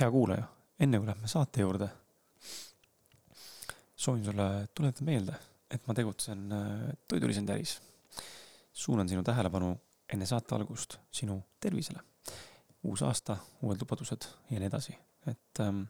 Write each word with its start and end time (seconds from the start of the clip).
hea 0.00 0.10
kuulaja, 0.10 0.44
enne 0.80 0.98
kui 1.00 1.08
lähme 1.08 1.28
saate 1.30 1.64
juurde, 1.64 1.88
soovin 3.98 4.24
sulle 4.24 4.46
tuletada 4.74 5.04
meelde, 5.06 5.34
et 5.70 5.86
ma 5.88 5.94
tegutsen 5.94 6.52
äh, 6.54 6.84
toidulisendi 7.08 7.52
äris. 7.52 7.78
suunan 8.72 9.08
sinu 9.08 9.24
tähelepanu 9.26 9.72
enne 10.14 10.26
saate 10.26 10.54
algust 10.54 10.98
sinu 11.10 11.40
tervisele. 11.60 11.98
uus 12.86 13.02
aasta, 13.02 13.36
uued 13.62 13.80
lubadused 13.80 14.24
ja 14.50 14.60
nii 14.60 14.68
edasi, 14.70 14.94
et 15.26 15.60
ähm, 15.60 15.82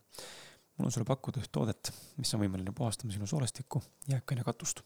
mul 0.76 0.88
on 0.88 0.92
sulle 0.92 1.04
pakkuda 1.04 1.42
üht 1.44 1.52
toodet, 1.52 1.92
mis 2.16 2.32
on 2.34 2.40
võimeline 2.40 2.72
puhastama 2.72 3.12
sinu 3.12 3.26
soolestikku, 3.26 3.82
jääkaine 4.08 4.44
katust. 4.44 4.80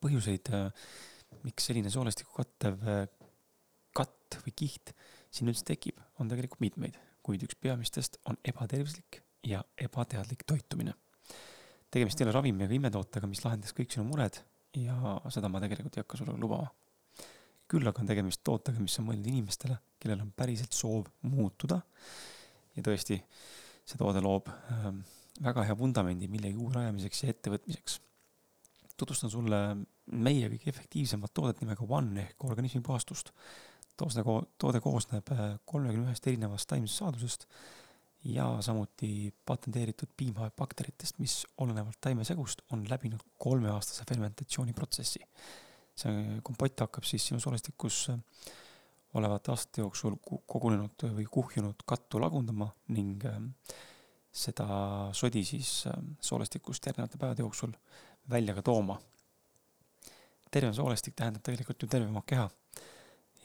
põhjuseid 0.00 0.52
äh,, 0.52 0.72
miks 1.42 1.66
selline 1.70 1.90
soolestikku 1.90 2.36
kattev 2.36 2.84
äh, 2.84 3.06
katt 3.96 4.42
või 4.44 4.52
kiht 4.56 4.92
siin 5.30 5.48
üldse 5.48 5.64
tekib, 5.64 5.96
on 6.18 6.28
tegelikult 6.28 6.60
mitmeid 6.60 7.00
kuid 7.22 7.44
üks 7.46 7.58
peamistest 7.60 8.18
on 8.30 8.38
ebatervislik 8.44 9.20
ja 9.46 9.62
ebateadlik 9.78 10.44
toitumine. 10.46 10.94
tegemist 11.90 12.20
ei 12.20 12.26
ole 12.26 12.32
ravimi 12.32 12.64
ega 12.64 12.74
imetootega, 12.74 13.26
mis 13.26 13.44
lahendas 13.44 13.74
kõik 13.76 13.92
sinu 13.92 14.04
mured 14.06 14.40
ja 14.76 15.16
seda 15.32 15.48
ma 15.50 15.60
tegelikult 15.62 15.96
ei 15.96 16.04
hakka 16.04 16.20
sulle 16.20 16.36
lubama. 16.38 16.68
küll 17.70 17.86
aga 17.86 18.02
on 18.02 18.10
tegemist 18.10 18.42
tootega, 18.44 18.80
mis 18.82 18.98
on 18.98 19.06
mõeldud 19.06 19.30
inimestele, 19.30 19.76
kellel 20.02 20.24
on 20.24 20.32
päriselt 20.36 20.74
soov 20.74 21.08
muutuda. 21.22 21.80
ja 22.76 22.82
tõesti, 22.82 23.20
see 23.84 23.98
toode 23.98 24.20
loob 24.20 24.48
ähm, 24.50 25.02
väga 25.42 25.64
hea 25.68 25.78
vundamendi 25.78 26.28
millegi 26.28 26.56
uue 26.56 26.74
rajamiseks 26.74 27.24
ja 27.24 27.34
ettevõtmiseks. 27.34 28.00
tutvustan 28.96 29.30
sulle 29.30 29.60
meie 30.12 30.48
kõige 30.52 30.68
efektiivsemat 30.68 31.32
toodet 31.34 31.60
nimega 31.60 31.86
One 31.88 32.20
ehk 32.22 32.44
organismi 32.44 32.82
puhastust 32.84 33.32
toosne, 34.00 34.24
toode 34.60 34.80
koosneb 34.84 35.30
äh, 35.34 35.44
kolmekümne 35.68 36.10
ühest 36.10 36.26
erinevast 36.30 36.68
taimsest 36.70 37.02
saadusest 37.02 37.46
ja 38.30 38.46
samuti 38.60 39.32
patenteeritud 39.48 40.12
piimabakteritest, 40.16 41.18
mis 41.22 41.40
olenevalt 41.64 42.00
taimesegust 42.04 42.64
on 42.74 42.84
läbinud 42.88 43.22
kolmeaastase 43.38 44.04
fermentatsiooniprotsessi. 44.08 45.24
see 46.00 46.40
kompott 46.42 46.80
hakkab 46.80 47.04
siis 47.04 47.26
sinu 47.28 47.40
soolestikus 47.40 48.08
äh, 48.12 48.18
olevate 49.18 49.50
aastate 49.52 49.82
jooksul 49.82 50.16
kogunenud 50.22 51.08
või 51.16 51.26
kuhjunud 51.26 51.82
kattu 51.86 52.20
lagundama 52.22 52.70
ning 52.96 53.24
äh, 53.28 53.40
seda 54.30 54.66
sodi 55.16 55.42
siis 55.44 55.84
soolestikust 56.22 56.86
järgnevate 56.86 57.18
päevade 57.18 57.42
jooksul 57.42 57.72
välja 58.30 58.54
ka 58.54 58.62
tooma. 58.62 59.00
terve 60.50 60.72
soolestik 60.74 61.14
tähendab 61.14 61.42
tegelikult 61.42 61.82
ju 61.82 61.88
tervemat 61.88 62.26
keha 62.26 62.48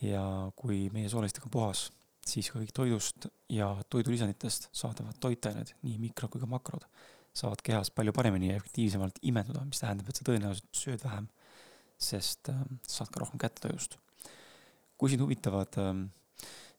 ja 0.02 0.52
kui 0.56 0.90
meie 0.94 1.10
soolestik 1.10 1.46
on 1.48 1.54
puhas, 1.54 1.88
siis 2.26 2.50
ka 2.52 2.60
kõik 2.60 2.74
toidust 2.76 3.28
ja 3.52 3.70
toidulisanditest 3.90 4.70
saadavad 4.76 5.18
toitained, 5.22 5.76
nii 5.86 6.00
mikro 6.02 6.30
kui 6.32 6.42
ka 6.42 6.50
makrod, 6.50 6.88
saavad 7.36 7.62
kehas 7.66 7.92
palju 7.94 8.14
paremini 8.16 8.50
ja 8.52 8.60
efektiivsemalt 8.60 9.20
imenduda, 9.28 9.64
mis 9.68 9.82
tähendab, 9.82 10.10
et 10.10 10.20
sa 10.20 10.28
tõenäoliselt 10.28 10.70
sööd 10.76 11.04
vähem, 11.06 11.30
sest 12.02 12.52
äh, 12.52 12.62
saad 12.88 13.12
ka 13.12 13.24
rohkem 13.24 13.42
kätte 13.42 13.68
tojust. 13.68 14.00
kui 14.98 15.12
sind 15.12 15.22
huvitavad 15.22 15.76
äh, 15.80 15.92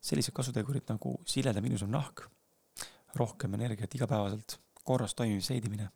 sellised 0.00 0.32
kasutegurid 0.36 0.88
nagu 0.88 1.18
siledam 1.28 1.64
ilusam 1.68 1.92
nahk, 1.92 2.24
rohkem 3.16 3.54
energiat 3.54 3.94
igapäevaselt, 3.94 4.58
korras 4.84 5.14
toimiv 5.14 5.42
seedimine 5.44 5.88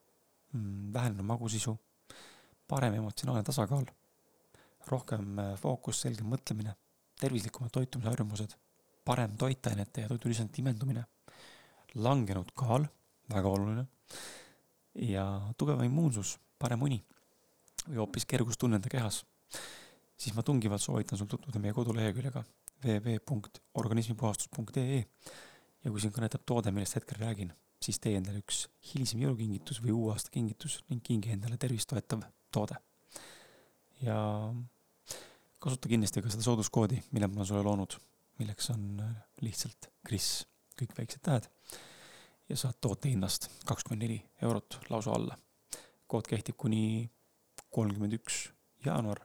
mm,, 0.53 0.93
vähenenud 0.93 1.27
magusisu, 1.27 1.77
parem 2.69 2.95
emotsionaalne 2.95 3.45
tasakaal, 3.45 3.89
rohkem 4.89 5.39
äh, 5.39 5.57
fookus, 5.61 6.01
selgem 6.05 6.29
mõtlemine 6.33 6.77
tervislikumad 7.21 7.73
toitumisharjumused, 7.75 8.57
parem 9.05 9.37
toitainete 9.39 10.05
ja 10.05 10.11
toidulisandite 10.11 10.63
imendumine, 10.63 11.05
langenud 11.95 12.53
kaal, 12.57 12.85
väga 13.31 13.49
oluline, 13.49 13.87
ja 15.07 15.25
tugevam 15.59 15.85
immuunsus, 15.87 16.39
parem 16.59 16.83
uni 16.87 17.01
või 17.87 17.97
hoopis 18.03 18.27
kergustunne 18.29 18.77
enda 18.79 18.89
kehas, 18.93 19.17
siis 20.21 20.35
ma 20.37 20.43
tungivalt 20.47 20.83
soovitan 20.85 21.19
sul 21.19 21.29
tutvuda 21.31 21.59
meie 21.63 21.75
koduleheküljega 21.77 22.41
www.organismipuhastus.ee 22.85 25.01
ja 25.01 25.91
kui 25.91 26.01
sind 26.03 26.15
kõnetab 26.17 26.43
toode, 26.49 26.71
millest 26.75 26.97
hetkel 26.99 27.19
räägin, 27.21 27.51
siis 27.81 27.99
tee 28.03 28.15
endale 28.19 28.39
üks 28.43 28.57
hilisem 28.93 29.19
jõulukingitus 29.25 29.79
või 29.85 29.93
uue 29.97 30.11
aasta 30.15 30.31
kingitus 30.35 30.75
ning 30.91 31.01
kingi 31.05 31.29
endale 31.37 31.57
tervist 31.61 31.89
toetav 31.93 32.21
toode. 32.53 32.77
ja 34.05 34.19
kasuta 35.61 35.89
kindlasti 35.89 36.23
ka 36.25 36.33
seda 36.33 36.45
sooduskoodi, 36.45 37.03
mille 37.13 37.29
ma 37.29 37.45
sulle 37.45 37.63
loonud, 37.65 37.97
milleks 38.41 38.71
on 38.75 38.85
äh, 39.05 39.11
lihtsalt 39.45 39.91
Kris, 40.07 40.31
kõik 40.81 40.97
väiksed 40.97 41.23
tähed. 41.27 41.49
ja 42.51 42.57
saad 42.59 42.81
toote 42.83 43.13
hinnast 43.13 43.47
kakskümmend 43.69 44.03
neli 44.03 44.19
eurot 44.43 44.81
lausa 44.91 45.13
alla. 45.15 45.37
kood 46.07 46.27
kehtib 46.27 46.57
kuni 46.59 47.11
kolmkümmend 47.71 48.17
üks 48.19 48.49
jaanuar. 48.85 49.21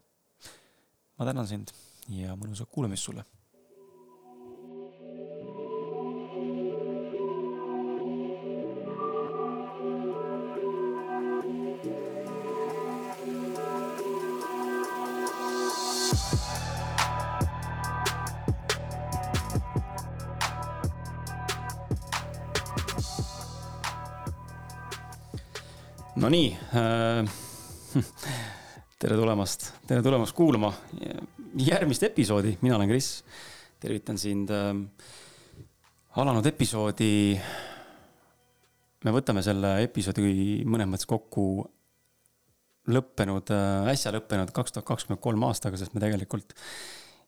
ma 1.18 1.26
tänan 1.26 1.48
sind 1.48 1.72
ja 2.10 2.36
mõnusat 2.36 2.70
kuulamist 2.70 3.04
sulle 3.04 3.26
Nonii 26.16 26.48
äh,, 26.72 27.28
tere 29.02 29.18
tulemast, 29.20 29.66
tere 29.84 30.00
tulemast 30.00 30.32
kuulama 30.36 30.70
järgmist 31.60 32.06
episoodi, 32.08 32.54
mina 32.62 32.78
olen 32.78 32.88
Kris. 32.88 33.10
tervitan 33.84 34.16
sind 34.18 34.54
äh, 34.56 34.72
alanud 36.16 36.48
episoodi. 36.48 37.36
me 39.04 39.16
võtame 39.18 39.44
selle 39.44 39.74
episoodi 39.84 40.64
mõnes 40.64 40.88
mõttes 40.94 41.12
kokku 41.12 41.50
lõppenud 42.96 43.52
äh,, 43.52 43.92
äsja 43.92 44.16
lõppenud 44.16 44.56
kaks 44.56 44.72
tuhat 44.72 44.88
kakskümmend 44.88 45.20
kolm 45.20 45.44
aastaga, 45.50 45.76
sest 45.76 45.92
me 45.92 46.00
tegelikult 46.00 46.56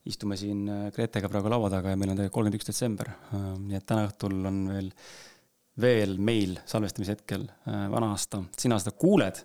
istume 0.08 0.40
siin 0.40 0.64
äh, 0.64 0.86
Gretega 0.96 1.28
praegu 1.28 1.52
laua 1.52 1.68
taga 1.76 1.92
ja 1.92 2.00
meil 2.00 2.14
on 2.14 2.22
tegelikult 2.22 2.40
kolmkümmend 2.40 2.62
üks 2.62 2.72
detsember 2.72 3.12
äh,. 3.12 3.50
nii 3.68 3.82
et 3.82 3.84
täna 3.84 4.08
õhtul 4.08 4.40
on 4.48 4.64
veel 4.72 4.94
veel 5.80 6.16
meil 6.18 6.56
salvestamise 6.66 7.16
hetkel 7.16 7.44
äh, 7.48 7.84
vana 7.92 8.12
aasta, 8.14 8.42
sina 8.58 8.78
seda 8.80 8.94
kuuled 8.98 9.40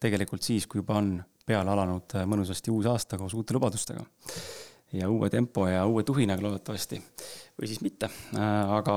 tegelikult 0.00 0.44
siis, 0.46 0.66
kui 0.66 0.80
juba 0.80 0.96
on 1.00 1.16
peale 1.46 1.72
alanud 1.72 2.16
äh, 2.16 2.26
mõnusasti 2.28 2.72
uus 2.72 2.88
aasta 2.90 3.18
koos 3.20 3.36
uute 3.36 3.56
lubadustega. 3.56 4.04
ja 4.92 5.10
uue 5.10 5.30
tempo 5.30 5.68
ja 5.68 5.84
uue 5.86 6.02
tuhinaga 6.02 6.42
loodetavasti, 6.42 6.98
või 7.58 7.68
siis 7.70 7.82
mitte, 7.84 8.10
äh, 8.34 8.72
aga 8.78 8.96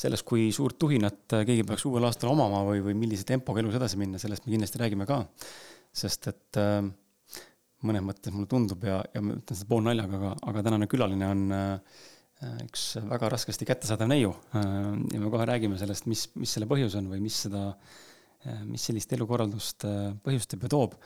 sellest, 0.00 0.24
kui 0.28 0.48
suurt 0.52 0.78
tuhinat 0.80 1.38
keegi 1.46 1.64
peaks 1.68 1.84
uuel 1.88 2.08
aastal 2.08 2.32
omama 2.32 2.64
või, 2.64 2.82
või 2.84 2.96
millise 2.96 3.24
tempoga 3.28 3.60
elus 3.60 3.76
edasi 3.76 4.00
minna, 4.00 4.18
sellest 4.18 4.46
me 4.46 4.54
kindlasti 4.54 4.80
räägime 4.80 5.06
ka. 5.08 5.24
sest 5.92 6.28
et 6.30 6.58
mõnes 7.86 8.04
mõttes 8.04 8.34
mulle 8.34 8.48
tundub 8.50 8.84
ja, 8.84 9.00
ja 9.14 9.22
ma 9.24 9.36
ütlen 9.38 9.56
seda 9.58 9.68
poolnaljaga, 9.70 10.18
aga, 10.18 10.32
aga 10.52 10.64
tänane 10.66 10.88
külaline 10.90 11.28
on 11.28 11.44
äh, 11.54 12.00
üks 12.64 12.84
väga 13.04 13.30
raskesti 13.34 13.68
kättesaadav 13.68 14.08
neiu. 14.10 14.32
Äh, 14.56 14.64
ja 15.14 15.20
me 15.20 15.30
kohe 15.32 15.46
räägime 15.48 15.78
sellest, 15.80 16.08
mis, 16.10 16.26
mis 16.40 16.56
selle 16.56 16.68
põhjus 16.70 16.96
on 17.00 17.10
või 17.12 17.20
mis 17.24 17.42
seda, 17.46 17.70
äh, 18.46 18.62
mis 18.68 18.84
sellist 18.88 19.12
elukorraldust 19.16 19.86
põhjustab 20.24 20.66
ja 20.66 20.72
toob. 20.72 21.00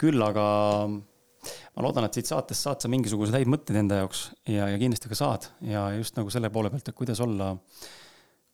küll 0.00 0.18
aga 0.26 0.44
ma 0.90 1.84
loodan, 1.84 2.06
et 2.08 2.16
siit 2.16 2.26
saatest 2.26 2.66
saad 2.66 2.82
sa 2.82 2.90
mingisuguseid 2.90 3.36
häid 3.38 3.50
mõtteid 3.52 3.78
enda 3.78 4.00
jaoks 4.00 4.24
ja, 4.50 4.66
ja 4.72 4.80
kindlasti 4.80 5.10
ka 5.10 5.18
saad. 5.18 5.46
Ja 5.62 5.86
just 5.94 6.18
nagu 6.18 6.32
selle 6.34 6.50
poole 6.50 6.72
pealt, 6.72 6.88
et 6.88 6.98
kuidas 6.98 7.20
olla, 7.22 7.52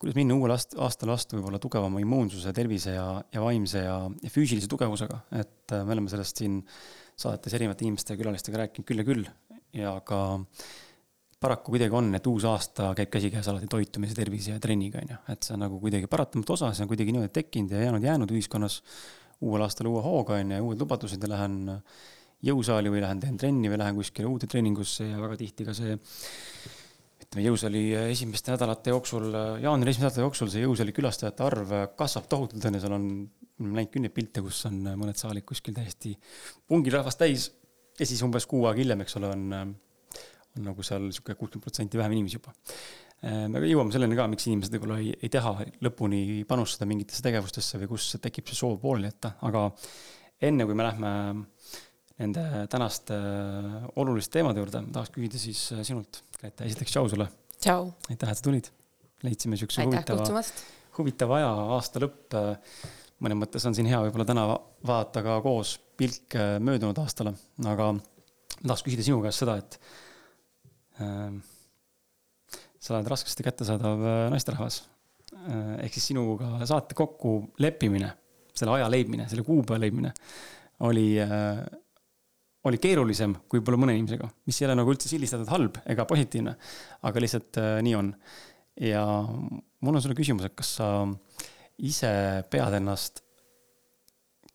kuidas 0.00 0.18
minna 0.18 0.36
uuel 0.36 0.52
aast-, 0.52 0.76
aastal 0.76 1.14
vastu 1.14 1.38
võib-olla 1.38 1.60
tugevama 1.62 2.02
immuunsuse, 2.02 2.52
tervise 2.56 2.96
ja, 2.96 3.06
ja 3.32 3.44
vaimse 3.44 3.86
ja, 3.86 3.96
ja 4.20 4.32
füüsilise 4.34 4.68
tugevusega, 4.70 5.22
et 5.40 5.76
me 5.78 5.96
oleme 5.96 6.12
sellest 6.12 6.42
siin 6.42 6.60
saates 7.20 7.56
erinevate 7.56 7.86
inimeste 7.86 8.16
ja 8.16 8.20
külalistega 8.20 8.64
rääkinud 8.64 8.88
küll 8.88 9.02
ja 9.02 9.08
küll. 9.08 9.26
Ja 9.76 9.96
ka 10.04 10.20
paraku 11.40 11.72
kuidagi 11.72 11.96
on, 11.96 12.10
et 12.18 12.26
uus 12.28 12.44
aasta 12.44 12.90
käib 12.96 13.10
käsikäes 13.14 13.48
alati 13.48 13.68
toitumise, 13.70 14.14
tervise 14.16 14.52
ja 14.52 14.60
trenniga, 14.60 15.00
on 15.00 15.14
ju. 15.14 15.18
et 15.32 15.46
see 15.46 15.54
on 15.56 15.62
nagu 15.64 15.78
kuidagi 15.80 16.10
paratamatu 16.10 16.56
osa, 16.56 16.72
see 16.76 16.84
on 16.84 16.90
kuidagi 16.90 17.14
niimoodi 17.16 17.32
tekkinud 17.38 17.72
ja 17.72 17.86
jäänud, 17.86 18.04
jäänud 18.04 18.34
ühiskonnas 18.34 18.80
uuel 19.40 19.64
aastal 19.64 19.88
uue 19.88 20.02
hooga, 20.04 20.36
on 20.36 20.52
ju, 20.52 20.66
uued 20.66 20.84
lubadused 20.84 21.24
ja 21.24 21.32
lähen 21.32 21.56
jõusaali 22.44 22.92
või 22.92 23.00
lähen 23.04 23.24
teen 23.24 23.40
trenni 23.40 23.72
või 23.72 23.80
lähen 23.80 23.96
kuskile 23.96 24.28
uude 24.28 24.48
treeningusse 24.52 25.08
ja 25.08 25.20
väga 25.20 25.40
tihti 25.40 25.64
ka 25.64 25.76
see 25.76 25.96
ütleme, 25.96 27.46
jõusaali 27.48 27.84
esimeste 28.10 28.52
nädalate 28.52 28.92
jooksul, 28.92 29.32
jaanuari 29.64 29.94
esimeste 29.94 30.08
nädalate 30.10 30.26
jooksul 30.28 30.52
see 30.52 30.64
jõusaali 30.66 30.96
külastajate 30.96 31.44
arv 31.46 31.76
kasvab 31.96 32.28
tohutult, 32.28 32.64
on 32.68 32.76
ju, 32.76 32.84
seal 32.84 32.96
on 32.96 33.12
näinud 33.60 33.92
kümneid 33.92 34.12
pilte, 34.16 34.44
kus 34.44 34.60
on 34.68 34.82
mõned 34.92 35.16
saalid 35.20 35.48
kuskil 35.48 35.76
täiesti 35.76 36.18
pungil 36.68 37.00
rahvast 37.00 37.20
täis 37.20 37.52
ja 37.96 38.08
siis 38.08 38.20
umbes 38.24 38.48
kuu 38.48 38.66
aega 38.68 38.84
hiljem, 38.84 39.04
eks 39.04 39.16
ole, 39.20 39.32
on 39.36 39.78
on 40.58 40.66
nagu 40.70 40.84
seal 40.86 41.10
sihuke 41.14 41.36
kuuskümmend 41.38 41.64
protsenti 41.64 42.00
vähem 42.00 42.16
inimesi 42.16 42.38
juba. 42.40 42.54
me 43.52 43.60
jõuame 43.68 43.92
selleni 43.94 44.16
ka, 44.16 44.26
miks 44.32 44.46
inimesed 44.48 44.74
võib-olla 44.74 44.96
ei, 45.02 45.12
ei 45.20 45.30
taha 45.32 45.66
lõpuni 45.84 46.42
panustada 46.48 46.88
mingitesse 46.88 47.22
tegevustesse 47.26 47.78
või 47.82 47.90
kus 47.92 48.08
tekib 48.22 48.48
see 48.48 48.58
soov 48.58 48.78
pooleli 48.82 49.10
jätta, 49.10 49.34
aga 49.46 49.66
enne 50.48 50.66
kui 50.66 50.78
me 50.78 50.86
lähme 50.86 51.12
nende 52.20 52.44
tänaste 52.72 53.16
oluliste 54.00 54.38
teemade 54.38 54.60
juurde, 54.60 54.82
tahaks 54.92 55.12
küsida 55.14 55.40
siis 55.40 55.62
sinult, 55.86 56.22
Grete, 56.40 56.66
esiteks 56.68 56.96
tšau 56.96 57.08
sulle. 57.12 57.28
aitäh, 58.08 58.32
et 58.32 58.40
sa 58.40 58.44
tulid. 58.44 58.72
leidsime 59.22 59.56
siukse 59.60 59.84
huvitava, 59.84 60.42
huvitava 60.98 61.38
aja, 61.38 61.54
aasta 61.76 62.02
lõpp. 62.02 62.40
mõnes 63.20 63.36
mõttes 63.36 63.66
on 63.68 63.76
siin 63.76 63.88
hea 63.88 64.00
võib-olla 64.00 64.24
täna 64.28 64.46
vaadata 64.80 65.22
ka 65.22 65.40
koos 65.44 65.76
pilk 66.00 66.40
möödunud 66.64 66.96
aastale, 67.04 67.34
aga 67.68 67.92
tahaks 68.62 68.84
küsida 68.86 69.04
sinu 69.04 69.20
käest 69.20 69.44
seda, 69.44 69.58
et 69.60 69.76
äh, 69.76 69.98
sa 72.80 72.96
oled 72.96 73.10
raskesti 73.12 73.44
kättesaadav 73.46 74.06
äh, 74.06 74.22
naisterahvas 74.32 74.80
äh,. 75.34 75.84
ehk 75.84 75.96
siis 75.96 76.10
sinuga 76.12 76.58
saate 76.68 76.96
kokkuleppimine, 76.98 78.10
selle 78.56 78.78
aja 78.78 78.88
leidmine, 78.92 79.28
selle 79.30 79.44
kuupäeva 79.46 79.80
leidmine 79.84 80.12
oli 80.88 81.12
äh, 81.22 81.62
oli 82.68 82.76
keerulisem 82.80 83.34
kui 83.48 83.60
võib-olla 83.60 83.80
mõne 83.80 83.96
inimesega, 83.96 84.28
mis 84.48 84.58
ei 84.60 84.66
ole 84.68 84.76
nagu 84.76 84.92
üldse 84.92 85.08
sildistatud 85.08 85.48
halb 85.48 85.78
ega 85.88 86.04
positiivne, 86.08 86.52
aga 87.08 87.22
lihtsalt 87.24 87.56
nii 87.86 87.94
on. 87.96 88.10
ja 88.84 89.00
mul 89.24 89.96
on 89.96 90.04
sulle 90.04 90.16
küsimus, 90.18 90.44
et 90.44 90.56
kas 90.58 90.74
sa 90.76 90.90
ise 91.80 92.10
pead 92.52 92.76
ennast 92.76 93.22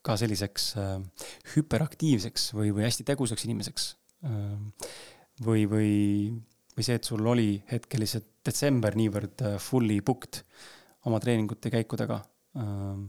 ka 0.06 0.14
selliseks 0.22 0.68
hüperaktiivseks 1.56 2.52
või, 2.54 2.70
või 2.78 2.86
hästi 2.86 3.08
tegusaks 3.10 3.48
inimeseks 3.50 3.90
äh,? 4.30 4.94
Või, 5.44 5.66
või, 5.68 5.92
või 6.76 6.86
see, 6.86 6.96
et 7.00 7.08
sul 7.08 7.26
oli 7.28 7.58
hetkel 7.72 8.04
lihtsalt 8.04 8.30
detsember 8.46 8.96
niivõrd 8.98 9.44
äh, 9.48 9.58
fully 9.62 10.00
booked 10.06 10.42
oma 11.10 11.20
treeningute 11.24 11.72
käikudega 11.74 12.22
äh,? 12.62 13.04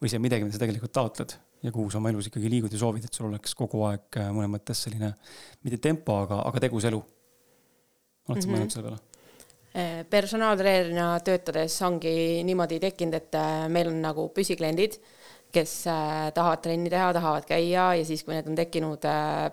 või 0.00 0.10
see 0.10 0.18
on 0.18 0.24
midagi, 0.24 0.46
mida 0.46 0.56
sa 0.56 0.62
tegelikult 0.64 0.94
taotled 0.94 1.36
ja 1.62 1.70
kuhu 1.74 1.90
sa 1.90 2.00
oma 2.00 2.10
elus 2.10 2.30
ikkagi 2.30 2.50
liigud 2.50 2.72
ja 2.72 2.80
soovid, 2.80 3.04
et 3.06 3.14
sul 3.14 3.28
oleks 3.28 3.54
kogu 3.58 3.82
aeg 3.88 4.18
äh, 4.18 4.30
mõnes 4.34 4.50
mõttes 4.56 4.80
selline, 4.86 5.12
mitte 5.66 5.78
tempo, 5.82 6.16
aga, 6.24 6.40
aga 6.48 6.64
tegus 6.66 6.88
elu. 6.88 6.98
oled 6.98 7.06
sa 8.28 8.34
mm 8.34 8.40
-hmm. 8.40 8.56
mõelnud 8.56 8.74
selle 8.74 8.88
peale? 8.88 9.04
Äh, 9.78 10.04
personaaltreenerina 10.10 11.20
töötades 11.20 11.82
ongi 11.82 12.42
niimoodi 12.44 12.80
tekkinud, 12.80 13.14
et 13.14 13.38
meil 13.68 13.88
on 13.88 14.00
nagu 14.02 14.28
püsikliendid, 14.34 14.98
kes 15.52 15.72
tahavad 16.34 16.60
trenni 16.62 16.90
teha, 16.92 17.12
tahavad 17.16 17.46
käia 17.48 17.90
ja 17.96 18.04
siis, 18.04 18.24
kui 18.24 18.34
need 18.36 18.50
on 18.50 18.56
tekkinud 18.58 19.04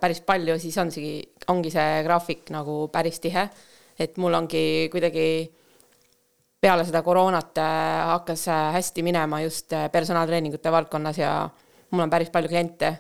päris 0.02 0.20
palju, 0.28 0.58
siis 0.60 0.76
on 0.82 0.92
see, 0.92 1.22
ongi 1.52 1.72
see 1.72 2.02
graafik 2.04 2.52
nagu 2.52 2.88
päris 2.92 3.22
tihe. 3.24 3.50
et 4.00 4.18
mul 4.18 4.34
ongi 4.36 4.90
kuidagi 4.92 5.28
peale 6.60 6.84
seda 6.84 7.02
koroonat 7.02 7.62
hakkas 8.12 8.48
hästi 8.76 9.04
minema 9.04 9.40
just 9.42 9.72
personaaltreeningute 9.92 10.72
valdkonnas 10.72 11.18
ja 11.18 11.32
mul 11.92 12.04
on 12.04 12.10
päris 12.10 12.30
palju 12.30 12.50
kliente, 12.50 12.92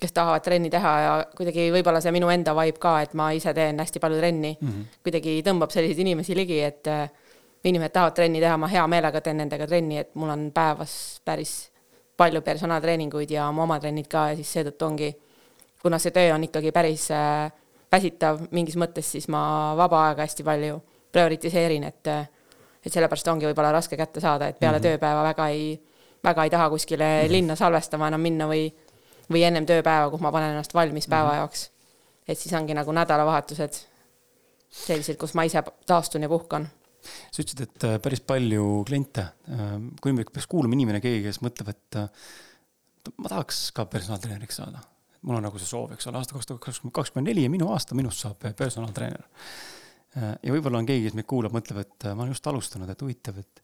kes 0.00 0.12
tahavad 0.12 0.42
trenni 0.44 0.70
teha 0.70 0.94
ja 1.00 1.12
kuidagi 1.36 1.68
võib-olla 1.72 2.00
see 2.02 2.12
minu 2.14 2.30
enda 2.32 2.54
vibe 2.56 2.80
ka, 2.82 2.96
et 3.04 3.14
ma 3.16 3.30
ise 3.36 3.54
teen 3.56 3.78
hästi 3.80 4.02
palju 4.02 4.18
trenni 4.20 4.56
mm, 4.60 4.68
-hmm. 4.68 4.96
kuidagi 5.06 5.36
tõmbab 5.46 5.72
selliseid 5.72 6.02
inimesi 6.02 6.36
ligi, 6.36 6.60
et 6.60 6.90
äh, 6.90 7.06
inimesed 7.64 7.94
tahavad 7.94 8.14
trenni 8.14 8.40
teha, 8.40 8.56
ma 8.56 8.68
hea 8.68 8.86
meelega 8.86 9.20
teen 9.20 9.38
nendega 9.40 9.66
trenni, 9.66 9.98
et 9.98 10.14
mul 10.14 10.30
on 10.34 10.50
päevas 10.54 11.20
päris 11.24 11.54
palju 12.16 12.42
personaaltreeninguid 12.42 13.30
ja 13.30 13.48
oma 13.48 13.78
trennid 13.80 14.08
ka 14.10 14.28
ja 14.30 14.36
siis 14.36 14.52
seetõttu 14.52 14.86
ongi, 14.86 15.10
kuna 15.82 15.98
see 15.98 16.14
töö 16.14 16.34
on 16.34 16.44
ikkagi 16.44 16.72
päris 16.72 17.10
äh, 17.10 17.52
väsitav 17.92 18.40
mingis 18.50 18.76
mõttes, 18.76 19.10
siis 19.16 19.28
ma 19.28 19.74
vaba 19.76 20.08
aega 20.08 20.22
hästi 20.22 20.46
palju 20.46 20.78
prioritiseerin, 21.12 21.84
et 21.84 22.06
äh, 22.12 22.28
et 22.84 22.92
sellepärast 22.92 23.28
ongi 23.32 23.46
võib-olla 23.48 23.72
raske 23.72 23.96
kätte 23.96 24.20
saada, 24.20 24.48
et 24.48 24.58
peale 24.58 24.78
mm 24.78 24.84
-hmm. 24.84 24.98
tööpäeva 24.98 25.22
väga 25.22 25.48
ei 25.48 25.80
väga 26.24 26.44
ei 26.44 26.50
taha 26.50 26.70
kuskile 26.70 27.04
mm 27.04 27.26
-hmm. 27.26 27.32
linna 27.32 27.56
salvestama 27.56 28.08
enam 28.08 28.20
minna 28.20 28.48
või, 28.48 28.72
või 29.32 29.42
ennem 29.42 29.66
tööpäeva, 29.66 30.10
kus 30.10 30.20
ma 30.20 30.32
panen 30.32 30.50
ennast 30.50 30.74
valmis 30.74 31.08
päeva 31.08 31.28
mm 31.28 31.30
-hmm. 31.32 31.36
jaoks. 31.36 31.70
et 32.28 32.38
siis 32.38 32.54
ongi 32.54 32.74
nagu 32.74 32.92
nädalavahetused 32.92 33.72
sellised, 34.70 35.16
kus 35.16 35.34
ma 35.34 35.42
ise 35.42 35.62
taastun 35.86 36.22
ja 36.22 36.28
puhkan. 36.28 36.68
Sa 37.04 37.42
ütlesid, 37.42 37.62
et 37.66 37.86
äh, 37.88 37.98
päris 38.02 38.22
palju 38.24 38.82
kliente, 38.88 39.28
äh, 39.52 39.76
kui 40.02 40.16
peaks 40.20 40.48
kuulama 40.50 40.76
inimene, 40.76 41.02
keegi, 41.04 41.22
kes 41.26 41.40
mõtleb, 41.44 41.70
et 41.74 42.00
äh, 42.00 42.26
ma 43.20 43.30
tahaks 43.32 43.66
ka 43.76 43.86
personaaltreeneriks 43.92 44.60
saada. 44.62 44.84
mul 45.24 45.38
on 45.38 45.46
nagu 45.46 45.60
see 45.60 45.68
soov, 45.68 45.94
eks 45.94 46.10
ole, 46.10 46.20
aasta 46.20 46.36
kaks 46.36 46.50
tuhat 46.50 46.92
kakskümmend 46.92 47.30
neli 47.30 47.46
ja 47.46 47.52
minu 47.52 47.70
aasta, 47.72 47.96
minust 47.96 48.20
saab 48.20 48.44
personaaltreener. 48.56 49.24
ja 50.14 50.52
võib-olla 50.52 50.78
on 50.78 50.86
keegi, 50.86 51.08
kes 51.08 51.16
meid 51.18 51.26
kuulab, 51.26 51.54
mõtleb, 51.56 51.80
et 51.80 52.06
ma 52.12 52.22
olen 52.22 52.34
just 52.36 52.46
alustanud, 52.46 52.90
et 52.92 53.00
huvitav, 53.02 53.40
et 53.40 53.62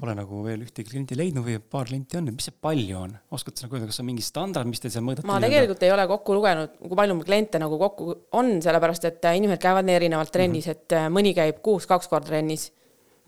pole 0.00 0.14
nagu 0.16 0.40
veel 0.44 0.62
ühtegi 0.64 0.88
klienti 0.88 1.16
leidnud 1.18 1.44
või 1.44 1.58
paar 1.60 1.88
klienti 1.90 2.18
on, 2.18 2.30
mis 2.32 2.48
see 2.48 2.56
palju 2.66 2.96
on? 2.96 3.12
oskad 3.36 3.58
sa 3.58 3.66
nagu 3.66 3.76
öelda, 3.76 3.90
kas 3.90 4.00
on 4.02 4.08
mingi 4.08 4.24
standard, 4.24 4.68
mis 4.70 4.80
teil 4.80 4.94
seal 4.94 5.04
mõõdate? 5.04 5.28
ma 5.28 5.40
tegelikult 5.42 5.84
ei 5.84 5.92
ole 5.92 6.06
kokku 6.10 6.36
lugenud, 6.38 6.78
kui 6.80 6.98
palju 7.02 7.16
mul 7.18 7.28
kliente 7.28 7.60
nagu 7.60 7.78
kokku 7.80 8.08
on, 8.40 8.56
sellepärast 8.64 9.06
et 9.10 9.28
äh, 9.28 9.36
inimesed 9.40 9.60
käivad 9.62 9.88
nii 9.88 9.98
erinevalt 9.98 10.32
trennis 10.32 10.66
mm, 10.66 10.72
-hmm. 10.72 10.88
et 10.88 10.96
äh, 10.96 11.10
mõni 11.12 11.34
käib 11.36 11.60
kuus 11.66 11.86
kaks 11.90 12.08
korda 12.08 12.32
trennis, 12.32 12.70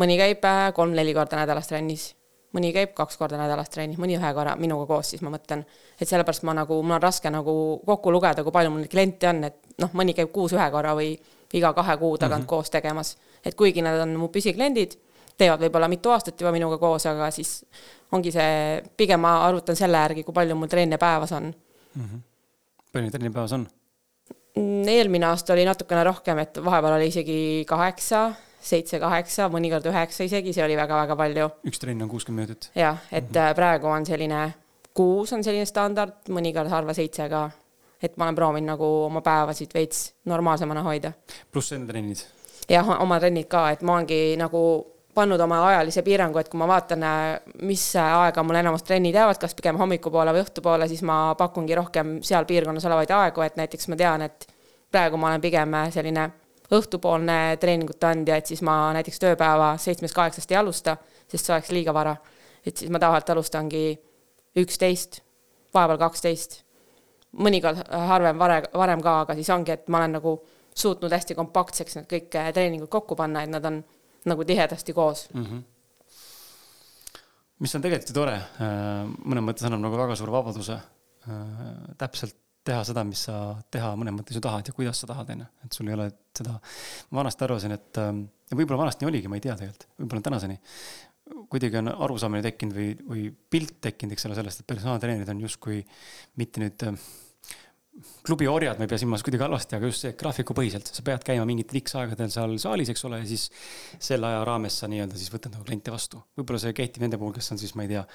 mõni 0.01 0.17
käib 0.21 0.49
äh, 0.49 0.65
kolm-neli 0.77 1.15
korda 1.19 1.43
nädalas 1.43 1.69
trennis, 1.69 2.09
mõni 2.57 2.73
käib 2.73 2.97
kaks 2.97 3.21
korda 3.21 3.41
nädalas 3.41 3.69
trennis, 3.73 4.01
mõni 4.01 4.17
ühe 4.17 4.33
korra 4.35 4.57
minuga 4.57 4.89
koos, 4.89 5.13
siis 5.13 5.23
ma 5.23 5.33
mõtlen, 5.35 5.67
et 6.01 6.09
sellepärast 6.09 6.49
ma 6.49 6.57
nagu, 6.57 6.81
mul 6.83 6.97
on 6.97 7.05
raske 7.05 7.31
nagu 7.31 7.55
kokku 7.87 8.13
lugeda, 8.13 8.45
kui 8.45 8.53
palju 8.53 8.73
mul 8.73 8.89
kliente 8.89 9.29
on, 9.29 9.45
et 9.45 9.61
noh, 9.81 9.93
mõni 9.93 10.17
käib 10.17 10.33
kuus 10.33 10.57
ühe 10.57 10.71
korra 10.73 10.97
või 10.97 11.15
iga 11.53 11.73
kahe 11.77 11.97
kuu 12.01 12.17
tagant 12.17 12.43
mm 12.43 12.45
-hmm. 12.45 12.49
koos 12.49 12.71
tegemas. 12.71 13.17
et 13.45 13.55
kuigi 13.55 13.83
nad 13.83 14.01
on 14.01 14.17
mu 14.17 14.29
püsikliendid 14.29 14.97
teevad 15.38 15.61
võib-olla 15.64 15.88
mitu 15.88 16.11
aastat 16.11 16.40
juba 16.40 16.52
minuga 16.52 16.79
koos, 16.79 17.06
aga 17.06 17.31
siis 17.31 17.62
ongi 18.12 18.32
see, 18.34 18.82
pigem 18.96 19.23
ma 19.25 19.37
arvutan 19.46 19.79
selle 19.79 20.00
järgi, 20.05 20.25
kui 20.26 20.37
palju 20.37 20.56
mul 20.58 20.70
trenne 20.70 20.99
päevas 21.00 21.32
on 21.32 21.49
mm. 21.49 22.02
-hmm. 22.02 22.20
palju 22.93 23.06
neid 23.06 23.17
trenne 23.17 23.32
päevas 23.34 23.52
on? 23.52 23.67
Eelmine 24.93 25.26
aasta 25.26 25.52
oli 25.52 25.64
natukene 25.64 26.05
rohkem, 26.05 26.38
et 26.38 26.58
vahepeal 26.64 26.99
oli 26.99 27.06
isegi 27.08 27.64
kaheksa, 27.69 28.32
seitse-kaheksa, 28.62 29.49
mõnikord 29.49 29.87
üheksa 29.88 30.26
isegi, 30.29 30.52
see 30.52 30.64
oli 30.64 30.76
väga-väga 30.76 31.17
palju. 31.17 31.49
üks 31.67 31.81
trenn 31.81 32.02
on 32.02 32.08
kuuskümmend 32.08 32.46
minutit? 32.46 32.70
jah, 32.75 32.99
et 33.12 33.31
mm 33.31 33.37
-hmm. 33.38 33.55
praegu 33.55 33.87
on 33.87 34.06
selline, 34.06 34.52
kuus 34.94 35.32
on 35.32 35.44
selline 35.44 35.65
standard, 35.65 36.29
mõnikord 36.29 36.69
harva 36.69 36.94
seitse 36.94 37.29
ka. 37.29 37.51
et 38.03 38.17
ma 38.17 38.24
olen 38.24 38.34
proovinud 38.34 38.67
nagu 38.67 38.84
oma 39.05 39.20
päevasid 39.20 39.74
veits 39.74 40.15
normaalsemana 40.24 40.82
hoida. 40.82 41.12
pluss 41.53 41.72
enda 41.72 41.93
trennid? 41.93 42.19
jah, 42.69 43.01
oma 43.01 43.20
trennid 43.20 43.48
ka, 43.48 43.70
et 43.70 43.82
ma 43.82 43.94
olengi 43.94 44.36
nagu 44.36 44.86
pannud 45.15 45.41
oma 45.41 45.59
ajalise 45.69 46.03
piirangu, 46.03 46.41
et 46.41 46.49
kui 46.49 46.59
ma 46.61 46.67
vaatan, 46.71 47.05
mis 47.69 47.85
aega 48.01 48.43
mul 48.47 48.59
enamus 48.63 48.85
trennid 48.89 49.15
jäävad, 49.15 49.39
kas 49.41 49.55
pigem 49.59 49.77
hommikupoole 49.81 50.33
või 50.33 50.45
õhtupoole, 50.45 50.89
siis 50.89 51.03
ma 51.05 51.35
pakungi 51.39 51.77
rohkem 51.77 52.15
seal 52.25 52.49
piirkonnas 52.49 52.87
olevaid 52.89 53.13
aegu, 53.17 53.45
et 53.45 53.59
näiteks 53.61 53.91
ma 53.93 53.99
tean, 54.01 54.25
et 54.29 54.47
praegu 54.93 55.21
ma 55.21 55.33
olen 55.33 55.45
pigem 55.45 55.77
selline 55.93 56.31
õhtupoolne 56.73 57.59
treeningute 57.61 58.09
andja, 58.09 58.39
et 58.41 58.49
siis 58.49 58.63
ma 58.65 58.77
näiteks 58.97 59.21
tööpäeva 59.21 59.75
seitsmest-kaheksast 59.83 60.53
ei 60.53 60.61
alusta, 60.61 60.97
sest 61.29 61.45
see 61.49 61.55
oleks 61.55 61.73
liiga 61.77 61.95
vara. 61.95 62.17
et 62.67 62.77
siis 62.77 62.91
ma 62.95 62.99
tavaliselt 63.03 63.31
alustangi 63.31 63.99
üksteist, 64.57 65.21
vahepeal 65.75 65.99
kaksteist, 65.99 66.61
mõnikord 67.33 67.81
harvem 67.91 68.39
vare, 68.39 68.63
varem 68.75 69.01
ka, 69.03 69.21
aga 69.25 69.35
siis 69.35 69.51
ongi, 69.51 69.73
et 69.73 69.89
ma 69.89 69.99
olen 69.99 70.15
nagu 70.19 70.37
suutnud 70.75 71.13
hästi 71.13 71.35
kompaktseks 71.35 71.97
need 71.97 72.07
kõik 72.09 72.31
treeningud 72.31 72.89
kokku 72.89 73.17
panna, 73.19 73.43
et 73.43 73.51
nad 73.51 73.65
on 73.65 73.83
nagu 74.31 74.44
tihedasti 74.46 74.94
koos 74.96 75.29
mm. 75.34 75.44
-hmm. 75.44 75.62
mis 77.58 77.74
on 77.74 77.82
tegelikult 77.82 78.10
ju 78.10 78.14
tore, 78.14 78.36
äh, 78.36 79.02
mõnes 79.24 79.46
mõttes 79.48 79.67
annab 79.69 79.84
nagu 79.86 79.98
väga 79.98 80.17
suure 80.19 80.32
vabaduse 80.32 80.79
äh, 80.79 81.44
täpselt 81.98 82.38
teha 82.64 82.84
seda, 82.86 83.02
mis 83.05 83.24
sa 83.26 83.56
teha 83.74 83.94
mõnes 83.98 84.14
mõttes 84.14 84.38
ju 84.38 84.43
tahad 84.43 84.67
ja 84.67 84.74
kuidas 84.74 85.00
sa 85.02 85.06
tahad, 85.10 85.31
on 85.34 85.43
ju, 85.43 85.46
et 85.64 85.72
sul 85.72 85.88
ei 85.88 85.94
ole 85.96 86.10
seda, 86.38 86.58
ma 87.10 87.22
vanasti 87.22 87.44
arvasin, 87.44 87.74
et 87.79 87.98
äh, 87.98 88.12
ja 88.50 88.58
võib-olla 88.58 88.84
vanasti 88.84 89.08
oligi, 89.08 89.31
ma 89.31 89.38
ei 89.38 89.44
tea 89.44 89.56
tegelikult, 89.58 89.88
võib-olla 89.98 90.29
tänaseni, 90.29 90.58
kuidagi 91.50 91.81
on 91.81 91.91
arusaamine 91.93 92.43
tekkinud 92.44 92.76
või, 92.76 92.88
või 93.08 93.24
pilt 93.50 93.81
tekkinud, 93.84 94.14
eks 94.14 94.29
ole, 94.29 94.36
sellest, 94.38 94.62
et 94.62 94.69
personaaltreenerid 94.69 95.31
on 95.32 95.43
justkui 95.43 95.81
mitte 96.41 96.62
nüüd 96.62 96.86
klubi 98.25 98.46
orjad, 98.49 98.79
ma 98.81 98.87
ei 98.87 98.91
pea 98.91 99.01
silmas 99.03 99.22
kuidagi 99.25 99.44
halvasti, 99.44 99.77
aga 99.77 99.89
just 99.91 100.05
see 100.06 100.15
graafikupõhiselt, 100.19 100.89
sa 100.96 101.05
pead 101.05 101.25
käima 101.27 101.44
mingitel 101.49 101.77
X 101.82 101.96
aegadel 102.01 102.31
seal 102.32 102.55
saalis, 102.63 102.93
eks 102.93 103.05
ole, 103.08 103.19
ja 103.20 103.29
siis 103.29 103.44
selle 104.01 104.31
aja 104.31 104.46
raames 104.49 104.79
sa 104.81 104.89
nii-öelda 104.89 105.19
siis 105.20 105.32
võtad 105.32 105.53
nagu 105.53 105.67
kliente 105.69 105.93
vastu. 105.93 106.22
võib-olla 106.39 106.63
see 106.63 106.72
kehtib 106.79 107.05
nende 107.05 107.20
puhul, 107.20 107.34
kes 107.37 107.53
on 107.53 107.61
siis, 107.61 107.75
ma 107.77 107.84
ei 107.84 107.93
tea, 107.93 108.06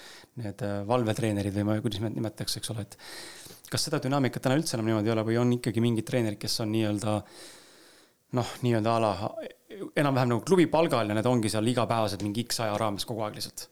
need 0.42 0.66
äh, 0.66 0.80
valvetreenerid 0.90 1.60
või 1.60 1.68
ma, 1.70 1.78
kuidas 1.84 2.02
neid 2.02 2.18
nimetatakse, 2.18 2.62
eks 2.62 2.74
ole, 2.74 2.88
et 2.88 2.98
kas 3.70 3.88
seda 3.88 4.02
dünaamikat 4.02 4.48
täna 4.48 4.58
üldse 4.58 4.78
enam 4.80 4.90
niimoodi 4.90 5.12
ei 5.12 5.16
ole 5.16 5.28
või 5.30 5.40
on 5.44 5.54
ikkagi 5.60 5.84
mingid 5.84 6.10
treenerid, 6.10 6.42
kes 6.42 6.58
on 6.66 6.74
nii-öelda 6.74 7.16
noh, 8.38 8.54
nii-öelda 8.66 8.98
a 8.98 9.04
la 9.04 9.14
enam-vähem 9.94 10.34
nagu 10.34 10.42
klubi 10.48 10.66
palgal 10.72 11.10
ja 11.10 11.16
need 11.18 11.30
ongi 11.30 11.54
seal 11.54 11.70
igapäevased 11.70 12.26
mingi 12.26 12.48
X 12.48 12.64
aja 12.66 12.78
raames 12.82 13.06
kogu 13.06 13.22
aeg 13.26 13.38
lihtsalt. 13.38 13.70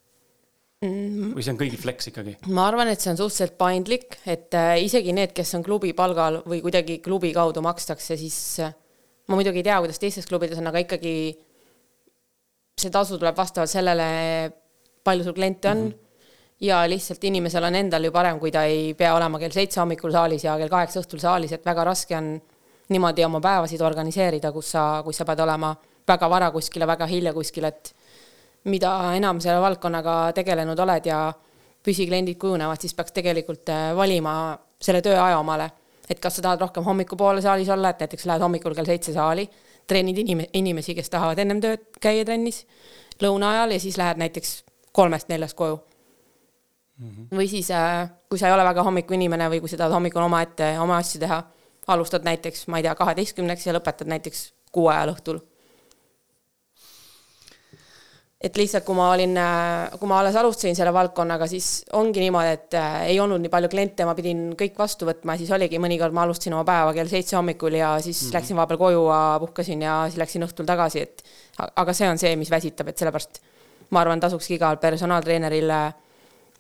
Või 1.36 1.44
see 1.44 1.54
on 1.54 1.60
kõigil 1.60 1.82
flex 1.82 2.12
ikkagi? 2.12 2.36
ma 2.56 2.68
arvan, 2.70 2.92
et 2.92 3.04
see 3.04 3.12
on 3.14 3.20
suhteliselt 3.20 3.58
paindlik, 3.60 4.20
et 4.26 4.56
äh, 4.58 4.76
isegi 4.86 5.16
need, 5.16 5.34
kes 5.36 5.56
on 5.58 5.66
klubi 5.66 5.94
palgal 5.98 6.42
või 6.46 6.62
kuidagi 6.66 7.00
klubi 7.06 7.34
kaudu 7.36 7.64
makstakse, 7.66 8.18
siis 8.20 8.40
äh, 8.64 8.74
ma 9.30 9.40
muidugi 9.40 9.64
ei 9.64 9.68
tea, 9.68 9.82
kuidas 9.84 10.02
teistes 10.02 10.30
klubides 10.30 10.62
on, 10.62 10.72
aga 10.72 10.84
ikkagi 10.86 11.16
see 12.76 12.92
tasu 12.92 13.20
tuleb 13.20 13.38
vastavalt 13.38 13.72
sellele, 13.72 14.08
palju 15.06 15.28
sul 15.28 15.38
kliente 15.38 15.72
on 15.72 15.78
mm. 15.84 15.92
-hmm 15.92 16.02
ja 16.62 16.90
lihtsalt 16.90 17.24
inimesel 17.24 17.64
on 17.68 17.76
endal 17.76 18.04
ju 18.08 18.12
parem, 18.16 18.40
kui 18.40 18.52
ta 18.52 18.64
ei 18.64 18.94
pea 18.98 19.16
olema 19.16 19.40
kell 19.40 19.52
seitse 19.52 19.80
hommikul 19.82 20.12
saalis 20.12 20.46
ja 20.46 20.58
kell 20.58 20.72
kaheksa 20.72 21.02
õhtul 21.02 21.20
saalis, 21.20 21.52
et 21.52 21.66
väga 21.66 21.84
raske 21.84 22.16
on 22.18 22.30
niimoodi 22.90 23.26
oma 23.26 23.42
päevasid 23.42 23.82
organiseerida, 23.82 24.52
kus 24.56 24.72
sa, 24.76 24.86
kus 25.06 25.18
sa 25.20 25.26
pead 25.28 25.42
olema 25.44 25.74
väga 26.08 26.30
vara 26.30 26.52
kuskil 26.54 26.86
ja 26.86 26.88
väga 26.88 27.08
hilja 27.10 27.34
kuskil, 27.34 27.66
et 27.66 27.92
mida 28.66 28.92
enam 29.16 29.40
selle 29.44 29.62
valdkonnaga 29.62 30.16
tegelenud 30.38 30.80
oled 30.80 31.06
ja 31.06 31.20
püsikliendid 31.86 32.38
kujunevad, 32.42 32.82
siis 32.82 32.96
peaks 32.98 33.14
tegelikult 33.16 33.70
äh, 33.70 33.90
valima 33.98 34.36
selle 34.82 35.02
tööaja 35.06 35.40
omale. 35.40 35.70
et 36.10 36.20
kas 36.22 36.36
sa 36.38 36.42
tahad 36.46 36.62
rohkem 36.62 36.84
hommikupoole 36.86 37.42
saalis 37.42 37.70
olla, 37.74 37.90
et 37.90 38.04
näiteks 38.04 38.28
lähed 38.30 38.42
hommikul 38.42 38.76
kell 38.78 38.86
seitse 38.86 39.14
saali, 39.14 39.48
treenid 39.90 40.20
inim-, 40.22 40.46
inimesi, 40.54 40.94
kes 40.96 41.10
tahavad 41.10 41.40
ennem 41.42 41.62
tööd 41.62 41.88
käia 42.02 42.26
trennis 42.26 42.66
lõuna 43.22 43.50
ajal 43.56 43.74
ja 43.74 43.80
siis 43.82 43.98
lähed 43.98 44.22
näiteks 44.22 44.52
kolmest-neljast 44.94 45.58
koju 45.58 45.80
mm. 46.98 47.10
-hmm. 47.10 47.38
või 47.38 47.48
siis, 47.50 47.72
äh, 47.72 48.10
kui 48.30 48.40
sa 48.40 48.48
ei 48.48 48.54
ole 48.54 48.64
väga 48.64 48.84
hommikuinimene 48.84 49.50
või 49.50 49.60
kui 49.60 49.70
sa 49.70 49.78
tahad 49.78 49.98
hommikul 49.98 50.22
omaette 50.22 50.76
oma 50.80 50.98
asju 50.98 51.20
teha, 51.20 51.44
alustad 51.88 52.24
näiteks, 52.26 52.68
ma 52.68 52.78
ei 52.78 52.84
tea, 52.84 52.96
kaheteistkümneks 52.96 53.68
ja 53.68 53.74
lõpetad 53.74 54.10
näiteks 54.10 54.54
kuue 54.72 54.94
ajal 54.94 55.14
õhtul 55.14 55.42
et 58.46 58.58
lihtsalt, 58.60 58.86
kui 58.86 58.94
ma 58.98 59.08
olin, 59.16 59.34
kui 59.98 60.10
ma 60.10 60.20
alles 60.22 60.36
alustasin 60.38 60.78
selle 60.78 60.94
valdkonnaga, 60.94 61.48
siis 61.50 61.70
ongi 61.98 62.22
niimoodi, 62.22 62.52
et 62.54 62.78
äh, 62.78 63.00
ei 63.10 63.20
olnud 63.20 63.42
nii 63.42 63.52
palju 63.54 63.72
kliente, 63.72 64.06
ma 64.06 64.14
pidin 64.18 64.52
kõik 64.60 64.78
vastu 64.78 65.08
võtma, 65.10 65.38
siis 65.40 65.50
oligi 65.56 65.80
mõnikord 65.82 66.14
ma 66.14 66.28
alustasin 66.28 66.54
oma 66.54 66.66
päeva 66.68 66.94
kell 66.94 67.10
seitse 67.10 67.40
hommikul 67.40 67.80
ja 67.80 67.96
siis 68.06 68.22
mm 68.22 68.28
-hmm. 68.28 68.38
läksin 68.38 68.60
vahepeal 68.60 68.82
koju, 68.84 69.04
puhkasin 69.46 69.82
ja 69.82 69.98
siis 70.10 70.22
läksin 70.22 70.46
õhtul 70.46 70.70
tagasi, 70.70 71.02
et 71.02 71.24
aga 71.76 71.94
see 71.94 72.10
on 72.10 72.22
see, 72.22 72.36
mis 72.36 72.52
väsitab, 72.52 72.88
et 72.88 72.98
sellepärast 72.98 73.42
ma 73.90 74.02
arvan, 74.02 74.20
tasukski 74.20 74.60
igal 74.60 74.78
personaaltreeneril 74.78 75.70
äh, 75.70 75.94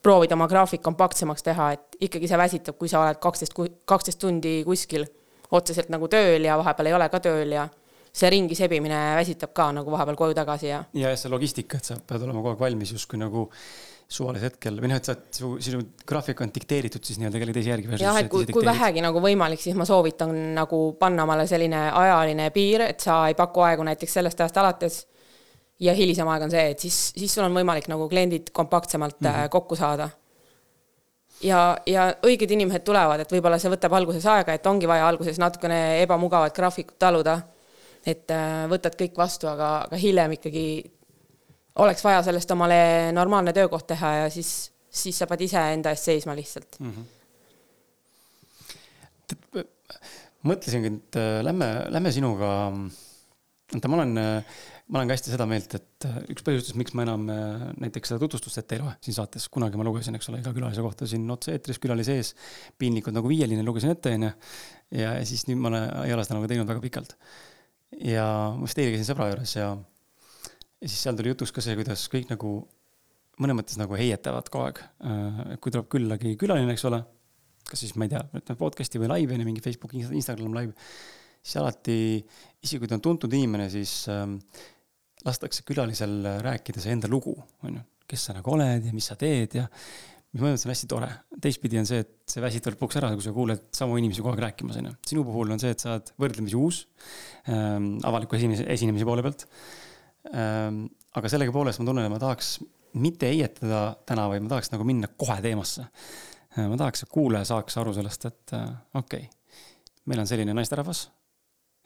proovida 0.01 0.35
oma 0.35 0.47
graafik 0.47 0.81
kompaktsemaks 0.81 1.43
teha, 1.43 1.71
et 1.71 1.97
ikkagi 1.99 2.27
see 2.27 2.37
väsitab, 2.37 2.77
kui 2.77 2.89
sa 2.89 3.01
oled 3.01 3.21
kaksteist, 3.21 3.53
kaksteist 3.85 4.19
tundi 4.19 4.63
kuskil 4.65 5.05
otseselt 5.51 5.89
nagu 5.93 6.07
tööl 6.07 6.45
ja 6.45 6.57
vahepeal 6.57 6.89
ei 6.89 6.93
ole 6.93 7.09
ka 7.09 7.19
tööl 7.19 7.51
ja 7.51 7.67
see 8.15 8.31
ringi 8.31 8.55
sebimine 8.55 8.99
väsitab 9.17 9.51
ka 9.55 9.71
nagu 9.75 9.91
vahepeal 9.91 10.15
koju 10.19 10.37
tagasi 10.37 10.69
ja. 10.69 10.83
ja, 10.93 11.11
ja 11.11 11.19
see 11.19 11.31
logistika, 11.31 11.81
et 11.81 11.91
sa 11.91 11.97
pead 11.99 12.23
olema 12.23 12.39
kogu 12.39 12.53
aeg 12.53 12.63
valmis 12.63 12.93
justkui 12.95 13.19
nagu 13.19 13.49
suvalisel 14.05 14.51
hetkel 14.51 14.77
või 14.79 14.91
noh, 14.91 14.99
et 15.01 15.07
sa, 15.09 15.15
su, 15.33 15.55
sinu 15.63 15.81
graafik 16.07 16.41
on 16.45 16.51
dikteeritud 16.53 17.03
siis 17.03 17.17
nii-öelda 17.19 17.41
kellegi 17.41 17.57
teise 17.57 17.71
järgi. 17.73 17.97
jah, 18.03 18.19
et 18.21 18.29
kui, 18.31 18.45
kui 18.53 18.65
vähegi 18.65 19.01
nagu 19.03 19.21
võimalik, 19.23 19.61
siis 19.61 19.75
ma 19.77 19.87
soovitan 19.89 20.31
nagu 20.55 20.81
panna 20.99 21.25
omale 21.25 21.47
selline 21.49 21.87
ajaline 21.89 22.51
piir, 22.55 22.85
et 22.85 23.01
sa 23.03 23.23
ei 23.29 23.37
paku 23.37 23.65
aegu 23.65 23.87
näiteks 23.87 24.19
sellest 24.19 24.43
ajast 24.45 24.59
alates. 24.61 24.99
ja 25.79 25.91
hilisem 25.93 26.27
aeg 26.31 26.45
on 26.45 26.53
see, 26.53 26.69
et 26.71 26.85
siis, 26.85 26.99
siis 27.17 27.33
sul 27.33 27.43
on 27.43 27.57
võimalik 27.57 27.89
nagu 27.91 28.07
kliendid 28.09 28.53
kompaktsemalt 28.53 29.19
mm 29.19 29.27
-hmm. 29.27 29.49
kokku 29.49 29.75
saada. 29.75 30.09
ja, 31.41 31.77
ja 31.85 32.13
õiged 32.23 32.51
inimesed 32.51 32.85
tulevad, 32.85 33.19
et 33.19 33.31
võib-olla 33.31 33.59
see 33.59 33.73
võtab 33.73 33.97
alguses 33.97 34.25
aega, 34.25 34.53
et 34.53 34.65
ongi 34.65 34.87
vaja 34.87 35.07
alguses 35.07 35.39
natukene 35.39 36.01
ebamugavat 36.03 36.55
graafikut 36.55 36.99
taluda 36.99 37.41
et 38.05 38.31
äh, 38.33 38.65
võtad 38.69 38.95
kõik 38.99 39.17
vastu, 39.17 39.49
aga, 39.49 39.69
aga 39.87 39.99
hiljem 39.99 40.35
ikkagi 40.37 40.65
oleks 41.81 42.03
vaja 42.05 42.21
sellest 42.27 42.51
omale 42.55 42.79
normaalne 43.15 43.53
töökoht 43.55 43.87
teha 43.89 44.09
ja 44.21 44.27
siis, 44.33 44.51
siis 44.89 45.17
sa 45.19 45.27
pead 45.29 45.41
ise 45.47 45.61
enda 45.73 45.93
eest 45.93 46.11
seisma 46.11 46.33
lihtsalt 46.37 46.79
mm. 46.79 46.91
-hmm. 46.93 47.05
mõtlesingi, 50.51 50.93
et 50.93 51.19
äh, 51.19 51.41
lähme, 51.47 51.67
lähme 51.89 52.13
sinuga, 52.13 52.49
vaata, 53.73 53.87
ma 53.89 53.95
olen, 53.97 54.13
ma 54.13 54.99
olen 54.99 55.09
ka 55.09 55.17
hästi 55.17 55.33
seda 55.33 55.45
meelt, 55.49 55.73
et 55.73 56.05
äh, 56.05 56.21
üks 56.35 56.45
põhjustest, 56.45 56.77
miks 56.77 56.93
ma 56.93 57.01
enam 57.07 57.25
näiteks 57.81 58.13
seda 58.13 58.21
tutvustust 58.21 58.61
ette 58.61 58.77
ei 58.77 58.83
loe 58.85 58.93
siin 59.01 59.17
saates, 59.17 59.49
kunagi 59.49 59.81
ma 59.81 59.87
lugesin, 59.87 60.15
eks 60.19 60.29
ole, 60.29 60.43
iga 60.45 60.53
külalise 60.53 60.85
kohta 60.85 61.09
siin 61.09 61.25
otse-eetris 61.33 61.81
külalise 61.81 62.13
ees, 62.21 62.29
piinlikud 62.77 63.17
nagu 63.17 63.27
viieline 63.33 63.65
lugesin 63.65 63.97
ette, 63.97 64.13
onju. 64.13 64.31
ja 65.01 65.17
siis 65.25 65.47
nüüd 65.49 65.59
ma 65.65 65.73
ei 66.05 66.13
ole 66.13 66.23
seda 66.23 66.37
nagu 66.37 66.47
teinud 66.53 66.69
väga 66.69 66.85
pikalt 66.85 67.17
ja 68.01 68.25
ma 68.55 68.67
just 68.67 68.79
eile 68.79 68.95
käisin 68.95 69.07
sõbra 69.07 69.29
juures 69.31 69.55
ja, 69.57 69.73
ja 69.75 70.87
siis 70.87 71.01
seal 71.01 71.17
tuli 71.17 71.31
jutuks 71.33 71.53
ka 71.55 71.63
see, 71.63 71.77
kuidas 71.79 72.07
kõik 72.11 72.31
nagu 72.31 72.55
mõnes 73.41 73.57
mõttes 73.57 73.79
nagu 73.79 73.97
heietavad 73.99 74.49
kogu 74.51 74.69
aeg. 74.69 74.81
Äh, 75.09 75.43
kui 75.63 75.73
tuleb 75.73 75.89
küllagi 75.91 76.35
külaline, 76.39 76.71
eks 76.75 76.85
ole, 76.89 77.01
kas 77.67 77.83
siis 77.83 77.95
ma 77.99 78.07
ei 78.07 78.13
tea, 78.13 78.23
ütleme 78.31 78.59
podcast'i 78.59 79.01
või 79.01 79.11
laivi 79.11 79.35
on 79.35 79.43
ju 79.43 79.49
mingi 79.49 79.63
Facebook, 79.65 79.95
Instagram 79.95 80.55
live, 80.55 80.75
siis 81.41 81.59
alati, 81.61 81.97
isegi 82.63 82.81
kui 82.81 82.91
ta 82.91 82.97
on 82.99 83.05
tuntud 83.05 83.33
inimene, 83.35 83.67
siis 83.73 84.05
ähm, 84.13 84.37
lastakse 85.25 85.65
külalisel 85.67 86.21
rääkida 86.45 86.83
see 86.83 86.95
enda 86.95 87.11
lugu, 87.11 87.35
on 87.65 87.79
ju, 87.79 87.85
kes 88.05 88.27
sa 88.29 88.37
nagu 88.37 88.53
oled 88.53 88.85
ja 88.85 88.93
mis 88.95 89.09
sa 89.11 89.17
teed 89.19 89.57
ja 89.59 89.65
mis 90.35 90.43
mõnes 90.43 90.59
mõttes 90.59 90.67
on 90.67 90.73
hästi 90.73 90.87
tore. 90.91 91.09
teistpidi 91.41 91.79
on 91.79 91.87
see, 91.87 92.01
et 92.03 92.11
see 92.27 92.43
väsitab 92.43 92.75
lõpuks 92.75 92.97
ära, 92.99 93.11
kui 93.15 93.23
sa 93.23 93.31
kuuled 93.35 93.61
samu 93.75 93.95
inimesi 94.01 94.23
kogu 94.23 94.33
aeg 94.33 94.43
rääkimas, 94.43 94.79
on 94.81 94.89
ju. 94.89 94.93
sinu 95.07 95.23
puhul 95.27 95.53
on 95.55 95.61
see, 95.61 95.71
et 95.71 95.83
sa 95.83 95.93
oled 95.93 96.11
võrdlemisi 96.19 96.57
uus 96.59 96.81
ähm, 97.47 97.93
avaliku 98.03 98.35
esinemise, 98.35 98.65
esinemise 98.75 99.07
poole 99.07 99.23
pealt 99.23 99.45
ähm,. 100.33 100.85
aga 101.15 101.31
sellegipoolest 101.31 101.79
ma 101.79 101.87
tunnen, 101.87 102.07
et 102.07 102.11
ma 102.11 102.19
tahaks 102.19 102.57
mitte 102.99 103.29
heietada 103.31 103.85
täna, 104.07 104.25
vaid 104.31 104.43
ma 104.43 104.51
tahaks 104.51 104.73
nagu 104.73 104.87
minna 104.87 105.07
kohe 105.15 105.37
teemasse 105.45 105.85
äh,. 105.87 106.65
ma 106.67 106.79
tahaks, 106.81 107.05
et 107.05 107.13
kuulaja 107.13 107.47
saaks 107.53 107.79
aru 107.79 107.93
sellest, 107.95 108.27
et 108.27 108.55
äh, 108.59 108.73
okei 108.99 109.29
okay,, 109.29 109.61
meil 110.11 110.25
on 110.25 110.27
selline 110.27 110.57
naisterahvas 110.57 111.05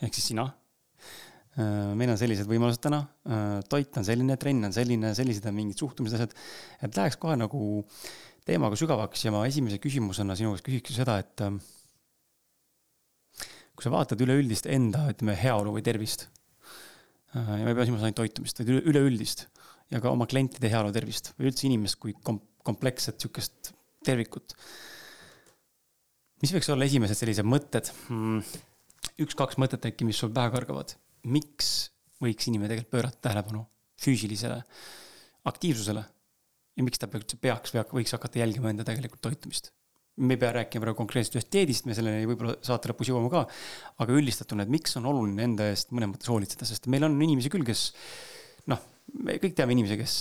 ehk 0.02 0.18
siis 0.18 0.32
sina 0.32 0.48
äh,. 0.48 1.94
meil 2.00 2.16
on 2.16 2.18
sellised 2.18 2.50
võimalused 2.50 2.82
täna 2.82 3.04
äh,, 3.30 3.62
toit 3.70 4.02
on 4.02 4.10
selline, 4.10 4.40
trenn 4.42 4.72
on 4.72 4.74
selline, 4.74 5.14
sellised 5.22 5.46
on 5.46 5.56
mingid 5.60 5.86
suhtumised, 5.86 6.18
asjad. 6.18 6.34
et 6.82 6.98
läheks 6.98 7.22
kohe 7.22 7.38
nagu 7.38 7.62
äh, 7.84 8.10
teemaga 8.50 8.78
sügavaks 8.80 9.26
ja 9.26 9.34
ma 9.34 9.46
esimese 9.48 9.80
küsimusena 9.82 10.36
sinu 10.38 10.56
käest 10.56 10.66
küsiks 10.66 10.98
seda, 11.00 11.20
et 11.22 11.46
ähm, 11.46 11.60
kui 13.76 13.86
sa 13.86 13.94
vaatad 13.94 14.20
üleüldist 14.26 14.68
enda, 14.70 15.06
ütleme, 15.14 15.38
heaolu 15.40 15.78
või 15.78 15.86
tervist, 15.86 16.28
äh, 17.36 17.56
ja 17.60 17.64
ma 17.64 17.72
ei 17.72 17.78
pea 17.78 17.88
silmas 17.88 18.06
ainult 18.06 18.20
toitumist, 18.20 18.62
vaid 18.62 18.74
üleüldist 18.92 19.46
ja 19.94 20.02
ka 20.04 20.12
oma 20.14 20.28
klientide 20.30 20.72
heaolu 20.72 20.94
tervist 20.96 21.34
või 21.38 21.50
üldse 21.52 21.68
inimest 21.70 22.00
kui 22.02 22.16
kom-, 22.26 22.42
kompleksset 22.66 23.22
sihukest 23.22 23.74
tervikut. 24.06 24.56
mis 26.44 26.54
võiks 26.56 26.70
olla 26.72 26.88
esimesed 26.88 27.18
sellised 27.20 27.48
mõtted 27.48 27.90
hmm,, 28.08 28.44
üks-kaks 29.24 29.58
mõtet 29.62 29.88
äkki, 29.90 30.08
mis 30.08 30.20
sul 30.20 30.32
pähe 30.36 30.52
kargavad, 30.54 30.94
miks 31.28 31.90
võiks 32.24 32.48
inimene 32.52 32.74
tegelikult 32.74 32.94
pöörata 32.94 33.28
tähelepanu 33.28 33.66
füüsilisele 34.00 34.62
aktiivsusele 35.50 36.04
ja 36.78 36.86
miks 36.86 37.02
ta 37.02 37.10
üldse 37.12 37.40
peaks 37.42 37.76
või 37.76 37.84
võiks 38.00 38.16
hakata 38.16 38.42
jälgima 38.42 38.74
enda 38.74 38.86
tegelikult 38.88 39.22
toitumist. 39.26 39.72
me 40.20 40.36
ei 40.36 40.40
pea 40.40 40.52
rääkima 40.52 40.84
praegu 40.84 41.00
konkreetselt 41.00 41.38
ühest 41.38 41.52
dieedist, 41.54 41.86
me 41.88 41.96
selleni 41.96 42.28
võib-olla 42.28 42.58
saate 42.66 42.90
lõpus 42.92 43.08
jõuame 43.08 43.30
ka, 43.32 43.46
aga 44.04 44.16
üldistatuna, 44.20 44.66
et 44.66 44.74
miks 44.74 44.98
on 45.00 45.08
oluline 45.08 45.46
enda 45.48 45.70
eest 45.72 45.94
mõnes 45.96 46.12
mõttes 46.12 46.32
hoolitseda, 46.32 46.68
sest 46.68 46.90
meil 46.92 47.08
on 47.08 47.16
inimesi 47.24 47.52
küll, 47.54 47.64
kes 47.68 47.86
noh, 48.68 48.82
me 49.24 49.36
kõik 49.42 49.56
teame 49.58 49.74
inimesi, 49.74 49.98
kes, 50.00 50.16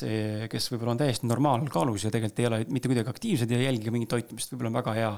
kes 0.52 0.68
võib-olla 0.72 0.94
on 0.94 1.00
täiesti 1.02 1.28
normaalkaalus 1.28 2.06
ja 2.06 2.12
tegelikult 2.14 2.42
ei 2.42 2.48
ole 2.48 2.60
mitte 2.72 2.90
kuidagi 2.90 3.12
aktiivsed 3.12 3.50
ja 3.52 3.58
ei 3.60 3.66
jälgi 3.68 3.92
mingit 3.94 4.10
toitumist, 4.12 4.52
võib-olla 4.52 4.72
on 4.72 4.78
väga 4.78 4.94
hea. 4.96 5.10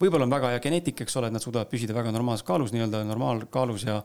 võib-olla 0.00 0.28
on 0.28 0.34
väga 0.34 0.54
hea 0.54 0.62
geneetika, 0.64 1.06
eks 1.06 1.18
ole, 1.20 1.30
et 1.30 1.36
nad 1.36 1.44
suudavad 1.44 1.70
püsida 1.70 1.96
väga 1.96 2.14
normaalses 2.14 2.46
kaalus, 2.46 2.72
nii-öelda 2.74 3.04
normaalkaalus 3.08 3.86
ja 3.88 4.00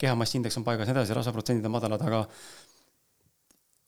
kehamassi 0.00 0.40
indeks 0.40 0.58
on 0.60 0.66
paigas 0.66 0.88
ja 0.88 0.94
nii 0.94 1.00
edasi, 1.00 1.16
rasvaprotsendid 1.16 1.70
on 1.70 1.76
madalad, 1.78 2.04
aga 2.04 2.24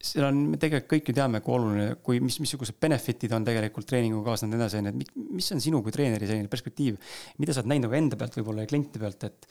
seal 0.02 0.26
on, 0.26 0.38
me 0.52 0.58
tegelikult 0.60 0.90
kõik 0.90 1.10
ju 1.10 1.14
teame, 1.16 1.40
kui 1.44 1.54
oluline, 1.54 1.90
kui, 2.02 2.18
mis, 2.24 2.38
missugused 2.42 2.78
benefit'id 2.82 3.34
on 3.36 3.44
tegelikult 3.46 3.86
treeninguga 3.90 4.32
kaasnenud 4.32 4.56
ja 4.56 4.58
nii 4.58 4.64
edasi, 4.64 4.80
onju, 4.80 4.92
et 4.92 5.36
mis 5.38 5.50
on 5.54 5.62
sinu 5.62 5.82
kui 5.84 5.94
treeneri 5.94 6.26
selline 6.26 6.50
perspektiiv, 6.50 6.98
mida 7.42 7.54
sa 7.54 7.62
oled 7.62 7.70
näinud 7.70 7.86
nagu 7.86 7.98
enda 8.00 8.18
pealt 8.18 8.38
võib-olla 8.40 8.66
ja 8.66 8.72
klientide 8.72 9.02
pealt, 9.02 9.28
et 9.28 9.46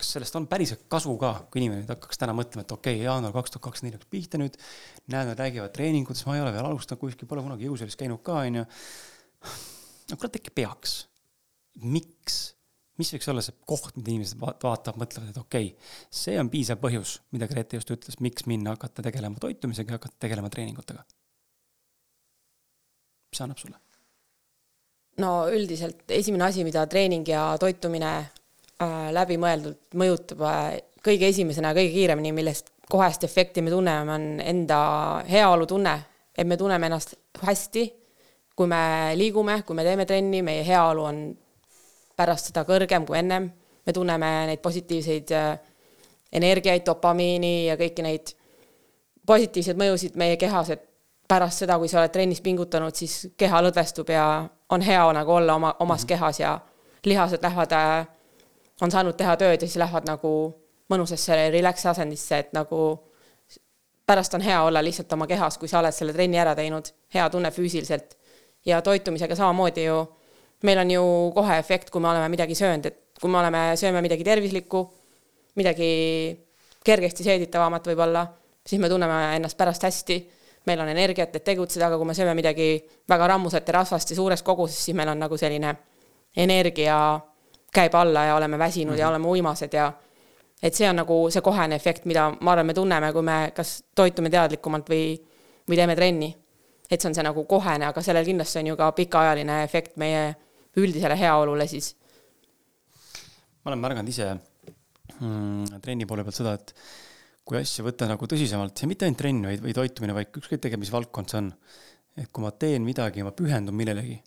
kas 0.00 0.14
sellest 0.16 0.36
on 0.38 0.48
päriselt 0.50 0.86
kasu 0.90 1.14
ka, 1.20 1.32
kui 1.52 1.62
inimene 1.62 1.86
hakkaks 1.88 2.20
täna 2.20 2.34
mõtlema, 2.36 2.64
et 2.64 2.74
okei 2.74 2.98
okay,, 2.98 3.06
jaanuar 3.06 3.34
kaks 3.36 3.54
tuhat 3.54 3.66
kakskümmend 3.68 3.94
neli 3.94 4.00
hakkas 4.00 4.12
pihta 4.14 4.40
nüüd, 4.40 4.56
näen, 5.12 5.30
nad 5.30 5.42
räägivad 5.42 5.74
treeningutes, 5.76 6.24
ma 6.26 6.38
ei 6.38 6.44
ole 6.44 6.54
veel 6.56 6.70
alustanud 6.70 7.02
kuskil, 7.04 7.28
pole 7.30 7.44
kunagi 7.44 7.68
jõusaalis 7.68 7.98
käinud 8.00 8.22
ka, 8.26 8.40
onju. 8.46 8.64
no 10.10 10.18
kurat, 10.18 10.40
äkki 10.40 10.54
peaks. 10.56 10.96
miks? 11.84 12.40
Mis 13.00 13.12
võiks 13.14 13.28
olla 13.32 13.44
see 13.44 13.56
koht, 13.68 13.94
mida 13.96 14.12
inimesed 14.12 14.40
vaatavad, 14.40 14.98
mõtlevad, 15.00 15.32
et 15.32 15.40
okei 15.40 15.70
okay,, 15.72 15.92
see 16.22 16.36
on 16.40 16.50
piisav 16.52 16.80
põhjus, 16.82 17.18
mida 17.34 17.48
Grete 17.50 17.80
just 17.80 17.92
ütles, 17.94 18.20
miks 18.24 18.46
minna 18.50 18.76
hakata 18.76 19.04
tegelema 19.06 19.40
toitumisega 19.42 19.96
ja 19.96 20.00
hakata 20.00 20.26
tegelema 20.26 20.50
treeningutega. 20.52 21.04
mis 23.30 23.38
see 23.38 23.46
annab 23.46 23.62
sulle? 23.62 23.80
no 25.20 25.32
üldiselt 25.52 26.10
esimene 26.16 26.48
asi, 26.48 26.64
mida 26.66 26.86
treening 26.90 27.28
ja 27.28 27.50
toitumine 27.60 28.12
äh, 28.20 29.08
läbimõeldult 29.16 29.96
mõjutab 30.00 30.44
äh, 30.48 30.68
kõige 31.04 31.30
esimesena, 31.32 31.74
kõige 31.76 31.92
kiiremini, 31.94 32.32
millest 32.36 32.72
kohest 32.90 33.24
efekti 33.24 33.62
me 33.62 33.70
tunneme, 33.72 34.12
on 34.12 34.26
enda 34.42 34.80
heaolutunne, 35.30 35.94
et 36.36 36.46
me 36.46 36.56
tunneme 36.58 36.90
ennast 36.90 37.14
hästi, 37.42 37.84
kui 38.56 38.68
me 38.68 38.82
liigume, 39.16 39.60
kui 39.66 39.78
me 39.78 39.86
teeme 39.86 40.06
trenni, 40.08 40.42
meie 40.44 40.64
heaolu 40.66 41.06
on 41.06 41.22
pärast 42.20 42.50
seda 42.50 42.66
kõrgem 42.68 43.06
kui 43.08 43.18
ennem. 43.18 43.50
me 43.86 43.92
tunneme 43.96 44.28
neid 44.46 44.60
positiivseid 44.60 45.30
äh, 45.32 45.58
energiaid, 46.36 46.84
dopamiini 46.86 47.66
ja 47.66 47.76
kõiki 47.80 48.04
neid 48.04 48.34
positiivseid 49.26 49.78
mõjusid 49.80 50.18
meie 50.20 50.36
kehas, 50.36 50.70
et 50.70 50.84
pärast 51.30 51.62
seda, 51.62 51.78
kui 51.78 51.88
sa 51.88 52.02
oled 52.02 52.12
trennis 52.12 52.42
pingutanud, 52.44 52.94
siis 52.94 53.30
keha 53.38 53.62
lõdvestub 53.64 54.10
ja 54.12 54.24
on 54.70 54.84
hea 54.84 55.04
nagu 55.16 55.32
olla 55.32 55.54
oma, 55.54 55.74
omas 55.78 56.02
mm 56.02 56.04
-hmm. 56.04 56.08
kehas 56.08 56.40
ja 56.40 56.60
lihased 57.04 57.42
lähevad, 57.42 57.72
äh, 57.72 58.06
on 58.80 58.90
saanud 58.90 59.16
teha 59.16 59.36
tööd 59.36 59.62
ja 59.62 59.68
siis 59.68 59.76
lähevad 59.76 60.06
nagu 60.06 60.32
mõnusasse 60.90 61.50
relax 61.50 61.86
asendisse, 61.86 62.38
et 62.38 62.52
nagu 62.52 62.98
pärast 64.06 64.34
on 64.34 64.40
hea 64.40 64.62
olla 64.62 64.82
lihtsalt 64.84 65.12
oma 65.12 65.26
kehas, 65.26 65.58
kui 65.58 65.68
sa 65.68 65.78
oled 65.78 65.94
selle 65.94 66.12
trenni 66.12 66.38
ära 66.38 66.54
teinud, 66.54 66.88
hea 67.14 67.30
tunne 67.30 67.50
füüsiliselt. 67.50 68.16
ja 68.66 68.82
toitumisega 68.82 69.36
samamoodi 69.36 69.84
ju, 69.84 70.00
meil 70.62 70.78
on 70.78 70.90
ju 70.90 71.04
kohe 71.34 71.58
efekt, 71.58 71.90
kui 71.90 72.00
me 72.00 72.08
oleme 72.08 72.28
midagi 72.28 72.54
söönud, 72.54 72.86
et 72.86 73.20
kui 73.20 73.30
me 73.30 73.38
oleme, 73.38 73.62
sööme 73.76 74.02
midagi 74.02 74.24
tervislikku, 74.24 74.82
midagi 75.56 75.90
kergesti 76.84 77.24
seeditavamat 77.24 77.86
võib-olla, 77.90 78.26
siis 78.66 78.80
me 78.80 78.88
tunneme 78.88 79.36
ennast 79.36 79.58
pärast 79.58 79.82
hästi 79.88 80.20
meil 80.66 80.80
on 80.80 80.88
energiat, 80.88 81.34
et 81.36 81.44
tegutseda, 81.44 81.88
aga 81.88 81.98
kui 81.98 82.08
me 82.08 82.14
sööme 82.16 82.34
midagi 82.36 82.74
väga 83.08 83.28
rammusat 83.32 83.68
ja 83.68 83.78
rasvast 83.80 84.12
ja 84.12 84.18
suures 84.18 84.42
koguses, 84.44 84.78
siis 84.84 84.96
meil 84.96 85.08
on 85.08 85.20
nagu 85.22 85.38
selline 85.40 85.72
energia 86.36 86.98
käib 87.74 87.94
alla 87.94 88.26
ja 88.28 88.36
oleme 88.36 88.58
väsinud 88.58 88.92
mm 88.92 88.96
-hmm. 88.96 89.00
ja 89.00 89.06
mhm. 89.06 89.14
oleme 89.14 89.28
uimased 89.28 89.72
ja 89.74 89.92
et 90.62 90.74
see 90.74 90.88
on 90.90 90.96
nagu 90.96 91.30
see 91.30 91.42
kohene 91.42 91.74
efekt, 91.74 92.04
mida 92.04 92.32
ma 92.40 92.52
arvan, 92.52 92.66
me 92.66 92.74
tunneme, 92.74 93.12
kui 93.12 93.22
me 93.22 93.52
kas 93.54 93.84
toitume 93.94 94.30
teadlikumalt 94.30 94.90
või, 94.90 95.16
või 95.68 95.76
teeme 95.76 95.96
trenni. 95.96 96.36
et 96.90 97.00
see 97.00 97.08
on 97.08 97.14
see 97.14 97.22
nagu 97.22 97.44
kohene, 97.44 97.86
aga 97.86 98.02
sellel 98.02 98.24
kindlasti 98.24 98.58
on 98.58 98.66
ju 98.66 98.76
ka 98.76 98.92
pikaajaline 98.92 99.62
efekt 99.62 99.96
meie 99.96 100.34
üldisele 100.78 101.16
heaolule 101.18 101.66
siis. 101.70 101.94
ma 103.62 103.72
olen 103.72 103.82
märganud 103.82 104.10
ise 104.12 104.30
mm, 105.18 105.80
trenni 105.84 106.06
poole 106.08 106.24
pealt 106.26 106.38
seda, 106.38 106.54
et 106.56 106.74
kui 107.44 107.58
asja 107.58 107.84
võtta 107.84 108.06
nagu 108.08 108.28
tõsisemalt, 108.30 108.78
ja 108.78 108.88
mitte 108.88 109.06
ainult 109.06 109.18
trenn, 109.20 109.46
vaid, 109.48 109.62
või 109.64 109.74
toitumine, 109.74 110.14
vaid 110.16 110.30
ükskõik 110.30 110.60
tegelikult, 110.62 110.84
mis 110.84 110.94
valdkond 110.94 111.32
see 111.32 111.40
on. 111.42 111.52
et 112.20 112.28
kui 112.30 112.44
ma 112.44 112.50
teen 112.52 112.84
midagi, 112.84 113.22
ma 113.26 113.32
pühendun 113.34 113.76
millelegi 113.76 114.18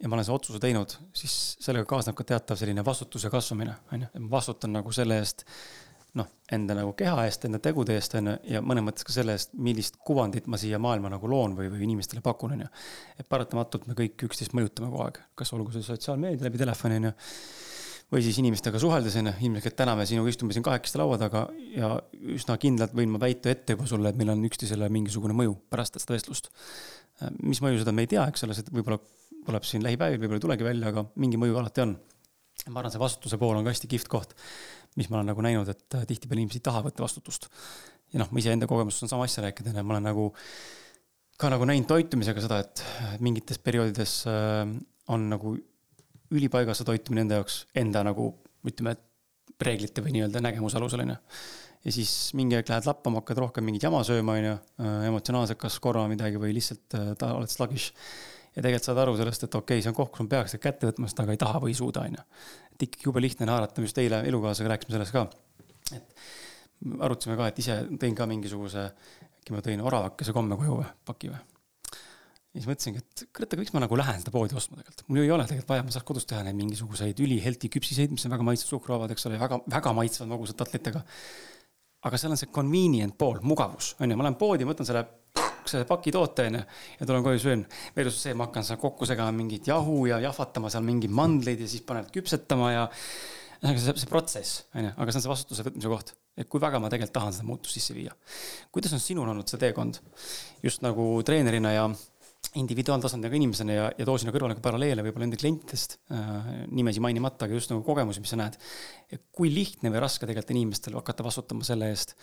ja 0.00 0.08
ma 0.08 0.16
olen 0.16 0.26
selle 0.26 0.38
otsuse 0.40 0.60
teinud, 0.62 0.94
siis 1.16 1.34
sellega 1.60 1.86
kaasneb 1.88 2.16
ka 2.16 2.24
teatav 2.26 2.58
selline 2.58 2.84
vastutuse 2.84 3.30
kasvamine, 3.32 3.74
on 3.92 4.04
ju, 4.04 4.10
et 4.14 4.22
ma 4.24 4.32
vastutan 4.38 4.72
nagu 4.78 4.92
selle 4.96 5.18
eest, 5.20 5.44
noh, 6.18 6.26
enda 6.52 6.74
nagu 6.74 6.92
keha 6.98 7.24
eest, 7.28 7.44
enda 7.46 7.60
tegude 7.62 7.94
eest, 7.94 8.14
on 8.18 8.32
ju, 8.32 8.36
ja 8.56 8.62
mõnes 8.64 8.86
mõttes 8.86 9.06
ka 9.06 9.14
selle 9.14 9.36
eest, 9.38 9.52
millist 9.54 10.00
kuvandit 10.06 10.48
ma 10.50 10.58
siia 10.60 10.80
maailma 10.82 11.12
nagu 11.12 11.30
loon 11.30 11.54
või, 11.58 11.70
või 11.70 11.84
inimestele 11.86 12.22
pakun, 12.24 12.56
on 12.56 12.64
ju. 12.64 12.70
et 13.20 13.28
paratamatult 13.30 13.86
me 13.90 13.98
kõik 13.98 14.26
üksteist 14.26 14.56
mõjutame 14.58 14.90
kogu 14.90 15.04
aeg, 15.06 15.20
kas 15.38 15.54
olgu 15.56 15.74
see 15.74 15.86
sotsiaalmeedia 15.86 16.48
läbi 16.48 16.62
telefoni, 16.62 16.98
on 17.00 17.10
ju 17.10 17.16
või 18.10 18.24
siis 18.26 18.38
inimestega 18.42 18.80
suheldes 18.82 19.14
on 19.20 19.30
ju, 19.30 19.34
ilmselgelt 19.46 19.76
täna 19.78 19.94
me 19.98 20.06
sinuga 20.08 20.32
istume 20.32 20.54
siin 20.54 20.66
kahekesti 20.66 20.98
laua 20.98 21.18
taga 21.20 21.44
ja 21.76 21.92
üsna 22.34 22.56
kindlalt 22.60 22.94
võin 22.96 23.12
ma 23.12 23.20
väita 23.22 23.52
ette 23.52 23.76
juba 23.76 23.86
sulle, 23.86 24.10
et 24.10 24.18
meil 24.18 24.32
on 24.34 24.42
üksteisele 24.48 24.88
mingisugune 24.90 25.36
mõju 25.38 25.54
pärast 25.70 25.98
seda 26.00 26.16
vestlust. 26.16 26.50
mis 27.42 27.60
mõju 27.62 27.82
seda 27.82 27.94
me 27.94 28.06
ei 28.06 28.10
tea, 28.10 28.26
eks 28.26 28.46
ole, 28.46 28.56
see 28.56 28.66
võib-olla 28.74 28.98
tuleb 29.46 29.66
siin 29.66 29.84
lähipäevil, 29.86 30.18
võib-olla 30.18 30.40
ei 30.40 30.46
tulegi 30.46 30.66
välja, 30.66 30.90
aga 30.90 31.06
mingi 31.22 31.38
mõju 31.40 31.58
alati 31.60 31.84
on. 31.84 31.94
ma 32.68 32.82
arvan, 32.82 32.92
see 32.92 33.00
vastutuse 33.00 33.38
pool 33.40 33.56
on 33.56 33.64
ka 33.64 33.72
hästi 33.72 33.88
kihvt 33.94 34.10
koht, 34.10 34.34
mis 34.98 35.08
ma 35.10 35.20
olen 35.20 35.30
nagu 35.30 35.44
näinud, 35.44 35.68
et 35.70 35.96
tihtipeale 36.08 36.42
inimesed 36.42 36.60
ei 36.60 36.66
taha 36.66 36.82
võtta 36.86 37.04
vastutust. 37.04 37.48
ja 38.12 38.22
noh, 38.22 38.30
ma 38.30 38.42
iseenda 38.42 38.66
kogemusest 38.70 39.06
on 39.06 39.12
sama 39.12 39.28
asja 39.28 39.44
rääkida, 39.46 39.74
ma 39.82 39.94
olen 39.94 40.08
nagu 40.10 40.30
ka 41.40 41.48
nagu 41.52 41.66
näinud 41.68 41.88
toitumisega 41.88 42.42
seda, 42.44 42.60
et 42.64 42.84
mingites 43.24 43.60
perioodides 43.62 44.16
äh, 44.28 44.64
on 45.10 45.28
nagu 45.30 45.54
ülipaigas 46.30 46.80
see 46.80 46.88
toitumine 46.88 47.24
enda 47.24 47.40
jaoks, 47.40 47.64
enda 47.78 48.02
nagu 48.06 48.32
ütleme, 48.66 48.96
reeglite 49.60 50.02
või 50.04 50.14
nii-öelda 50.14 50.40
nägemuse 50.40 50.78
alusel, 50.78 51.02
on 51.04 51.12
ju. 51.12 51.16
ja 51.84 51.92
siis 51.92 52.12
mingi 52.38 52.56
aeg 52.56 52.68
lähed 52.70 52.86
lappama, 52.88 53.20
hakkad 53.20 53.40
rohkem 53.42 53.66
mingit 53.66 53.84
jama 53.84 54.00
sööma, 54.06 54.36
on 54.38 54.46
ju, 54.46 54.58
äh, 54.80 55.06
emotsionaalselt 55.10 55.60
kas 55.60 55.78
korrama 55.82 56.12
midagi 56.12 56.40
või 56.40 56.54
lihtsalt 56.56 56.96
äh, 56.96 57.10
ta 57.20 57.34
oled 57.36 57.52
sluggish. 57.52 57.92
ja 58.54 58.62
tegelikult 58.62 58.88
saad 58.88 59.02
aru 59.04 59.16
sellest, 59.18 59.46
et 59.46 59.54
okei 59.54 59.78
okay,, 59.78 59.84
see 59.84 59.92
on 59.92 59.98
koht, 59.98 60.12
kus 60.14 60.24
ma 60.24 60.34
peaks 60.36 60.56
kätte 60.62 60.88
võtma, 60.88 61.10
seda 61.12 61.26
aga 61.26 61.36
ei 61.36 61.42
taha 61.44 61.60
või 61.62 61.74
ei 61.74 61.80
suuda, 61.80 62.06
on 62.08 62.16
ju. 62.16 62.24
Et 62.80 62.88
ikkagi 62.88 63.08
jube 63.10 63.20
lihtne 63.20 63.44
on 63.44 63.54
haarata, 63.54 63.84
just 63.84 63.98
eile 64.00 64.22
elukaaslasega 64.30 64.72
rääkisime 64.72 64.96
sellest 64.96 65.16
ka. 65.16 65.26
et 65.96 66.26
arutasime 67.04 67.36
ka, 67.36 67.50
et 67.52 67.60
ise 67.60 67.76
tõin 68.00 68.16
ka 68.16 68.26
mingisuguse, 68.30 68.88
äkki 69.40 69.54
ma 69.54 69.60
tõin 69.64 69.84
oravakese 69.84 70.32
komme 70.36 70.56
koju 70.56 70.80
või, 70.80 70.92
paki 71.04 71.32
või 71.34 71.40
ja 72.50 72.58
siis 72.58 72.66
mõtlesingi, 72.66 72.98
et 73.02 73.22
kurat, 73.36 73.52
aga 73.52 73.62
miks 73.62 73.74
ma 73.74 73.82
nagu 73.84 73.98
lähen 73.98 74.18
seda 74.22 74.32
poodi 74.34 74.56
ostma 74.58 74.80
tegelikult, 74.80 75.04
mul 75.06 75.20
ju 75.20 75.26
ei 75.26 75.32
ole 75.34 75.44
tegelikult 75.46 75.70
vaja, 75.70 75.84
ma 75.86 75.94
saaks 75.94 76.06
kodus 76.08 76.26
teha 76.26 76.40
neid 76.46 76.58
mingisuguseid 76.58 77.22
üli-healthy 77.22 77.70
küpsiseid, 77.76 78.10
mis 78.14 78.26
on 78.26 78.34
väga 78.34 78.46
maitsvad, 78.48 78.72
suhkruvabad, 78.72 79.14
eks 79.14 79.28
ole, 79.30 79.38
väga, 79.38 79.60
väga 79.70 79.92
maitsvad 80.00 80.30
magusad 80.32 80.58
tatlitega. 80.58 81.04
aga 82.08 82.18
seal 82.18 82.32
on 82.34 82.40
see 82.40 82.50
convenient 82.50 83.14
pool, 83.20 83.38
mugavus, 83.44 83.92
on 84.00 84.10
ju, 84.10 84.18
ma 84.18 84.26
lähen 84.26 84.38
poodi, 84.40 84.66
võtan 84.66 84.88
selle, 84.88 85.04
selle 85.68 85.88
paki 85.88 86.12
toote, 86.14 86.46
on 86.48 86.60
ju, 86.60 86.62
ja 87.00 87.08
tulen 87.08 87.26
koju, 87.26 87.42
söön. 87.42 87.66
versus 87.96 88.22
see, 88.22 88.34
ma 88.34 88.48
hakkan 88.48 88.64
seal 88.66 88.80
kokku 88.80 89.08
segama 89.08 89.34
mingit 89.36 89.68
jahu 89.68 90.06
ja 90.10 90.20
jahvatama 90.24 90.70
seal 90.72 90.86
mingeid 90.86 91.12
mandleid 91.12 91.60
ja 91.60 91.68
siis 91.68 91.84
paned 91.86 92.08
küpsetama 92.14 92.72
ja 92.72 92.86
ühesõnaga 93.60 93.82
see, 93.82 93.96
see 94.00 94.10
protsess, 94.10 94.62
on 94.74 94.86
ju, 94.86 94.92
aga 94.96 95.12
see 95.12 95.20
on 95.20 95.24
see 95.26 95.32
vastutuse 95.34 95.66
võtmise 95.66 95.90
koht, 95.92 96.14
et 96.40 96.48
kui 96.48 96.62
väga 96.62 96.80
ma 96.80 96.88
tegelikult 96.92 97.18
tahan 97.18 97.34
seda 97.36 97.48
muutust 97.48 97.76
sisse 97.76 97.96
viia. 97.96 98.14
kuidas 98.72 98.94
on 98.96 99.02
sinul 99.02 99.28
olnud 99.28 99.50
see 99.50 99.60
teekond 99.60 100.00
just 100.64 100.80
nagu 100.86 101.12
treenerina 101.26 101.74
ja 101.74 101.84
individuaaltasandiga 102.58 103.36
inimesena 103.36 103.74
ja, 103.76 103.84
ja 103.98 104.06
too 104.08 104.16
sinna 104.18 104.32
kõrvale 104.34 104.56
ka 104.56 104.64
paralleele 104.64 105.04
võib-olla 105.04 105.28
enda 105.28 105.38
klientidest 105.38 105.98
äh,, 106.10 106.48
nimesi 106.72 107.02
mainimata, 107.04 107.46
aga 107.46 107.58
just 107.58 107.70
nagu 107.70 107.84
kogemusi, 107.86 108.22
mis 108.24 108.32
sa 108.32 108.40
näed. 108.40 108.56
kui 109.36 109.52
lihtne 109.52 109.92
või 109.92 110.02
raske 110.02 110.26
tegelikult 110.26 110.56
inimestel 110.56 110.96
hakata 110.98 111.26
vastutama 111.26 111.66
selle 111.68 111.92
eest 111.92 112.16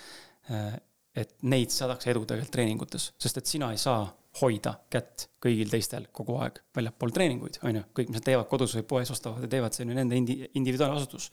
äh,, 0.51 0.79
et 1.17 1.33
neid 1.49 1.73
saadakse 1.73 2.11
edu 2.11 2.23
tegelikult 2.25 2.53
treeningutes, 2.53 3.11
sest 3.17 3.41
et 3.41 3.49
sina 3.49 3.71
ei 3.73 3.81
saa 3.81 4.05
hoida 4.41 4.73
kätt 4.93 5.27
kõigil 5.41 5.69
teistel 5.71 6.07
kogu 6.13 6.35
aeg 6.43 6.59
väljapool 6.77 7.13
treeninguid, 7.15 7.59
on 7.65 7.79
ju, 7.79 7.83
kõik, 7.97 8.11
mis 8.11 8.19
nad 8.19 8.27
teevad 8.27 8.49
kodus 8.51 8.75
või 8.77 8.85
poes 8.91 9.11
ostavad 9.13 9.45
ja 9.45 9.49
teevad, 9.51 9.73
see 9.73 9.85
on 9.85 9.93
ju 9.93 9.97
nende 9.97 10.19
indi-, 10.19 10.39
individuaalasutus. 10.59 11.29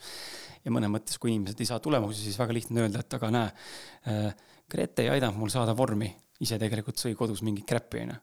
ja 0.64 0.72
mõnes 0.72 0.92
mõttes, 0.92 1.20
kui 1.20 1.34
inimesed 1.34 1.60
ei 1.60 1.68
saa 1.68 1.82
tulemusi, 1.84 2.24
siis 2.24 2.38
väga 2.40 2.56
lihtne 2.56 2.84
öelda, 2.86 3.04
et 3.04 3.18
aga 3.18 3.32
näe 3.34 3.54
äh,, 4.08 4.50
Grete 4.70 5.04
ei 5.04 5.10
aidanud 5.12 5.36
mul 5.36 5.50
saada 5.52 5.74
vormi, 5.76 6.06
ise 6.40 6.56
tegelikult 6.58 6.96
sõi 6.98 7.12
kodus 7.18 7.42
mingit 7.44 7.66
kräppi, 7.68 8.00
on 8.06 8.14
ju. 8.14 8.16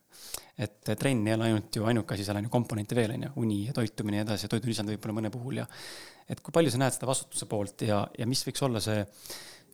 et 0.65 0.89
trenn 0.99 1.27
ei 1.27 1.35
ole 1.35 1.51
ainult 1.51 1.77
ju 1.77 1.85
ainuke 1.87 2.15
asi, 2.15 2.25
seal 2.25 2.39
on 2.39 2.47
ju 2.47 2.53
komponente 2.53 2.97
veel, 2.97 3.13
on 3.13 3.27
ju, 3.27 3.29
uni 3.43 3.59
ja 3.67 3.75
toitumine 3.77 4.19
ja 4.19 4.25
edasi 4.25 4.47
ja 4.47 4.51
toidulisand 4.55 4.89
võib-olla 4.89 5.19
mõne 5.19 5.31
puhul 5.33 5.61
ja 5.61 5.67
et 6.31 6.41
kui 6.41 6.53
palju 6.55 6.73
sa 6.73 6.81
näed 6.81 6.97
seda 6.97 7.09
vastutuse 7.09 7.47
poolt 7.49 7.85
ja, 7.85 8.01
ja 8.17 8.27
mis 8.29 8.41
võiks 8.47 8.65
olla 8.65 8.81
see 8.83 9.05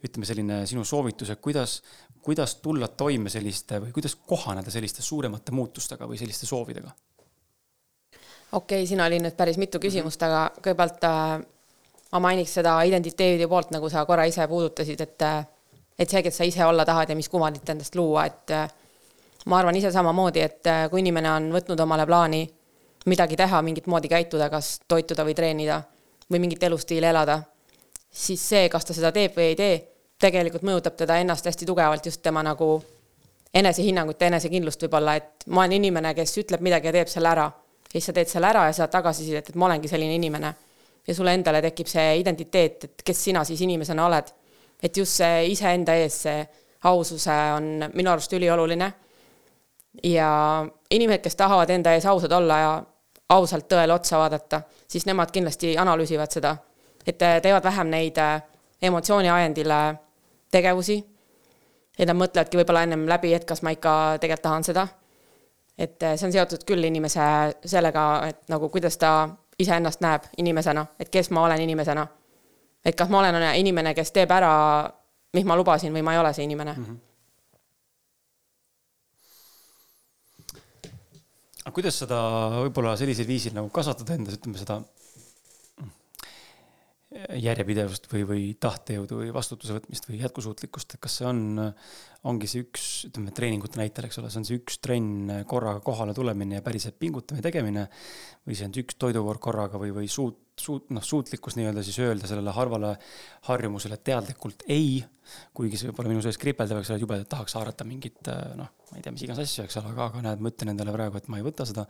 ütleme, 0.04 0.26
selline 0.30 0.62
sinu 0.70 0.86
soovitus, 0.86 1.30
et 1.34 1.42
kuidas, 1.42 1.82
kuidas 2.22 2.56
tulla 2.62 2.88
toime 2.88 3.30
selliste 3.34 3.82
või 3.82 3.92
kuidas 3.96 4.16
kohaneda 4.16 4.72
selliste 4.74 5.02
suuremate 5.02 5.52
muutustega 5.52 6.08
või 6.08 6.20
selliste 6.22 6.46
soovidega? 6.46 6.94
okei 8.52 8.82
okay,, 8.82 8.88
siin 8.88 9.02
oli 9.04 9.20
nüüd 9.20 9.36
päris 9.36 9.58
mitu 9.58 9.80
küsimust 9.80 10.22
mm, 10.22 10.28
-hmm. 10.28 10.36
aga 10.36 10.62
kõigepealt 10.62 11.08
äh, 11.10 11.46
ma 12.12 12.20
mainiks 12.30 12.54
seda 12.60 12.80
identiteedi 12.88 13.48
poolt, 13.48 13.72
nagu 13.76 13.90
sa 13.90 14.06
korra 14.06 14.26
ise 14.26 14.48
puudutasid, 14.48 15.02
et 15.02 15.22
äh, 15.22 15.46
et 16.00 16.10
see, 16.10 16.22
kes 16.24 16.38
sa 16.38 16.46
ise 16.46 16.66
olla 16.66 16.86
tahad 16.86 17.10
ja 17.10 17.16
mis 17.18 17.30
kuvandit 17.30 17.70
endast 17.70 17.96
luua, 17.96 18.26
et 18.26 18.54
äh, 18.54 18.70
ma 19.46 19.60
arvan 19.60 19.76
ise 19.76 19.92
samamoodi, 19.92 20.44
et 20.46 20.70
äh, 20.70 20.86
kui 20.92 21.02
inimene 21.02 21.32
on 21.32 21.52
võtnud 21.56 21.82
omale 21.84 22.06
plaani 22.06 22.44
midagi 23.08 23.38
teha, 23.40 23.62
mingit 23.64 23.88
moodi 23.88 24.12
käituda, 24.12 24.50
kas 24.54 24.78
toituda 24.88 25.26
või 25.26 25.36
treenida 25.36 25.82
või 26.32 26.44
mingit 26.44 26.64
elustiili 26.64 27.08
elada, 27.08 27.40
siis 28.12 28.50
see, 28.50 28.70
kas 28.70 28.86
ta 28.86 28.94
seda 28.94 29.12
teeb 29.12 29.36
või 29.38 29.52
ei 29.52 29.56
tee, 29.56 29.78
tegelikult 30.20 30.64
mõjutab 30.66 30.96
teda 30.98 31.20
ennast 31.22 31.46
hästi 31.46 31.66
tugevalt, 31.66 32.06
just 32.06 32.22
tema 32.22 32.44
nagu 32.44 32.82
enesehinnangut 33.54 34.22
ja 34.22 34.32
enesekindlust 34.32 34.82
võib-olla, 34.86 35.16
et 35.16 35.46
ma 35.48 35.64
olen 35.64 35.78
inimene, 35.78 36.14
kes 36.18 36.38
ütleb 36.44 36.64
midagi 36.66 36.90
ja 36.90 36.96
teeb 37.00 37.12
selle 37.12 37.30
ära. 37.30 37.52
ja 37.88 37.92
siis 37.92 38.06
sa 38.06 38.14
teed 38.14 38.28
selle 38.28 38.48
ära 38.48 38.66
ja 38.68 38.74
saad 38.74 38.92
tagasisidet, 38.92 39.50
et 39.50 39.56
ma 39.56 39.66
olengi 39.66 39.88
selline 39.88 40.16
inimene. 40.16 40.54
ja 41.08 41.16
sulle 41.16 41.34
endale 41.34 41.62
tekib 41.62 41.88
see 41.88 42.18
identiteet, 42.20 42.84
et 42.84 43.04
kes 43.06 43.24
sina 43.24 43.44
siis 43.44 43.62
inimesena 43.62 44.06
oled 44.06 44.34
et 44.80 44.98
just 44.98 45.18
see 45.20 45.52
iseenda 45.52 45.96
ees, 45.98 46.22
see 46.28 46.42
aususe 46.88 47.36
on 47.56 47.88
minu 47.94 48.12
arust 48.12 48.34
ülioluline. 48.34 48.92
ja 50.04 50.30
inimesed, 50.92 51.24
kes 51.24 51.36
tahavad 51.36 51.70
enda 51.74 51.96
ees 51.98 52.06
ausad 52.06 52.32
olla 52.32 52.58
ja 52.60 52.74
ausalt 53.34 53.66
tõele 53.68 53.96
otsa 53.96 54.20
vaadata, 54.22 54.62
siis 54.88 55.08
nemad 55.10 55.32
kindlasti 55.34 55.74
analüüsivad 55.78 56.32
seda, 56.32 56.56
et 57.08 57.18
teevad 57.18 57.64
vähem 57.64 57.88
neid 57.88 58.18
äh, 58.18 58.42
emotsiooni 58.82 59.30
ajendile 59.30 59.96
tegevusi. 60.52 61.06
et 61.98 62.08
nad 62.08 62.18
mõtlevadki 62.18 62.58
võib-olla 62.58 62.84
ennem 62.84 63.08
läbi, 63.10 63.34
et 63.34 63.46
kas 63.46 63.64
ma 63.64 63.72
ikka 63.72 64.18
tegelikult 64.22 64.44
tahan 64.44 64.64
seda. 64.64 64.88
et 65.78 66.04
äh, 66.04 66.16
see 66.16 66.28
on 66.28 66.32
seotud 66.32 66.64
küll 66.68 66.84
inimese 66.84 67.22
sellega, 67.66 68.28
et 68.28 68.50
nagu 68.50 68.70
kuidas 68.70 68.98
ta 68.98 69.30
iseennast 69.60 70.02
näeb 70.02 70.24
inimesena, 70.38 70.86
et 71.00 71.10
kes 71.10 71.32
ma 71.32 71.46
olen 71.46 71.62
inimesena 71.62 72.08
et 72.88 72.96
kas 72.96 73.12
ma 73.12 73.22
olen 73.22 73.36
inimene, 73.60 73.94
kes 73.98 74.14
teeb 74.16 74.32
ära, 74.32 74.54
mis 75.36 75.46
ma 75.48 75.58
lubasin 75.60 75.94
või 75.96 76.06
ma 76.06 76.16
ei 76.16 76.22
ole 76.22 76.34
see 76.36 76.48
inimene 76.48 76.74
mm. 76.74 76.86
-hmm. 76.86 77.04
aga 81.66 81.74
kuidas 81.76 82.00
seda 82.04 82.20
võib-olla 82.62 82.96
sellisel 83.00 83.28
viisil 83.28 83.56
nagu 83.58 83.70
kasvatada 83.74 84.16
endas, 84.16 84.40
ütleme 84.40 84.62
seda 84.62 84.80
järjepidevust 87.42 88.08
või, 88.12 88.24
või 88.30 88.44
tahtejõudu 88.62 89.22
või 89.22 89.30
vastutuse 89.36 89.76
võtmist 89.78 90.08
või 90.10 90.22
jätkusuutlikkust, 90.22 90.96
et 90.96 91.04
kas 91.04 91.20
see 91.20 91.28
on, 91.30 91.44
ongi 92.30 92.50
see 92.50 92.66
üks, 92.66 92.88
ütleme 93.10 93.34
treeningute 93.36 93.80
näitel, 93.82 94.08
eks 94.08 94.22
ole, 94.22 94.32
see 94.34 94.42
on 94.42 94.48
see 94.48 94.60
üks 94.62 94.80
trenn 94.84 95.44
korraga 95.50 95.84
kohale 95.86 96.16
tulemine 96.18 96.60
ja 96.60 96.66
päriselt 96.66 97.00
pingutamine, 97.00 97.46
tegemine. 97.46 97.88
või 98.48 98.58
see 98.58 98.70
on 98.70 98.76
see 98.76 98.86
üks 98.86 99.00
toidukord 99.02 99.44
korraga 99.44 99.82
või, 99.82 99.94
või 99.96 100.12
suut-, 100.12 100.47
suut-, 100.62 100.90
noh, 100.94 101.04
suutlikkus 101.04 101.58
nii-öelda 101.58 101.84
siis 101.86 102.00
öelda 102.04 102.30
sellele 102.30 102.54
harvale 102.56 102.96
harjumusele 103.48 103.98
teadlikult 103.98 104.66
ei. 104.74 105.06
kuigi 105.52 105.76
see 105.76 105.90
võib-olla 105.90 106.14
minu 106.14 106.22
sees 106.24 106.38
kripeldab, 106.40 106.78
eks 106.80 106.94
ole, 106.94 107.02
jubedalt 107.02 107.28
tahaks 107.28 107.58
haarata 107.58 107.84
mingit 107.84 108.30
noh, 108.56 108.70
ma 108.88 108.96
ei 108.96 109.04
tea, 109.04 109.12
mis 109.12 109.26
iganes 109.26 109.42
asju, 109.44 109.66
eks 109.66 109.76
ole, 109.82 109.90
aga, 109.92 110.06
aga 110.06 110.22
näed, 110.24 110.44
ma 110.44 110.52
ütlen 110.54 110.72
endale 110.72 110.94
praegu, 110.96 111.20
et 111.20 111.28
ma 111.28 111.42
ei 111.42 111.44
võta 111.44 111.66
seda. 111.68 111.84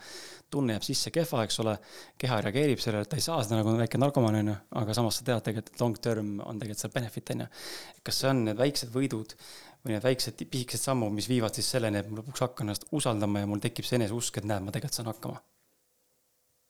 tunne 0.49 0.73
jääb 0.73 0.87
sisse 0.87 1.13
kehva, 1.13 1.43
eks 1.45 1.59
ole, 1.61 1.75
keha 2.17 2.39
reageerib 2.47 2.81
sellele, 2.81 3.05
et 3.05 3.11
ta 3.13 3.19
ei 3.19 3.25
saa 3.25 3.43
seda 3.45 3.59
nagu 3.59 3.75
väike 3.77 4.01
narkomaan 4.01 4.39
on 4.39 4.49
ju, 4.49 4.55
aga 4.81 4.95
samas 4.97 5.19
sa 5.21 5.27
tead 5.27 5.45
tegelikult, 5.45 5.69
et 5.75 5.83
long 5.83 5.99
term 6.07 6.31
on 6.41 6.63
tegelikult 6.63 6.81
seal 6.81 6.95
benefit 6.95 7.33
on 7.35 7.45
ju. 7.45 7.49
kas 8.09 8.23
see 8.23 8.31
on 8.31 8.41
need 8.47 8.57
väiksed 8.63 8.89
võidud 8.95 9.37
või 9.83 9.93
need 9.93 10.07
väiksed 10.07 10.41
pisikesed 10.41 10.89
sammud, 10.89 11.13
mis 11.13 11.29
viivad 11.29 11.53
siis 11.53 11.69
selleni, 11.75 12.01
et 12.01 12.09
ma 12.09 12.23
lõpuks 12.23 12.41
hakkan 12.47 12.65
ennast 12.65 12.89
usaldama 12.89 13.45
ja 13.45 13.51
mul 13.53 13.61
tekib 13.61 13.85
see 13.85 14.01
eneseusk, 14.01 14.41
et 14.41 14.49
näed, 14.49 14.65
ma 14.65 14.73
tegelikult 14.73 14.97
saan 14.97 15.13
hakkama 15.13 15.43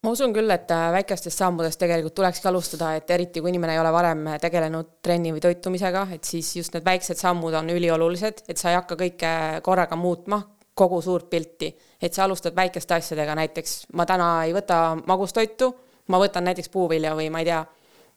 ma 0.07 0.13
usun 0.15 0.31
küll, 0.31 0.51
et 0.53 0.71
äh, 0.71 0.87
väikestest 0.95 1.41
sammudest 1.41 1.81
tegelikult 1.81 2.15
tulekski 2.15 2.47
alustada, 2.47 2.93
et 2.95 3.09
eriti 3.11 3.41
kui 3.43 3.51
inimene 3.51 3.73
ei 3.75 3.81
ole 3.81 3.91
varem 3.91 4.23
tegelenud 4.39 4.93
trenni 5.03 5.33
või 5.35 5.43
toitumisega, 5.43 6.05
et 6.15 6.27
siis 6.27 6.53
just 6.55 6.77
need 6.77 6.85
väiksed 6.87 7.19
sammud 7.19 7.55
on 7.59 7.73
üliolulised, 7.73 8.45
et 8.47 8.61
sa 8.61 8.71
ei 8.71 8.77
hakka 8.79 8.95
kõike 9.01 9.31
korraga 9.65 9.99
muutma, 9.99 10.39
kogu 10.77 11.01
suurt 11.01 11.29
pilti. 11.29 11.73
et 12.01 12.13
sa 12.13 12.23
alustad 12.23 12.55
väikeste 12.55 12.93
asjadega, 12.93 13.35
näiteks 13.35 13.87
ma 13.93 14.05
täna 14.05 14.45
ei 14.45 14.53
võta 14.53 14.95
magustoitu, 15.07 15.73
ma 16.07 16.19
võtan 16.21 16.45
näiteks 16.45 16.69
puuvilja 16.69 17.15
või 17.17 17.31
ma 17.33 17.41
ei 17.41 17.49
tea, 17.49 17.65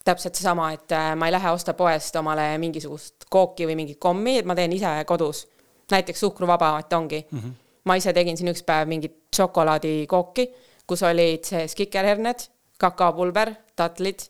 täpselt 0.04 0.34
seesama, 0.34 0.70
et 0.72 0.92
äh, 0.92 1.14
ma 1.16 1.26
ei 1.26 1.32
lähe 1.32 1.50
osta 1.50 1.74
poest 1.74 2.16
omale 2.16 2.52
mingisugust 2.58 3.26
kooki 3.28 3.66
või 3.66 3.76
mingit 3.82 3.98
kommi, 3.98 4.38
et 4.38 4.46
ma 4.46 4.54
teen 4.54 4.72
ise 4.72 4.92
kodus. 5.06 5.48
näiteks 5.90 6.20
suhkruvaba, 6.20 6.78
et 6.78 6.92
ongi 6.92 7.26
mm. 7.30 7.38
-hmm. 7.38 7.52
ma 7.84 7.94
ise 7.96 8.12
tegin 8.12 8.36
siin 8.36 8.54
üks 8.54 8.62
päev 8.62 8.86
mingit 8.88 9.16
šokolaadikooki 9.36 10.52
kus 10.90 11.04
olid 11.06 11.46
sees 11.46 11.76
kikerherned, 11.78 12.48
kakaopulber, 12.80 13.54
tatlid, 13.78 14.26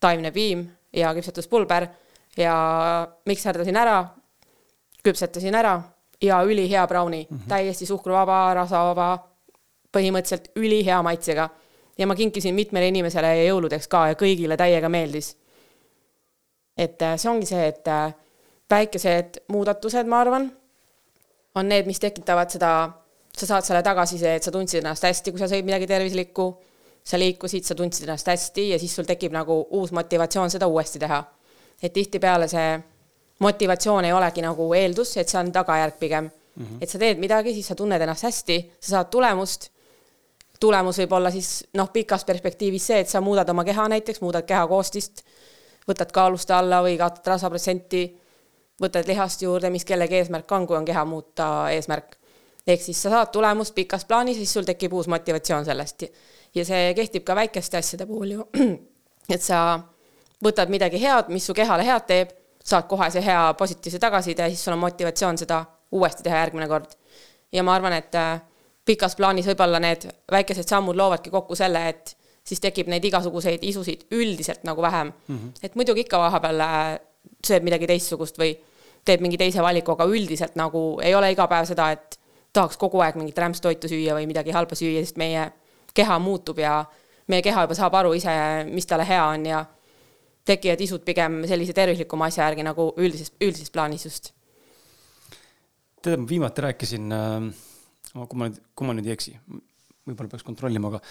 taimne 0.00 0.30
piim 0.30 0.66
ja 0.94 1.10
küpsetuspulber 1.16 1.88
ja 2.38 2.54
mikserdasin 3.26 3.76
ära, 3.76 4.02
küpsetasin 5.02 5.56
ära 5.58 5.80
ja 6.22 6.42
ülihea 6.46 6.86
brauni 6.86 7.26
mm, 7.30 7.36
-hmm. 7.36 7.48
täiesti 7.48 7.86
suhkruvaba, 7.86 8.54
rasvavaba, 8.54 9.18
põhimõtteliselt 9.96 10.50
ülihea 10.56 11.02
maitsega. 11.02 11.48
ja 11.98 12.06
ma 12.06 12.14
kinkisin 12.14 12.54
mitmele 12.54 12.88
inimesele 12.88 13.32
jõuludeks 13.48 13.88
ka 13.88 14.08
ja 14.08 14.14
kõigile 14.14 14.56
täiega 14.56 14.88
meeldis. 14.88 15.36
et 16.76 17.02
äh, 17.02 17.16
see 17.16 17.30
ongi 17.30 17.46
see, 17.46 17.68
et 17.68 17.88
äh, 17.88 18.14
väikesed 18.70 19.42
muudatused, 19.48 20.06
ma 20.06 20.20
arvan, 20.20 20.52
on 21.54 21.68
need, 21.68 21.86
mis 21.86 22.00
tekitavad 22.00 22.50
seda 22.50 22.90
sa 23.36 23.46
saad 23.46 23.66
selle 23.66 23.82
tagasiside, 23.82 24.34
et 24.36 24.42
sa 24.42 24.52
tundsid 24.54 24.82
ennast 24.82 25.04
hästi, 25.04 25.32
kui 25.32 25.40
sa 25.40 25.48
sõid 25.50 25.66
midagi 25.66 25.86
tervislikku, 25.90 26.48
sa 27.08 27.18
liikusid, 27.20 27.64
sa 27.64 27.76
tundsid 27.78 28.08
ennast 28.08 28.28
hästi 28.28 28.70
ja 28.72 28.78
siis 28.78 28.94
sul 28.96 29.06
tekib 29.08 29.32
nagu 29.32 29.60
uus 29.78 29.92
motivatsioon 29.96 30.50
seda 30.50 30.66
uuesti 30.66 30.98
teha. 30.98 31.24
et 31.82 31.92
tihtipeale 31.92 32.48
see 32.50 32.78
motivatsioon 33.38 34.04
ei 34.04 34.12
olegi 34.12 34.42
nagu 34.42 34.72
eeldus, 34.74 35.16
et 35.16 35.28
see 35.28 35.38
on 35.38 35.52
tagajärg 35.52 35.98
pigem 35.98 36.24
mm. 36.24 36.64
-hmm. 36.64 36.78
et 36.80 36.90
sa 36.90 36.98
teed 36.98 37.18
midagi, 37.18 37.54
siis 37.54 37.66
sa 37.66 37.74
tunned 37.74 38.00
ennast 38.00 38.22
hästi, 38.22 38.72
sa 38.80 38.90
saad 38.90 39.10
tulemust. 39.10 39.70
tulemus 40.60 40.98
võib 40.98 41.12
olla 41.12 41.30
siis 41.30 41.64
noh, 41.74 41.90
pikas 41.92 42.24
perspektiivis 42.24 42.86
see, 42.86 43.00
et 43.00 43.08
sa 43.08 43.20
muudad 43.20 43.48
oma 43.48 43.64
keha 43.64 43.88
näiteks, 43.88 44.20
muudad 44.20 44.42
keha 44.42 44.66
koostist, 44.66 45.22
võtad 45.88 46.10
kaaluste 46.12 46.52
alla 46.52 46.82
või 46.82 46.98
kaotad 46.98 47.26
rasvaprotsenti, 47.26 48.18
võtad 48.82 49.06
lihast 49.06 49.42
juurde, 49.42 49.70
mis 49.70 49.84
kellegi 49.84 50.14
eesmärk 50.14 50.52
on, 50.52 50.66
kui 50.66 50.76
on 50.76 50.84
keha 50.84 51.04
muuta 51.04 51.70
eesmärk 51.70 52.17
ehk 52.68 52.82
siis 52.82 53.02
sa 53.02 53.12
saad 53.12 53.30
tulemust 53.32 53.74
pikas 53.74 54.04
plaanis 54.04 54.36
ja 54.36 54.44
siis 54.44 54.52
sul 54.58 54.66
tekib 54.68 54.92
uus 54.92 55.08
motivatsioon 55.08 55.64
sellest. 55.64 56.04
ja 56.54 56.64
see 56.64 56.94
kehtib 56.94 57.24
ka 57.24 57.36
väikeste 57.36 57.76
asjade 57.76 58.06
puhul 58.06 58.34
ju. 58.36 58.44
et 59.34 59.42
sa 59.42 59.80
võtad 60.44 60.70
midagi 60.72 61.00
head, 61.02 61.32
mis 61.32 61.46
su 61.46 61.54
kehale 61.54 61.84
head 61.86 62.06
teeb, 62.08 62.30
saad 62.64 62.86
kohe 62.88 63.10
see 63.10 63.24
hea 63.24 63.54
positiivse 63.58 63.98
tagasiside 64.02 64.46
ja 64.46 64.52
siis 64.52 64.64
sul 64.64 64.76
on 64.76 64.84
motivatsioon 64.84 65.38
seda 65.40 65.64
uuesti 65.92 66.22
teha 66.22 66.44
järgmine 66.44 66.68
kord. 66.68 66.94
ja 67.52 67.62
ma 67.62 67.74
arvan, 67.74 67.92
et 67.92 68.14
äh, 68.14 68.40
pikas 68.84 69.16
plaanis 69.16 69.48
võib-olla 69.48 69.80
need 69.80 70.08
väikesed 70.32 70.68
sammud 70.68 70.96
loovadki 70.96 71.30
kokku 71.30 71.56
selle, 71.56 71.88
et 71.88 72.16
siis 72.48 72.60
tekib 72.60 72.88
neid 72.88 73.04
igasuguseid 73.04 73.64
isusid 73.64 74.06
üldiselt 74.12 74.64
nagu 74.64 74.82
vähem 74.82 75.12
mm. 75.12 75.36
-hmm. 75.36 75.52
et 75.62 75.74
muidugi 75.74 76.06
ikka 76.06 76.18
vahepeal 76.18 76.60
äh, 76.60 76.98
sööb 77.46 77.64
midagi 77.64 77.86
teistsugust 77.86 78.38
või 78.38 78.54
teeb 79.04 79.20
mingi 79.24 79.38
teise 79.40 79.62
valiku, 79.62 79.92
aga 79.92 80.04
üldiselt 80.04 80.56
nagu 80.56 81.00
ei 81.04 81.14
ole 81.14 81.32
iga 81.32 81.46
päev 81.48 81.68
seda, 81.68 81.90
et 81.92 82.18
tahaks 82.52 82.78
kogu 82.80 83.02
aeg 83.04 83.18
mingit 83.20 83.38
rämpstoitu 83.38 83.90
süüa 83.90 84.16
või 84.16 84.28
midagi 84.30 84.54
halba 84.54 84.78
süüa, 84.78 85.02
sest 85.04 85.20
meie 85.20 85.48
keha 85.94 86.18
muutub 86.22 86.60
ja 86.62 86.80
meie 87.28 87.44
keha 87.44 87.66
juba 87.66 87.76
saab 87.76 87.96
aru 88.00 88.14
ise, 88.16 88.32
mis 88.70 88.88
talle 88.88 89.06
hea 89.08 89.24
on 89.28 89.46
ja 89.48 89.64
tekivad 90.48 90.80
isud 90.80 91.04
pigem 91.04 91.42
sellise 91.48 91.74
tervislikuma 91.76 92.28
asja 92.30 92.46
järgi 92.46 92.64
nagu 92.66 92.90
üldises, 92.96 93.32
üldises 93.40 93.72
plaanis 93.74 94.06
just. 94.08 94.32
tead, 96.02 96.20
ma 96.22 96.28
viimati 96.30 96.64
rääkisin 96.64 97.12
äh,, 97.12 97.48
kui 98.14 98.38
ma 98.38 98.48
nüüd, 98.48 98.62
kui 98.74 98.88
ma 98.88 98.94
nüüd 98.96 99.10
ei 99.10 99.16
eksi, 99.16 99.34
võib-olla 100.08 100.32
peaks 100.32 100.46
kontrollima, 100.46 100.92
aga 100.92 101.02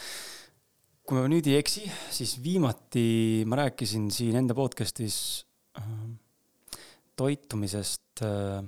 kui 1.07 1.19
ma 1.19 1.27
nüüd 1.31 1.49
ei 1.51 1.59
eksi, 1.59 1.85
siis 2.13 2.37
viimati 2.43 3.43
ma 3.47 3.61
rääkisin 3.61 4.07
siin 4.13 4.39
enda 4.41 4.57
podcast'is 4.57 5.19
äh, 5.77 5.91
toitumisest 7.19 8.25
äh, 8.25 8.63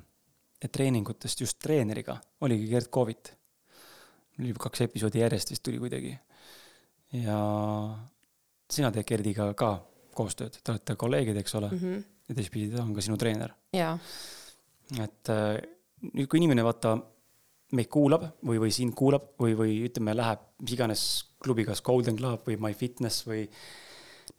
treeningutest 0.67 1.41
just 1.41 1.59
treeneriga 1.63 2.17
oligi 2.41 2.67
Gerd 2.67 2.89
Kovit. 2.91 3.33
juba 4.37 4.59
kaks 4.59 4.81
episoodi 4.81 5.19
järjest 5.19 5.51
vist 5.51 5.63
tuli 5.63 5.79
kuidagi. 5.79 6.17
ja 7.13 7.39
sina 8.71 8.91
teed 8.91 9.07
Gerdiga 9.07 9.53
ka 9.53 9.71
koostööd, 10.15 10.59
te 10.63 10.73
olete 10.73 10.95
kolleegid, 10.99 11.37
eks 11.37 11.55
ole 11.55 11.69
mm. 11.71 11.79
-hmm. 11.79 12.03
ja 12.29 12.35
teistpidi 12.35 12.71
ta 12.75 12.83
on 12.83 12.93
ka 12.93 13.01
sinu 13.01 13.17
treener. 13.17 13.53
et 14.99 15.29
äh, 15.29 15.61
nüüd, 16.13 16.27
kui 16.27 16.39
inimene 16.39 16.63
vaata 16.63 16.97
meid 17.77 17.89
kuulab 17.93 18.23
või, 18.45 18.57
või 18.59 18.71
sind 18.73 18.95
kuulab 18.97 19.35
või, 19.39 19.53
või 19.57 19.75
ütleme, 19.85 20.15
läheb 20.17 20.39
mis 20.61 20.73
iganes 20.73 21.03
klubi, 21.43 21.65
kas 21.65 21.81
Golden 21.85 22.17
Club 22.17 22.47
või 22.47 22.57
MyFitness 22.57 23.27
või 23.27 23.45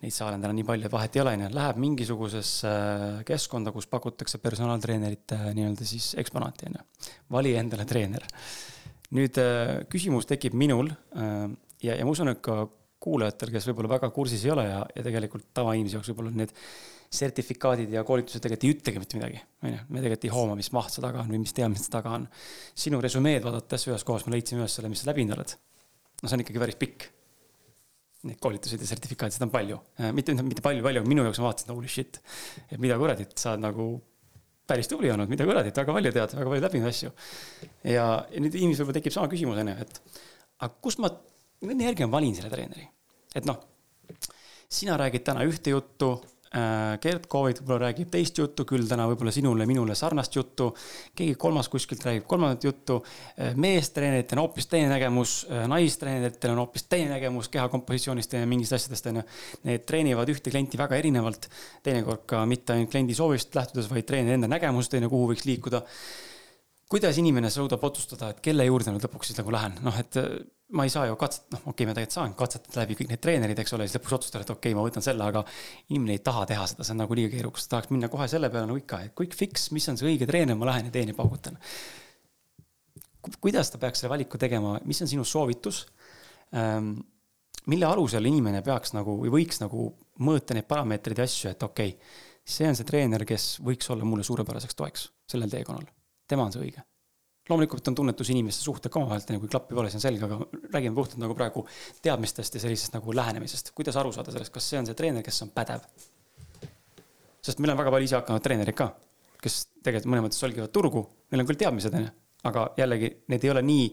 neid 0.00 0.14
saale 0.14 0.38
on 0.38 0.44
täna 0.44 0.56
nii 0.56 0.66
palju, 0.66 0.88
et 0.88 0.94
vahet 0.94 1.16
ei 1.16 1.22
ole, 1.22 1.34
on 1.36 1.44
ju, 1.44 1.52
läheb 1.56 1.80
mingisugusesse 1.84 2.70
äh, 2.70 3.16
keskkonda, 3.28 3.72
kus 3.74 3.88
pakutakse 3.90 4.40
personaaltreenerite 4.40 5.36
äh, 5.36 5.50
nii-öelda 5.56 5.88
siis 5.88 6.12
eksponaati, 6.20 6.70
on 6.70 6.78
ju. 6.78 6.84
vali 7.36 7.54
endale 7.60 7.86
treener. 7.88 8.24
nüüd 9.16 9.40
äh, 9.42 9.80
küsimus 9.92 10.28
tekib 10.30 10.56
minul 10.56 10.88
ja, 11.18 11.96
ja 11.96 12.06
ma 12.06 12.14
usun, 12.14 12.32
et 12.32 12.40
ka 12.44 12.62
kuulajatel, 13.00 13.52
kes 13.52 13.68
võib-olla 13.70 13.96
väga 13.96 14.10
kursis 14.14 14.44
ei 14.44 14.54
ole 14.54 14.66
ja, 14.68 14.80
ja 14.96 15.04
tegelikult 15.04 15.50
tavainimese 15.56 15.98
jaoks 15.98 16.12
võib-olla 16.12 16.32
need 16.36 16.56
sertifikaadid 17.10 17.92
ja 17.92 18.04
koolitused 18.06 18.42
tegelikult 18.44 18.66
ei 18.68 18.74
ütlegi 18.76 19.00
mitte 19.02 19.18
midagi, 19.18 19.40
on 19.64 19.72
ju. 19.74 19.84
me 19.88 20.00
tegelikult 20.00 20.26
ei 20.28 20.34
hooma, 20.34 20.56
mis 20.56 20.70
maht 20.76 20.94
seal 20.94 21.08
taga 21.08 21.24
on 21.24 21.32
või 21.32 21.42
mis 21.42 21.56
teadmised 21.56 21.92
taga 21.92 22.12
on. 22.16 22.28
sinu 22.78 23.00
resümeed 23.02 23.44
vaadates 23.44 23.88
ühes 23.90 24.04
kohas 24.06 24.28
me 24.28 24.36
leidsime 24.36 24.62
üles 24.62 24.76
selle, 24.78 24.92
mis 24.92 25.02
sa 25.02 25.10
läbinud 25.10 25.36
oled. 25.36 25.56
no 26.22 26.28
see 26.28 26.38
on 26.38 26.44
ikkagi 26.44 26.62
päris 26.62 26.78
pikk 26.80 27.08
neid 28.28 28.40
koolituseid 28.42 28.82
ja 28.84 28.88
sertifikaate, 28.90 29.36
seda 29.36 29.46
on 29.48 29.52
palju. 29.54 29.80
Äh, 30.00 30.12
mitte, 30.16 30.34
mitte 30.44 30.64
palju, 30.64 30.84
palju, 30.84 31.02
minu 31.08 31.24
jaoks 31.26 31.40
ma 31.40 31.48
vaatasin, 31.48 31.72
holy 31.72 31.90
shit. 31.90 32.20
et 32.68 32.78
mida 32.82 32.98
kuradit, 33.00 33.32
sa 33.40 33.54
oled 33.54 33.64
nagu 33.64 33.88
päris 34.70 34.90
tubli 34.90 35.10
olnud, 35.10 35.30
mida 35.30 35.46
kuradit, 35.48 35.76
väga 35.76 35.96
palju 35.96 36.12
tead, 36.14 36.34
väga 36.38 36.52
palju 36.52 36.66
läbinud 36.66 36.90
asju. 36.90 37.12
ja, 37.84 38.06
ja 38.30 38.42
nüüd 38.44 38.54
inimesel 38.54 38.84
võib-olla 38.84 39.00
tekib 39.00 39.16
sama 39.16 39.30
küsimus, 39.32 39.60
on 39.62 39.72
ju, 39.72 39.76
et 39.86 40.20
aga 40.66 40.72
kust 40.84 41.00
ma, 41.02 41.10
mille 41.64 41.88
järgi 41.88 42.06
ma 42.06 42.18
valin 42.18 42.36
selle 42.36 42.52
treeneri? 42.52 42.86
et 43.36 43.48
noh, 43.48 43.58
sina 44.70 44.98
räägid 45.00 45.24
täna 45.26 45.46
ühte 45.48 45.72
juttu 45.74 46.12
Gerd 46.50 47.28
Kovit 47.30 47.60
võib-olla 47.60 47.84
räägib 47.84 48.08
teist 48.10 48.38
juttu, 48.40 48.64
küll 48.66 48.88
täna 48.90 49.04
võib-olla 49.06 49.30
sinule, 49.30 49.66
minule 49.70 49.94
sarnast 49.94 50.34
juttu. 50.34 50.72
keegi 51.14 51.36
kolmas 51.38 51.68
kuskilt 51.70 52.02
räägib 52.02 52.24
kolmandat 52.26 52.64
juttu. 52.64 52.96
Äh, 53.38 53.54
meestreeneritel 53.54 54.38
on 54.38 54.48
hoopis 54.48 54.66
teine 54.66 54.88
nägemus, 54.90 55.46
äh, 55.46 55.68
naistreeneritel 55.70 56.50
on 56.50 56.58
hoopis 56.64 56.88
teine 56.90 57.12
nägemus 57.14 57.48
keha 57.48 57.68
kompositsioonist 57.68 58.32
ja 58.32 58.46
mingist 58.46 58.72
asjadest 58.72 59.06
on 59.06 59.20
ju. 59.20 59.22
Need 59.68 59.86
treenivad 59.86 60.32
ühte 60.34 60.50
klienti 60.50 60.80
väga 60.80 60.98
erinevalt, 60.98 61.46
teinekord 61.86 62.26
ka 62.26 62.42
mitte 62.46 62.74
ainult 62.74 62.90
kliendi 62.90 63.14
soovist 63.14 63.54
lähtudes, 63.54 63.86
vaid 63.90 64.10
treeneri 64.10 64.34
enda 64.34 64.50
nägemust 64.50 64.98
on 64.98 65.06
ju, 65.06 65.12
kuhu 65.14 65.30
võiks 65.30 65.46
liikuda 65.46 65.84
kuidas 66.90 67.18
inimene 67.22 67.50
suudab 67.52 67.84
otsustada, 67.86 68.32
et 68.32 68.40
kelle 68.42 68.64
juurde 68.66 68.90
nüüd 68.90 69.04
lõpuks 69.06 69.30
siis 69.30 69.38
nagu 69.38 69.52
lähen, 69.54 69.76
noh, 69.86 69.98
et 70.00 70.16
äh, 70.18 70.26
ma 70.74 70.86
ei 70.86 70.92
saa 70.92 71.06
ju 71.06 71.16
katset-, 71.18 71.46
noh, 71.54 71.62
okei 71.62 71.72
okay,, 71.72 71.88
ma 71.88 71.94
tegelikult 71.96 72.16
saan 72.16 72.34
katsetada 72.38 72.82
läbi 72.82 72.96
kõik 72.98 73.12
need 73.12 73.22
treenerid, 73.22 73.62
eks 73.62 73.76
ole, 73.76 73.86
siis 73.86 73.98
lõpuks 73.98 74.16
otsustada, 74.18 74.46
et 74.46 74.50
okei 74.50 74.72
okay,, 74.72 74.78
ma 74.78 74.86
võtan 74.86 75.04
selle, 75.06 75.26
aga 75.26 75.44
inimene 75.88 76.16
ei 76.18 76.24
taha 76.26 76.46
teha 76.50 76.66
seda, 76.72 76.86
see 76.86 76.96
on 76.96 77.02
nagu 77.04 77.18
liiga 77.18 77.30
keerukas, 77.36 77.68
tahaks 77.70 77.92
minna 77.94 78.10
kohe 78.12 78.26
selle 78.30 78.50
peale 78.50 78.66
nagu 78.70 78.80
ikka, 78.80 79.04
et 79.06 79.14
quick 79.18 79.38
fix, 79.38 79.68
mis 79.76 79.86
on 79.92 80.00
see 80.00 80.08
õige 80.10 80.26
treener, 80.30 80.58
ma 80.58 80.70
lähen 80.72 80.90
ja 80.90 80.94
teen 80.96 81.12
ja 81.12 81.18
paugutan. 81.18 81.60
kuidas 83.38 83.70
ta 83.70 83.78
peaks 83.78 84.02
selle 84.02 84.14
valiku 84.16 84.40
tegema, 84.40 84.78
mis 84.84 85.02
on 85.04 85.10
sinu 85.10 85.26
soovitus? 85.28 85.84
Ähm, 86.56 86.96
mille 87.70 87.86
alusel 87.86 88.26
inimene 88.26 88.64
peaks 88.66 88.96
nagu 88.96 89.14
või 89.20 89.30
võiks 89.36 89.62
nagu 89.62 89.92
mõõta 90.26 90.56
neid 90.56 90.66
parameetreid 90.66 91.22
ja 91.22 91.28
asju, 91.28 91.54
et 91.54 91.62
okei 91.62 91.94
okay,, 91.94 92.18
see 92.50 92.66
on 92.66 92.74
see 92.74 92.88
treener, 92.88 93.22
kes 93.28 93.60
võiks 93.62 93.90
olla 93.94 94.08
mulle 94.08 94.26
suurepäraseks 94.26 94.74
toeks 94.74 95.06
sellel 95.30 95.52
teekonnal. 95.52 95.86
Tema 96.30 96.46
on 96.46 96.54
see 96.54 96.62
õige. 96.62 96.86
loomulikult 97.50 97.88
on 97.90 97.96
tunnetus 97.98 98.28
inimeste 98.30 98.62
suhted 98.62 98.92
ka 98.92 99.00
omavahel, 99.00 99.40
kui 99.42 99.50
klappi 99.50 99.74
pole, 99.74 99.90
see 99.90 99.98
on 99.98 100.04
selge, 100.04 100.26
aga 100.26 100.38
räägime 100.70 100.94
puhtalt 100.94 101.18
nagu 101.22 101.34
praegu 101.34 101.64
teadmistest 102.04 102.54
ja 102.54 102.62
sellisest 102.62 102.94
nagu 102.94 103.14
lähenemisest. 103.16 103.72
kuidas 103.74 103.98
aru 103.98 104.12
saada 104.14 104.34
sellest, 104.34 104.54
kas 104.54 104.70
see 104.70 104.78
on 104.78 104.88
see 104.88 104.98
treener, 104.98 105.26
kes 105.26 105.42
on 105.46 105.52
pädev? 105.56 105.86
sest 107.42 107.58
meil 107.58 107.74
on 107.74 107.80
väga 107.80 107.92
palju 107.94 108.10
isehakanud 108.10 108.44
treenereid 108.44 108.78
ka, 108.78 108.92
kes 109.42 109.62
tegelikult 109.82 110.12
mõnes 110.12 110.28
mõttes 110.28 110.42
solgivad 110.44 110.74
turgu, 110.74 111.06
neil 111.32 111.42
on 111.42 111.48
küll 111.48 111.60
teadmised, 111.60 111.96
on 111.96 112.06
ju 112.06 112.16
aga 112.48 112.70
jällegi, 112.78 113.10
need 113.28 113.44
ei 113.44 113.50
ole 113.52 113.62
nii, 113.64 113.88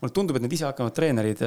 mulle 0.00 0.14
tundub, 0.14 0.38
et 0.38 0.44
need 0.44 0.56
isehakanud 0.56 0.94
treenerid, 0.96 1.42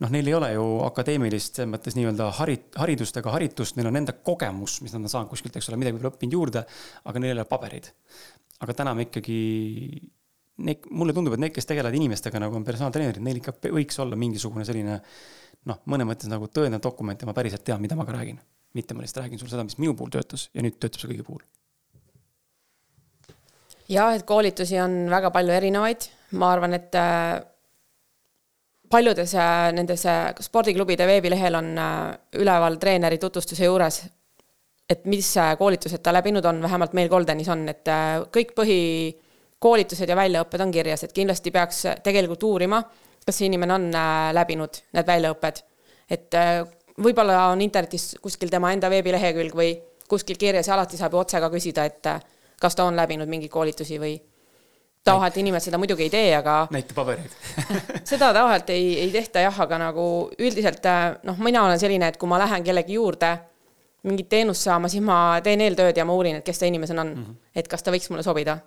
noh, 0.00 0.12
neil 0.12 0.30
ei 0.30 0.36
ole 0.36 0.50
ju 0.54 0.64
akadeemilist 0.86 1.60
selles 1.60 1.72
mõttes 1.72 1.96
nii-öelda 1.98 2.30
harit-, 2.38 2.70
haridust 2.80 3.20
ega 3.20 3.34
haritust, 3.34 3.76
neil 3.76 3.90
on 3.90 4.00
enda 4.00 4.16
kogemus, 4.16 4.78
mis 4.84 4.94
nad 4.96 5.04
on 5.04 5.12
saanud 5.12 5.32
kuskilt, 5.32 5.58
eks 5.58 5.68
ole, 5.70 5.80
midagi 5.80 5.98
võib-olla 5.98 6.14
õppinud 6.14 6.38
juurde, 6.38 6.64
aga 7.04 7.22
neil 7.22 7.34
ei 7.34 7.38
ole 7.38 7.48
paberid. 7.50 7.90
Aga 8.64 8.76
täna 8.76 8.94
me 8.96 9.06
ikkagi, 9.08 9.40
need, 10.66 10.86
mulle 10.90 11.16
tundub, 11.16 11.36
et 11.36 11.44
need, 11.44 11.54
kes 11.56 11.68
tegelevad 11.68 11.98
inimestega, 11.98 12.40
nagu 12.42 12.56
on 12.56 12.64
personaaltreenerid, 12.66 13.24
neil 13.24 13.42
ikka 13.42 13.56
võiks 13.68 14.00
olla 14.02 14.18
mingisugune 14.20 14.64
selline 14.68 15.00
noh, 15.66 15.82
mõnes 15.90 16.08
mõttes 16.08 16.30
nagu 16.32 16.48
tõendav 16.48 16.84
dokument 16.84 17.20
ja 17.20 17.28
ma 17.28 17.36
päriselt 17.36 17.66
tean, 17.66 17.82
mida 17.82 17.98
ma 17.98 18.08
ka 18.08 18.16
räägin. 18.16 18.40
mitte 18.76 18.94
ma 18.94 19.00
lihtsalt 19.00 19.24
räägin 19.24 19.38
sulle 19.40 19.50
seda, 19.50 19.64
mis 19.64 19.78
minu 19.80 19.94
puhul 19.96 20.10
töötas 20.12 20.50
ja 20.54 20.62
nüüd 20.64 20.76
töötab 20.76 21.00
see 21.00 21.08
kõigi 21.08 21.24
puhul 21.24 21.44
jah, 23.88 24.14
et 24.14 24.24
koolitusi 24.26 24.78
on 24.82 25.06
väga 25.10 25.30
palju 25.34 25.54
erinevaid, 25.56 26.08
ma 26.40 26.50
arvan, 26.54 26.74
et 26.78 26.94
äh, 26.98 27.38
paljudes 28.90 29.34
äh, 29.38 29.70
nendes 29.76 30.06
äh, 30.10 30.30
spordiklubide 30.42 31.06
veebilehel 31.08 31.58
on 31.58 31.72
üleval 32.40 32.78
treeneri 32.82 33.20
tutvustuse 33.22 33.68
juures, 33.68 34.02
et 34.90 35.04
mis 35.10 35.28
koolitused 35.58 36.02
ta 36.02 36.12
läbinud 36.14 36.44
on, 36.46 36.60
vähemalt 36.62 36.92
meil 36.94 37.08
Goldenis 37.10 37.48
on, 37.50 37.64
et 37.68 37.88
kõik 38.34 38.52
põhikoolitused 38.58 40.08
ja 40.08 40.16
väljaõpped 40.18 40.62
on 40.62 40.74
kirjas, 40.74 41.02
et 41.06 41.14
kindlasti 41.16 41.50
peaks 41.50 41.82
tegelikult 42.06 42.46
uurima, 42.46 42.82
kas 43.26 43.40
see 43.40 43.48
inimene 43.50 43.74
on 43.74 43.88
läbinud 44.36 44.82
need 44.94 45.08
väljaõpped. 45.08 45.62
et 46.10 46.38
võib-olla 47.02 47.48
on 47.50 47.60
internetis 47.60 48.14
kuskil 48.22 48.50
tema 48.52 48.70
enda 48.72 48.90
veebilehekülg 48.92 49.56
või 49.56 49.74
kuskil 50.08 50.38
kirjas 50.38 50.68
ja 50.70 50.76
alati 50.76 50.96
saab 50.96 51.16
ju 51.16 51.20
otse 51.20 51.40
ka 51.42 51.50
küsida, 51.50 51.84
et 51.84 52.08
kas 52.60 52.78
ta 52.78 52.86
on 52.86 52.96
läbinud 52.96 53.28
mingeid 53.28 53.50
koolitusi 53.52 53.98
või 54.00 54.14
tavaliselt 55.06 55.40
inimesed 55.42 55.70
seda 55.70 55.78
muidugi 55.78 56.06
ei 56.06 56.10
tee, 56.10 56.30
aga. 56.34 56.56
näita 56.74 56.94
pabereid 56.94 57.34
seda 58.10 58.32
tavaliselt 58.34 58.70
ei, 58.74 58.88
ei 59.04 59.10
tehta 59.14 59.44
jah, 59.44 59.60
aga 59.66 59.78
nagu 59.82 60.06
üldiselt 60.38 60.88
noh, 61.26 61.42
mina 61.42 61.66
olen 61.66 61.82
selline, 61.82 62.10
et 62.10 62.18
kui 62.20 62.30
ma 62.30 62.40
lähen 62.42 62.64
kellegi 62.66 62.98
juurde 62.98 63.34
mingit 64.06 64.28
teenust 64.30 64.66
saama, 64.66 64.88
siis 64.90 65.02
ma 65.04 65.40
teen 65.44 65.60
eeltööd 65.64 65.96
ja 65.98 66.04
ma 66.06 66.14
uurin, 66.14 66.38
et 66.40 66.46
kes 66.46 66.60
ta 66.62 66.66
inimesena 66.68 67.02
on 67.02 67.12
mm, 67.12 67.22
-hmm. 67.22 67.52
et 67.56 67.68
kas 67.68 67.82
ta 67.82 67.92
võiks 67.94 68.10
mulle 68.10 68.22
sobida. 68.22 68.58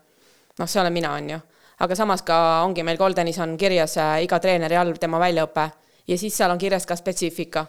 noh, 0.60 0.68
see 0.68 0.82
olen 0.82 0.94
mina, 0.94 1.14
on 1.14 1.30
ju. 1.30 1.40
aga 1.80 1.96
samas 1.96 2.22
ka 2.22 2.64
ongi 2.64 2.84
meil 2.84 2.98
Goldenis 2.98 3.40
on 3.40 3.58
kirjas 3.58 3.98
äh, 3.98 4.24
iga 4.24 4.40
treeneri 4.40 4.76
all 4.76 4.94
tema 4.94 5.20
väljaõpe 5.20 5.70
ja 6.08 6.18
siis 6.18 6.38
seal 6.38 6.52
on 6.52 6.58
kirjas 6.58 6.86
ka 6.86 6.96
spetsiifika. 6.96 7.66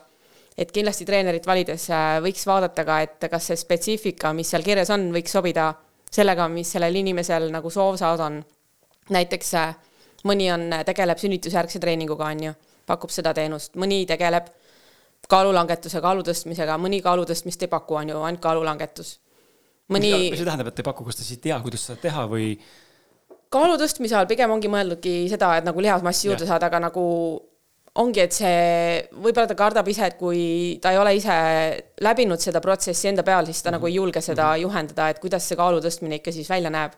et 0.59 0.73
kindlasti 0.73 1.05
treenerit 1.05 1.47
valides 1.47 1.91
äh, 1.91 2.21
võiks 2.23 2.47
vaadata 2.47 2.85
ka, 2.85 3.01
et 3.01 3.31
kas 3.31 3.47
see 3.47 3.57
spetsiifika, 3.57 4.33
mis 4.33 4.51
seal 4.51 4.63
kirjas 4.63 4.91
on, 4.91 5.13
võiks 5.13 5.33
sobida 5.33 5.75
sellega, 6.11 6.49
mis 6.49 6.73
sellel 6.73 6.95
inimesel 6.95 7.51
nagu 7.51 7.71
soov 7.71 7.97
saada 7.97 8.25
on. 8.25 8.45
näiteks 9.11 9.55
äh, 9.55 9.77
mõni 10.25 10.51
on, 10.53 10.71
tegeleb 10.87 11.19
sünnitusjärgse 11.19 11.79
treeninguga, 11.79 12.25
on 12.25 12.43
ju, 12.45 12.53
pakub 12.87 13.11
seda 13.11 13.35
teenust, 13.35 13.77
mõni 13.77 14.07
tegeleb 14.07 14.51
kaalulangetuse, 15.29 16.01
kaalu 16.01 16.23
tõstmisega, 16.27 16.79
mõni 16.79 17.03
kaalu 17.03 17.27
tõstmist 17.29 17.63
ei 17.63 17.69
paku, 17.69 17.95
on 18.01 18.09
ju, 18.09 18.23
ainult 18.23 18.41
kaalulangetus. 18.41 19.19
mõni. 19.89 20.31
mis 20.31 20.39
see 20.39 20.47
tähendab, 20.47 20.69
et 20.69 20.79
ei 20.79 20.87
paku, 20.87 21.05
kas 21.05 21.17
ta 21.17 21.23
siis 21.23 21.39
ei 21.39 21.43
tea, 21.49 21.61
kuidas 21.61 21.87
seda 21.87 22.01
teha 22.01 22.27
või? 22.31 22.57
kaalu 23.51 23.77
tõstmise 23.81 24.17
all 24.17 24.31
pigem 24.31 24.51
ongi 24.51 24.71
mõeldudki 24.71 25.29
seda, 25.31 25.57
et 25.59 25.65
nagu 25.67 25.83
lihasmassi 25.83 26.29
juurde 26.29 26.47
saada, 26.47 26.71
aga 26.71 26.81
nagu 26.87 27.05
ongi, 27.99 28.23
et 28.23 28.35
see, 28.35 29.01
võib-olla 29.19 29.49
ta 29.51 29.57
kardab 29.59 29.89
ise, 29.91 30.07
et 30.07 30.19
kui 30.19 30.79
ta 30.83 30.93
ei 30.95 30.99
ole 31.01 31.15
ise 31.19 31.37
läbinud 32.05 32.43
seda 32.43 32.63
protsessi 32.63 33.11
enda 33.11 33.25
peal, 33.27 33.49
siis 33.49 33.63
ta 33.63 33.71
mm 33.71 33.75
-hmm. 33.75 33.79
nagu 33.79 33.87
ei 33.87 33.95
julge 33.95 34.21
seda 34.21 34.45
mm 34.47 34.55
-hmm. 34.55 34.63
juhendada, 34.63 35.09
et 35.09 35.19
kuidas 35.19 35.49
see 35.49 35.57
kaalu 35.57 35.81
tõstmine 35.81 36.21
ikka 36.21 36.33
siis 36.33 36.51
välja 36.51 36.71
näeb. 36.71 36.93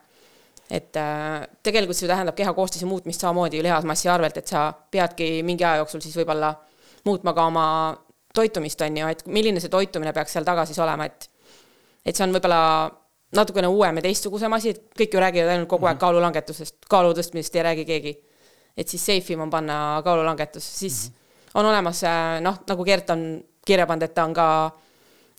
et 0.71 0.97
äh, 0.97 1.49
tegelikult 1.63 1.97
see 1.97 2.09
tähendab 2.09 2.35
keha 2.35 2.53
koostise 2.53 2.87
muutmist 2.87 3.21
samamoodi 3.21 3.63
lihasmassi 3.63 4.09
arvelt, 4.09 4.37
et 4.37 4.47
sa 4.47 4.73
peadki 4.91 5.43
mingi 5.43 5.65
aja 5.65 5.77
jooksul 5.77 6.01
siis 6.01 6.17
võib-olla 6.17 6.55
muutma 7.05 7.33
ka 7.33 7.47
oma 7.47 7.99
toitumist, 8.33 8.81
on 8.81 8.97
ju, 8.97 9.13
et 9.13 9.23
milline 9.27 9.61
see 9.61 9.73
toitumine 9.73 10.13
peaks 10.13 10.33
seal 10.33 10.45
taga 10.45 10.67
siis 10.67 10.79
olema, 10.79 11.07
et 11.07 11.29
et 12.07 12.17
see 12.17 12.25
on 12.27 12.35
võib-olla 12.35 12.91
natukene 13.37 13.69
uuem 13.71 14.01
ja 14.01 14.03
teistsugusem 14.09 14.53
asi, 14.53 14.75
et 14.75 14.99
kõik 14.99 15.15
ju 15.15 15.21
räägivad 15.23 15.55
ainult 15.55 15.69
kogu 15.71 15.87
aeg 15.87 15.97
mhm. 15.97 16.05
kaalulangetusest, 16.05 16.77
kaalu 16.91 17.15
tõstmisest 17.17 17.57
ei 17.57 17.67
räägi 17.69 17.89
keegi 17.89 18.15
et 18.77 18.89
siis 18.89 19.07
safe 19.07 19.33
im 19.33 19.41
on 19.41 19.51
panna 19.51 20.03
kaalulangetus, 20.05 20.79
siis 20.79 21.09
mm 21.09 21.15
-hmm. 21.15 21.61
on 21.61 21.67
olemas 21.67 22.05
äh, 22.05 22.41
noh, 22.41 22.59
nagu 22.69 22.85
Gert 22.85 23.11
on 23.11 23.45
kirja 23.67 23.87
pannud, 23.87 24.03
et 24.03 24.15
ta 24.15 24.25
on 24.25 24.35
ka 24.35 24.71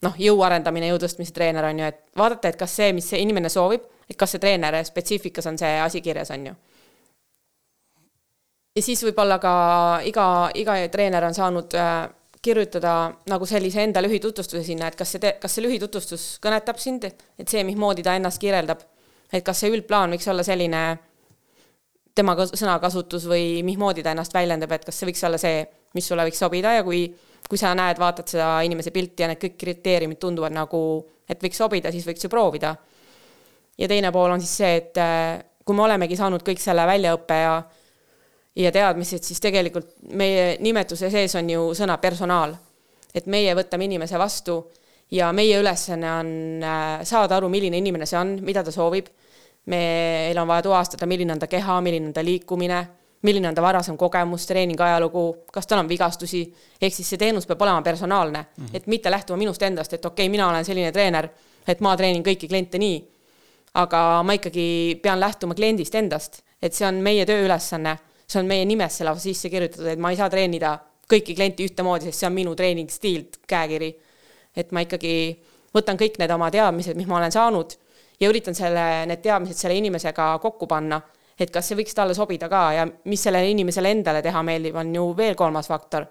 noh, 0.01 0.13
jõu 0.17 0.41
arendamine, 0.41 0.88
jõu 0.88 0.97
tõstmise 0.97 1.34
treener 1.34 1.65
on 1.65 1.79
ju, 1.79 1.86
et 1.86 1.99
vaadata, 2.17 2.47
et 2.47 2.56
kas 2.56 2.75
see, 2.75 2.93
mis 2.93 3.10
see 3.10 3.19
inimene 3.19 3.49
soovib, 3.49 3.82
et 4.10 4.17
kas 4.17 4.32
see 4.32 4.39
treener 4.39 4.86
spetsiifikas 4.86 5.47
on 5.47 5.58
see 5.58 5.79
asi 5.79 6.01
kirjas, 6.01 6.32
on 6.32 6.47
ju. 6.47 6.53
ja 8.75 8.82
siis 8.82 9.03
võib-olla 9.03 9.39
ka 9.39 9.99
iga, 10.03 10.49
iga 10.53 10.88
treener 10.91 11.23
on 11.23 11.34
saanud 11.34 11.73
äh, 11.73 12.10
kirjutada 12.43 12.93
nagu 13.32 13.47
sellise 13.47 13.84
enda 13.86 14.01
lühitutvustuse 14.03 14.63
sinna, 14.65 14.89
et 14.91 14.97
kas 14.99 15.15
see, 15.15 15.32
kas 15.39 15.56
see 15.56 15.63
lühitutvustus 15.63 16.25
kõnetab 16.43 16.79
sind, 16.82 17.08
et 17.08 17.47
see, 17.47 17.63
mismoodi 17.67 18.03
ta 18.03 18.17
ennast 18.19 18.41
kirjeldab, 18.41 18.84
et 19.32 19.45
kas 19.45 19.63
see 19.63 19.71
üldplaan 19.73 20.12
võiks 20.13 20.27
olla 20.32 20.43
selline 20.45 20.84
tema 22.13 22.36
sõnakasutus 22.45 23.25
või 23.29 23.63
mismoodi 23.65 24.03
ta 24.06 24.13
ennast 24.13 24.36
väljendab, 24.36 24.75
et 24.75 24.86
kas 24.86 24.99
see 24.99 25.10
võiks 25.10 25.23
olla 25.25 25.39
see, 25.41 25.63
mis 25.97 26.08
sulle 26.10 26.25
võiks 26.27 26.41
sobida 26.43 26.75
ja 26.77 26.84
kui, 26.86 27.06
kui 27.49 27.60
sa 27.60 27.73
näed, 27.77 27.99
vaatad 28.01 28.29
seda 28.29 28.49
inimese 28.65 28.93
pilti 28.93 29.23
ja 29.23 29.32
need 29.32 29.41
kõik 29.41 29.56
kriteeriumid 29.63 30.19
tunduvad 30.21 30.53
nagu, 30.53 30.82
et 31.29 31.41
võiks 31.41 31.62
sobida, 31.63 31.93
siis 31.93 32.06
võiks 32.08 32.27
ju 32.27 32.29
proovida. 32.29 32.75
ja 33.77 33.88
teine 33.88 34.12
pool 34.12 34.36
on 34.36 34.41
siis 34.41 34.58
see, 34.62 34.75
et 34.77 34.99
äh, 35.01 35.41
kui 35.65 35.75
me 35.75 35.88
olemegi 35.88 36.19
saanud 36.19 36.43
kõik 36.45 36.62
selle 36.62 36.86
väljaõppe 36.86 37.39
ja 37.39 37.56
ja 38.56 38.72
teadmised, 38.72 39.24
siis 39.24 39.42
tegelikult 39.42 39.96
meie 40.13 40.58
nimetuse 40.60 41.10
sees 41.10 41.36
on 41.36 41.50
ju 41.50 41.72
sõna 41.74 41.98
personaal. 41.98 42.56
et 43.13 43.26
meie 43.26 43.54
võtame 43.56 43.86
inimese 43.86 44.18
vastu 44.18 44.72
ja 45.12 45.32
meie 45.34 45.60
ülesanne 45.60 46.12
on 46.12 46.30
äh, 46.63 47.04
saada 47.04 47.38
aru, 47.38 47.50
milline 47.50 47.78
inimene 47.78 48.06
see 48.06 48.18
on, 48.18 48.39
mida 48.42 48.63
ta 48.63 48.72
soovib 48.72 49.08
meil 49.66 50.38
on 50.38 50.48
vaja 50.48 50.62
tuvastada, 50.62 51.06
milline 51.06 51.34
on 51.34 51.39
ta 51.39 51.48
keha, 51.48 51.80
milline 51.82 52.10
on 52.10 52.13
ta 52.13 52.24
liikumine, 52.24 52.82
milline 53.24 53.48
on 53.48 53.56
ta 53.56 53.63
varasem 53.63 53.98
kogemus, 53.98 54.48
treeningi 54.48 54.84
ajalugu, 54.84 55.24
kas 55.54 55.68
tal 55.68 55.84
on 55.84 55.89
vigastusi, 55.89 56.44
ehk 56.82 56.96
siis 56.96 57.13
see 57.13 57.22
teenus 57.22 57.48
peab 57.48 57.62
olema 57.63 57.82
personaalne 57.82 58.39
mm, 58.42 58.66
-hmm. 58.66 58.76
et 58.76 58.88
mitte 58.88 59.12
lähtuma 59.12 59.38
minust 59.38 59.62
endast, 59.63 59.94
et 59.94 60.06
okei 60.06 60.26
okay,, 60.26 60.32
mina 60.32 60.50
olen 60.50 60.66
selline 60.66 60.92
treener, 60.92 61.30
et 61.68 61.80
ma 61.80 61.96
treenin 61.98 62.24
kõiki 62.24 62.48
kliente 62.48 62.78
nii. 62.78 63.10
aga 63.74 64.24
ma 64.24 64.34
ikkagi 64.34 65.00
pean 65.02 65.20
lähtuma 65.20 65.56
kliendist 65.56 65.96
endast, 65.96 66.44
et 66.62 66.74
see 66.74 66.88
on 66.88 66.96
meie 66.96 67.26
tööülesanne, 67.26 67.98
see 68.28 68.40
on 68.40 68.50
meie 68.50 68.66
nimesse 68.66 69.06
lausa 69.06 69.22
sisse 69.28 69.50
kirjutatud, 69.50 69.88
et 69.94 70.00
ma 70.00 70.12
ei 70.12 70.20
saa 70.20 70.30
treenida 70.32 70.78
kõiki 71.10 71.36
kliente 71.36 71.66
ühtemoodi, 71.66 72.10
sest 72.10 72.24
see 72.24 72.30
on 72.30 72.36
minu 72.36 72.56
treeningstiil, 72.56 73.26
käekiri. 73.48 73.94
et 74.56 74.72
ma 74.72 74.84
ikkagi 74.86 75.14
võtan 75.74 75.98
kõik 75.98 76.20
need 76.22 76.32
oma 76.32 76.52
teadmised, 76.54 76.98
mis 76.98 77.08
ma 77.10 77.18
olen 77.18 77.34
saanud 77.34 77.74
ja 78.20 78.30
üritan 78.30 78.56
selle, 78.56 79.06
need 79.10 79.22
teadmised 79.24 79.58
selle 79.58 79.78
inimesega 79.80 80.38
kokku 80.42 80.68
panna, 80.70 81.02
et 81.40 81.52
kas 81.52 81.68
see 81.68 81.78
võiks 81.80 81.96
talle 81.98 82.14
sobida 82.14 82.50
ka 82.50 82.64
ja 82.78 82.86
mis 83.10 83.24
sellele 83.26 83.50
inimesele 83.50 83.92
endale 83.92 84.22
teha 84.22 84.44
meeldib, 84.46 84.78
on 84.80 84.94
ju 84.96 85.08
veel 85.18 85.36
kolmas 85.36 85.68
faktor. 85.68 86.06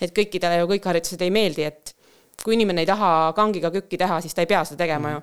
et 0.00 0.10
kõikidele 0.10 0.58
ju 0.58 0.66
kõik 0.66 0.86
harjutused 0.88 1.20
ei 1.22 1.30
meeldi, 1.30 1.62
et 1.62 1.94
kui 2.42 2.56
inimene 2.56 2.82
ei 2.82 2.86
taha 2.86 3.32
kangiga 3.36 3.70
kükki 3.70 3.98
teha, 3.98 4.20
siis 4.20 4.34
ta 4.34 4.42
ei 4.42 4.50
pea 4.50 4.64
seda 4.64 4.80
tegema 4.82 5.08
mm. 5.08 5.14
ju. 5.14 5.22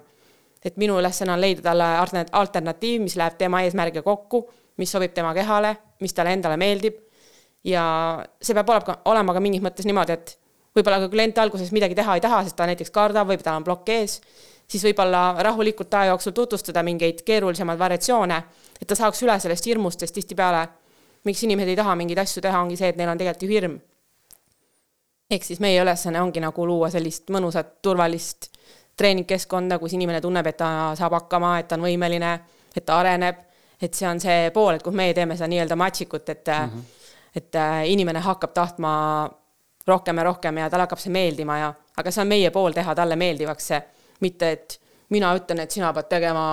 et 0.63 0.77
minu 0.77 0.99
ülesanne 0.99 1.33
on 1.33 1.41
leida 1.41 1.61
talle 1.65 1.89
alternatiiv, 2.31 3.01
mis 3.01 3.15
läheb 3.19 3.37
tema 3.37 3.63
eesmärgiga 3.63 4.03
kokku, 4.05 4.45
mis 4.79 4.91
sobib 4.91 5.13
tema 5.13 5.33
kehale, 5.35 5.75
mis 6.01 6.15
talle 6.15 6.33
endale 6.37 6.57
meeldib. 6.57 7.05
ja 7.63 7.83
see 8.41 8.55
peab 8.55 8.69
olema, 8.71 9.01
olema 9.11 9.33
ka 9.35 9.39
mingis 9.43 9.61
mõttes 9.61 9.85
niimoodi, 9.85 10.15
et 10.15 10.37
võib-olla 10.75 11.01
ka 11.03 11.09
klient 11.11 11.37
alguses 11.43 11.73
midagi 11.75 11.95
teha 11.95 12.15
ei 12.15 12.23
taha, 12.23 12.43
sest 12.47 12.55
ta 12.55 12.67
näiteks 12.69 12.93
kardab 12.95 13.27
või 13.27 13.37
tal 13.43 13.59
on 13.59 13.67
plokk 13.67 13.91
ees 13.91 14.21
siis 14.69 14.83
võib-olla 14.85 15.33
rahulikult 15.43 15.93
aja 15.93 16.13
jooksul 16.13 16.31
tutvustada 16.37 16.83
mingeid 16.85 17.23
keerulisemaid 17.25 17.79
variatsioone, 17.79 18.37
et 18.81 18.87
ta 18.87 18.95
saaks 18.95 19.23
üle 19.25 19.39
sellest 19.41 19.65
hirmust, 19.65 20.03
sest 20.03 20.15
tihtipeale 20.15 20.67
miks 21.25 21.43
inimesed 21.43 21.73
ei 21.73 21.79
taha 21.79 21.95
mingeid 21.99 22.21
asju 22.21 22.43
teha, 22.43 22.61
ongi 22.61 22.77
see, 22.79 22.91
et 22.93 22.99
neil 22.99 23.09
on 23.11 23.19
tegelikult 23.19 23.43
ju 23.43 23.49
hirm. 23.49 23.79
ehk 25.29 25.43
siis 25.45 25.59
meie 25.61 25.81
ülesanne 25.81 26.21
ongi 26.21 26.41
nagu 26.41 26.65
luua 26.65 26.89
sellist 26.89 27.29
mõnusat, 27.29 27.75
turvalist 27.85 28.49
treeningkeskkonda, 28.97 29.77
kus 29.79 29.93
inimene 29.93 30.21
tunneb, 30.21 30.47
et 30.47 30.57
ta 30.57 30.69
saab 30.97 31.13
hakkama, 31.13 31.59
et 31.59 31.67
ta 31.67 31.77
on 31.77 31.85
võimeline, 31.85 32.31
et 32.75 32.85
ta 32.85 32.97
areneb, 32.99 33.45
et 33.81 33.93
see 33.93 34.07
on 34.09 34.19
see 34.19 34.49
pool, 34.53 34.75
et 34.75 34.83
kus 34.83 34.95
meie 34.95 35.13
teeme 35.13 35.37
seda 35.37 35.47
nii-öelda 35.51 35.75
matšikut, 35.79 36.29
et 36.29 36.47
mm, 36.47 36.69
-hmm. 36.73 37.13
et 37.35 37.55
äh, 37.55 37.89
inimene 37.91 38.19
hakkab 38.19 38.53
tahtma 38.53 39.29
rohkem 39.87 40.17
ja 40.17 40.23
rohkem 40.23 40.57
ja 40.57 40.69
talle 40.69 40.87
hakkab 40.87 40.99
see 40.99 41.13
meeldima 41.13 41.57
ja, 41.57 41.73
aga 41.97 42.11
see 42.11 42.21
on 42.21 42.27
meie 42.27 42.51
pool 42.51 42.75
teha 42.75 42.95
talle 42.95 43.15
meeldivaks 43.15 43.67
see, 43.67 43.81
mitte 44.19 44.51
et 44.51 44.79
mina 45.09 45.33
ütlen, 45.35 45.59
et 45.59 45.71
sina 45.71 45.93
pead 45.93 46.09
tegema 46.09 46.45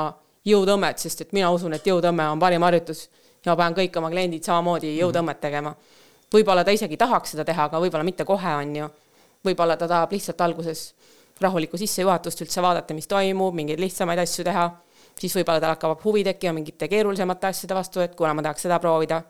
jõutõmmet, 0.46 0.98
sest 0.98 1.20
et 1.20 1.32
mina 1.36 1.50
usun, 1.50 1.74
et 1.76 1.86
jõutõmme 1.86 2.28
on 2.30 2.40
parim 2.40 2.62
harjutus 2.62 3.08
ja 3.44 3.52
ma 3.52 3.56
pean 3.56 3.74
kõik 3.74 3.98
oma 3.98 4.10
kliendid 4.10 4.44
samamoodi 4.46 4.96
jõutõmmet 4.98 5.40
tegema. 5.40 5.74
võib-olla 6.34 6.64
ta 6.64 6.70
isegi 6.70 6.96
tahaks 6.96 7.30
seda 7.30 7.44
teha, 7.44 7.68
aga 7.68 7.80
võib-olla 7.80 8.04
mitte 8.04 8.24
kohe, 8.24 8.54
on 8.62 8.76
ju. 8.76 8.88
võib-olla 9.44 9.76
ta 9.76 9.88
tahab 9.88 10.12
lihtsalt 10.12 10.40
alguses 10.40 10.94
rahulikku 11.40 11.76
sissejuhatust 11.78 12.40
üldse 12.40 12.62
vaadata, 12.62 12.94
mis 12.94 13.06
toimub, 13.06 13.54
mingeid 13.54 13.80
lihtsamaid 13.80 14.18
asju 14.18 14.44
teha, 14.44 14.70
siis 15.20 15.34
võib-olla 15.36 15.60
tal 15.62 15.74
hakkab 15.74 16.04
huvi 16.04 16.24
tekkima 16.24 16.52
mingite 16.56 16.88
keerulisemate 16.88 17.50
asjade 17.50 17.74
vastu, 17.74 18.02
et 18.04 18.14
kuna 18.16 18.34
ma 18.34 18.44
tahaks 18.44 18.66
seda 18.66 18.78
proovida. 18.82 19.22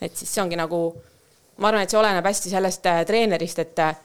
et 0.00 0.16
siis 0.16 0.30
see 0.32 0.42
ongi 0.42 0.56
nagu, 0.56 0.94
ma 1.60 1.68
arvan, 1.68 1.82
et 1.84 1.90
see 1.92 1.98
oleneb 2.00 2.24
hästi 2.24 2.50
sellest 2.50 2.86
äh, 2.88 3.02
treenerist, 3.06 3.58
et 3.58 3.78
äh, 3.84 3.96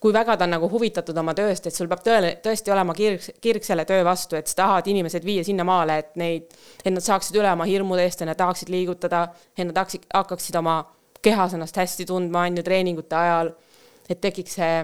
kui 0.00 0.12
väga 0.12 0.36
ta 0.36 0.44
on 0.44 0.54
nagu 0.56 0.68
huvitatud 0.72 1.16
oma 1.20 1.34
tööst, 1.36 1.66
et 1.68 1.76
sul 1.76 1.88
peab 1.88 2.00
tõele, 2.04 2.34
tõesti 2.44 2.72
olema 2.72 2.94
kirg, 2.96 3.24
kirg 3.40 3.64
selle 3.64 3.84
töö 3.88 4.04
vastu, 4.04 4.36
et 4.36 4.48
sa 4.48 4.62
tahad 4.62 4.88
inimesed 4.88 5.24
viia 5.24 5.44
sinnamaale, 5.44 5.98
et 6.00 6.14
neid, 6.20 6.54
et 6.84 6.92
nad 6.92 7.04
saaksid 7.04 7.36
üle 7.36 7.50
oma 7.52 7.66
hirmudest 7.68 8.24
ja 8.24 8.30
nad 8.30 8.40
tahaksid 8.40 8.72
liigutada, 8.72 9.26
et 9.56 9.66
nad 9.68 9.76
hakkasid, 9.76 10.06
hakkaksid 10.14 10.56
oma 10.60 10.78
kehas 11.22 11.56
ennast 11.56 11.76
hästi 11.76 12.08
tundma, 12.08 12.46
on 12.48 12.56
ju, 12.56 12.64
treeningute 12.64 13.16
ajal. 13.16 13.52
et 14.10 14.18
tekiks 14.20 14.56
see, 14.58 14.78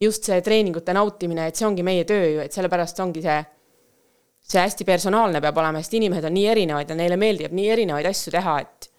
just 0.00 0.28
see 0.28 0.36
treeningute 0.44 0.92
nautimine, 0.94 1.48
et 1.48 1.56
see 1.58 1.66
ongi 1.66 1.82
meie 1.82 2.04
töö 2.06 2.28
ju, 2.28 2.42
et 2.44 2.52
sellepärast 2.52 3.00
ongi 3.02 3.24
see, 3.24 3.40
see 4.44 4.60
hästi 4.60 4.84
personaalne 4.84 5.40
peab 5.40 5.58
olema, 5.58 5.80
sest 5.80 5.96
inimesed 5.98 6.28
on 6.28 6.34
nii 6.36 6.46
erinevad 6.52 6.90
ja 6.90 6.96
neile 6.98 7.16
meeldib 7.20 7.52
nii 7.56 7.68
erinevaid 7.76 8.08
asju 8.10 8.32
teha, 8.34 8.58
et 8.60 8.90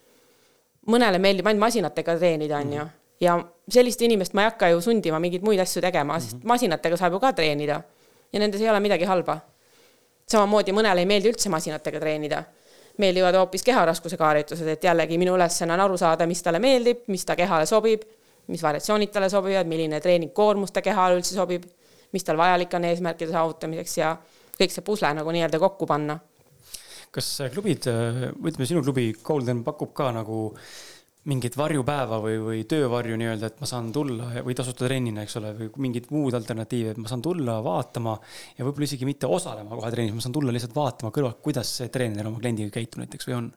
mõnele 0.90 1.20
meeldib 1.22 1.46
ainult 1.46 1.68
masinatega 1.68 2.16
treenida, 2.18 2.62
on 2.62 2.72
ju 2.72 2.86
ja 3.20 3.36
sellist 3.68 4.02
inimest 4.02 4.34
ma 4.36 4.44
ei 4.44 4.50
hakka 4.50 4.68
ju 4.72 4.80
sundima 4.84 5.20
mingeid 5.22 5.44
muid 5.44 5.60
asju 5.62 5.82
tegema, 5.84 6.18
sest 6.20 6.38
mhm. 6.38 6.48
masinatega 6.52 6.98
saab 7.00 7.16
ju 7.16 7.20
ka 7.20 7.32
treenida. 7.32 7.80
ja 8.32 8.40
nendes 8.40 8.60
ei 8.60 8.68
ole 8.68 8.80
midagi 8.80 9.04
halba. 9.04 9.38
samamoodi 10.26 10.72
mõnele 10.74 11.00
ei 11.04 11.06
meeldi 11.06 11.30
üldse 11.32 11.48
masinatega 11.48 12.00
treenida. 12.00 12.44
meeldivad 12.98 13.34
hoopis 13.34 13.62
keharaskusega 13.62 14.24
harjutused, 14.24 14.68
et 14.68 14.84
jällegi 14.84 15.18
minu 15.18 15.34
ülesanne 15.36 15.74
on 15.74 15.80
aru 15.80 15.96
saada, 15.96 16.26
mis 16.26 16.42
talle 16.42 16.58
meeldib, 16.58 17.04
mis 17.06 17.24
ta 17.24 17.36
kehale 17.36 17.66
sobib, 17.66 18.02
mis 18.46 18.62
variatsioonid 18.62 19.10
talle 19.12 19.28
sobivad, 19.28 19.66
milline 19.66 20.00
treeningkoormus 20.00 20.72
ta 20.72 20.82
kehale 20.82 21.18
üldse 21.18 21.34
sobib, 21.34 21.64
mis 22.12 22.24
tal 22.24 22.36
vajalik 22.36 22.72
on 22.74 22.84
eesmärkide 22.84 23.32
saavutamiseks 23.32 23.98
ja 23.98 24.16
kõik 24.56 24.72
see 24.72 24.84
pusle 24.86 25.12
nagu 25.14 25.34
nii-öelda 25.34 25.60
kokku 25.62 25.88
panna. 25.88 26.18
kas 27.16 27.30
klubid, 27.52 27.86
ütleme 27.86 28.66
sinu 28.68 28.82
klubi 28.84 29.12
Golden 29.24 29.62
pakub 29.64 29.94
ka 29.96 30.10
nagu 30.12 30.40
äh, 30.50 30.96
mingit 31.26 31.56
varjupäeva 31.58 32.18
või, 32.22 32.36
või 32.42 32.62
töövarju 32.70 33.16
nii-öelda, 33.18 33.50
et 33.50 33.62
ma 33.62 33.68
saan 33.68 33.90
tulla 33.94 34.28
või 34.46 34.54
tasuta 34.58 34.86
trennina, 34.86 35.24
eks 35.26 35.38
ole, 35.40 35.52
või 35.58 35.70
mingit 35.88 36.08
muud 36.14 36.34
alternatiivi, 36.38 36.92
et 36.92 37.00
ma 37.02 37.10
saan 37.10 37.24
tulla 37.24 37.58
vaatama 37.66 38.14
ja 38.58 38.66
võib-olla 38.66 38.86
isegi 38.86 39.08
mitte 39.08 39.30
osalema 39.30 39.74
kohe 39.74 39.90
trennis, 39.94 40.14
ma 40.14 40.22
saan 40.22 40.36
tulla 40.36 40.54
lihtsalt 40.54 40.76
vaatama 40.76 41.10
kõrvalt, 41.14 41.40
kuidas 41.42 41.72
see 41.80 41.90
treener 41.92 42.30
oma 42.30 42.38
kliendiga 42.42 42.70
käitub 42.78 43.02
näiteks 43.02 43.30
või 43.30 43.38
on? 43.40 43.48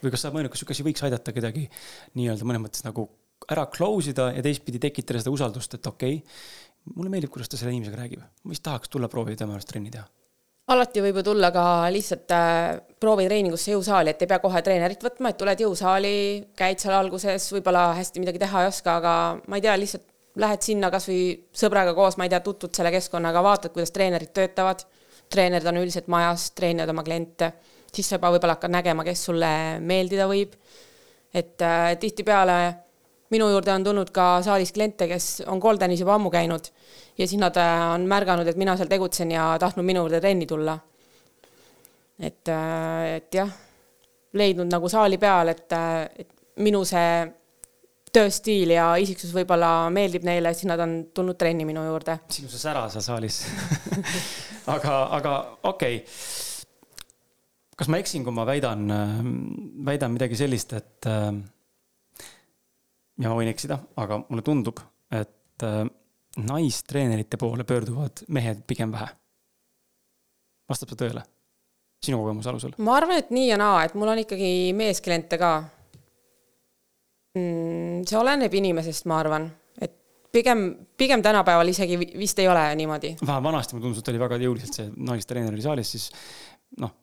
või 0.00 0.14
kas 0.14 0.24
sa 0.24 0.32
mõelnud, 0.32 0.52
kas 0.52 0.62
sihuke 0.62 0.72
asi 0.72 0.86
võiks 0.86 1.04
aidata 1.04 1.34
kedagi 1.36 1.66
nii-öelda 2.16 2.48
mõnes 2.48 2.64
mõttes 2.64 2.86
nagu 2.86 3.04
ära 3.52 3.66
close 3.72 4.14
ida 4.14 4.30
ja 4.32 4.44
teistpidi 4.44 4.80
tekitada 4.80 5.20
seda 5.20 5.34
usaldust, 5.34 5.76
et 5.76 5.86
okei 5.90 6.16
okay,, 6.22 6.40
mulle 6.94 7.12
meeldib, 7.12 7.30
kuidas 7.34 7.50
ta 7.50 7.60
selle 7.60 7.74
inimesega 7.74 8.02
räägib, 8.02 8.24
ma 8.44 8.54
vist 8.54 8.64
tahaks 8.66 8.90
tulla 8.92 9.08
proovida 9.08 9.42
tema 9.42 9.56
juures 9.56 9.68
trenni 9.68 9.92
teha 9.94 10.08
alati 10.70 11.02
võib 11.02 11.20
ju 11.20 11.24
tulla 11.30 11.50
ka 11.54 11.64
lihtsalt 11.92 12.32
äh, 12.34 12.78
proovitreeningusse 13.02 13.72
jõusaali, 13.74 14.12
et 14.12 14.22
ei 14.22 14.30
pea 14.30 14.38
kohe 14.42 14.62
treenerit 14.62 15.02
võtma, 15.02 15.32
et 15.32 15.38
tuled 15.40 15.62
jõusaali, 15.64 16.12
käid 16.58 16.82
seal 16.82 16.94
alguses, 16.94 17.48
võib-olla 17.56 17.90
hästi 17.98 18.22
midagi 18.22 18.42
teha 18.42 18.64
ei 18.64 18.70
oska, 18.70 18.96
aga 19.00 19.14
ma 19.50 19.58
ei 19.58 19.64
tea, 19.64 19.76
lihtsalt 19.80 20.06
lähed 20.40 20.62
sinna 20.62 20.90
kasvõi 20.92 21.22
sõbraga 21.62 21.94
koos, 21.96 22.16
ma 22.18 22.28
ei 22.28 22.32
tea, 22.32 22.42
tutvud 22.44 22.74
selle 22.76 22.92
keskkonnaga, 22.94 23.42
vaatad, 23.42 23.74
kuidas 23.74 23.90
treenerid 23.94 24.30
töötavad. 24.36 24.86
treenerid 25.30 25.66
on 25.70 25.80
üldiselt 25.82 26.08
majas, 26.10 26.50
treenivad 26.58 26.90
oma 26.90 27.02
kliente, 27.06 27.52
siis 27.92 28.08
sa 28.08 28.18
juba 28.18 28.30
võib-olla 28.34 28.56
hakkad 28.56 28.74
nägema, 28.74 29.04
kes 29.06 29.24
sulle 29.26 29.50
meeldida 29.80 30.28
võib. 30.30 30.54
et 31.34 31.62
äh, 31.62 31.96
tihtipeale 31.98 32.60
minu 33.30 33.48
juurde 33.50 33.72
on 33.72 33.84
tulnud 33.86 34.10
ka 34.14 34.26
saalis 34.42 34.72
kliente, 34.74 35.06
kes 35.10 35.42
on 35.50 35.62
Goldenis 35.62 36.02
juba 36.02 36.16
ammu 36.16 36.32
käinud 36.34 36.70
ja 37.18 37.26
siis 37.26 37.38
nad 37.40 37.56
äh, 37.56 37.82
on 37.94 38.06
märganud, 38.10 38.48
et 38.48 38.58
mina 38.58 38.76
seal 38.78 38.90
tegutsen 38.90 39.30
ja 39.34 39.52
tahtnud 39.60 39.86
minu 39.86 40.04
juurde 40.04 40.20
trenni 40.20 40.46
tulla. 40.50 40.78
et, 42.18 42.48
äh, 42.48 43.16
et 43.16 43.34
jah, 43.34 43.50
leidnud 44.36 44.70
nagu 44.70 44.88
saali 44.88 45.18
peal, 45.18 45.48
et, 45.48 45.68
äh, 45.72 46.08
et 46.24 46.32
minu 46.60 46.82
see 46.84 47.30
tööstiil 48.10 48.74
ja 48.74 48.90
isiksus 48.98 49.30
võib-olla 49.32 49.88
meeldib 49.94 50.24
neile, 50.26 50.50
siis 50.54 50.66
nad 50.66 50.80
on 50.82 50.96
tulnud 51.14 51.38
trenni 51.38 51.64
minu 51.64 51.84
juurde. 51.86 52.18
sinu 52.28 52.50
see 52.50 52.58
sära 52.58 52.88
seal 52.90 53.06
saalis 53.06 53.44
aga, 54.76 54.96
aga 55.20 55.34
okei 55.62 56.02
okay 56.02 56.06
kas 57.80 57.88
ma 57.88 57.96
eksin, 57.96 58.26
kui 58.26 58.34
ma 58.36 58.44
väidan, 58.44 58.82
väidan 59.86 60.12
midagi 60.12 60.36
sellist, 60.36 60.74
et 60.76 61.06
ja 63.20 63.30
ma 63.30 63.36
võin 63.36 63.50
eksida, 63.52 63.78
aga 64.00 64.20
mulle 64.28 64.44
tundub, 64.46 64.80
et 65.12 65.66
äh, 65.66 65.82
naistreenerite 66.46 67.38
poole 67.40 67.66
pöörduvad 67.68 68.24
mehed 68.28 68.64
pigem 68.66 68.92
vähe. 68.94 69.08
vastab 70.70 70.92
see 70.92 71.02
tõele? 71.04 71.24
sinu 72.00 72.20
kogemuse 72.22 72.48
alusel? 72.52 72.76
ma 72.78 72.96
arvan, 72.96 73.20
et 73.20 73.32
nii 73.34 73.50
ja 73.50 73.58
naa, 73.60 73.82
et 73.84 73.96
mul 73.98 74.12
on 74.12 74.22
ikkagi 74.22 74.52
meeskliente 74.76 75.38
ka 75.40 75.50
mm,. 77.36 78.06
see 78.08 78.20
oleneb 78.20 78.54
inimesest, 78.60 79.08
ma 79.10 79.18
arvan, 79.20 79.50
et 79.80 79.98
pigem, 80.32 80.64
pigem 80.96 81.24
tänapäeval 81.24 81.74
isegi 81.74 81.98
vist 82.00 82.40
ei 82.40 82.48
ole 82.48 82.64
niimoodi. 82.80 83.16
vähe 83.20 83.44
vanasti 83.44 83.76
mulle 83.76 83.88
tundus, 83.88 84.04
et 84.04 84.12
oli 84.14 84.22
väga 84.22 84.40
jõuliselt 84.40 84.80
see 84.80 84.88
naistreener 85.10 85.52
oli 85.52 85.66
saalis, 85.66 85.92
siis 85.96 86.08
noh, 86.80 86.94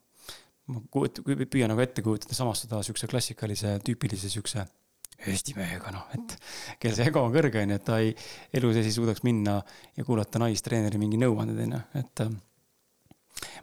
ma 0.74 0.82
kujut-, 0.94 1.22
püüan 1.46 1.70
nagu 1.74 1.84
ette 1.86 2.02
kujutada 2.06 2.38
samastada 2.38 2.82
siukse 2.88 3.12
klassikalise 3.12 3.78
tüüpilise 3.86 4.34
siukse 4.34 4.66
Eesti 5.18 5.56
mehega, 5.58 5.90
noh, 5.96 6.04
et 6.14 6.36
kel 6.82 6.94
see 6.94 7.08
ego 7.10 7.24
on 7.26 7.34
kõrge, 7.34 7.64
onju, 7.64 7.78
et 7.80 7.86
ta 7.88 7.98
ei, 8.04 8.12
elu 8.60 8.70
sees 8.76 8.90
ei 8.90 8.94
suudaks 8.94 9.24
minna 9.26 9.56
ja 9.98 10.06
kuulata 10.06 10.42
naistreeneri 10.44 11.00
mingi 11.02 11.18
nõuandeid, 11.22 11.64
onju, 11.66 11.80
et 11.98 12.22
äh, 12.24 12.36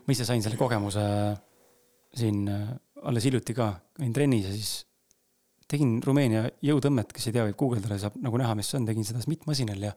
ma 0.03 0.17
ise 0.17 0.27
sain 0.27 0.43
selle 0.43 0.59
kogemuse 0.59 1.05
siin 2.19 2.43
äh, 2.51 2.67
alles 3.07 3.29
hiljuti 3.29 3.55
ka, 3.55 3.71
olin 4.01 4.17
trennis 4.17 4.49
ja 4.49 4.55
siis 4.57 4.73
tegin 5.71 6.01
Rumeenia 6.05 6.49
jõutõmmet, 6.65 7.15
kes 7.15 7.31
ei 7.31 7.37
tea, 7.37 7.47
võib 7.49 7.61
guugeldada, 7.63 8.01
saab 8.03 8.19
nagu 8.23 8.41
näha, 8.41 8.57
mis 8.59 8.73
see 8.73 8.81
on, 8.81 8.89
tegin 8.91 9.07
seda 9.07 9.23
SMIT-masinal 9.23 9.87
ja 9.91 9.95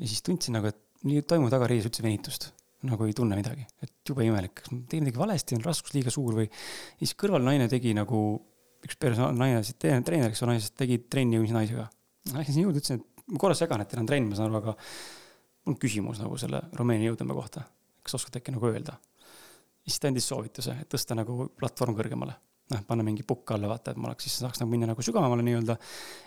ja 0.00 0.08
siis 0.08 0.22
tundsin 0.24 0.56
nagu, 0.56 0.70
et 0.70 1.04
nii 1.04 1.24
toimub 1.28 1.50
tagariies 1.52 1.88
üldse 1.88 2.04
venitust 2.04 2.50
nagu 2.88 3.04
ei 3.04 3.12
tunne 3.16 3.36
midagi, 3.36 3.66
et 3.84 3.92
jube 4.08 4.24
imelik, 4.24 4.54
kas 4.56 4.70
ma 4.72 4.78
tegin 4.88 5.04
midagi 5.04 5.20
valesti, 5.20 5.56
on 5.58 5.66
raskus 5.66 5.92
liiga 5.92 6.12
suur 6.14 6.38
või. 6.38 6.46
siis 7.00 7.12
kõrval 7.18 7.44
naine 7.44 7.66
tegi 7.68 7.92
nagu 7.96 8.20
üks 8.86 8.98
personaalne 9.00 9.38
naine, 9.40 9.62
treener, 9.80 10.32
kes 10.32 10.44
on 10.44 10.52
naisest, 10.54 10.76
tegi 10.78 11.00
trenni 11.12 11.36
eelmise 11.38 11.56
naisega. 11.56 11.86
Läksin 12.34 12.62
juurde, 12.62 12.80
ütlesin, 12.80 13.00
et 13.00 13.32
ma 13.32 13.40
korra 13.40 13.56
segan, 13.58 13.82
et 13.82 13.90
teil 13.90 14.02
on 14.02 14.08
trenn, 14.08 14.28
ma 14.30 14.38
saan 14.38 14.50
aru, 14.50 14.60
aga 14.60 14.74
mul 15.66 15.74
on 15.74 15.80
küsimus 15.80 16.20
nagu 16.22 16.38
selle 16.40 16.62
Rumeenia 16.78 17.10
jõutõmbe 17.10 17.36
kohta. 17.36 17.66
kas 18.02 18.16
oskate 18.16 18.40
äkki 18.40 18.54
nagu 18.54 18.66
öelda? 18.66 18.96
ja 19.84 19.92
siis 19.92 20.00
ta 20.00 20.08
andis 20.08 20.28
soovituse, 20.28 20.76
et 20.82 20.88
tõsta 20.92 21.16
nagu 21.16 21.48
platvorm 21.58 21.96
kõrgemale. 21.98 22.36
noh, 22.70 22.82
panna 22.86 23.04
mingi 23.04 23.24
pukk 23.26 23.56
alla, 23.56 23.68
vaata, 23.68 23.92
et 23.92 23.98
ma 23.98 24.10
oleks, 24.10 24.28
siis 24.28 24.38
saaks 24.44 24.60
nagu 24.62 24.70
minna 24.70 24.86
nagu 24.90 25.02
sügavamale 25.02 25.44
nii-öelda. 25.46 25.76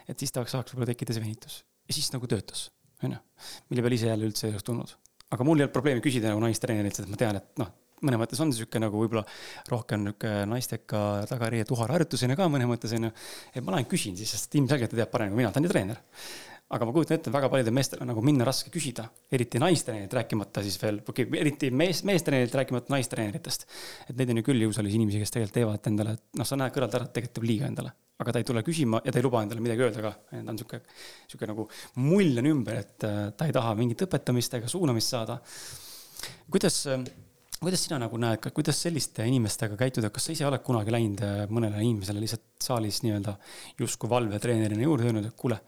et 0.08 0.20
siis 0.20 0.32
tahaks, 0.32 0.52
saaks 0.52 0.74
võib-olla 0.74 0.92
tekkida 0.92 1.14
see 1.14 1.24
venitus. 1.24 1.64
ja 1.88 1.94
siis 1.94 2.12
nagu 2.14 2.28
töötas, 2.28 2.70
onju. 3.04 3.18
mille 3.70 3.86
peale 3.86 4.00
ise 4.00 4.12
jälle 4.12 4.30
üldse 4.30 4.48
ei 4.48 4.54
oleks 4.54 4.68
tulnud. 4.70 4.96
aga 5.32 5.44
mul 5.44 5.60
ei 5.60 5.66
olnud 5.66 5.74
probleemi 5.74 6.02
küsida 6.02 6.30
nagu 6.30 6.44
naistreenerilt, 6.46 7.00
et 7.00 7.10
ma 7.10 7.20
tean, 7.20 7.42
et 7.42 7.64
noh, 7.64 7.72
mõnes 8.06 8.22
mõttes 8.22 8.42
on 8.44 8.54
sihuke 8.56 8.82
nagu 8.82 9.04
võib-olla 9.04 9.26
rohkem 9.72 10.08
nihuke 10.08 10.32
naisteka 10.50 11.04
tagariie 11.30 11.68
tuharharjutusena 11.70 12.38
ka 12.40 12.50
mõnes 12.52 12.70
mõttes 12.70 12.96
onju. 12.98 13.12
et 13.54 13.64
ma 13.64 13.76
lähen 13.76 13.90
küsin 13.90 14.18
siis, 14.20 14.34
sest 14.36 14.56
ilmselgelt 14.60 14.94
ta 14.94 15.00
teab 15.00 15.14
paremini 15.14 15.36
kui 15.36 15.44
mina, 15.44 15.52
ta 15.52 15.62
on 15.62 15.68
ju 15.68 15.74
treener. 15.74 16.02
aga 16.74 16.86
ma 16.88 16.94
kujutan 16.96 17.20
ette, 17.20 17.34
väga 17.34 17.50
paljudel 17.54 17.76
meestel 17.76 18.02
on 18.02 18.10
nagu 18.10 18.22
minna 18.26 18.46
raske 18.48 18.72
küsida, 18.74 19.06
eriti 19.32 19.60
naistreenerit, 19.62 20.14
rääkimata 20.18 20.64
siis 20.66 20.80
veel, 20.82 21.02
okei 21.08 21.28
okay,, 21.28 21.42
eriti 21.42 21.70
mees, 21.70 22.02
meestreenerit, 22.08 22.56
rääkimata 22.62 22.94
naistreeneritest. 22.96 23.68
et 24.10 24.16
neid 24.18 24.34
on 24.34 24.42
ju 24.42 24.48
küll 24.50 24.66
jõusaalis 24.68 24.96
inimesi, 24.98 25.22
kes 25.22 25.36
tegelikult 25.36 25.60
teevad 25.60 25.92
endale, 25.92 26.18
noh, 26.40 26.48
sa 26.48 26.58
näed 26.58 26.74
kõrvalt 26.74 26.98
ära, 26.98 27.10
et 27.10 27.14
tegelikult 27.20 27.42
teeb 27.42 27.52
liiga 27.52 27.70
endale 27.70 27.94
aga 28.24 28.34
ta 28.34 28.42
ei 28.42 28.48
tule 28.48 28.64
küsima 28.66 29.02
ja 29.04 29.12
ta 29.12 29.20
ei 29.20 29.26
luba 29.26 29.42
endale 29.44 29.64
midagi 29.64 29.84
öelda 29.84 30.04
ka. 30.06 30.12
ta 30.32 30.42
on 30.44 30.60
sihuke, 30.60 30.80
sihuke 31.32 31.50
nagu 31.50 31.66
mull 32.06 32.40
on 32.42 32.50
ümber, 32.54 32.80
et 32.84 33.08
äh, 33.08 33.20
ta 33.38 33.50
ei 33.50 33.56
taha 33.56 33.74
mingit 33.80 34.06
õpetamist 34.06 34.58
ega 34.60 34.70
suunamist 34.72 35.14
saada. 35.16 35.40
kuidas 36.52 36.78
kuidas 37.66 37.84
sina 37.86 38.00
nagu 38.02 38.18
näed, 38.22 38.50
kuidas 38.56 38.80
selliste 38.86 39.26
inimestega 39.30 39.78
käituda, 39.80 40.12
kas 40.14 40.28
sa 40.28 40.36
ise 40.36 40.48
oled 40.48 40.64
kunagi 40.66 40.94
läinud 40.94 41.24
äh, 41.26 41.44
mõnele 41.54 41.82
inimesele 41.84 42.24
lihtsalt 42.24 42.46
saalis 42.64 43.02
nii-öelda 43.06 43.36
justkui 43.80 44.12
valvetreenerina 44.12 44.86
juurde 44.86 45.10
öelnud, 45.10 45.30
et 45.30 45.38
kuule, 45.40 45.60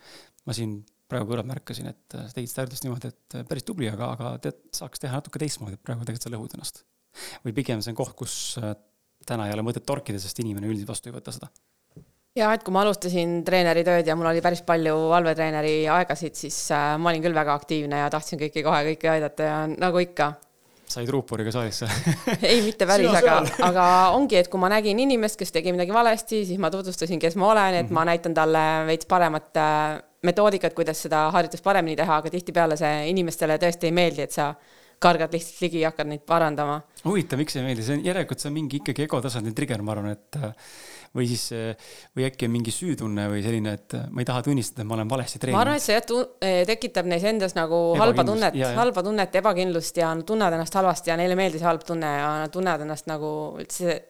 ma 0.45 0.55
siin 0.57 0.77
praegu 1.09 1.29
kõrval 1.29 1.47
märkasin, 1.51 1.91
et 1.91 2.17
äh, 2.17 2.25
sa 2.29 2.37
tegid 2.37 2.51
seda 2.51 2.65
harjutust 2.65 2.87
niimoodi, 2.87 3.13
et 3.13 3.37
äh, 3.39 3.45
päris 3.49 3.67
tubli, 3.67 3.89
aga, 3.91 4.11
aga 4.17 4.33
tead, 4.43 4.59
saaks 4.75 5.03
teha 5.03 5.21
natuke 5.21 5.41
teistmoodi, 5.41 5.77
et 5.77 5.85
praegu 5.85 6.07
tegelikult 6.07 6.27
sa 6.27 6.33
lõhud 6.33 6.57
ennast. 6.57 6.83
või 7.45 7.55
pigem 7.55 7.83
see 7.83 7.93
on 7.93 8.01
koht, 8.01 8.15
kus 8.19 8.57
täna 9.25 9.47
ei 9.47 9.55
ole 9.55 9.63
mõtet 9.63 9.85
torkida, 9.87 10.19
sest 10.19 10.41
inimene 10.43 10.67
üldiselt 10.67 10.91
vastu 10.91 11.09
ei 11.09 11.15
võta 11.15 11.31
seda 11.35 11.51
ja 12.35 12.49
et 12.51 12.63
kui 12.65 12.73
ma 12.75 12.81
alustasin 12.83 13.37
treeneri 13.47 13.85
tööd 13.87 14.07
ja 14.09 14.15
mul 14.19 14.27
oli 14.27 14.41
päris 14.43 14.59
palju 14.67 14.95
valvetreeneri 15.13 15.85
aegasid, 15.87 16.35
siis 16.35 16.57
ma 16.73 17.11
olin 17.11 17.23
küll 17.23 17.37
väga 17.37 17.55
aktiivne 17.55 18.01
ja 18.03 18.09
tahtsin 18.11 18.41
kõiki 18.41 18.63
kohe 18.65 18.81
kõiki 18.89 19.11
aidata 19.13 19.47
ja 19.47 19.61
nagu 19.71 20.01
ikka. 20.03 20.33
Said 20.89 21.09
ruuporiga 21.09 21.51
saalisse 21.53 21.88
ei, 22.51 22.61
mitte 22.65 22.88
päris, 22.89 23.11
aga, 23.19 23.39
aga 23.69 23.86
ongi, 24.15 24.38
et 24.39 24.49
kui 24.51 24.61
ma 24.61 24.69
nägin 24.71 24.99
inimest, 25.01 25.39
kes 25.39 25.53
tegi 25.55 25.73
midagi 25.75 25.93
valesti, 25.95 26.43
siis 26.47 26.61
ma 26.61 26.71
tutvustasin, 26.73 27.21
kes 27.21 27.38
ma 27.41 27.51
olen, 27.51 27.73
et 27.73 27.86
mm 27.86 27.89
-hmm. 27.89 27.99
ma 27.99 28.05
näitan 28.11 28.33
talle 28.33 28.65
veits 28.88 29.09
paremat 29.09 29.57
äh, 29.57 30.01
metoodikat, 30.25 30.73
kuidas 30.73 31.01
seda 31.01 31.29
harjutust 31.31 31.63
paremini 31.63 31.95
teha, 31.95 32.17
aga 32.21 32.29
tihtipeale 32.33 32.77
see 32.77 33.09
inimestele 33.09 33.57
tõesti 33.61 33.89
ei 33.89 33.91
meeldi, 33.91 34.21
et 34.21 34.31
sa 34.31 34.53
kargad 34.99 35.33
lihtsalt 35.33 35.61
ligi 35.61 35.81
ja 35.83 35.91
hakkad 35.91 36.07
neid 36.07 36.23
parandama. 36.25 36.81
huvitav, 37.05 37.39
miks 37.39 37.55
ei 37.55 37.63
meeldi, 37.63 37.83
see 37.83 37.97
on 37.97 38.05
järelikult 38.05 38.39
see 38.39 38.49
on 38.49 38.53
mingi 38.53 38.81
ikkagi 38.81 39.05
egotasandi 39.05 39.53
trigger, 39.53 39.81
ma 39.81 39.91
arvan, 39.91 40.11
et 40.15 40.39
või 41.16 41.28
siis, 41.30 41.45
või 42.16 42.28
äkki 42.28 42.49
on 42.49 42.53
mingi 42.53 42.74
süütunne 42.76 43.28
või 43.32 43.43
selline, 43.45 43.76
et 43.80 43.95
ma 44.11 44.24
ei 44.24 44.28
taha 44.28 44.43
tunnistada, 44.45 44.84
et 44.84 44.89
ma 44.89 44.97
olen 44.97 45.11
valesti 45.11 45.39
treeninud. 45.39 45.57
ma 45.57 45.63
arvan, 45.63 45.80
et 45.80 45.86
see 45.86 45.95
jah, 45.95 46.26
eh, 46.43 46.63
tekitab 46.68 47.07
neis 47.11 47.24
endas 47.24 47.55
nagu 47.57 47.82
halba 47.99 48.26
tunnet, 48.28 48.57
halba 48.76 49.03
tunnet, 49.05 49.39
ebakindlust 49.41 50.01
ja 50.01 50.11
nad 50.13 50.28
tunnevad 50.28 50.57
ennast 50.57 50.76
halvasti 50.76 51.13
ja 51.13 51.20
neile 51.20 51.38
ei 51.38 51.41
meeldi 51.43 51.61
see 51.61 51.70
halb 51.70 51.86
tunne 51.88 52.11
ja 52.18 52.34
nad 52.43 52.53
tunnevad 52.53 52.84
ennast 52.86 53.07
nagu 53.11 53.32
üldse 53.61 54.01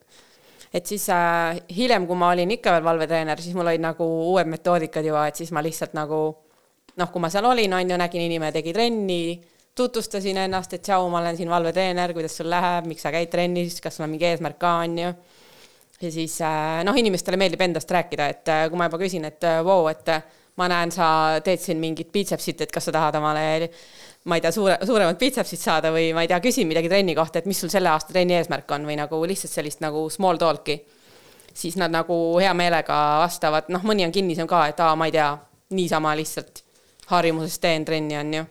et 0.76 0.90
siis 0.90 1.06
äh, 1.14 1.62
hiljem, 1.76 2.08
kui 2.08 2.18
ma 2.20 2.34
olin 2.34 2.52
ikka 2.52 2.74
veel 2.76 2.88
valvetreener, 2.90 3.40
siis 3.42 3.56
mul 3.56 3.70
olid 3.70 3.84
nagu 3.84 4.08
uued 4.34 4.50
metoodikad 4.52 5.06
juba, 5.08 5.28
et 5.30 5.40
siis 5.40 5.54
ma 5.56 5.64
lihtsalt 5.64 5.96
nagu 5.96 6.22
noh, 7.00 7.12
kui 7.12 7.24
ma 7.24 7.32
seal 7.32 7.48
olin, 7.48 7.76
on 7.78 7.94
ju, 7.94 8.00
nägin 8.00 8.26
inimene 8.26 8.52
tegi 8.56 8.74
trenni, 8.76 9.22
tutvustasin 9.76 10.40
ennast, 10.46 10.76
et 10.76 10.84
tšau, 10.84 11.08
ma 11.12 11.22
olen 11.22 11.38
siin 11.40 11.52
valvetreener, 11.52 12.14
kuidas 12.16 12.38
sul 12.40 12.50
läheb, 12.52 12.88
miks 12.92 13.04
sa 13.04 13.12
käid 13.16 13.32
trennis, 13.32 13.82
kas 13.84 13.98
sul 13.98 14.08
on 14.08 14.14
mingi 14.14 14.28
eesmärk 14.30 14.60
ka, 14.62 14.78
on 14.86 15.00
ju 15.00 15.16
ja 16.02 16.12
siis 16.12 16.40
äh, 16.44 16.82
noh, 16.88 16.98
inimestele 16.98 17.38
meeldib 17.40 17.62
endast 17.66 17.92
rääkida, 17.92 18.28
et 18.32 18.52
äh, 18.52 18.66
kui 18.70 18.80
ma 18.80 18.90
juba 18.90 19.00
küsin, 19.02 19.28
et 19.30 19.44
äh, 19.48 19.62
vau 19.64 19.84
wow,, 19.86 19.92
et 19.92 20.12
ma 20.60 20.68
näen, 20.72 20.92
sa 20.92 21.08
teed 21.44 21.62
siin 21.62 21.80
mingit 21.82 22.12
biitsepsit, 22.16 22.66
et 22.66 22.72
kas 22.72 22.88
sa 22.88 22.94
tahad 22.96 23.18
omale 23.20 23.70
ma 24.26 24.40
ei 24.40 24.42
tea, 24.42 24.52
suure, 24.52 24.78
suuremat 24.86 25.20
biitsepsit 25.22 25.62
saada 25.62 25.92
või 25.94 26.10
ma 26.16 26.24
ei 26.26 26.30
tea, 26.32 26.40
küsin 26.42 26.68
midagi 26.70 26.90
trenni 26.90 27.16
kohta, 27.18 27.40
et 27.40 27.50
mis 27.50 27.60
sul 27.62 27.70
selle 27.70 27.92
aasta 27.92 28.14
trenni 28.14 28.38
eesmärk 28.40 28.72
on 28.74 28.88
või 28.88 28.98
nagu 28.98 29.20
lihtsalt 29.28 29.54
sellist 29.54 29.84
nagu 29.86 30.08
small 30.10 30.42
talk'i. 30.42 30.80
siis 31.56 31.78
nad 31.80 31.92
nagu 31.92 32.38
hea 32.40 32.54
meelega 32.54 32.96
vastavad, 33.22 33.70
noh, 33.70 33.84
mõni 33.84 34.06
on 34.06 34.12
kinnisem 34.12 34.48
ka, 34.48 34.68
et 34.68 34.80
aa, 34.80 34.96
ma 34.96 35.06
ei 35.06 35.14
tea, 35.16 35.30
niisama 35.76 36.16
lihtsalt 36.16 36.64
harjumusest 37.08 37.62
teen 37.62 37.86
trenni, 37.86 38.18
on 38.18 38.34
ju 38.34 38.46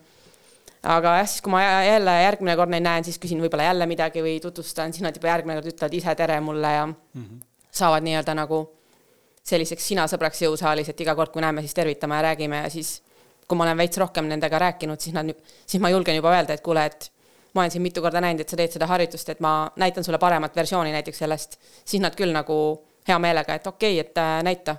aga 0.85 1.17
jah, 1.19 1.29
siis 1.29 1.43
kui 1.45 1.53
ma 1.55 1.63
jälle 1.87 2.15
järgmine 2.23 2.57
kord 2.59 2.73
neid 2.73 2.85
näen, 2.85 3.05
siis 3.07 3.19
küsin 3.23 3.41
võib-olla 3.43 3.71
jälle 3.71 3.87
midagi 3.89 4.23
või 4.25 4.37
tutvustan, 4.43 4.93
siis 4.93 5.05
nad 5.05 5.17
juba 5.17 5.31
järgmine 5.33 5.59
kord 5.59 5.73
ütlevad 5.73 5.97
ise 5.97 6.15
tere 6.19 6.41
mulle 6.45 6.73
ja 6.73 6.87
mm 6.87 6.97
-hmm. 7.15 7.41
saavad 7.71 8.05
nii-öelda 8.05 8.35
nagu 8.35 8.61
selliseks 9.45 9.89
sina 9.89 10.07
sõbraks 10.09 10.43
jõusaalis, 10.45 10.89
et 10.89 11.01
iga 11.01 11.15
kord, 11.15 11.33
kui 11.33 11.43
näeme, 11.43 11.61
siis 11.61 11.75
tervitame 11.75 12.17
ja 12.17 12.23
räägime 12.23 12.63
ja 12.63 12.71
siis 12.71 13.03
kui 13.49 13.57
ma 13.57 13.65
olen 13.65 13.77
veits 13.77 13.99
rohkem 14.01 14.29
nendega 14.29 14.59
rääkinud, 14.59 15.01
siis 15.01 15.15
nad, 15.15 15.29
siis 15.67 15.83
ma 15.83 15.91
julgen 15.93 16.17
juba 16.17 16.33
öelda, 16.33 16.57
et 16.57 16.65
kuule, 16.65 16.85
et 16.85 17.11
ma 17.55 17.63
olen 17.63 17.71
siin 17.71 17.83
mitu 17.83 18.03
korda 18.03 18.21
näinud, 18.21 18.41
et 18.41 18.49
sa 18.49 18.57
teed 18.57 18.73
seda 18.73 18.87
harjutust, 18.87 19.29
et 19.29 19.41
ma 19.41 19.71
näitan 19.77 20.05
sulle 20.05 20.19
paremat 20.19 20.57
versiooni 20.57 20.93
näiteks 20.93 21.19
sellest, 21.19 21.59
siis 21.85 22.03
nad 22.03 22.17
küll 22.19 22.33
nagu 22.33 22.57
hea 23.09 23.19
meelega, 23.19 23.55
et 23.55 23.67
okei 23.67 24.01
okay,, 24.01 24.11
et 24.11 24.19
äh, 24.19 24.43
näita. 24.43 24.77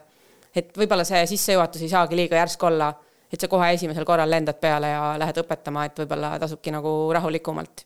et 0.56 0.78
võib-olla 0.78 1.04
see 1.04 1.26
sissejuhatus 1.28 1.82
ei 1.84 1.90
saagi 1.92 2.16
liiga 2.16 2.38
järsk 2.40 2.64
olla 2.64 2.94
et 3.36 3.44
sa 3.44 3.52
kohe 3.52 3.74
esimesel 3.76 4.08
korral 4.08 4.32
lendad 4.32 4.60
peale 4.62 4.94
ja 4.94 5.04
lähed 5.22 5.44
õpetama, 5.44 5.90
et 5.90 6.00
võib-olla 6.04 6.36
tasubki 6.42 6.74
nagu 6.76 6.96
rahulikumalt 7.16 7.86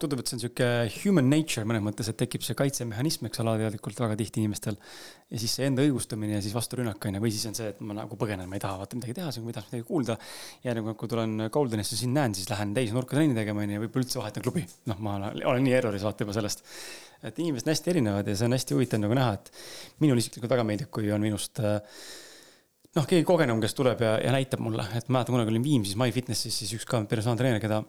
tundub, 0.00 0.20
et 0.20 0.28
see 0.28 0.36
on 0.36 0.42
sihuke 0.42 0.66
human 1.00 1.28
nature 1.30 1.64
mõnes 1.68 1.80
mõttes, 1.84 2.08
et 2.10 2.18
tekib 2.20 2.42
see 2.44 2.56
kaitsemehhanism, 2.58 3.28
eks 3.28 3.40
alateadlikult 3.40 4.00
väga 4.02 4.18
tihti 4.20 4.42
inimestel. 4.42 4.76
ja 5.32 5.40
siis 5.40 5.54
see 5.56 5.68
enda 5.70 5.84
õigustamine 5.86 6.36
ja 6.36 6.42
siis 6.44 6.52
vasturünnak 6.54 7.06
on 7.08 7.16
ju, 7.16 7.22
või 7.24 7.32
siis 7.32 7.46
on 7.48 7.56
see, 7.56 7.70
et 7.72 7.80
ma 7.80 7.96
nagu 7.96 8.18
põgenen, 8.20 8.48
ma 8.50 8.58
ei 8.58 8.62
taha 8.62 8.76
vaata 8.82 8.98
midagi 8.98 9.16
teha, 9.16 9.30
ma 9.40 9.52
ei 9.52 9.56
taha 9.56 9.70
midagi 9.70 9.86
kuulda. 9.88 10.18
ja 10.66 10.74
nagu, 10.76 10.94
kui 11.00 11.10
tulen 11.12 11.48
Goldenisse, 11.52 11.96
sind 11.96 12.16
näen, 12.16 12.36
siis 12.36 12.50
lähen 12.52 12.74
täisnurka 12.76 13.16
trenni 13.16 13.38
tegema 13.38 13.64
on 13.64 13.72
ju, 13.72 13.82
võib-olla 13.86 14.04
üldse 14.04 14.20
vahetan 14.20 14.44
klubi. 14.44 14.66
noh, 14.92 15.00
ma 15.00 15.16
olen 15.32 15.64
nii 15.64 15.74
erroris 15.78 16.04
vaata 16.04 16.26
juba 16.26 16.36
sellest. 16.36 16.62
et 17.24 17.40
inimesed 17.40 17.66
on 17.66 17.72
hästi 17.72 17.94
erinevad 17.94 18.28
ja 18.28 18.36
see 18.36 18.50
on 18.50 18.58
hästi 18.58 18.76
huvitav 18.76 19.00
nagu 19.00 19.16
näha, 19.16 19.40
et 19.40 19.50
minule 20.04 20.20
isiklikult 20.20 20.52
väga 20.52 20.68
meeldib, 20.68 20.92
kui 20.92 21.08
on 21.14 21.24
minust 21.24 21.64
äh, 21.64 21.80
noh, 22.96 23.04
keegi 23.08 23.26
kogenum, 23.28 23.60
kes 23.62 23.76
tuleb 23.76 24.00
ja, 24.04 24.16
ja 24.22 24.32
näitab 24.34 24.62
mulle, 24.64 24.86
et 24.96 25.10
mäletan, 25.12 25.36
kunagi 25.36 25.52
olin 25.52 25.64
Viimsis 25.64 25.98
MyFitnessis, 26.00 26.62
siis 26.62 26.72
üks 26.78 26.88
ka 26.88 27.02
personaaltreener, 27.10 27.60
keda 27.62 27.82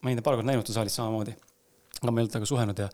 ma 0.00 0.08
olin 0.08 0.18
ta 0.18 0.26
paar 0.26 0.38
korda 0.38 0.50
näinud 0.50 0.68
saalis 0.72 0.96
samamoodi. 0.98 1.36
aga 2.00 2.12
ma 2.12 2.20
ei 2.20 2.24
olnud 2.24 2.32
temaga 2.32 2.48
suhelnud 2.48 2.78
ja 2.80 2.86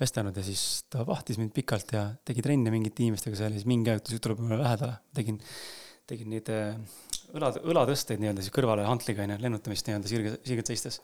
vestelnud 0.00 0.36
ja 0.36 0.42
siis 0.44 0.62
ta 0.92 1.04
vahtis 1.08 1.38
mind 1.40 1.54
pikalt 1.56 1.94
ja 1.96 2.02
tegi 2.28 2.42
trenne 2.44 2.72
mingite 2.72 3.06
inimestega 3.06 3.38
seal 3.38 3.54
ja 3.54 3.60
siis 3.60 3.68
mingi 3.70 3.92
aeg 3.92 4.02
ta 4.04 4.18
tuleb 4.26 4.42
mulle 4.42 4.58
lähedale, 4.60 4.98
tegin, 5.16 5.38
tegin 6.10 6.28
neid 6.34 6.50
äh, 6.52 6.74
õla, 7.38 7.54
õlatõsteid 7.72 8.20
nii-öelda 8.20 8.44
siis 8.44 8.52
kõrvale 8.52 8.84
hantliga 8.84 9.24
onju, 9.24 9.38
lennutamist 9.40 9.88
nii-öelda 9.88 10.12
sirge, 10.12 10.34
sirgelt 10.44 10.72
seistes. 10.72 11.00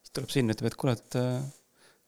siis 0.00 0.16
tuleb 0.18 0.34
sinna, 0.34 0.56
ütleb, 0.56 0.72
et 0.72 0.78
kuule, 0.82 0.96
et 0.98 1.18
äh, 1.20 1.38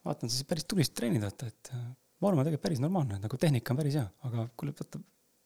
vaatan, 0.09 0.33
sa 0.33 0.49
päris 0.51 0.67
tublisti 0.67 0.99
treenid 0.99 1.29
et 1.31 1.73
äh, 1.77 1.87
ma 2.19 2.33
arvan, 2.33 2.43
tegelikult 2.49 2.67
päris 2.67 2.83
normaalne, 2.83 3.21
nagu 3.23 3.39
tehnika 3.39 3.77
on 3.77 3.83
päris 3.85 4.01
hea, 4.01 4.07
aga 4.27 4.49
kuule, 4.59 4.75
vaata, 4.81 5.03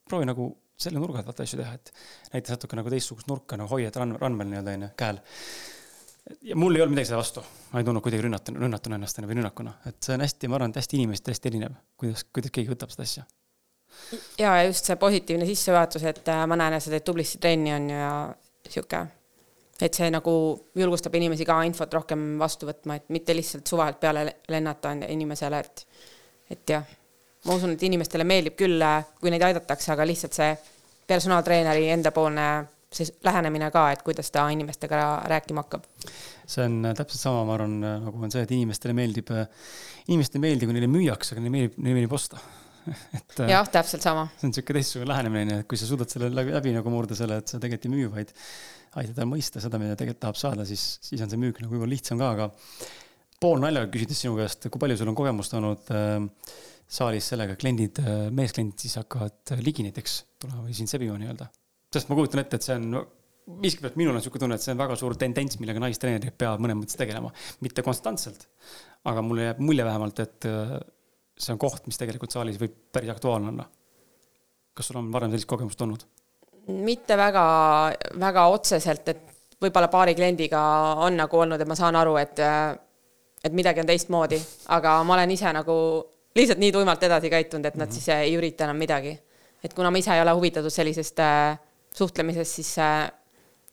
proovi 0.08 0.32
nagu 0.32 0.48
selle 0.82 1.00
nurga 1.02 1.20
alt 1.20 1.30
vaata 1.30 1.46
asju 1.46 1.60
teha, 1.60 1.74
et 1.78 1.92
näiteks 2.32 2.56
natuke 2.56 2.78
nagu 2.78 2.92
teistsugust 2.92 3.30
nurka 3.30 3.58
nagu 3.60 3.70
hoiad 3.72 3.96
rann, 4.00 4.16
randmel 4.20 4.50
nii-öelda 4.50 4.74
onju, 4.76 4.90
käel. 4.98 5.20
ja 6.48 6.56
mul 6.58 6.76
ei 6.76 6.84
olnud 6.84 6.96
midagi 6.96 7.10
selle 7.10 7.20
vastu, 7.22 7.44
ma 7.72 7.82
ei 7.82 7.86
tundnud 7.88 8.04
kuidagi 8.04 8.26
rünnatuna, 8.26 8.62
rünnatuna 8.64 8.98
ennast 8.98 9.22
või 9.22 9.38
rünnakuna, 9.38 9.76
et 9.90 9.98
see 10.04 10.16
on 10.16 10.26
hästi, 10.26 10.50
ma 10.50 10.58
arvan, 10.58 10.74
et 10.74 10.82
hästi 10.82 11.00
inimesest 11.00 11.32
hästi 11.32 11.52
erinev, 11.52 11.78
kuidas, 12.00 12.26
kuidas 12.30 12.54
keegi 12.54 12.74
võtab 12.74 12.94
seda 12.94 13.08
asja. 13.08 13.26
ja 14.38 14.54
just 14.66 14.90
see 14.90 15.00
positiivne 15.00 15.48
sissejuhatus, 15.48 16.06
et 16.12 16.32
äh, 16.32 16.46
ma 16.46 16.58
näen, 16.58 16.78
et 16.78 16.84
sa 16.84 16.94
teed 16.94 17.06
tublisti 17.06 17.42
trenni 17.42 17.74
on 17.74 17.90
ju 17.90 17.98
ja 17.98 18.14
sihuke, 18.70 19.04
et 19.82 19.98
see 19.98 20.10
nagu 20.14 20.32
julgustab 20.78 21.14
inimesi 21.18 21.46
ka 21.48 21.58
infot 21.66 22.00
rohkem 22.00 22.34
vastu 22.38 22.70
võtma, 22.70 22.98
et 22.98 23.14
mitte 23.14 23.34
lihtsalt 23.34 23.66
suvalt 23.66 24.00
peale 24.00 24.26
lennata 24.52 24.94
inimesele, 25.10 25.62
et, 25.62 25.86
et 26.54 26.76
jah 26.76 26.98
ma 27.46 27.56
usun, 27.56 27.74
et 27.74 27.82
inimestele 27.86 28.26
meeldib 28.26 28.56
küll, 28.58 28.78
äh, 28.84 29.02
kui 29.20 29.32
neid 29.32 29.42
aidatakse, 29.46 29.90
aga 29.94 30.06
lihtsalt 30.06 30.36
see 30.36 30.52
personaaltreeneri 31.12 31.90
endapoolne 31.94 32.46
see 32.92 33.08
lähenemine 33.24 33.70
ka, 33.72 33.86
et 33.92 34.02
kuidas 34.04 34.28
ta 34.32 34.44
inimestega 34.52 35.04
rääkima 35.32 35.64
hakkab. 35.64 35.86
see 36.46 36.66
on 36.66 36.82
äh, 36.84 36.96
täpselt 36.96 37.22
sama, 37.22 37.44
ma 37.48 37.54
arvan, 37.56 37.78
äh, 37.86 38.00
nagu 38.06 38.26
on 38.26 38.34
see, 38.34 38.42
et 38.44 38.52
inimestele 38.52 38.96
meeldib, 38.96 39.30
inimestele 40.08 40.42
ei 40.42 40.48
meeldi, 40.48 40.68
kui 40.68 40.76
neile 40.76 40.90
müüakse, 40.92 41.32
aga 41.34 41.44
neile 41.44 41.54
meeldib, 41.56 41.78
neile 41.78 42.00
meeldib 42.00 42.18
osta 42.18 42.40
et 43.18 43.42
jah, 43.48 43.68
täpselt 43.70 44.04
sama. 44.04 44.26
see 44.36 44.48
on 44.48 44.52
niisugune 44.52 44.80
teistsugune 44.80 45.10
lähenemine, 45.12 45.60
et 45.62 45.68
kui 45.70 45.80
sa 45.80 45.88
suudad 45.88 46.10
selle 46.12 46.30
läbi, 46.34 46.54
läbi 46.54 46.74
nagu 46.76 46.92
murda 46.92 47.16
selle, 47.18 47.38
et 47.42 47.52
sa 47.52 47.60
tegelikult 47.62 47.88
ei 47.88 47.94
müü, 47.94 48.08
vaid 48.12 48.34
aitad 49.00 49.16
tal 49.16 49.30
mõista 49.30 49.62
seda, 49.62 49.80
mida 49.80 49.96
tegelikult 49.96 50.24
tahab 50.26 50.40
saada, 50.40 50.66
siis, 50.68 50.98
siis 51.04 51.22
on 51.24 51.30
see 51.32 51.40
müük 51.40 51.62
nagu 51.62 51.72
võib-olla 51.72 51.94
lihtsam 51.94 52.20
ka, 52.20 52.32
aga 52.36 52.50
poolnaljaga 53.42 53.90
küsides 53.94 54.20
sinu 54.22 54.36
käest, 54.38 54.68
kui 54.68 54.82
palju 54.82 54.98
sul 54.98 55.12
on 55.12 55.18
kogemust 55.18 55.54
olnud 55.58 55.94
äh, 55.94 56.18
saalis 56.92 57.30
sellega, 57.32 57.56
kliendid, 57.56 57.98
meeskliendid 58.36 58.84
siis 58.84 58.98
hakkavad 59.00 59.54
ligi 59.64 59.86
näiteks 59.86 60.18
tulema 60.42 60.66
või 60.66 60.76
sind 60.76 60.90
sebima 60.92 61.16
nii-öelda. 61.20 61.48
sest 61.92 62.10
ma 62.10 62.18
kujutan 62.18 62.42
ette, 62.42 62.60
et 62.60 62.66
see 62.66 62.76
on 62.76 63.02
miskipärast 63.46 63.96
minul 63.98 64.14
on 64.14 64.20
niisugune 64.20 64.44
tunne, 64.44 64.56
et 64.58 64.64
see 64.64 64.72
on 64.74 64.80
väga 64.80 64.96
suur 64.98 65.16
tendents, 65.18 65.58
millega 65.60 65.82
naistreenerid 65.82 66.36
peavad 66.38 66.62
mõnes 66.62 66.78
mõttes 66.78 66.98
tegelema. 66.98 67.32
mitte 67.60 67.82
konstantselt, 67.82 68.46
aga 69.08 69.22
mulle 69.22 69.48
jääb 69.48 69.62
mulje 69.64 69.86
vähemalt, 69.86 70.22
et 70.22 70.48
äh, 70.48 70.76
see 71.38 71.54
on 71.54 71.60
koht, 71.62 71.86
mis 71.86 71.98
tegelikult 71.98 72.34
saalis 72.34 72.60
võib 72.60 72.76
päris 72.92 73.10
aktuaalne 73.14 73.50
olla. 73.52 73.68
kas 74.74 74.88
sul 74.88 75.00
on 75.02 75.10
varem 75.12 75.30
sellist 75.32 75.50
kogemust 75.50 75.80
olnud? 75.82 76.06
mitte 76.68 77.16
väga, 77.18 77.44
väga 78.20 78.46
otseselt, 78.54 79.08
et 79.08 79.22
võib-olla 79.62 79.88
paari 79.90 80.14
kliendiga 80.14 80.60
on 81.02 81.16
nagu 81.18 81.38
olnud, 81.38 81.60
et 81.60 81.68
ma 81.68 81.74
saan 81.74 81.98
aru, 81.98 82.16
et, 82.22 82.38
äh, 82.38 82.76
et 83.42 83.52
midagi 83.52 83.82
on 83.82 83.90
teistmoodi, 83.90 84.38
aga 84.68 85.00
ma 85.02 85.18
olen 85.18 85.34
ise 85.34 85.52
nagu 85.52 85.76
lihtsalt 86.34 86.58
nii 86.58 86.72
tuimalt 86.72 87.02
edasi 87.02 87.30
käitunud, 87.30 87.64
et 87.64 87.74
nad 87.74 87.86
mm 87.86 87.90
-hmm. 87.90 87.94
siis 87.94 88.08
äh, 88.08 88.20
ei 88.20 88.36
ürita 88.36 88.64
enam 88.64 88.76
midagi. 88.76 89.18
et 89.64 89.74
kuna 89.74 89.90
ma 89.90 89.98
ise 89.98 90.14
ei 90.14 90.22
ole 90.22 90.30
huvitatud 90.30 90.70
sellisest 90.70 91.18
äh, 91.18 91.58
suhtlemisest, 91.94 92.54
siis 92.54 92.78
äh, 92.78 93.10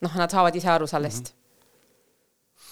noh, 0.00 0.16
nad 0.16 0.30
saavad 0.30 0.54
ise 0.56 0.68
aru 0.68 0.86
sellest 0.86 1.22
mm. 1.22 1.36
-hmm. 2.58 2.64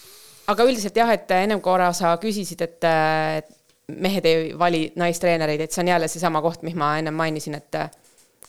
aga 0.47 0.65
üldiselt 0.65 0.97
jah, 0.97 1.11
et 1.11 1.31
ennem 1.31 1.61
korra 1.61 1.93
sa 1.93 2.17
küsisid, 2.17 2.63
et, 2.63 2.85
äh, 2.85 3.43
mehed 3.89 4.25
ei 4.25 4.59
vali 4.59 4.93
naistreenereid, 4.97 5.61
et 5.61 5.73
see 5.73 5.83
on 5.83 5.89
jälle 5.89 6.09
seesama 6.09 6.43
koht, 6.45 6.63
mis 6.63 6.75
ma 6.75 6.99
ennem 6.99 7.15
mainisin, 7.15 7.55
et 7.55 7.75
äh, 7.75 7.91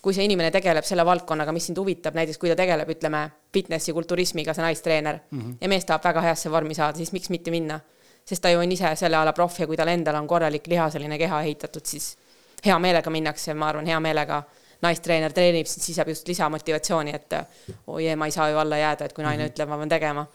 kui 0.01 0.13
see 0.15 0.25
inimene 0.27 0.51
tegeleb 0.51 0.87
selle 0.87 1.05
valdkonnaga, 1.05 1.51
mis 1.55 1.69
sind 1.69 1.79
huvitab, 1.79 2.15
näiteks 2.15 2.39
kui 2.39 2.51
ta 2.51 2.55
tegeleb, 2.59 2.89
ütleme, 2.95 3.25
fitnessi, 3.53 3.93
kulturismiga, 3.95 4.53
see 4.53 4.63
naistreener 4.63 5.19
mm, 5.31 5.39
-hmm. 5.39 5.55
ja 5.61 5.69
mees 5.69 5.85
tahab 5.85 6.03
väga 6.03 6.21
heasse 6.21 6.51
vormi 6.51 6.75
saada, 6.75 6.97
siis 6.97 7.11
miks 7.11 7.29
mitte 7.29 7.51
minna 7.51 7.79
sest 8.29 8.43
ta 8.43 8.51
ju 8.53 8.59
on 8.61 8.71
ise 8.71 8.91
selle 8.95 9.17
ala 9.17 9.33
proff 9.33 9.59
ja 9.59 9.67
kui 9.67 9.77
tal 9.77 9.89
endal 9.89 10.19
on 10.19 10.27
korralik 10.29 10.67
lihaseline 10.69 11.17
keha 11.17 11.41
ehitatud, 11.47 11.85
siis 11.85 12.11
hea 12.65 12.75
meelega 12.79 13.09
minnakse, 13.09 13.55
ma 13.57 13.71
arvan, 13.71 13.87
hea 13.89 13.99
meelega 14.03 14.43
naistreener 14.85 15.33
treenib, 15.35 15.67
siis 15.67 15.95
saab 15.95 16.11
just 16.13 16.27
lisamotivatsiooni, 16.29 17.15
et 17.15 17.35
oi 17.39 18.05
oh, 18.05 18.13
ma 18.19 18.29
ei 18.29 18.35
saa 18.35 18.49
ju 18.51 18.61
alla 18.61 18.77
jääda, 18.79 19.09
et 19.09 19.13
kui 19.13 19.23
naine 19.23 19.43
mm 19.43 19.47
-hmm. 19.47 19.53
ütleb, 19.53 19.69
ma 19.69 19.77
pean 19.77 19.89
tegema. 19.89 20.27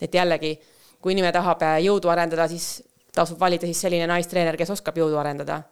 et 0.00 0.14
jällegi, 0.14 0.60
kui 1.00 1.12
inimene 1.12 1.32
tahab 1.32 1.62
äh, 1.62 1.78
jõudu 1.84 2.08
arendada, 2.08 2.48
siis 2.48 2.82
tasub 3.14 3.40
valida 3.40 3.66
siis 3.66 3.80
selline 3.80 4.06
naistreener, 4.06 4.56
kes 4.56 4.70
oskab 4.70 4.96
jõudu 4.96 5.18
arendada 5.18 5.62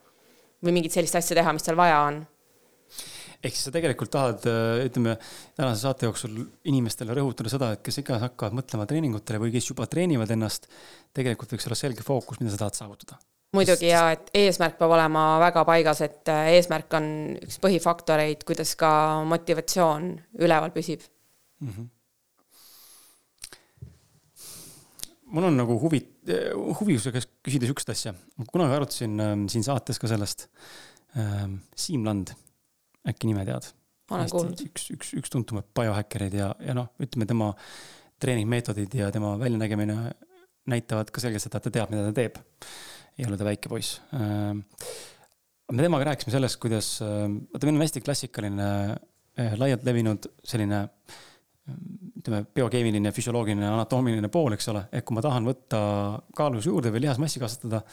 või 0.65 0.73
mingit 0.73 0.93
sellist 0.93 1.17
asja 1.17 1.35
teha, 1.35 1.53
mis 1.53 1.63
tal 1.63 1.77
vaja 1.77 2.01
on 2.01 2.27
ehk 3.41 3.57
siis 3.57 3.67
sa 3.69 3.73
tegelikult 3.73 4.13
tahad, 4.13 4.45
ütleme, 4.85 5.17
tänase 5.57 5.81
saate 5.87 6.09
jooksul 6.09 6.37
inimestele 6.69 7.17
rõhutada 7.17 7.53
seda, 7.53 7.73
et 7.75 7.83
kes 7.87 8.03
iganes 8.03 8.27
hakkavad 8.29 8.59
mõtlema 8.61 8.87
treeningutele 8.91 9.41
või 9.41 9.55
kes 9.55 9.73
juba 9.73 9.89
treenivad 9.91 10.31
ennast, 10.37 10.69
tegelikult 11.17 11.57
võiks 11.57 11.69
olla 11.71 11.81
selge 11.81 12.07
fookus, 12.07 12.43
mida 12.43 12.53
sa 12.53 12.67
tahad 12.67 12.83
saavutada 12.83 13.21
muidugi 13.57 13.91
ja 13.91 14.03
et 14.15 14.29
eesmärk 14.37 14.77
peab 14.79 14.93
olema 14.95 15.23
väga 15.43 15.65
paigas, 15.69 16.03
et 16.07 16.31
äh, 16.31 16.53
eesmärk 16.57 16.99
on 16.99 17.07
üks 17.41 17.59
põhifaktoreid, 17.63 18.45
kuidas 18.49 18.77
ka 18.79 18.91
motivatsioon 19.31 20.13
üleval 20.43 20.75
püsib 20.75 21.03
mm. 21.63 21.73
-hmm. 21.73 21.89
mul 25.35 25.49
on 25.51 25.59
nagu 25.63 25.79
huvi, 25.83 26.03
huvi 26.81 26.99
su 26.99 27.13
käest 27.15 27.33
küsida 27.43 27.67
sihukest 27.67 27.91
asja. 27.97 28.15
ma 28.37 28.47
kunagi 28.47 28.79
arutasin 28.79 29.21
äh, 29.21 29.35
siin 29.49 29.67
saates 29.67 29.99
ka 29.99 30.11
sellest 30.11 30.49
äh,. 31.17 31.51
Siim 31.75 32.05
Land, 32.07 32.35
äkki 33.09 33.31
nime 33.31 33.47
tead? 33.49 33.71
üks, 34.11 34.89
üks, 34.91 35.13
üks 35.21 35.31
tuntumaid 35.31 35.69
biohäkkereid 35.77 36.35
ja, 36.35 36.51
ja 36.67 36.75
noh, 36.75 36.91
ütleme 37.03 37.29
tema 37.31 37.53
treeningmeetodid 38.21 38.95
ja 38.99 39.11
tema 39.15 39.37
väljanägemine 39.39 39.97
näitavad 40.71 41.13
ka 41.15 41.23
selgelt 41.23 41.45
seda, 41.45 41.61
et 41.61 41.69
ta 41.69 41.73
teab, 41.79 41.93
mida 41.95 42.09
ta 42.09 42.17
teeb 42.17 42.41
ei 43.21 43.29
ole 43.29 43.39
ta 43.39 43.47
väike 43.47 43.71
poiss. 43.71 44.01
Äh, 44.17 44.55
me 45.71 45.85
temaga 45.85 46.11
rääkisime 46.11 46.35
sellest, 46.35 46.59
kuidas, 46.63 46.93
äh, 47.05 47.27
vaata, 47.53 47.67
meil 47.67 47.79
on 47.79 47.85
hästi 47.85 48.03
klassikaline, 48.05 48.69
äh, 49.39 49.59
laialt 49.61 49.85
levinud 49.87 50.31
selline 50.45 50.87
ütleme, 51.71 52.43
biokeemiline, 52.57 53.13
füsioloogiline, 53.15 53.69
anatoomiline 53.69 54.31
pool, 54.33 54.57
eks 54.57 54.67
ole, 54.73 54.87
et 54.97 55.05
kui 55.07 55.15
ma 55.15 55.23
tahan 55.23 55.47
võtta 55.47 55.81
kaalus 56.37 56.67
juurde 56.67 56.91
või 56.91 57.05
lihasmassi 57.05 57.43
kasvatada, 57.43 57.85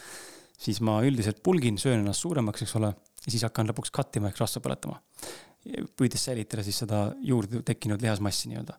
siis 0.57 0.79
ma 0.85 0.99
üldiselt 1.05 1.41
pulgin, 1.45 1.77
söön 1.81 2.01
ennast 2.01 2.25
suuremaks, 2.25 2.65
eks 2.65 2.75
ole, 2.79 2.93
ja 3.23 3.33
siis 3.33 3.45
hakkan 3.45 3.69
lõpuks 3.69 3.93
cut 3.93 4.17
ima 4.19 4.31
ehk 4.31 4.41
rasva 4.41 4.63
põletama. 4.65 5.01
püüdes 5.99 6.23
säilitada 6.23 6.63
siis 6.63 6.77
seda 6.83 7.11
juurde 7.21 7.61
tekkinud 7.65 8.01
lihasmassi 8.01 8.49
nii-öelda. 8.51 8.77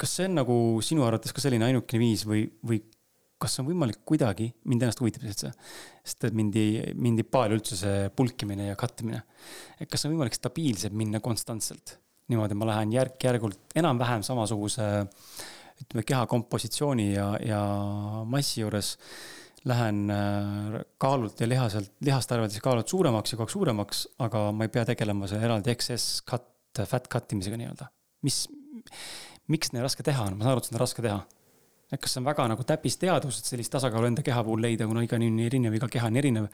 kas 0.00 0.16
see 0.16 0.24
on 0.30 0.38
nagu 0.40 0.56
sinu 0.82 1.04
arvates 1.04 1.34
ka 1.36 1.42
selline 1.42 1.66
ainukene 1.66 2.00
viis 2.00 2.24
või, 2.24 2.46
või 2.64 2.80
kas 3.40 3.58
on 3.60 3.66
võimalik 3.68 4.02
kuidagi, 4.08 4.50
mind 4.68 4.84
ennast 4.84 5.00
huvitab 5.00 5.24
lihtsalt 5.24 5.50
see, 5.50 5.72
sest 6.04 6.28
et 6.28 6.36
mind 6.36 6.56
ei, 6.60 6.80
mind 6.96 7.22
ei 7.22 7.28
paelu 7.28 7.56
üldse 7.56 7.76
see 7.78 8.08
pulkimine 8.16 8.70
ja 8.70 8.76
kattimine. 8.80 9.22
et 9.80 9.88
kas 9.90 10.04
on 10.04 10.14
võimalik 10.14 10.36
stabiilselt 10.36 10.96
minna 10.96 11.20
konstantselt, 11.24 11.98
niimoodi 12.32 12.56
ma 12.56 12.68
lähen 12.72 12.92
järk-järgult 12.96 13.76
enam-vähem 13.80 14.24
samasuguse 14.26 14.88
ütleme, 15.80 16.04
keha 16.04 16.26
kompositsiooni 16.28 17.12
ja, 17.14 17.30
ja 17.44 17.60
massi 18.28 18.60
juures 18.60 18.96
lähen 19.68 20.10
äh, 20.10 20.78
kaalult 20.98 21.40
ja 21.40 21.48
lihaselt, 21.48 21.92
lihast 22.04 22.32
arvates 22.32 22.62
kaalult 22.64 22.88
suuremaks 22.88 23.34
ja 23.34 23.36
kogu 23.36 23.48
aeg 23.48 23.56
suuremaks, 23.56 24.06
aga 24.24 24.46
ma 24.56 24.64
ei 24.64 24.72
pea 24.72 24.86
tegelema 24.88 25.28
selle 25.28 25.44
eraldi 25.48 25.74
XS 25.74 26.22
cut, 26.30 26.48
fat 26.88 27.10
cut 27.12 27.34
imisega 27.36 27.58
nii-öelda. 27.60 27.90
mis, 28.24 28.46
miks 29.52 29.74
nii 29.74 29.84
raske 29.84 30.06
teha 30.06 30.24
on, 30.28 30.38
ma 30.38 30.46
saan 30.46 30.54
aru, 30.54 30.64
et 30.64 30.70
seda 30.70 30.80
on 30.80 30.84
raske 30.86 31.04
teha 31.04 31.20
et 31.90 31.98
kas 31.98 32.14
see 32.14 32.20
on 32.22 32.28
väga 32.28 32.46
nagu 32.52 32.64
täppisteadus, 32.66 33.40
et 33.40 33.48
sellist 33.50 33.72
tasakaalu 33.74 34.12
enda 34.12 34.24
keha 34.26 34.42
puhul 34.46 34.62
leida, 34.62 34.86
kuna 34.86 35.02
iga 35.02 35.18
inimene 35.18 35.42
on 35.42 35.50
erinev, 35.50 35.76
iga 35.76 35.88
keha 35.90 36.10
on 36.10 36.18
erinev. 36.20 36.48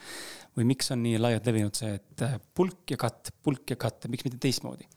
või 0.57 0.69
miks 0.73 0.91
on 0.95 1.03
nii 1.05 1.19
laialt 1.21 1.47
levinud 1.47 1.77
see, 1.77 1.93
et 1.99 2.25
äh, 2.25 2.39
pulk 2.57 2.95
ja 2.95 2.97
katt, 3.01 3.35
pulk 3.45 3.71
ja 3.71 3.77
katt, 3.77 4.09
miks 4.09 4.25
mitte 4.25 4.41
teistmoodi? 4.41 4.89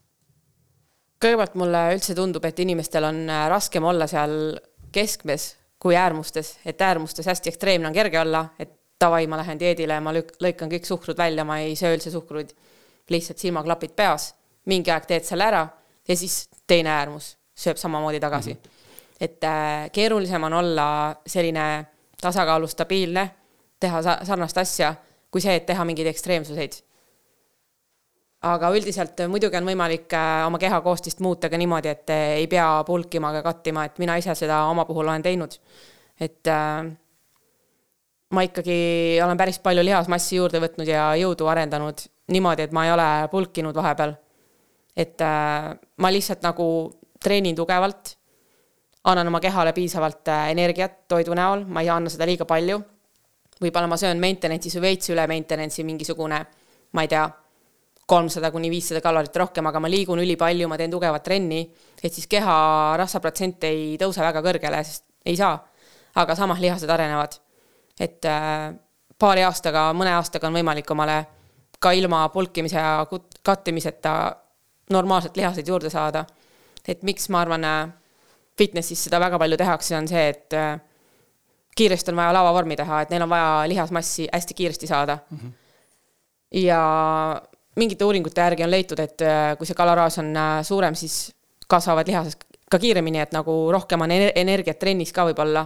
kõigepealt 1.19 1.57
mulle 1.59 1.81
üldse 1.97 2.15
tundub, 2.15 2.45
et 2.47 2.59
inimestel 2.63 3.03
on 3.03 3.25
äh, 3.27 3.45
raskem 3.51 3.83
olla 3.83 4.07
seal 4.07 4.55
keskmes 4.95 5.51
kui 5.79 5.95
äärmustes, 5.95 6.57
et 6.65 6.81
äärmustes 6.81 7.25
hästi 7.25 7.49
ekstreemne 7.49 7.87
on 7.87 7.93
kerge 7.93 8.19
olla, 8.19 8.45
et 8.59 8.73
davai, 9.01 9.27
ma 9.27 9.37
lähen 9.39 9.59
dieedile, 9.59 9.99
ma 10.03 10.11
lük-, 10.13 10.35
lõikan 10.43 10.71
kõik 10.71 10.85
suhkrud 10.85 11.17
välja, 11.17 11.45
ma 11.47 11.59
ei 11.63 11.75
söö 11.79 11.95
üldse 11.95 12.11
suhkruid. 12.11 12.55
lihtsalt 13.09 13.37
silmaklapid 13.41 13.95
peas, 13.97 14.35
mingi 14.65 14.91
aeg 14.91 15.05
teed 15.09 15.23
selle 15.25 15.43
ära 15.43 15.63
ja 16.07 16.15
siis 16.15 16.49
teine 16.67 16.91
äärmus 16.93 17.37
sööb 17.57 17.77
samamoodi 17.77 18.19
tagasi 18.19 18.53
mm. 18.53 18.59
-hmm 18.59 18.79
et 19.19 19.43
äh, 19.43 19.91
keerulisem 19.91 20.43
on 20.43 20.53
olla 20.53 21.15
selline 21.27 21.85
tasakaalu 22.21 22.67
stabiilne, 22.67 23.29
teha 23.79 24.01
sarnast 24.01 24.57
asja, 24.57 24.93
kui 25.31 25.41
see, 25.41 25.55
et 25.59 25.65
teha 25.65 25.85
mingeid 25.85 26.07
ekstreemsuseid. 26.11 26.79
Aga 28.41 28.71
üldiselt 28.71 29.19
muidugi 29.27 29.57
on 29.59 29.67
võimalik 29.67 30.13
äh, 30.15 30.45
oma 30.47 30.59
keha 30.61 30.79
koostist 30.85 31.19
muuta 31.19 31.49
ka 31.49 31.57
niimoodi, 31.59 31.91
et 31.91 32.13
ei 32.15 32.47
pea 32.47 32.67
pulkima 32.87 33.33
ega 33.33 33.43
kattima, 33.43 33.85
et 33.85 33.99
mina 33.99 34.15
ise 34.19 34.35
seda 34.35 34.63
oma 34.71 34.85
puhul 34.87 35.07
olen 35.07 35.25
teinud. 35.25 35.57
et 36.19 36.47
äh, 36.47 36.91
ma 38.29 38.45
ikkagi 38.45 39.19
olen 39.23 39.37
päris 39.37 39.59
palju 39.59 39.83
lihasmassi 39.83 40.35
juurde 40.35 40.61
võtnud 40.63 40.87
ja 40.87 41.11
jõudu 41.19 41.47
arendanud 41.47 42.05
niimoodi, 42.29 42.67
et 42.67 42.71
ma 42.71 42.85
ei 42.85 42.91
ole 42.91 43.09
pulkinud 43.31 43.75
vahepeal. 43.75 44.15
et 44.95 45.19
ma 45.97 46.11
lihtsalt 46.11 46.43
nagu 46.43 46.65
treenin 47.19 47.55
tugevalt 47.55 48.19
annan 49.03 49.27
oma 49.27 49.39
kehale 49.39 49.73
piisavalt 49.73 50.27
äh, 50.27 50.49
energiat 50.51 51.07
toidu 51.07 51.35
näol, 51.37 51.65
ma 51.65 51.81
ei 51.81 51.89
anna 51.89 52.11
seda 52.11 52.27
liiga 52.27 52.45
palju. 52.45 52.79
võib-olla 53.59 53.89
ma 53.91 53.97
söön 53.99 54.19
maintenance'is 54.23 54.77
või 54.77 54.85
veits 54.87 55.09
üle 55.11 55.25
maintenance'i 55.27 55.83
mingisugune, 55.83 56.37
ma 56.95 57.03
ei 57.03 57.09
tea, 57.11 57.25
kolmsada 58.09 58.51
kuni 58.51 58.71
viissada 58.71 59.01
kalorit 59.05 59.35
rohkem, 59.37 59.67
aga 59.69 59.81
ma 59.83 59.89
liigun 59.91 60.21
ülipalju, 60.23 60.67
ma 60.69 60.77
teen 60.79 60.91
tugevat 60.91 61.23
trenni, 61.25 61.61
et 62.01 62.13
siis 62.13 62.27
keha 62.29 62.55
rasvaprotsent 62.99 63.67
ei 63.69 63.97
tõuse 64.01 64.23
väga 64.25 64.41
kõrgele, 64.45 64.81
sest 64.85 65.05
ei 65.25 65.37
saa. 65.39 65.57
aga 66.19 66.35
samas 66.35 66.59
lihased 66.59 66.89
arenevad. 66.89 67.37
et 67.99 68.25
äh, 68.25 68.73
paari 69.19 69.43
aastaga, 69.43 69.91
mõne 69.93 70.15
aastaga 70.15 70.47
on 70.47 70.57
võimalik 70.57 70.91
omale 70.91 71.25
ka 71.79 71.91
ilma 71.91 72.27
pulkimise 72.29 72.77
ja 72.77 73.05
kattimiseta 73.43 74.35
normaalselt 74.89 75.37
lihaseid 75.37 75.67
juurde 75.67 75.89
saada. 75.89 76.25
et 76.87 77.03
miks 77.03 77.29
ma 77.29 77.41
arvan 77.41 77.63
äh,, 77.63 77.89
fitnessis 78.57 79.03
seda 79.03 79.19
väga 79.19 79.39
palju 79.39 79.57
tehakse, 79.57 79.97
on 79.97 80.07
see, 80.07 80.27
et 80.29 80.53
äh, 80.53 80.79
kiiresti 81.77 82.11
on 82.11 82.17
vaja 82.19 82.33
lavavormi 82.33 82.75
teha, 82.75 83.01
et 83.01 83.13
neil 83.13 83.23
on 83.23 83.29
vaja 83.29 83.67
lihasmassi 83.69 84.27
hästi 84.33 84.53
kiiresti 84.53 84.87
saada 84.87 85.17
mm. 85.29 85.37
-hmm. 85.37 85.51
ja 86.65 86.81
mingite 87.79 88.05
uuringute 88.05 88.41
järgi 88.41 88.65
on 88.65 88.71
leitud, 88.71 88.99
et 89.03 89.25
äh, 89.25 89.55
kui 89.57 89.67
see 89.67 89.77
kaloraaž 89.77 90.19
on 90.23 90.31
äh, 90.37 90.53
suurem, 90.67 90.97
siis 90.99 91.29
kasvavad 91.69 92.07
lihased 92.09 92.45
ka 92.69 92.79
kiiremini, 92.81 93.21
et 93.23 93.33
nagu 93.33 93.55
rohkem 93.73 94.05
on 94.05 94.13
energiat 94.13 94.79
trennis 94.79 95.13
ka 95.13 95.25
võib-olla. 95.29 95.65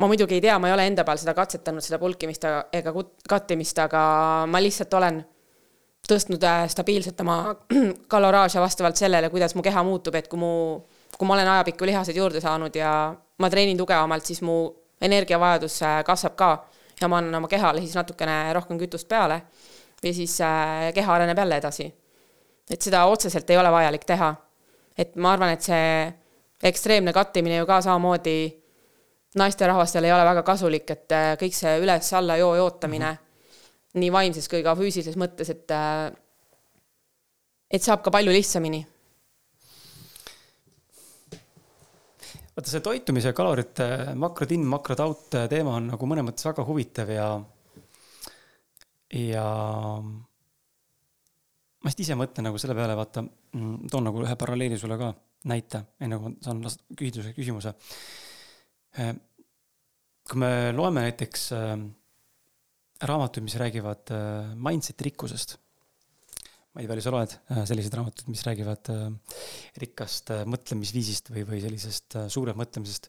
ma 0.00 0.08
muidugi 0.08 0.38
ei 0.38 0.40
tea, 0.40 0.58
ma 0.58 0.70
ei 0.70 0.72
ole 0.72 0.86
enda 0.88 1.04
peal 1.04 1.18
seda 1.20 1.34
katsetanud, 1.36 1.84
seda 1.84 1.98
pulkimist 2.00 2.46
ega 2.72 2.92
kattimist, 3.28 3.78
aga 3.78 4.00
ma 4.48 4.62
lihtsalt 4.62 4.94
olen 4.96 5.20
tõstnud 6.08 6.46
stabiilselt 6.72 7.20
oma 7.20 7.36
kaloraažia 8.12 8.62
vastavalt 8.62 8.96
sellele, 8.96 9.28
kuidas 9.30 9.54
mu 9.54 9.62
keha 9.62 9.82
muutub, 9.84 10.16
et 10.16 10.28
kui 10.28 10.40
mu 10.40 10.52
kui 11.20 11.28
ma 11.28 11.34
olen 11.34 11.48
ajapikku 11.52 11.84
lihaseid 11.84 12.16
juurde 12.16 12.40
saanud 12.40 12.76
ja 12.76 13.14
ma 13.38 13.50
treenin 13.50 13.76
tugevamalt, 13.76 14.24
siis 14.24 14.40
mu 14.40 14.54
energiavajadus 15.04 15.82
äh, 15.82 15.98
kasvab 16.04 16.36
ka 16.36 16.50
ja 17.00 17.08
ma 17.08 17.18
annan 17.20 17.34
oma 17.42 17.48
kehale 17.48 17.82
siis 17.84 17.96
natukene 17.96 18.52
rohkem 18.56 18.78
kütust 18.80 19.08
peale 19.08 19.42
ja 20.04 20.14
siis 20.14 20.40
äh, 20.40 20.90
keha 20.94 21.14
areneb 21.14 21.38
jälle 21.38 21.56
edasi. 21.56 21.94
et 22.70 22.82
seda 22.82 23.04
otseselt 23.04 23.50
ei 23.50 23.58
ole 23.58 23.70
vajalik 23.72 24.04
teha. 24.04 24.34
et 24.98 25.16
ma 25.16 25.32
arvan, 25.32 25.50
et 25.50 25.62
see 25.62 26.12
ekstreemne 26.62 27.12
kattimine 27.12 27.56
ju 27.56 27.66
ka 27.66 27.80
samamoodi 27.80 28.38
naisterahvastel 29.34 30.04
ei 30.04 30.12
ole 30.12 30.24
väga 30.24 30.42
kasulik, 30.42 30.90
et 30.90 31.12
äh, 31.12 31.34
kõik 31.40 31.54
see 31.54 31.78
üles-alla 31.82 32.36
joo 32.36 32.54
jootamine 32.56 33.12
mm 33.12 33.16
-hmm. 33.16 34.00
nii 34.00 34.12
vaimses 34.12 34.48
kui 34.48 34.62
ka 34.62 34.74
füüsilises 34.74 35.16
mõttes, 35.16 35.50
et 35.50 35.70
et 37.70 37.82
saab 37.82 38.02
ka 38.02 38.10
palju 38.10 38.32
lihtsamini 38.32 38.86
vaata 42.60 42.70
see 42.70 42.82
toitumise 42.84 43.32
kalorite 43.32 43.86
makrod 44.14 44.50
in, 44.52 44.66
makrod 44.68 45.00
out 45.00 45.36
teema 45.48 45.78
on 45.78 45.86
nagu 45.94 46.06
mõnes 46.06 46.26
mõttes 46.26 46.44
väga 46.44 46.64
huvitav 46.66 47.08
ja, 47.14 47.28
ja 49.10 49.44
ma 51.80 51.88
vist 51.88 52.02
ise 52.04 52.16
mõtlen 52.18 52.46
nagu 52.48 52.60
selle 52.60 52.76
peale, 52.78 52.96
vaata, 52.98 53.24
mm, 53.24 53.88
toon 53.92 54.06
nagu 54.08 54.22
ühe 54.24 54.36
paralleeli 54.38 54.78
sulle 54.80 54.98
ka 55.00 55.10
näite, 55.50 55.84
enne 56.04 56.18
kui 56.20 56.34
ma 56.34 56.44
saan 56.44 56.60
küsida 56.98 57.32
küsimuse. 57.36 57.72
Äh, 59.00 59.14
kui 60.28 60.42
me 60.42 60.52
loeme 60.76 61.06
näiteks 61.06 61.48
äh, 61.56 61.72
raamatuid, 63.08 63.46
mis 63.46 63.56
räägivad 63.60 64.12
äh, 64.14 64.52
mindset'i 64.68 65.08
rikkusest 65.08 65.56
ma 66.70 66.78
ei 66.78 66.84
tea, 66.84 66.92
palju 66.92 67.02
sa 67.02 67.10
loed 67.10 67.32
selliseid 67.66 67.94
raamatuid, 67.98 68.28
mis 68.30 68.44
räägivad 68.46 68.88
rikkast 69.82 70.30
mõtlemisviisist 70.46 71.32
või, 71.34 71.42
või 71.48 71.58
sellisest 71.64 72.14
suurest 72.30 72.60
mõtlemisest. 72.60 73.08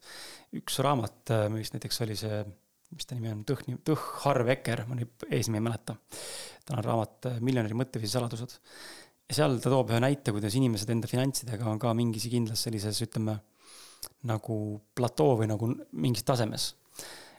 üks 0.58 0.80
raamat, 0.82 1.30
mis 1.54 1.70
näiteks 1.76 2.02
oli 2.02 2.18
see, 2.18 2.40
mis 2.96 3.08
ta 3.08 3.16
nimi 3.18 3.32
on, 3.32 3.44
Tõh, 3.48 3.62
Tõh 3.88 4.08
Harv 4.26 4.50
Eker, 4.56 4.86
ma 4.90 4.98
nüüd 5.00 5.26
eesnimi 5.30 5.62
ei 5.62 5.66
mäleta. 5.68 5.96
tal 6.66 6.82
on 6.82 6.86
raamat 6.86 7.30
Miljonäri 7.42 7.78
mõtteviisi 7.78 8.18
saladused. 8.18 8.58
ja 9.30 9.38
seal 9.38 9.60
ta 9.64 9.72
toob 9.74 9.94
ühe 9.94 10.02
näite, 10.04 10.34
kuidas 10.36 10.56
inimesed 10.60 10.90
enda 10.90 11.08
finantsidega 11.08 11.70
on 11.72 11.80
ka 11.80 11.94
mingis 11.98 12.28
kindlas 12.32 12.64
sellises, 12.68 13.02
ütleme, 13.06 13.38
nagu 14.28 14.58
platoo 14.96 15.38
või 15.40 15.50
nagu 15.52 15.72
mingis 15.92 16.24
tasemes. 16.28 16.76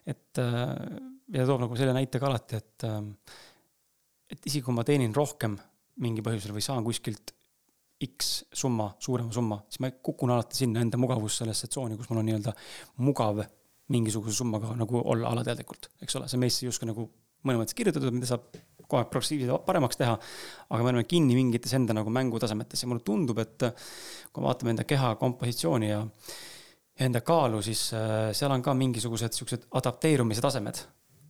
et 0.07 0.39
ja 0.39 1.43
ta 1.43 1.47
toob 1.47 1.67
nagu 1.67 1.77
selle 1.79 1.95
näite 1.97 2.21
ka 2.21 2.29
alati, 2.31 2.57
et 2.57 2.89
et 4.33 4.49
isegi 4.49 4.65
kui 4.65 4.75
ma 4.75 4.85
teenin 4.85 5.13
rohkem 5.15 5.59
mingi 6.03 6.25
põhjusel 6.25 6.55
või 6.57 6.65
saan 6.65 6.85
kuskilt 6.85 7.35
X 8.03 8.31
summa, 8.59 8.89
suurema 8.99 9.31
summa, 9.35 9.61
siis 9.69 9.83
ma 9.85 9.93
kukun 9.93 10.33
alati 10.35 10.59
sinna 10.59 10.81
enda 10.83 10.99
mugavus 10.99 11.37
sellesse 11.39 11.69
tsooni, 11.71 11.99
kus 11.99 12.09
mul 12.11 12.23
on 12.23 12.31
nii-öelda 12.31 12.55
mugav 13.07 13.43
mingisuguse 13.89 14.37
summaga 14.37 14.77
nagu 14.79 15.03
olla 15.03 15.33
alateadlikult, 15.35 15.91
eks 16.03 16.17
ole, 16.17 16.29
see 16.29 16.39
on 16.39 16.45
meisse 16.45 16.67
justkui 16.67 16.89
nagu 16.89 17.09
mõnes 17.43 17.65
mõttes 17.65 17.77
kirjutatud, 17.77 18.15
mida 18.15 18.29
saab 18.31 18.47
kogu 18.83 19.01
aeg 19.01 19.11
progressiivselt 19.11 19.67
paremaks 19.67 19.99
teha. 19.99 20.15
aga 20.69 20.85
me 20.85 20.93
oleme 20.93 21.05
kinni 21.09 21.35
mingites 21.35 21.73
enda 21.75 21.97
nagu 21.97 22.11
mängutasemetes 22.13 22.83
ja 22.83 22.89
mulle 22.89 23.03
tundub, 23.07 23.39
et 23.43 23.67
kui 24.33 24.45
vaatame 24.45 24.75
enda 24.75 24.85
keha 24.89 25.15
kompositsiooni 25.21 25.91
ja, 25.91 26.03
enda 27.01 27.23
kaalu, 27.25 27.63
siis 27.63 27.89
äh, 27.97 28.31
seal 28.37 28.53
on 28.53 28.63
ka 28.63 28.75
mingisugused 28.77 29.35
siuksed 29.35 29.69
adapteerumise 29.81 30.45
tasemed, 30.45 30.83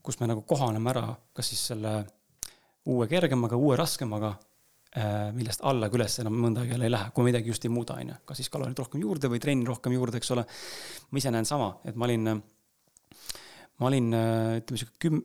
kus 0.03 0.19
me 0.21 0.29
nagu 0.31 0.43
kohaneme 0.49 0.91
ära, 0.91 1.07
kas 1.33 1.53
siis 1.53 1.69
selle 1.73 2.01
uue 2.91 3.07
kergemaga, 3.07 3.57
uue 3.57 3.77
raskemaga 3.79 4.35
millest 5.33 5.63
alla 5.65 5.87
ega 5.89 5.97
üles 5.97 6.19
enam 6.21 6.35
mõnda 6.37 6.67
aega 6.67 6.77
ei 6.77 6.91
lähe, 6.93 7.13
kui 7.17 7.25
midagi 7.25 7.49
just 7.49 7.65
ei 7.65 7.71
muuda, 7.73 7.95
on 7.97 8.11
ju. 8.13 8.17
kas 8.29 8.43
siis 8.43 8.51
kalorid 8.53 8.77
rohkem 8.77 9.01
juurde 9.01 9.31
või 9.33 9.41
trenni 9.41 9.65
rohkem 9.65 9.95
juurde, 9.95 10.21
eks 10.21 10.33
ole. 10.35 10.45
ma 11.11 11.23
ise 11.23 11.33
näen 11.33 11.49
sama, 11.49 11.71
et 11.89 11.97
ma 11.97 12.05
olin, 12.05 12.29
ma 13.81 13.89
olin 13.89 14.11
ütleme 14.13 14.83
sihuke 14.83 15.01
küm-, 15.07 15.23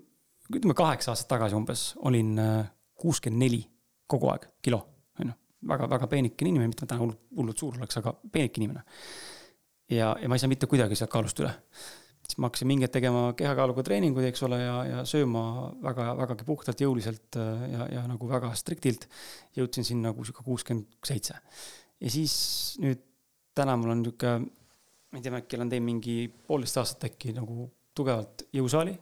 ütleme 0.55 0.75
kaheksa 0.77 1.11
aastat 1.11 1.29
tagasi 1.33 1.57
umbes, 1.57 1.89
olin 2.07 2.37
äh, 2.39 2.69
kuuskümmend 2.95 3.43
neli 3.43 3.61
kogu 4.07 4.31
aeg 4.31 4.47
kilo, 4.63 4.79
on 5.19 5.31
ju. 5.31 5.37
väga, 5.73 5.89
väga 5.91 6.07
peenike 6.11 6.45
inimene, 6.45 6.71
mitte 6.71 6.85
et 6.87 6.91
täna 6.93 7.03
hullult 7.03 7.59
suur 7.59 7.75
oleks, 7.79 7.99
aga 7.99 8.15
peenike 8.31 8.61
inimene. 8.61 8.83
ja, 9.91 10.15
ja 10.21 10.29
ma 10.29 10.35
ei 10.35 10.43
saa 10.43 10.51
mitte 10.51 10.69
kuidagi 10.71 10.95
sealt 10.95 11.11
kaalust 11.11 11.43
üle 11.43 11.51
siis 12.27 12.41
ma 12.43 12.49
hakkasin 12.49 12.67
mingi 12.67 12.83
hetk 12.83 12.97
tegema 12.97 13.21
kehakaaluga 13.39 13.83
treeninguid, 13.87 14.27
eks 14.27 14.43
ole, 14.43 14.59
ja, 14.59 14.75
ja 14.87 15.03
sööma 15.07 15.43
väga, 15.83 16.09
vägagi 16.19 16.47
puhtalt, 16.47 16.83
jõuliselt 16.83 17.39
äh, 17.39 17.63
ja, 17.71 17.87
ja 17.95 18.03
nagu 18.09 18.27
väga 18.27 18.51
striktilt. 18.59 19.07
jõudsin 19.55 19.87
sinna 19.87 20.11
nagu 20.11 20.25
sihuke 20.27 20.43
kuuskümmend 20.43 21.07
seitse. 21.07 21.39
ja 22.03 22.11
siis 22.11 22.35
nüüd 22.83 23.01
täna 23.57 23.77
mul 23.79 23.95
on 23.95 24.03
nihuke, 24.03 24.35
ma 24.43 25.19
ei 25.19 25.23
tea, 25.23 25.39
äkki 25.39 25.57
olen 25.57 25.71
teinud 25.71 25.87
mingi 25.87 26.17
poolteist 26.27 26.83
aastat 26.83 27.07
äkki 27.09 27.33
nagu 27.37 27.69
tugevalt 27.95 28.43
jõusaali. 28.53 28.97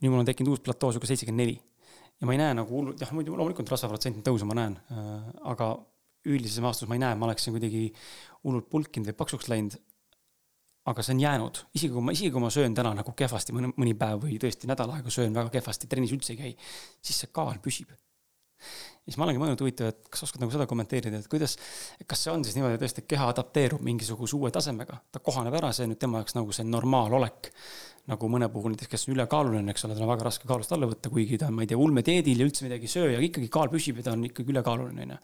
nüüd 0.00 0.12
mul 0.12 0.20
on 0.22 0.28
tekkinud 0.28 0.52
uus 0.52 0.64
platoo, 0.66 0.92
sihuke 0.92 1.08
seitsekümmend 1.08 1.46
neli. 1.46 1.56
ja 2.20 2.28
ma 2.28 2.36
ei 2.36 2.42
näe 2.44 2.58
nagu 2.60 2.76
hullult, 2.76 3.00
jah, 3.00 3.16
muidu 3.16 3.40
loomulikult 3.40 3.72
rasvaprotsenti 3.72 4.20
tõusu 4.26 4.44
ma 4.44 4.60
näen, 4.60 4.76
äh, 4.92 5.30
aga 5.48 5.78
üldises 6.28 6.60
maastus 6.60 6.88
ma 6.88 6.98
ei 6.98 7.00
näe, 7.00 7.16
ma 7.16 7.30
oleksin 7.30 7.56
kuidagi 7.56 7.86
hullult 8.44 8.68
pulkinud 8.68 9.08
või 9.08 9.16
paksuks 9.16 9.48
läinud 9.48 9.80
aga 10.88 11.02
see 11.04 11.14
on 11.14 11.20
jäänud, 11.20 11.64
isegi 11.76 11.92
kui 11.92 12.04
ma, 12.04 12.12
isegi 12.16 12.30
kui 12.32 12.42
ma 12.42 12.50
söön 12.52 12.76
täna 12.76 12.92
nagu 12.96 13.12
kehvasti 13.16 13.54
mõni, 13.56 13.72
mõni 13.76 13.96
päev 13.98 14.22
või 14.24 14.38
tõesti 14.40 14.70
nädal 14.70 14.94
aega 14.96 15.12
söön 15.12 15.34
väga 15.36 15.52
kehvasti, 15.58 15.90
trennis 15.90 16.14
üldse 16.16 16.32
ei 16.34 16.38
käi, 16.38 16.54
siis 17.04 17.20
see 17.24 17.34
kaal 17.36 17.60
püsib. 17.62 17.90
ja 17.90 19.08
siis 19.08 19.16
ma 19.20 19.24
olengi 19.26 19.40
mõelnud 19.40 19.60
huvitav, 19.60 19.92
et 19.92 20.08
kas 20.12 20.24
oskad 20.26 20.42
nagu 20.42 20.52
seda 20.52 20.66
kommenteerida, 20.68 21.20
et 21.20 21.28
kuidas, 21.32 21.56
kas 22.08 22.24
see 22.24 22.32
on 22.32 22.42
siis 22.44 22.56
niimoodi 22.56 22.80
tõesti, 22.80 23.04
et 23.04 23.08
keha 23.12 23.28
adapteerub 23.32 23.84
mingisuguse 23.84 24.36
uue 24.36 24.50
tasemega, 24.52 24.98
ta 25.12 25.22
kohaneb 25.24 25.56
ära, 25.56 25.70
see 25.72 25.86
on 25.86 25.94
nüüd 25.94 26.00
tema 26.00 26.20
jaoks 26.20 26.36
nagu 26.36 26.56
see 26.56 26.68
normaalolek. 26.68 27.52
nagu 28.10 28.26
mõne 28.32 28.48
puhul 28.50 28.72
näiteks, 28.72 28.88
kes 28.90 29.04
on 29.06 29.12
ülekaaluline, 29.14 29.70
eks 29.70 29.84
ole, 29.86 29.94
tal 29.94 30.02
on 30.02 30.10
väga 30.10 30.24
raske 30.26 30.48
kaalust 30.48 30.72
alla 30.74 30.88
võtta, 30.88 31.10
kuigi 31.12 31.36
ta 31.38 31.46
on, 31.46 31.54
ma 31.54 31.62
ei 31.62 31.68
tea, 31.70 31.78
ulmedieedil 31.78 32.40
ja 32.40 32.46
üldse 32.48 32.64
midagi 32.64 32.88
ei 32.88 32.90
söö 32.90 33.10
ja 33.12 33.20
ikkagi 33.22 33.46
kaal 33.52 33.68
püsib 33.70 34.00
ja 34.00 34.06
ta 34.08 34.14
on 34.16 34.24
ikkagi 34.26 34.50
ülekaaluline, 34.50 35.04
on 35.04 35.12
ju. 35.14 35.18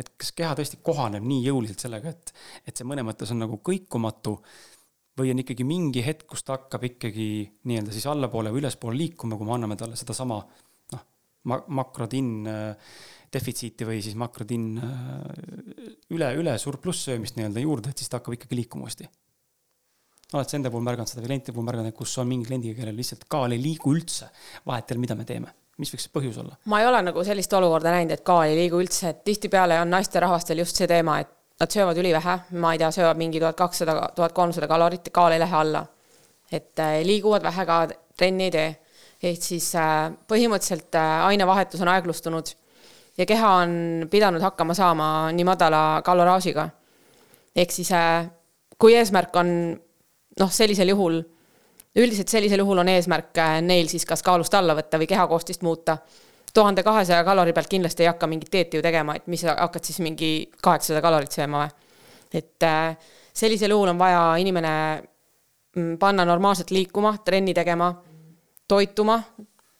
et 0.00 0.12
kas 0.16 0.30
keha 0.38 0.54
tõesti 0.56 0.78
kohaneb 0.86 1.26
nii 1.26 1.42
jõuliselt 1.50 1.82
sellega, 1.82 2.14
et, 2.14 2.32
et 2.64 2.78
see 2.78 2.88
mõne 2.88 3.04
mõttes 3.04 3.34
on 3.34 3.42
nagu 3.42 3.58
kõikumatu 3.60 4.38
või 5.18 5.32
on 5.32 5.42
ikkagi 5.42 5.64
mingi 5.68 6.02
hetk, 6.04 6.26
kus 6.30 6.44
ta 6.46 6.56
hakkab 6.56 6.86
ikkagi 6.88 7.26
nii-öelda 7.68 7.94
siis 7.94 8.06
allapoole 8.10 8.52
või 8.52 8.62
ülespoole 8.62 8.96
liikuma, 8.96 9.36
kui 9.36 9.48
me 9.48 9.56
anname 9.56 9.76
talle 9.80 9.98
sedasama 9.98 10.38
noh, 10.94 11.02
makrodin 11.76 12.30
äh, 12.48 12.92
defitsiiti 13.32 13.88
või 13.88 14.00
siis 14.04 14.16
makrodin 14.20 14.68
äh, 14.80 15.26
üle, 16.16 16.30
üle 16.40 16.56
surpluss 16.60 17.08
söömist 17.08 17.36
nii-öelda 17.36 17.64
juurde, 17.64 17.92
et 17.92 18.00
siis 18.00 18.12
ta 18.12 18.20
hakkab 18.20 18.38
ikkagi 18.38 18.62
liikuma 18.62 18.88
uuesti. 18.88 19.08
oled 20.32 20.48
sa 20.48 20.56
enda 20.56 20.72
puhul 20.72 20.86
märganud 20.86 21.10
seda 21.10 21.20
või 21.20 21.32
klientide 21.32 21.56
puhul 21.56 21.68
märganud, 21.68 21.92
et 21.92 21.98
kus 21.98 22.16
on 22.18 22.30
mingi 22.30 22.48
kliendiga, 22.48 22.78
kellel 22.80 22.96
lihtsalt 22.96 23.28
kaal 23.28 23.52
ei 23.52 23.60
liigu 23.60 23.92
üldse, 23.92 24.30
vahet 24.66 24.88
ei 24.88 24.96
ole, 24.96 25.04
mida 25.06 25.18
me 25.18 25.28
teeme 25.28 25.52
mis 25.80 25.92
võiks 25.92 26.06
see 26.06 26.12
põhjus 26.14 26.40
olla? 26.40 26.56
ma 26.70 26.80
ei 26.80 26.88
ole 26.88 27.00
nagu 27.04 27.24
sellist 27.26 27.52
olukorda 27.56 27.92
näinud, 27.94 28.16
et 28.16 28.24
kaal 28.24 28.48
ei 28.48 28.58
liigu 28.64 28.80
üldse, 28.80 29.12
et 29.12 29.22
tihtipeale 29.24 29.80
on 29.80 29.92
naisterahvastel 29.92 30.60
just 30.62 30.78
see 30.78 30.88
teema, 30.88 31.18
et 31.24 31.32
nad 31.60 31.70
söövad 31.70 31.98
ülivähe, 31.98 32.38
ma 32.58 32.72
ei 32.72 32.80
tea, 32.80 32.90
söövad 32.90 33.18
mingi 33.20 33.40
tuhat 33.40 33.56
kakssada, 33.56 33.96
tuhat 34.16 34.32
kolmsada 34.36 34.68
kalorit, 34.68 35.10
kaal 35.12 35.32
ei 35.32 35.40
lähe 35.42 35.56
alla. 35.56 35.86
et 36.52 36.78
äh, 36.78 37.00
liiguvad 37.04 37.42
vähe 37.42 37.64
ka, 37.66 37.76
trenni 38.16 38.44
ei 38.44 38.50
tee. 38.50 38.76
ehk 39.22 39.42
siis 39.42 39.74
äh, 39.74 40.12
põhimõtteliselt 40.28 40.94
äh, 40.98 41.26
ainevahetus 41.26 41.80
on 41.80 41.88
aeglustunud 41.88 42.50
ja 43.18 43.26
keha 43.26 43.52
on 43.62 43.72
pidanud 44.10 44.42
hakkama 44.42 44.74
saama 44.74 45.06
nii 45.32 45.44
madala 45.44 46.02
kaloraažiga. 46.04 46.68
ehk 47.56 47.70
siis 47.70 47.92
kui 48.78 48.94
eesmärk 48.94 49.36
on 49.36 49.48
noh, 50.40 50.50
sellisel 50.50 50.88
juhul, 50.88 51.22
üldiselt 51.96 52.28
sellisel 52.28 52.58
juhul 52.58 52.78
on 52.78 52.88
eesmärk 52.88 53.38
neil 53.62 53.88
siis 53.88 54.04
kas 54.06 54.22
kaalust 54.22 54.54
alla 54.54 54.74
võtta 54.74 54.98
või 54.98 55.06
kehakoostist 55.06 55.62
muuta 55.62 55.98
tuhande 56.54 56.82
kahesaja 56.82 57.24
kalori 57.24 57.52
pealt 57.52 57.68
kindlasti 57.68 58.02
ei 58.02 58.10
hakka 58.10 58.26
mingit 58.26 58.52
dieeti 58.52 58.76
ju 58.76 58.82
tegema, 58.82 59.16
et 59.16 59.26
mis 59.26 59.44
hakkad 59.48 59.84
siis 59.84 60.00
mingi 60.04 60.50
kaheksasada 60.62 61.00
kalorit 61.04 61.32
sööma 61.32 61.64
või. 61.64 61.70
et 62.32 62.62
äh, 62.68 62.96
sellisel 63.34 63.70
juhul 63.70 63.88
on 63.88 63.98
vaja 63.98 64.22
inimene 64.40 65.02
mm, 65.76 65.98
panna 65.98 66.24
normaalselt 66.24 66.70
liikuma, 66.70 67.16
trenni 67.24 67.54
tegema, 67.54 67.94
toituma. 68.68 69.22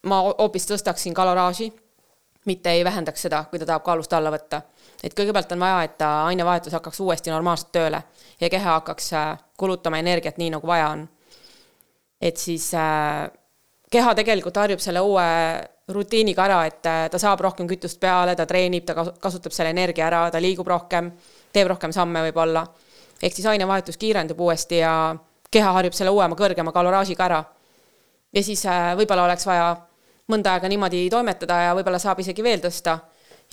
ma 0.03 0.21
hoopis 0.23 0.67
tõstaksin 0.67 1.15
kaloraaži, 1.15 1.73
mitte 2.47 2.71
ei 2.71 2.85
vähendaks 2.85 3.23
seda, 3.23 3.45
kui 3.51 3.59
ta 3.59 3.67
tahab 3.67 3.85
kaalust 3.85 4.13
alla 4.13 4.31
võtta. 4.31 4.63
et 5.03 5.15
kõigepealt 5.15 5.53
on 5.53 5.61
vaja, 5.61 5.83
et 5.83 5.99
ta 5.99 6.25
ainevahetus 6.27 6.73
hakkaks 6.73 7.01
uuesti 7.01 7.31
normaalselt 7.31 7.73
tööle 7.73 8.03
ja 8.41 8.49
keha 8.51 8.79
hakkaks 8.81 9.13
äh, 9.13 9.39
kulutama 9.57 9.99
energiat 9.99 10.39
nii, 10.39 10.51
nagu 10.57 10.67
vaja 10.67 10.89
on. 10.89 11.09
et 12.21 12.37
siis 12.37 12.73
äh, 12.75 13.31
keha 13.91 14.15
tegelikult 14.15 14.57
harjub 14.57 14.81
selle 14.81 15.01
uue 15.01 15.29
rutiiniga 15.95 16.45
ära, 16.45 16.63
et 16.67 16.87
äh, 16.87 17.05
ta 17.13 17.19
saab 17.21 17.41
rohkem 17.45 17.69
kütust 17.71 18.01
peale, 18.01 18.37
ta 18.37 18.47
treenib, 18.49 18.87
ta 18.89 18.95
kasutab 18.95 19.55
selle 19.55 19.73
energia 19.75 20.07
ära, 20.09 20.25
ta 20.31 20.41
liigub 20.43 20.69
rohkem, 20.69 21.13
teeb 21.53 21.71
rohkem 21.73 21.93
samme 21.93 22.25
võib-olla. 22.29 22.67
ehk 23.23 23.35
siis 23.35 23.47
ainevahetus 23.47 23.97
kiirendub 23.97 24.41
uuesti 24.41 24.81
ja 24.83 25.15
keha 25.53 25.73
harjub 25.77 25.95
selle 25.95 26.11
uuema, 26.11 26.37
kõrgema 26.39 26.73
kaloraažiga 26.73 27.25
ära. 27.25 27.45
ja 28.33 28.43
siis 28.43 28.67
äh, 28.67 28.93
võib-olla 28.97 29.25
oleks 29.29 29.47
vaja 29.47 29.73
mõnda 30.33 30.55
aega 30.55 30.69
niimoodi 30.71 31.09
toimetada 31.11 31.59
ja 31.67 31.75
võib-olla 31.77 31.99
saab 31.99 32.21
isegi 32.23 32.43
veel 32.43 32.61
tõsta. 32.61 32.99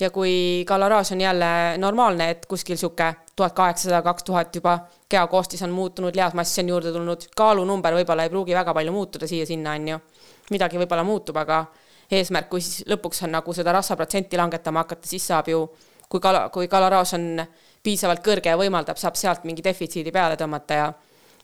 ja 0.00 0.08
kui 0.10 0.64
kaloraaž 0.66 1.12
on 1.12 1.20
jälle 1.20 1.76
normaalne, 1.78 2.30
et 2.30 2.46
kuskil 2.46 2.76
sihuke 2.76 3.14
tuhat 3.36 3.52
kaheksasada, 3.52 4.02
kaks 4.02 4.24
tuhat 4.24 4.54
juba 4.56 4.78
keha 5.08 5.26
koostis 5.26 5.62
on 5.62 5.70
muutunud, 5.70 6.16
lihasmassi 6.16 6.60
on 6.62 6.68
juurde 6.68 6.92
tulnud, 6.92 7.26
kaalunumber 7.36 7.94
võib-olla 7.98 8.24
ei 8.24 8.32
pruugi 8.32 8.56
väga 8.56 8.74
palju 8.74 8.92
muutuda 8.92 9.26
siia-sinna, 9.26 9.74
on 9.76 9.88
ju. 9.88 10.00
midagi 10.50 10.78
võib-olla 10.80 11.04
muutub, 11.04 11.36
aga 11.36 11.64
eesmärk, 12.10 12.48
kui 12.50 12.62
siis 12.64 12.84
lõpuks 12.90 13.24
on 13.26 13.34
nagu 13.36 13.52
seda 13.54 13.72
rasvaprotsenti 13.72 14.38
langetama 14.38 14.84
hakata, 14.84 15.08
siis 15.08 15.26
saab 15.30 15.48
ju, 15.48 15.62
kui 16.10 16.20
kala, 16.20 16.48
kui 16.54 16.68
kaloraaž 16.68 17.14
on 17.18 17.44
piisavalt 17.82 18.22
kõrge 18.24 18.50
ja 18.50 18.58
võimaldab, 18.58 18.98
saab 18.98 19.16
sealt 19.16 19.44
mingi 19.48 19.64
defitsiidi 19.64 20.12
peale 20.12 20.36
tõmmata 20.40 20.80
ja 20.80 20.90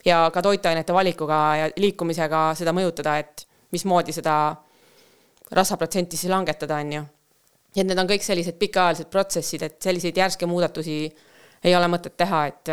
ja 0.07 0.31
ka 0.31 0.43
toitainete 0.43 0.95
valikuga 0.95 1.37
ja 1.59 1.71
liikumisega 1.77 2.53
seda 2.55 2.71
mõjutada, 2.77 3.17
et 3.19 3.43
mismoodi 3.75 4.15
seda 4.15 4.55
rasvaprotsenti 5.51 6.19
siis 6.19 6.31
langetada, 6.31 6.79
on 6.79 6.93
ju. 6.93 7.03
et 7.77 7.87
need 7.87 7.99
on 7.99 8.09
kõik 8.09 8.23
sellised 8.23 8.59
pikaajalised 8.61 9.11
protsessid, 9.11 9.63
et 9.63 9.83
selliseid 9.83 10.17
järske 10.17 10.47
muudatusi 10.47 11.01
ei 11.65 11.75
ole 11.77 11.89
mõtet 11.91 12.15
teha, 12.17 12.47
et 12.47 12.71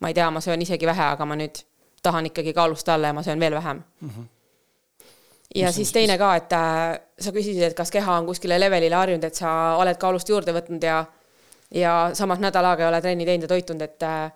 ma 0.00 0.10
ei 0.10 0.14
tea, 0.14 0.30
ma 0.30 0.42
söön 0.42 0.62
isegi 0.62 0.86
vähe, 0.86 1.12
aga 1.14 1.24
ma 1.24 1.38
nüüd 1.38 1.62
tahan 2.02 2.26
ikkagi 2.26 2.52
kaalust 2.54 2.88
alla 2.88 3.12
ja 3.12 3.14
ma 3.14 3.22
söön 3.22 3.40
veel 3.40 3.54
vähem 3.54 3.84
mm. 4.00 4.10
-hmm 4.10 4.37
ja 5.54 5.68
mis 5.68 5.76
siis 5.80 5.92
teine 5.92 6.18
ka, 6.18 6.34
et 6.36 6.52
äh, 6.52 6.98
sa 7.20 7.32
küsisid, 7.32 7.62
et 7.62 7.76
kas 7.76 7.90
keha 7.90 8.18
on 8.20 8.26
kuskile 8.26 8.58
levelile 8.60 8.96
harjunud, 8.96 9.24
et 9.24 9.34
sa 9.34 9.76
oled 9.80 9.96
kaalust 10.00 10.28
juurde 10.28 10.52
võtnud 10.56 10.84
ja 10.84 11.04
ja 11.74 12.10
samas 12.16 12.40
nädal 12.40 12.64
aega 12.64 12.84
ei 12.84 12.88
ole 12.88 13.00
trenni 13.04 13.26
teinud 13.28 13.44
ja 13.44 13.48
toitunud, 13.50 13.82
et 13.84 14.04
äh, 14.06 14.30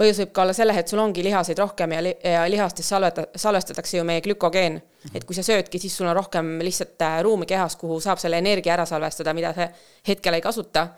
põhjus 0.00 0.22
võib 0.22 0.32
ka 0.32 0.44
olla 0.44 0.54
selles, 0.56 0.78
et 0.80 0.88
sul 0.88 1.02
ongi 1.02 1.24
lihaseid 1.24 1.58
rohkem 1.60 1.92
ja, 1.92 2.00
li 2.04 2.14
ja 2.24 2.46
lihastes 2.48 2.88
salveta-, 2.88 3.26
salvestatakse 3.36 3.98
ju 3.98 4.04
meie 4.08 4.22
glükogen 4.24 4.78
mm. 4.78 4.80
-hmm. 4.80 5.16
et 5.16 5.24
kui 5.28 5.36
sa 5.36 5.42
söödki, 5.42 5.78
siis 5.78 5.96
sul 5.96 6.08
on 6.08 6.16
rohkem 6.16 6.58
lihtsalt 6.64 7.02
äh, 7.02 7.20
ruumi 7.22 7.46
kehas, 7.46 7.76
kuhu 7.76 8.00
saab 8.00 8.18
selle 8.18 8.38
energia 8.38 8.74
ära 8.74 8.86
salvestada, 8.86 9.34
mida 9.34 9.54
sa 9.54 9.68
hetkel 10.08 10.34
ei 10.34 10.40
kasuta. 10.40 10.88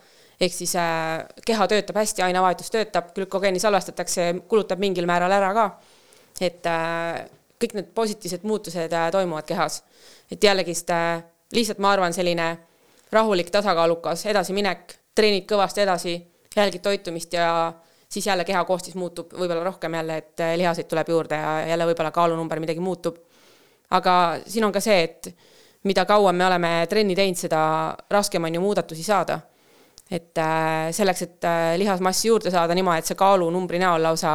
ehk 0.41 0.53
siis 0.53 0.75
äh, 0.75 1.25
keha 1.45 1.67
töötab 1.67 1.95
hästi, 1.95 2.21
ainevahetus 2.21 2.71
töötab, 2.71 3.13
glükogeeni 3.15 3.59
salvestatakse, 3.59 4.33
kulutab 4.47 4.79
mingil 4.79 5.05
määral 5.05 5.31
ära 5.31 5.53
ka. 5.53 5.79
et 6.41 6.65
äh, 6.65 7.29
kõik 7.63 7.77
need 7.77 7.93
positiivsed 7.95 8.43
muutused 8.47 8.93
äh, 8.93 9.09
toimuvad 9.11 9.47
kehas. 9.47 9.83
et 10.31 10.43
jällegist 10.43 10.89
äh, 10.89 11.23
lihtsalt 11.51 11.79
ma 11.79 11.91
arvan, 11.91 12.13
selline 12.13 12.57
rahulik, 13.11 13.51
tasakaalukas 13.53 14.25
edasiminek, 14.25 14.95
treenid 15.15 15.45
kõvasti 15.49 15.83
edasi, 15.83 16.15
jälgid 16.55 16.81
toitumist 16.81 17.33
ja 17.33 17.73
siis 18.09 18.27
jälle 18.27 18.45
keha 18.45 18.63
koostis 18.65 18.95
muutub 18.95 19.33
võib-olla 19.33 19.63
rohkem 19.63 19.93
jälle, 19.93 20.17
et 20.17 20.39
äh, 20.39 20.57
lihaseid 20.57 20.89
tuleb 20.89 21.09
juurde 21.09 21.39
ja 21.39 21.53
jälle 21.67 21.87
võib-olla 21.91 22.11
kaalunumber 22.11 22.59
midagi 22.59 22.79
muutub. 22.79 23.17
aga 23.89 24.39
siin 24.47 24.65
on 24.65 24.71
ka 24.71 24.79
see, 24.79 25.03
et 25.03 25.35
mida 25.83 26.05
kauem 26.05 26.35
me 26.35 26.45
oleme 26.45 26.69
trenni 26.89 27.15
teinud, 27.15 27.37
seda 27.37 27.61
raskem 28.09 28.43
on 28.43 28.55
ju 28.55 28.61
muudatusi 28.61 29.03
saada. 29.03 29.39
et 30.11 30.37
selleks, 30.91 31.21
et 31.21 31.45
lihasmassi 31.77 32.27
juurde 32.27 32.51
saada 32.51 32.75
niimoodi, 32.75 32.99
et 32.99 33.05
see 33.05 33.15
kaalunumbri 33.17 33.79
näol 33.79 34.03
lausa 34.03 34.33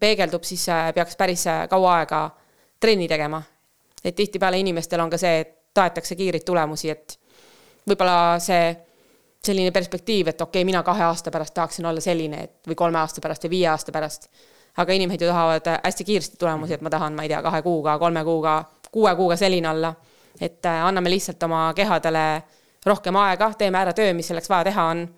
peegeldub, 0.00 0.42
siis 0.42 0.68
äh, 0.68 0.92
peaks 0.94 1.16
päris 1.16 1.46
äh, 1.46 1.68
kaua 1.68 1.98
aega 1.98 2.30
trenni 2.80 3.08
tegema. 3.08 3.42
et 4.04 4.14
tihtipeale 4.14 4.58
inimestel 4.58 5.00
on 5.00 5.10
ka 5.10 5.16
see, 5.18 5.38
et 5.40 5.52
tahetakse 5.74 6.16
kiireid 6.16 6.44
tulemusi, 6.44 6.90
et 6.90 7.18
võib-olla 7.88 8.38
see 8.38 8.74
selline 9.44 9.70
perspektiiv, 9.72 10.28
et 10.28 10.40
okei 10.40 10.60
okay,, 10.60 10.64
mina 10.64 10.82
kahe 10.82 11.04
aasta 11.04 11.30
pärast 11.30 11.54
tahaksin 11.54 11.86
olla 11.86 12.00
selline, 12.00 12.42
et 12.44 12.68
või 12.68 12.76
kolme 12.76 12.98
aasta 13.00 13.20
pärast 13.24 13.44
või 13.44 13.56
viie 13.56 13.68
aasta 13.68 13.92
pärast. 13.92 14.28
aga 14.76 14.92
inimesed 14.92 15.22
ju 15.22 15.28
tahavad 15.28 15.66
äh, 15.66 15.80
hästi 15.84 16.04
kiiresti 16.04 16.36
tulemusi, 16.36 16.74
et 16.74 16.80
ma 16.80 16.90
tahan, 16.90 17.14
ma 17.14 17.22
ei 17.22 17.28
tea, 17.28 17.42
kahe 17.42 17.62
kuuga, 17.62 17.98
kolme 17.98 18.24
kuuga, 18.24 18.64
kuue 18.92 19.16
kuuga 19.16 19.36
selline 19.36 19.68
olla. 19.68 19.94
et 20.40 20.66
anname 20.66 21.10
lihtsalt 21.10 21.42
oma 21.42 21.72
kehadele 21.74 22.42
rohkem 22.86 23.16
aega, 23.16 23.52
teeme 23.58 23.78
ära 23.78 23.92
töö, 23.92 24.12
mis 24.14 24.28
selleks 24.28 24.48
vaja 24.48 24.64
teha 24.64 24.84
on. 24.84 25.08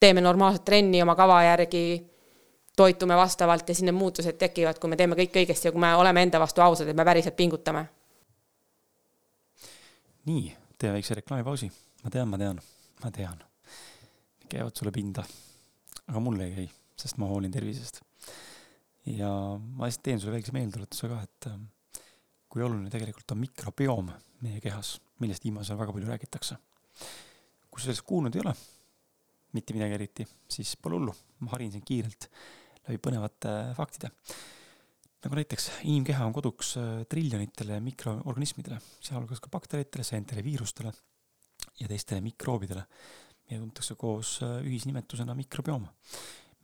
teeme 0.00 0.20
normaalset 0.20 0.64
trenni 0.64 1.02
oma 1.02 1.14
kava 1.14 1.42
järgi 1.42 2.09
toitume 2.80 3.16
vastavalt 3.16 3.68
ja 3.68 3.74
siis 3.74 3.84
need 3.84 3.96
muutused 3.96 4.38
tekivad, 4.40 4.78
kui 4.80 4.88
me 4.88 4.96
teeme 4.96 5.16
kõik 5.18 5.36
õigesti 5.42 5.68
ja 5.68 5.72
kui 5.74 5.82
me 5.82 5.92
oleme 6.00 6.24
enda 6.24 6.40
vastu 6.40 6.64
ausad, 6.64 6.88
et 6.88 6.96
me 6.96 7.04
päriselt 7.04 7.36
pingutame. 7.36 7.84
nii, 10.30 10.44
tee 10.78 10.92
väikse 10.94 11.16
reklaamipausi. 11.18 11.68
ma 12.04 12.12
tean, 12.14 12.28
ma 12.28 12.38
tean, 12.40 12.60
ma 13.04 13.10
tean. 13.10 13.42
käivad 14.48 14.76
sulle 14.76 14.92
pinda. 14.92 15.24
aga 16.06 16.20
mulle 16.20 16.46
ei 16.46 16.54
käi, 16.54 16.70
sest 16.96 17.20
ma 17.20 17.28
hoolin 17.28 17.52
tervisest. 17.52 18.00
ja 19.06 19.28
ma 19.58 19.84
lihtsalt 19.88 20.06
teen 20.08 20.20
sulle 20.20 20.38
väikse 20.38 20.56
meeldetuletuse 20.56 21.10
ka, 21.12 21.20
et 21.22 21.50
ähm, 21.52 21.66
kui 22.48 22.62
oluline 22.62 22.90
tegelikult 22.90 23.36
on 23.36 23.42
mikrobioom 23.42 24.08
meie 24.40 24.60
kehas, 24.60 24.94
millest 25.20 25.44
viimasel 25.44 25.74
ajal 25.74 25.82
väga 25.82 25.96
palju 25.98 26.08
räägitakse. 26.14 26.56
kui 27.70 27.80
sa 27.80 27.90
sellest 27.90 28.06
kuulnud 28.08 28.34
ei 28.34 28.40
ole, 28.46 28.54
mitte 29.52 29.76
midagi 29.76 29.94
eriti, 29.98 30.26
siis 30.48 30.72
pole 30.80 30.96
hullu, 30.96 31.14
ma 31.44 31.52
harin 31.52 31.76
sind 31.76 31.84
kiirelt 31.84 32.30
läbi 32.90 32.98
põnevate 33.02 33.52
faktide. 33.78 34.10
nagu 35.20 35.36
näiteks 35.36 35.66
inimkeha 35.84 36.24
on 36.24 36.32
koduks 36.32 36.74
äh, 36.80 37.02
triljonitele 37.12 37.76
mikroorganismidele, 37.84 38.78
sealhulgas 39.04 39.42
ka 39.44 39.50
bakteritele, 39.52 40.04
seentele, 40.04 40.42
viirustele 40.42 40.92
ja 41.80 41.88
teistele 41.88 42.22
mikroobidele, 42.24 42.86
mida 43.46 43.60
tuntakse 43.60 43.96
koos 44.00 44.38
äh, 44.42 44.62
ühisnimetusena 44.64 45.36
mikrobioom. 45.36 45.86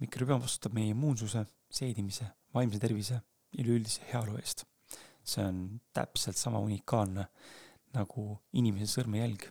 mikrobioom 0.01 0.43
vastutab 0.43 0.75
meie 0.77 0.95
immuunsuse, 0.95 1.45
seedimise, 1.71 2.31
vaimse 2.55 2.81
tervise 2.81 3.21
ja 3.21 3.63
üleüldise 3.63 4.09
heaolu 4.13 4.41
eest. 4.41 4.65
see 5.27 5.43
on 5.43 5.81
täpselt 5.93 6.39
sama 6.39 6.59
unikaalne 6.63 7.27
nagu 7.93 8.27
inimese 8.53 8.89
sõrmejälg. 8.89 9.51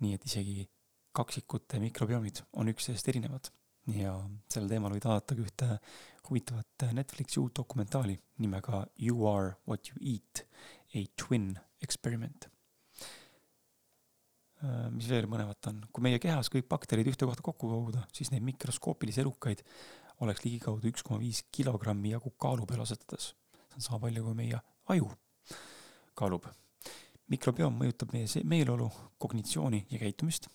nii 0.00 0.14
et 0.14 0.26
isegi 0.26 0.68
kaksikute 1.12 1.80
mikrobiomid 1.82 2.42
on 2.52 2.68
üksteisest 2.70 3.08
erinevad 3.08 3.52
ja 3.96 4.12
sel 4.50 4.68
teemal 4.68 4.92
võid 4.94 5.06
vaadata 5.08 5.36
ühte 5.38 5.68
huvitavat 6.28 6.88
Netflixi 6.92 7.40
uut 7.40 7.56
dokumentaali 7.56 8.18
nimega 8.42 8.84
You 9.00 9.26
are 9.30 9.56
what 9.66 9.88
you 9.88 9.96
eat, 10.02 10.44
a 10.94 11.04
twin 11.16 11.54
experiment. 11.80 12.48
Äh, 14.58 14.88
mis 14.90 15.08
veel 15.08 15.28
põnevat 15.30 15.70
on, 15.70 15.80
kui 15.92 16.04
meie 16.04 16.18
kehas 16.22 16.50
kõik 16.52 16.68
bakterid 16.68 17.08
ühte 17.08 17.28
kohta 17.28 17.44
kokku 17.46 17.70
koguda, 17.70 18.04
siis 18.12 18.32
neid 18.34 18.44
mikroskoopilisi 18.48 19.22
elukaid 19.22 19.62
oleks 20.24 20.42
ligikaudu 20.44 20.90
üks 20.90 21.04
koma 21.06 21.22
viis 21.22 21.44
kilogrammi 21.54 22.12
jagu 22.16 22.34
kaalu 22.42 22.66
peale 22.66 22.82
asetades. 22.82 23.32
see 23.68 23.78
on 23.78 23.86
sama 23.86 24.00
palju, 24.06 24.24
kui 24.24 24.34
meie 24.34 24.60
aju 24.90 25.12
kaalub. 26.18 26.50
mikrobioom 27.28 27.78
mõjutab 27.78 28.12
meie 28.12 28.42
meeleolu, 28.44 28.90
kognitsiooni 29.18 29.86
ja 29.90 29.98
käitumist 30.02 30.48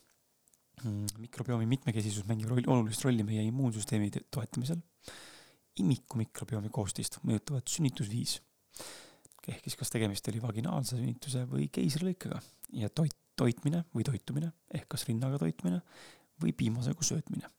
mikrobiomi 0.86 1.68
mitmekesisus 1.70 2.26
mängib 2.30 2.52
roll, 2.52 2.64
olulist 2.68 3.04
rolli 3.06 3.26
meie 3.28 3.44
immuunsüsteemi 3.48 4.12
toetamisel. 4.32 4.82
imiku 5.80 6.20
mikrobiomi 6.20 6.70
koostist 6.70 7.20
mõjutavad 7.26 7.68
sünnitusviis. 7.70 8.40
ehk 9.48 9.64
siis 9.64 9.76
kas 9.76 9.90
tegemist 9.90 10.28
oli 10.28 10.42
vaginaalse 10.42 10.96
sünnituse 10.96 11.46
või 11.50 11.68
keisrilõikega 11.72 12.40
ja 12.80 12.90
toit, 12.90 13.16
toitmine 13.36 13.84
või 13.96 14.06
toitumine 14.08 14.52
ehk 14.74 14.88
kas 14.94 15.08
rinnaga 15.08 15.40
toitmine 15.42 15.82
või 16.42 16.54
piimasegu 16.54 17.04
söötmine. 17.04 17.50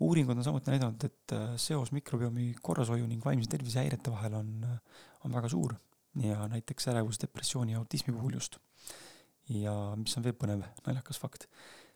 uuringud 0.00 0.36
on 0.36 0.44
samuti 0.44 0.70
näidanud, 0.70 1.04
et 1.04 1.32
äh, 1.32 1.54
seos 1.56 1.92
mikrobiomi 1.92 2.54
korrashoiu 2.62 3.06
ning 3.06 3.24
vaimse 3.24 3.50
tervise 3.50 3.78
häirete 3.78 4.10
vahel 4.10 4.34
on, 4.34 4.52
äh, 4.64 5.06
on 5.24 5.32
väga 5.32 5.48
suur 5.48 5.76
ja 6.22 6.48
näiteks 6.48 6.88
ärevus, 6.92 7.20
depressiooni 7.22 7.72
ja 7.72 7.78
autismi 7.78 8.14
puhul 8.14 8.34
just. 8.34 8.58
ja 9.48 9.72
mis 9.96 10.16
on 10.16 10.24
veel 10.24 10.36
põnev, 10.38 10.64
naljakas 10.86 11.18
fakt 11.18 11.48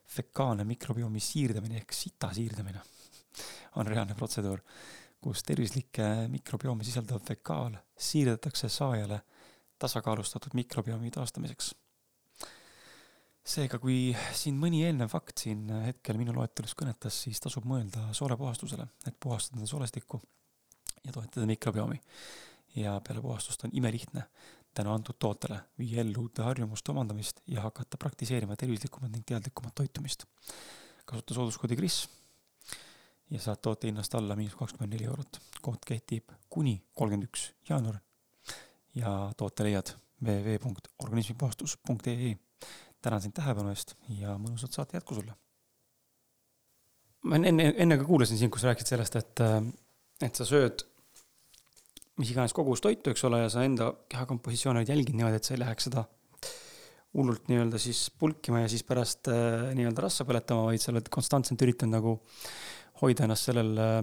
fekaalne 0.07 0.65
mikrobiomi 0.65 1.21
siirdamine 1.21 1.81
ehk 1.83 1.93
sita 1.93 2.31
siirdamine 2.35 2.83
on 3.79 3.87
reaalne 3.87 4.15
protseduur, 4.15 4.63
kus 5.21 5.43
tervislikke 5.47 6.29
mikrobioome 6.33 6.85
sisaldav 6.87 7.25
fekaal 7.27 7.75
siirdatakse 7.99 8.69
saajale 8.69 9.21
tasakaalustatud 9.79 10.55
mikrobiomi 10.55 11.11
taastamiseks. 11.11 11.75
seega, 13.47 13.79
kui 13.79 14.11
siin 14.35 14.57
mõni 14.59 14.81
eelnev 14.83 15.13
fakt 15.13 15.45
siin 15.45 15.69
hetkel 15.85 16.19
minu 16.19 16.33
loetelus 16.35 16.75
kõnetas, 16.79 17.21
siis 17.27 17.39
tasub 17.41 17.67
mõelda 17.69 18.09
soolepuhastusele, 18.17 18.89
et 19.07 19.19
puhastada 19.21 19.67
soolestikku 19.67 20.21
ja 21.05 21.13
toetada 21.13 21.47
mikrobiomi. 21.47 22.01
ja 22.77 23.01
peale 23.01 23.23
puhastust 23.23 23.65
on 23.65 23.71
imelihtne 23.73 24.27
tänu 24.77 24.93
antud 24.93 25.17
tootele 25.19 25.59
viia 25.81 26.03
ellu 26.05 26.27
uute 26.27 26.45
harjumuste 26.45 26.93
omandamist 26.93 27.41
ja 27.47 27.65
hakata 27.65 27.97
praktiseerima 28.03 28.57
tervislikumat 28.61 29.13
ning 29.13 29.25
teadlikumat 29.27 29.75
toitumist. 29.75 30.27
kasuta 31.07 31.35
sooduskoodi 31.35 31.77
KRIS 31.77 32.09
ja 33.31 33.41
saad 33.41 33.57
toote 33.63 33.87
hinnast 33.89 34.15
alla 34.15 34.37
miinus 34.37 34.57
kakskümmend 34.57 34.93
neli 34.95 35.05
eurot. 35.05 35.41
kood 35.63 35.79
kehtib 35.87 36.25
kuni 36.51 36.83
kolmkümmend 36.95 37.29
üks 37.29 37.53
jaanuar 37.69 37.97
ja 38.95 39.33
toote 39.37 39.65
leiad 39.65 39.89
www.organismipuhastus.ee. 40.25 42.37
tänan 43.03 43.23
sind 43.23 43.33
tähelepanu 43.37 43.69
eest 43.73 43.95
ja 44.21 44.37
mõnusat 44.41 44.73
saate 44.77 44.97
jätku 44.97 45.15
sulle. 45.15 45.33
ma 47.23 47.37
enne, 47.37 47.75
enne 47.77 47.99
ka 47.99 48.05
kuulasin 48.05 48.39
sind, 48.39 48.51
kus 48.53 48.63
rääkisid 48.69 48.89
sellest, 48.95 49.17
et, 49.17 49.41
et 50.23 50.35
sa 50.35 50.45
sööd 50.49 50.96
mis 52.21 52.31
iganes 52.33 52.55
kogus 52.57 52.83
toitu, 52.85 53.13
eks 53.13 53.25
ole, 53.29 53.43
ja 53.45 53.51
sa 53.53 53.65
enda 53.67 53.91
kehakompositsiooni 54.13 54.81
oled 54.81 54.93
jälginud 54.93 55.21
niimoodi, 55.21 55.41
et 55.41 55.49
sa 55.49 55.55
ei 55.55 55.61
läheks 55.63 55.89
seda 55.89 56.07
hullult 57.17 57.49
nii-öelda 57.49 57.81
siis 57.81 58.07
pulkima 58.19 58.63
ja 58.63 58.71
siis 58.71 58.85
pärast 58.85 59.29
äh, 59.33 59.73
nii-öelda 59.77 60.05
rassa 60.05 60.27
põletama, 60.29 60.67
vaid 60.69 60.83
sa 60.83 60.93
oled 60.93 61.09
konstantselt 61.13 61.63
üritanud 61.65 61.97
nagu 61.97 62.17
hoida 63.03 63.25
ennast 63.27 63.49
sellel 63.49 63.73
äh,, 63.81 64.01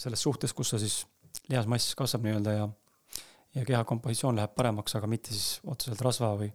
selles 0.00 0.22
suhtes, 0.24 0.54
kus 0.56 0.72
sa 0.72 0.80
siis 0.80 1.02
lihasmass 1.52 1.94
kasvab 1.98 2.28
nii-öelda 2.28 2.56
ja 2.56 2.68
ja 3.54 3.64
kehakompositsioon 3.66 4.36
läheb 4.38 4.52
paremaks, 4.54 4.94
aga 4.94 5.08
mitte 5.10 5.32
siis 5.34 5.58
otseselt 5.66 6.00
rasva 6.06 6.28
või, 6.38 6.52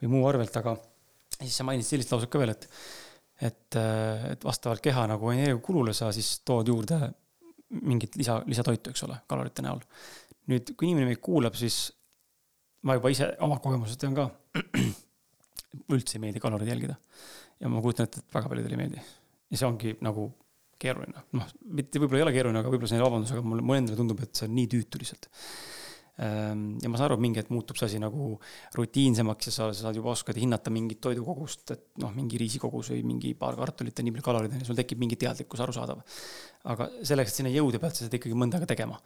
või 0.00 0.08
muu 0.14 0.22
arvelt, 0.24 0.54
aga 0.56 0.72
siis 1.36 1.58
sa 1.58 1.66
mainisid 1.68 1.92
sellist 1.92 2.14
lauset 2.14 2.32
ka 2.32 2.40
veel, 2.40 2.54
et 2.56 2.68
et, 3.36 3.76
äh, 3.76 4.30
et 4.32 4.44
vastavalt 4.44 4.80
keha 4.80 5.04
nagu 5.10 5.28
energiakulule 5.28 5.92
sa 5.94 6.08
siis 6.14 6.38
tood 6.40 6.70
juurde 6.72 7.02
mingit 7.70 8.16
lisa, 8.18 8.40
lisatoitu, 8.46 8.92
eks 8.92 9.04
ole, 9.06 9.18
kalorite 9.30 9.64
näol. 9.64 9.82
nüüd, 10.50 10.74
kui 10.78 10.88
inimene 10.88 11.10
meid 11.10 11.20
kuulab, 11.22 11.56
siis 11.58 11.90
ma 12.86 12.94
juba 12.94 13.10
ise 13.10 13.32
oma 13.42 13.58
kogemusest 13.62 14.00
tean 14.02 14.14
ka, 14.16 14.28
üldse 15.94 16.16
ei 16.16 16.22
meeldi 16.22 16.42
kaloreid 16.42 16.70
jälgida. 16.70 16.96
ja 17.60 17.70
ma 17.72 17.82
kujutan 17.82 18.08
ette, 18.08 18.22
et 18.22 18.34
väga 18.34 18.52
paljudele 18.52 18.76
ei 18.76 18.82
meeldi. 18.84 19.06
ja 19.50 19.60
see 19.60 19.68
ongi 19.68 19.96
nagu 20.06 20.28
keeruline, 20.78 21.24
noh, 21.32 21.48
mitte 21.78 22.00
võib-olla 22.02 22.20
ei 22.20 22.26
ole 22.26 22.36
keeruline, 22.36 22.60
aga 22.60 22.70
võib-olla 22.72 22.92
see 22.92 23.00
on 23.00 23.06
vabandus, 23.08 23.32
aga 23.32 23.42
mulle, 23.42 23.64
mulle 23.64 23.82
endale 23.82 23.98
tundub, 23.98 24.20
et 24.22 24.36
see 24.36 24.48
on 24.48 24.54
nii 24.58 24.68
tüütu 24.74 25.00
lihtsalt 25.00 25.30
ja 26.16 26.88
ma 26.88 26.96
saan 26.96 27.10
aru, 27.10 27.18
mingi 27.20 27.42
hetk 27.42 27.50
muutub 27.52 27.76
see 27.76 27.90
asi 27.90 27.98
nagu 28.00 28.30
rutiinsemaks 28.76 29.50
ja 29.50 29.52
sa 29.52 29.66
saad 29.76 29.98
juba 29.98 30.14
oskad 30.14 30.38
hinnata 30.40 30.72
mingit 30.72 31.02
toidukogust, 31.04 31.74
et 31.74 31.82
noh, 32.00 32.14
mingi 32.16 32.40
riisikogus 32.40 32.94
või 32.94 33.02
mingi 33.04 33.34
paar 33.36 33.58
kartulit 33.58 34.00
on 34.00 34.08
nii 34.08 34.14
palju 34.16 34.28
kaloreid 34.30 34.54
on 34.56 34.62
ja 34.64 34.68
sul 34.68 34.78
tekib 34.78 35.02
mingi 35.02 35.18
teadlikkus, 35.20 35.60
arusaadav. 35.66 36.00
aga 36.72 36.88
selleks, 37.04 37.34
et 37.34 37.42
sinna 37.42 37.52
jõuda, 37.52 37.82
pead 37.82 37.98
sa 37.98 38.06
seda 38.06 38.16
ikkagi 38.16 38.38
mõnda 38.38 38.56
aega 38.56 38.70
tegema. 38.72 38.96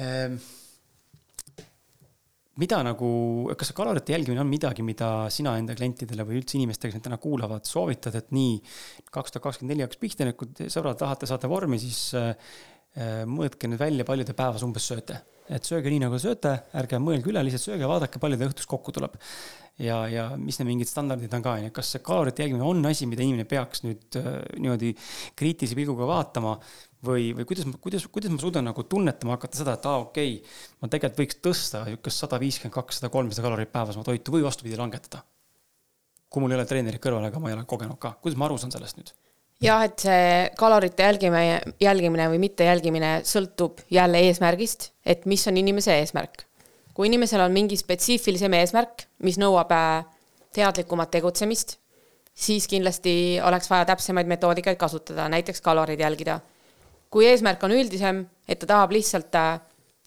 Ehm, 0.00 0.40
mida 2.58 2.80
nagu, 2.86 3.12
kas 3.52 3.68
see 3.68 3.76
kalorite 3.76 4.16
jälgimine 4.16 4.40
on 4.40 4.48
midagi, 4.48 4.82
mida 4.82 5.12
sina 5.34 5.58
enda 5.60 5.76
klientidele 5.76 6.24
või 6.24 6.40
üldse 6.40 6.56
inimestele, 6.56 6.88
kes 6.88 7.02
meid 7.02 7.10
täna 7.10 7.20
kuulavad, 7.20 7.68
soovitad, 7.68 8.16
et 8.16 8.32
nii, 8.32 8.56
kaks 9.12 9.36
tuhat 9.36 9.44
kakskümmend 9.44 9.76
neli 9.76 9.84
hakkas 9.84 10.00
pihta, 10.00 10.24
nüüd 10.24 10.40
kui 10.40 10.72
sõbrad 10.72 10.96
tahate 11.04 11.28
saada 11.28 11.52
vormi, 11.52 11.76
siis 11.84 12.06
äh, 12.16 12.54
mõõtke 13.28 13.68
nüüd 13.68 13.84
välja, 13.84 14.08
palju 14.08 14.24
te 14.24 14.38
päevas 14.38 14.64
umbes 14.64 14.88
sööte 14.88 15.20
et 15.54 15.68
sööge 15.68 15.92
nii, 15.92 16.02
nagu 16.04 16.18
sööte, 16.20 16.54
ärge 16.78 17.00
mõelge 17.02 17.30
üle, 17.32 17.42
lihtsalt 17.46 17.64
sööge, 17.70 17.88
vaadake, 17.90 18.20
palju 18.22 18.38
ta 18.40 18.48
õhtus 18.48 18.68
kokku 18.70 18.94
tuleb. 18.96 19.14
ja, 19.78 20.00
ja 20.10 20.24
mis 20.36 20.58
need 20.58 20.68
mingid 20.72 20.90
standardid 20.90 21.34
on 21.34 21.44
ka, 21.44 21.54
on 21.58 21.68
ju, 21.68 21.72
kas 21.76 21.94
see 21.94 22.02
kalorite 22.04 22.42
jälgimine 22.42 22.66
on 22.66 22.84
asi, 22.90 23.06
mida 23.06 23.22
inimene 23.22 23.46
peaks 23.48 23.84
nüüd 23.84 24.18
äh, 24.18 24.28
niimoodi 24.58 24.92
kriitilise 25.38 25.78
pilguga 25.78 26.08
vaatama 26.08 26.56
või, 27.06 27.30
või 27.38 27.46
kuidas, 27.46 27.68
kuidas, 27.80 28.06
kuidas 28.10 28.34
ma 28.34 28.42
suudan 28.42 28.66
nagu 28.66 28.82
tunnetama 28.82 29.36
hakata 29.36 29.62
seda, 29.62 29.78
et 29.78 29.86
aa, 29.86 30.02
okei 30.08 30.36
okay,, 30.40 30.60
ma 30.82 30.90
tegelikult 30.90 31.22
võiks 31.22 31.40
tõsta 31.46 31.84
niisugust 31.86 32.26
sada 32.26 32.42
viiskümmend, 32.42 32.74
kakssada, 32.74 33.12
kolmsada 33.14 33.46
kalorit 33.46 33.72
päevas 33.72 34.00
oma 34.00 34.08
toitu 34.08 34.34
või 34.34 34.46
vastupidi, 34.48 34.80
langetada 34.80 35.22
kui 36.28 36.42
mul 36.42 36.52
ei 36.52 36.58
ole 36.58 36.68
treenerit 36.68 37.02
kõrval, 37.02 37.28
aga 37.28 37.40
ma 37.40 37.50
ei 37.50 37.56
ole 37.56 37.64
kogenud 37.68 37.98
ka, 38.00 38.12
kuidas 38.22 38.38
ma 38.38 38.48
aru 38.48 38.58
saan 38.60 38.74
sellest 38.74 39.00
nüüd? 39.00 39.14
Jah, 39.62 39.84
et 39.84 40.04
see 40.04 40.26
kalorite 40.58 41.02
jälgimine, 41.02 41.60
jälgimine 41.82 42.28
või 42.30 42.40
mitte 42.42 42.66
jälgimine 42.68 43.18
sõltub 43.26 43.82
jälle 43.90 44.20
eesmärgist, 44.28 44.92
et 45.06 45.26
mis 45.26 45.46
on 45.48 45.56
inimese 45.56 45.98
eesmärk. 45.98 46.44
kui 46.94 47.06
inimesel 47.06 47.40
on 47.44 47.52
mingi 47.54 47.76
spetsiifilisem 47.78 48.54
eesmärk, 48.58 49.04
mis 49.22 49.36
nõuab 49.38 49.70
äh, 49.70 50.04
teadlikumat 50.52 51.10
tegutsemist, 51.10 51.76
siis 52.34 52.66
kindlasti 52.66 53.38
oleks 53.42 53.70
vaja 53.70 53.84
täpsemaid 53.84 54.26
metoodikaid 54.26 54.76
kasutada, 54.76 55.28
näiteks 55.28 55.60
kaloreid 55.60 56.00
jälgida. 56.00 56.40
kui 57.10 57.26
eesmärk 57.26 57.62
on 57.64 57.72
üldisem, 57.72 58.26
et 58.48 58.58
ta 58.58 58.66
tahab 58.66 58.92
lihtsalt 58.92 59.34
äh, 59.34 59.60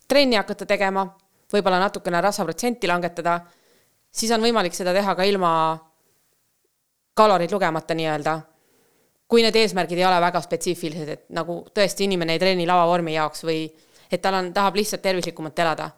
trenni 0.08 0.36
hakata 0.36 0.66
tegema, 0.66 1.08
võib-olla 1.54 1.80
natukene 1.80 2.22
rasvaprotsenti 2.22 2.88
langetada, 2.88 3.40
siis 4.12 4.32
on 4.32 4.42
võimalik 4.42 4.74
seda 4.74 4.94
teha 4.94 5.16
ka 5.16 5.24
ilma 5.24 5.80
kaloreid 7.14 7.52
lugemata 7.52 7.94
nii-öelda 7.94 8.40
kui 9.32 9.46
need 9.46 9.56
eesmärgid 9.56 10.00
ei 10.02 10.06
ole 10.06 10.20
väga 10.20 10.42
spetsiifilised, 10.44 11.10
et 11.10 11.24
nagu 11.36 11.62
tõesti 11.72 12.04
inimene 12.04 12.36
ei 12.36 12.42
treeni 12.42 12.68
lavavormi 12.68 13.16
jaoks 13.16 13.46
või 13.48 13.64
et 14.12 14.22
tal 14.22 14.36
on, 14.36 14.50
tahab 14.54 14.76
lihtsalt 14.76 15.02
tervislikumalt 15.02 15.60
elada. 15.64 15.90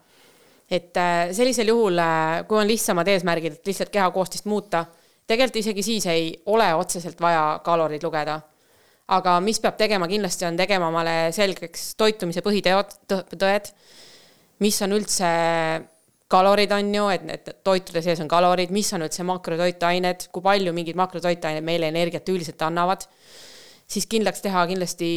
et 0.72 0.98
äh, 0.98 1.32
sellisel 1.32 1.68
juhul, 1.68 1.98
äh, 2.00 2.46
kui 2.48 2.58
on 2.58 2.68
lihtsamad 2.68 3.08
eesmärgid, 3.08 3.58
et 3.58 3.68
lihtsalt 3.68 3.90
kehakoostist 3.94 4.46
muuta, 4.46 4.86
tegelikult 5.28 5.60
isegi 5.62 5.84
siis 5.84 6.06
ei 6.10 6.30
ole 6.46 6.74
otseselt 6.76 7.22
vaja 7.22 7.60
kaloreid 7.64 8.04
lugeda. 8.04 8.42
aga 9.08 9.40
mis 9.42 9.60
peab 9.60 9.76
tegema 9.78 10.08
kindlasti, 10.08 10.46
on 10.46 10.58
tegema 10.58 10.88
omale 10.88 11.32
selgeks 11.36 11.96
toitumise 12.00 12.42
põhiteod, 12.42 12.94
tõed, 13.10 13.68
mis 14.60 14.82
on 14.82 14.94
üldse 14.96 15.30
kalorid 16.34 16.72
on 16.74 16.90
ju, 16.96 17.08
et 17.14 17.26
need 17.28 17.50
toitude 17.66 18.02
sees 18.04 18.22
on 18.24 18.30
kalorid, 18.32 18.74
mis 18.74 18.90
on 18.96 19.06
üldse 19.06 19.26
makrotoitained, 19.28 20.28
kui 20.34 20.46
palju 20.46 20.74
mingid 20.76 20.98
makrotoitained 21.00 21.66
meile 21.66 21.90
energiat 21.94 22.30
üldiselt 22.34 22.62
annavad, 22.66 23.06
siis 23.90 24.08
kindlaks 24.10 24.42
teha 24.42 24.64
kindlasti 24.70 25.10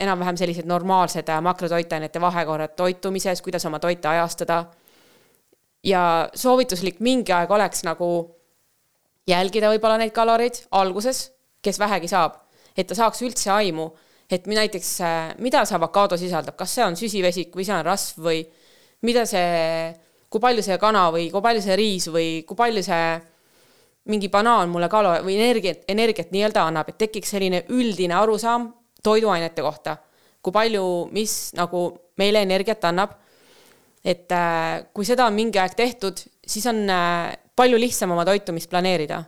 enam-vähem 0.00 0.38
sellised 0.40 0.68
normaalsed 0.70 1.28
makrotoitainete 1.44 2.22
vahekorrad 2.22 2.76
toitumises, 2.78 3.42
kuidas 3.44 3.66
oma 3.68 3.82
toite 3.82 4.08
ajastada. 4.08 4.64
ja 5.84 6.30
soovituslik 6.34 7.00
mingi 7.04 7.32
aeg 7.36 7.50
oleks 7.52 7.82
nagu 7.84 8.06
jälgida 9.28 9.68
võib-olla 9.68 9.98
neid 10.00 10.14
kaloreid 10.16 10.62
alguses, 10.72 11.26
kes 11.60 11.78
vähegi 11.80 12.08
saab, 12.08 12.38
et 12.76 12.88
ta 12.88 12.96
saaks 12.96 13.20
üldse 13.24 13.50
aimu, 13.52 13.90
et 14.32 14.46
näiteks, 14.48 14.94
mida 15.44 15.64
see 15.68 15.76
avokaado 15.76 16.16
sisaldab, 16.16 16.56
kas 16.56 16.72
see 16.76 16.84
on 16.86 16.96
süsivesik 16.96 17.52
või 17.56 17.68
see 17.68 17.76
on 17.76 17.84
rasv 17.84 18.24
või 18.24 18.40
mida 19.04 19.26
see 19.28 19.92
kui 20.34 20.42
palju 20.42 20.64
see 20.66 20.80
kana 20.82 21.06
või 21.14 21.28
kui 21.30 21.42
palju 21.44 21.62
see 21.62 21.76
riis 21.78 22.08
või 22.10 22.28
kui 22.46 22.58
palju 22.58 22.82
see 22.82 23.02
mingi 24.10 24.28
banaan 24.28 24.68
mulle 24.68 24.88
kalo- 24.90 25.20
või 25.22 25.36
energiat, 25.38 25.84
energiat 25.88 26.32
nii-öelda 26.34 26.64
annab, 26.68 26.90
et 26.90 26.98
tekiks 26.98 27.30
selline 27.30 27.62
üldine 27.70 28.16
arusaam 28.18 28.72
toiduainete 29.02 29.62
kohta. 29.62 29.96
kui 30.44 30.52
palju, 30.52 31.08
mis 31.12 31.54
nagu 31.56 31.86
meile 32.18 32.42
energiat 32.42 32.84
annab. 32.84 33.14
et 34.04 34.32
äh, 34.32 34.84
kui 34.92 35.04
seda 35.04 35.26
on 35.26 35.32
mingi 35.32 35.58
aeg 35.58 35.74
tehtud, 35.74 36.18
siis 36.46 36.66
on 36.66 36.90
äh, 36.90 37.36
palju 37.56 37.78
lihtsam 37.78 38.10
oma 38.10 38.24
toitumist 38.24 38.70
planeerida. 38.70 39.22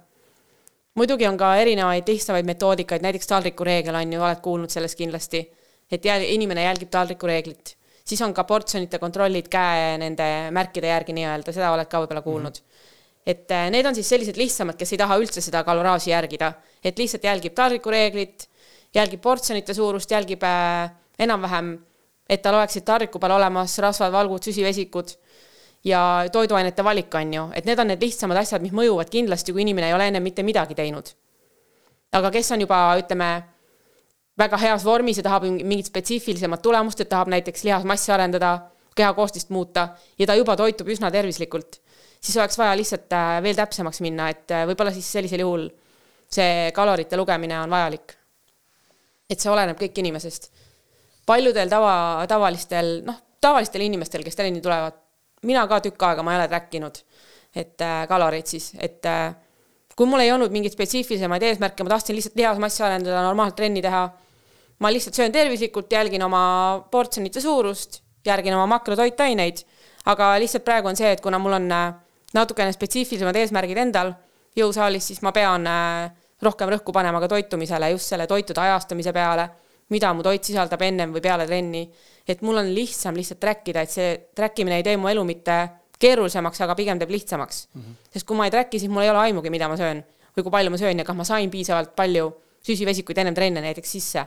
muidugi 0.95 1.27
on 1.27 1.37
ka 1.37 1.57
erinevaid 1.57 2.09
lihtsamaid 2.09 2.45
metoodikaid, 2.45 3.03
näiteks 3.03 3.27
taldrikureegel 3.27 3.95
on 3.95 4.13
ju, 4.13 4.21
oled 4.21 4.41
kuulnud 4.43 4.71
sellest 4.71 4.99
kindlasti. 4.99 5.51
et 5.91 6.05
jäl-, 6.05 6.29
inimene 6.35 6.63
jälgib 6.63 6.91
taldrikureeglit 6.91 7.77
siis 8.07 8.21
on 8.23 8.35
ka 8.35 8.45
portsjonite 8.47 9.01
kontrollid 9.03 9.49
käe 9.51 9.97
nende 9.99 10.27
märkide 10.55 10.93
järgi 10.93 11.17
nii-öelda, 11.17 11.55
seda 11.55 11.73
oled 11.75 11.91
ka 11.91 12.03
võib-olla 12.05 12.23
kuulnud 12.23 12.61
mm. 12.61 12.69
-hmm 12.69 12.95
et 13.27 13.51
äh, 13.51 13.71
need 13.75 13.87
on 13.87 13.95
siis 13.95 14.09
sellised 14.09 14.39
lihtsamad, 14.39 14.79
kes 14.79 14.93
ei 14.95 15.01
taha 15.01 15.19
üldse 15.19 15.43
seda 15.43 15.65
kaloraaži 15.67 16.13
järgida, 16.13 16.53
et 16.85 16.99
lihtsalt 16.99 17.25
jälgib 17.27 17.57
taldrikureeglit, 17.59 18.47
jälgib 18.95 19.21
portsjonite 19.21 19.75
suurust, 19.75 20.11
jälgib 20.15 20.47
äh, 20.47 20.93
enam-vähem, 21.19 21.73
et 22.31 22.43
tal 22.43 22.55
oleksid 22.61 22.87
taldriku 22.87 23.19
peal 23.23 23.35
olemas 23.37 23.75
rasvad, 23.83 24.13
valgud, 24.15 24.47
süsivesikud 24.47 25.17
ja 25.87 26.01
toiduainete 26.33 26.85
valik 26.85 27.15
on 27.19 27.35
ju, 27.35 27.45
et 27.55 27.67
need 27.67 27.83
on 27.83 27.91
need 27.91 28.03
lihtsamad 28.03 28.39
asjad, 28.43 28.63
mis 28.63 28.75
mõjuvad 28.75 29.11
kindlasti, 29.11 29.55
kui 29.55 29.67
inimene 29.67 29.91
ei 29.91 29.99
ole 29.99 30.09
enne 30.11 30.23
mitte 30.23 30.47
midagi 30.47 30.79
teinud. 30.79 31.11
aga 32.17 32.31
kes 32.31 32.53
on 32.55 32.63
juba, 32.63 32.79
ütleme 33.03 33.31
väga 34.39 34.59
heas 34.61 34.85
vormis 34.85 35.21
ja 35.21 35.25
tahab 35.27 35.47
mingit 35.49 35.89
spetsiifilisemat 35.91 36.63
tulemust, 36.63 37.01
et 37.01 37.09
tahab 37.09 37.31
näiteks 37.33 37.65
lihasmassi 37.65 38.13
arendada, 38.13 38.59
kehakoostist 38.97 39.51
muuta 39.53 39.89
ja 40.19 40.27
ta 40.27 40.35
juba 40.37 40.57
toitub 40.57 40.89
üsna 40.93 41.11
tervislikult, 41.13 41.81
siis 42.21 42.37
oleks 42.41 42.59
vaja 42.59 42.77
lihtsalt 42.77 43.13
äh, 43.13 43.33
veel 43.45 43.57
täpsemaks 43.59 44.01
minna, 44.05 44.31
et 44.33 44.53
äh, 44.53 44.65
võib-olla 44.69 44.93
siis 44.95 45.09
sellisel 45.19 45.45
juhul 45.45 45.67
see 46.33 46.71
kalorite 46.75 47.17
lugemine 47.17 47.59
on 47.61 47.71
vajalik. 47.71 48.17
et 49.31 49.41
see 49.43 49.51
oleneb 49.51 49.79
kõik 49.79 49.97
inimesest. 49.99 50.51
paljudel 51.27 51.69
tava, 51.69 52.25
tavalistel, 52.29 53.01
noh, 53.05 53.17
tavalistel 53.41 53.83
inimestel, 53.83 54.23
kes 54.25 54.37
trenni 54.37 54.61
tulevad, 54.63 54.95
mina 55.43 55.67
ka 55.67 55.81
tükk 55.81 56.03
aega, 56.03 56.23
ma 56.23 56.33
ei 56.33 56.41
ole 56.41 56.49
track 56.49 56.75
inud, 56.75 57.01
et 57.55 57.81
äh, 57.83 58.05
kaloreid 58.09 58.47
siis, 58.47 58.73
et 58.79 59.05
kui 59.97 60.07
mul 60.09 60.21
ei 60.21 60.33
olnud 60.33 60.53
mingeid 60.53 60.75
spetsiifilisemaid 60.77 61.43
eesmärke, 61.43 61.85
ma 61.85 61.95
tahtsin 61.97 62.17
lihtsalt 62.17 62.37
lihasmassi 62.37 62.85
arendada, 62.85 63.23
normaalselt 63.25 63.57
trenni 63.61 63.83
teha 63.85 64.07
ma 64.79 64.93
lihtsalt 64.93 65.15
söön 65.15 65.33
tervislikult, 65.33 65.93
jälgin 65.93 66.23
oma 66.23 66.87
portsjonite 66.91 67.41
suurust, 67.41 68.03
järgin 68.27 68.55
oma 68.55 68.67
makrotoitaineid, 68.67 69.63
aga 70.13 70.35
lihtsalt 70.41 70.65
praegu 70.65 70.91
on 70.91 70.99
see, 70.99 71.11
et 71.17 71.23
kuna 71.25 71.39
mul 71.43 71.57
on 71.57 71.71
äh, 71.73 71.87
natukene 72.37 72.75
spetsiifilisemad 72.75 73.37
eesmärgid 73.41 73.81
endal 73.87 74.13
jõusaalis, 74.57 75.13
siis 75.13 75.23
ma 75.25 75.33
pean 75.37 75.67
äh, 75.71 76.11
rohkem 76.43 76.71
rõhku 76.75 76.93
panema 76.93 77.21
ka 77.23 77.31
toitumisele, 77.33 77.91
just 77.95 78.13
selle 78.13 78.27
toitude 78.29 78.61
ajastamise 78.61 79.15
peale, 79.17 79.49
mida 79.95 80.11
mu 80.15 80.25
toit 80.27 80.45
sisaldab 80.45 80.83
ennem 80.83 81.13
või 81.15 81.23
peale 81.23 81.47
trenni. 81.47 81.89
et 82.27 82.41
mul 82.43 82.59
on 82.59 82.75
lihtsam 82.75 83.15
lihtsalt 83.15 83.41
track 83.41 83.69
ida, 83.69 83.83
et 83.87 83.91
see 83.91 84.17
track 84.35 84.59
imine 84.59 84.81
ei 84.81 84.83
tee 84.83 84.97
mu 84.97 85.09
elu 85.09 85.23
mitte 85.25 85.59
keerulisemaks, 85.99 86.61
aga 86.61 86.75
pigem 86.75 86.99
teeb 86.99 87.11
lihtsamaks 87.11 87.69
mm. 87.73 87.83
-hmm. 87.83 87.95
sest 88.13 88.27
kui 88.27 88.37
ma 88.37 88.45
ei 88.45 88.51
track'i, 88.51 88.79
siis 88.79 88.91
mul 88.91 89.03
ei 89.03 89.11
ole 89.11 89.19
aimugi, 89.19 89.51
mida 89.51 89.69
ma 89.69 89.77
söön 89.77 90.03
või 90.37 90.43
kui 90.43 90.51
palju 90.51 90.71
ma 90.71 90.77
söön 90.77 90.99
ja 90.99 91.05
kas 91.05 91.17
ma 91.17 91.25
sain 91.25 91.51
piisavalt 91.51 91.95
palju 91.97 92.33
süsivesikuid 92.67 93.19
ennem 93.19 93.35
trenne 93.35 93.61
näiteks 93.61 93.93
sisse 93.93 94.27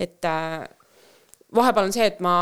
et 0.00 0.24
äh, 0.24 0.64
vahepeal 1.54 1.88
on 1.88 1.94
see, 1.94 2.06
et 2.10 2.20
ma 2.24 2.34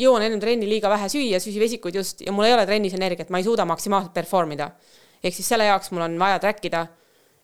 jõuan 0.00 0.24
enne 0.26 0.38
trenni 0.42 0.68
liiga 0.68 0.90
vähe 0.90 1.08
süüa, 1.12 1.40
süsivesikuid 1.42 1.98
just, 2.00 2.22
ja 2.26 2.34
mul 2.34 2.48
ei 2.48 2.54
ole 2.56 2.66
trennis 2.66 2.96
energiat, 2.98 3.30
ma 3.30 3.40
ei 3.40 3.46
suuda 3.46 3.66
maksimaalselt 3.68 4.14
perform 4.14 4.56
ida. 4.56 4.70
ehk 5.22 5.34
siis 5.34 5.48
selle 5.50 5.66
jaoks 5.66 5.90
mul 5.90 6.04
on 6.06 6.18
vaja 6.18 6.38
track 6.42 6.64
ida, 6.64 6.86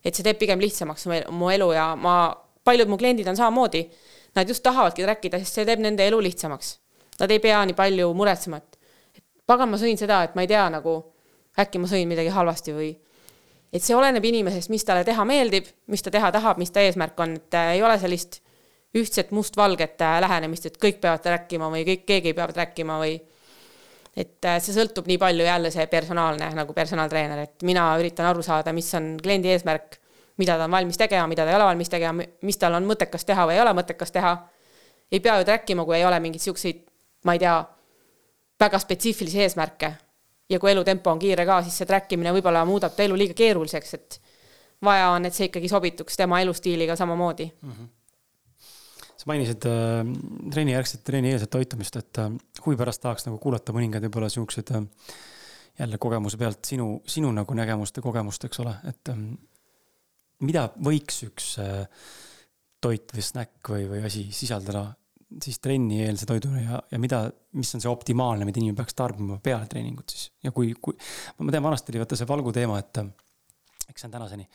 et 0.05 0.15
see 0.15 0.27
teeb 0.27 0.39
pigem 0.39 0.61
lihtsamaks 0.63 1.07
mu 1.31 1.51
elu 1.51 1.73
ja 1.75 1.87
ma, 1.97 2.35
paljud 2.65 2.91
mu 2.91 2.99
kliendid 2.99 3.29
on 3.29 3.37
samamoodi, 3.37 3.85
nad 4.35 4.49
just 4.49 4.63
tahavadki 4.63 5.03
track 5.03 5.25
ida, 5.31 5.41
sest 5.43 5.61
see 5.61 5.67
teeb 5.69 5.83
nende 5.83 6.07
elu 6.07 6.21
lihtsamaks. 6.23 6.79
Nad 7.21 7.31
ei 7.31 7.39
pea 7.39 7.61
nii 7.67 7.77
palju 7.79 8.11
muretsema, 8.19 8.59
et 8.59 9.23
pagan, 9.47 9.71
ma 9.71 9.79
sõin 9.79 9.99
seda, 9.99 10.25
et 10.27 10.35
ma 10.35 10.43
ei 10.43 10.51
tea 10.51 10.67
nagu, 10.73 10.97
äkki 11.59 11.79
ma 11.79 11.91
sõin 11.91 12.09
midagi 12.11 12.33
halvasti 12.35 12.75
või 12.75 12.91
et 13.75 13.83
see 13.83 13.95
oleneb 13.97 14.25
inimesest, 14.25 14.71
mis 14.71 14.87
talle 14.87 15.05
teha 15.07 15.25
meeldib, 15.27 15.67
mis 15.91 16.03
ta 16.03 16.11
teha 16.15 16.31
tahab, 16.35 16.61
mis 16.63 16.71
ta 16.75 16.83
eesmärk 16.83 17.19
on, 17.21 17.35
et 17.41 17.57
äh, 17.59 17.73
ei 17.77 17.83
ole 17.83 17.99
sellist 17.99 18.41
ühtset 18.95 19.31
mustvalget 19.35 20.01
äh, 20.01 20.19
lähenemist, 20.23 20.67
et 20.67 20.79
kõik 20.81 21.01
peavad 21.03 21.27
rääkima 21.27 21.71
või 21.73 21.85
kõik, 21.89 22.05
keegi 22.07 22.31
ei 22.31 22.37
pea 22.37 22.47
rääkima 22.51 22.99
või 23.03 23.17
et 24.17 24.47
äh, 24.47 24.61
see 24.63 24.75
sõltub 24.77 25.09
nii 25.11 25.19
palju 25.19 25.47
jälle 25.47 25.71
see 25.75 25.87
personaalne 25.91 26.51
nagu 26.55 26.77
personaaltreener, 26.77 27.45
et 27.49 27.67
mina 27.67 27.89
üritan 27.99 28.31
aru 28.31 28.43
saada, 28.47 28.73
mis 28.77 28.93
on 28.95 29.15
kliendi 29.23 29.51
eesmärk, 29.51 29.99
mida 30.39 30.59
ta 30.59 30.69
on 30.69 30.75
valmis 30.75 30.99
tegema, 30.99 31.27
mida 31.31 31.47
ta 31.47 31.53
ei 31.53 31.59
ole 31.59 31.69
valmis 31.71 31.91
tegema, 31.91 32.27
mis 32.43 32.59
tal 32.61 32.79
on 32.79 32.87
mõttekas 32.87 33.27
teha 33.27 33.47
või 33.49 33.59
ei 33.59 33.63
ole 33.65 33.75
mõttekas 33.75 34.15
teha. 34.15 34.37
ei 35.13 35.21
pea 35.21 35.39
ju 35.39 35.47
rääkima, 35.47 35.85
kui 35.85 35.97
ei 35.97 36.05
ole 36.05 36.21
mingeid 36.21 36.43
siukseid, 36.43 36.81
ma 37.25 37.35
ei 37.35 37.43
tea, 37.43 37.59
väga 38.61 38.79
spetsiifilisi 38.79 39.43
eesmärke. 39.43 39.95
ja 40.49 40.59
kui 40.61 40.71
elutempo 40.71 41.11
on 41.11 41.19
kiire 41.19 41.47
ka, 41.47 41.63
siis 41.63 41.77
see 41.79 41.87
track 41.87 42.13
imine 42.13 42.33
võib-olla 42.33 42.65
muudab 42.69 42.95
ta 42.95 43.03
elu 43.03 43.17
liiga 43.17 43.35
keeruliseks, 43.35 43.95
et 43.95 44.21
vaja 44.85 45.11
on, 45.11 45.25
et 45.25 45.35
see 45.35 45.49
ikkagi 45.49 45.69
sobituks 45.69 46.17
tema 46.17 46.41
elustiiliga 46.41 46.97
samamoodi 46.97 47.51
mm. 47.63 47.71
-hmm 47.71 48.04
sa 49.25 49.31
mainisid 49.33 49.65
äh, 49.71 50.03
treenijärgset, 50.53 51.05
treenieelset 51.07 51.53
toitumist, 51.53 51.97
et 51.97 52.21
äh, 52.21 52.35
huvi 52.67 52.77
pärast 52.81 53.01
tahaks 53.05 53.25
nagu 53.29 53.39
kuulata 53.41 53.73
mõningaid 53.73 54.05
võib-olla 54.05 54.29
siukseid 54.33 54.75
äh, 54.77 54.85
jälle 55.79 55.99
kogemuse 55.99 56.39
pealt 56.39 56.65
sinu, 56.69 57.01
sinu 57.09 57.33
nagu 57.35 57.57
nägemust 57.57 57.97
ja 57.97 58.05
kogemust, 58.05 58.45
eks 58.45 58.61
ole, 58.63 58.75
et 58.91 59.11
äh, 59.13 59.23
mida 60.45 60.69
võiks 60.77 61.25
üks 61.29 61.55
äh, 61.63 61.87
toit 62.85 63.17
või 63.17 63.25
snäkk 63.25 63.73
või, 63.73 63.89
või 63.89 64.05
asi 64.05 64.29
sisaldada 64.35 64.91
siis 65.43 65.59
trennieelse 65.59 66.29
toiduna 66.29 66.61
ja, 66.61 66.81
ja 66.93 67.01
mida, 67.01 67.25
mis 67.57 67.73
on 67.75 67.83
see 67.83 67.91
optimaalne, 67.91 68.47
mida 68.47 68.61
inimene 68.61 68.79
peaks 68.79 68.95
tarbima 68.95 69.41
peale 69.43 69.67
treeningut 69.71 70.13
siis? 70.13 70.29
Ja 70.45 70.53
kui, 70.55 70.75
kui, 70.79 70.95
ma 71.41 71.51
tean, 71.51 71.65
vanasti 71.65 71.95
oli 71.95 72.05
vaata 72.05 72.19
see 72.21 72.29
valgu 72.29 72.53
teema, 72.55 72.79
et 72.85 73.01
äh, 73.01 73.09
eks 73.89 74.05
see 74.05 74.11
on 74.11 74.19
tänaseni 74.19 74.47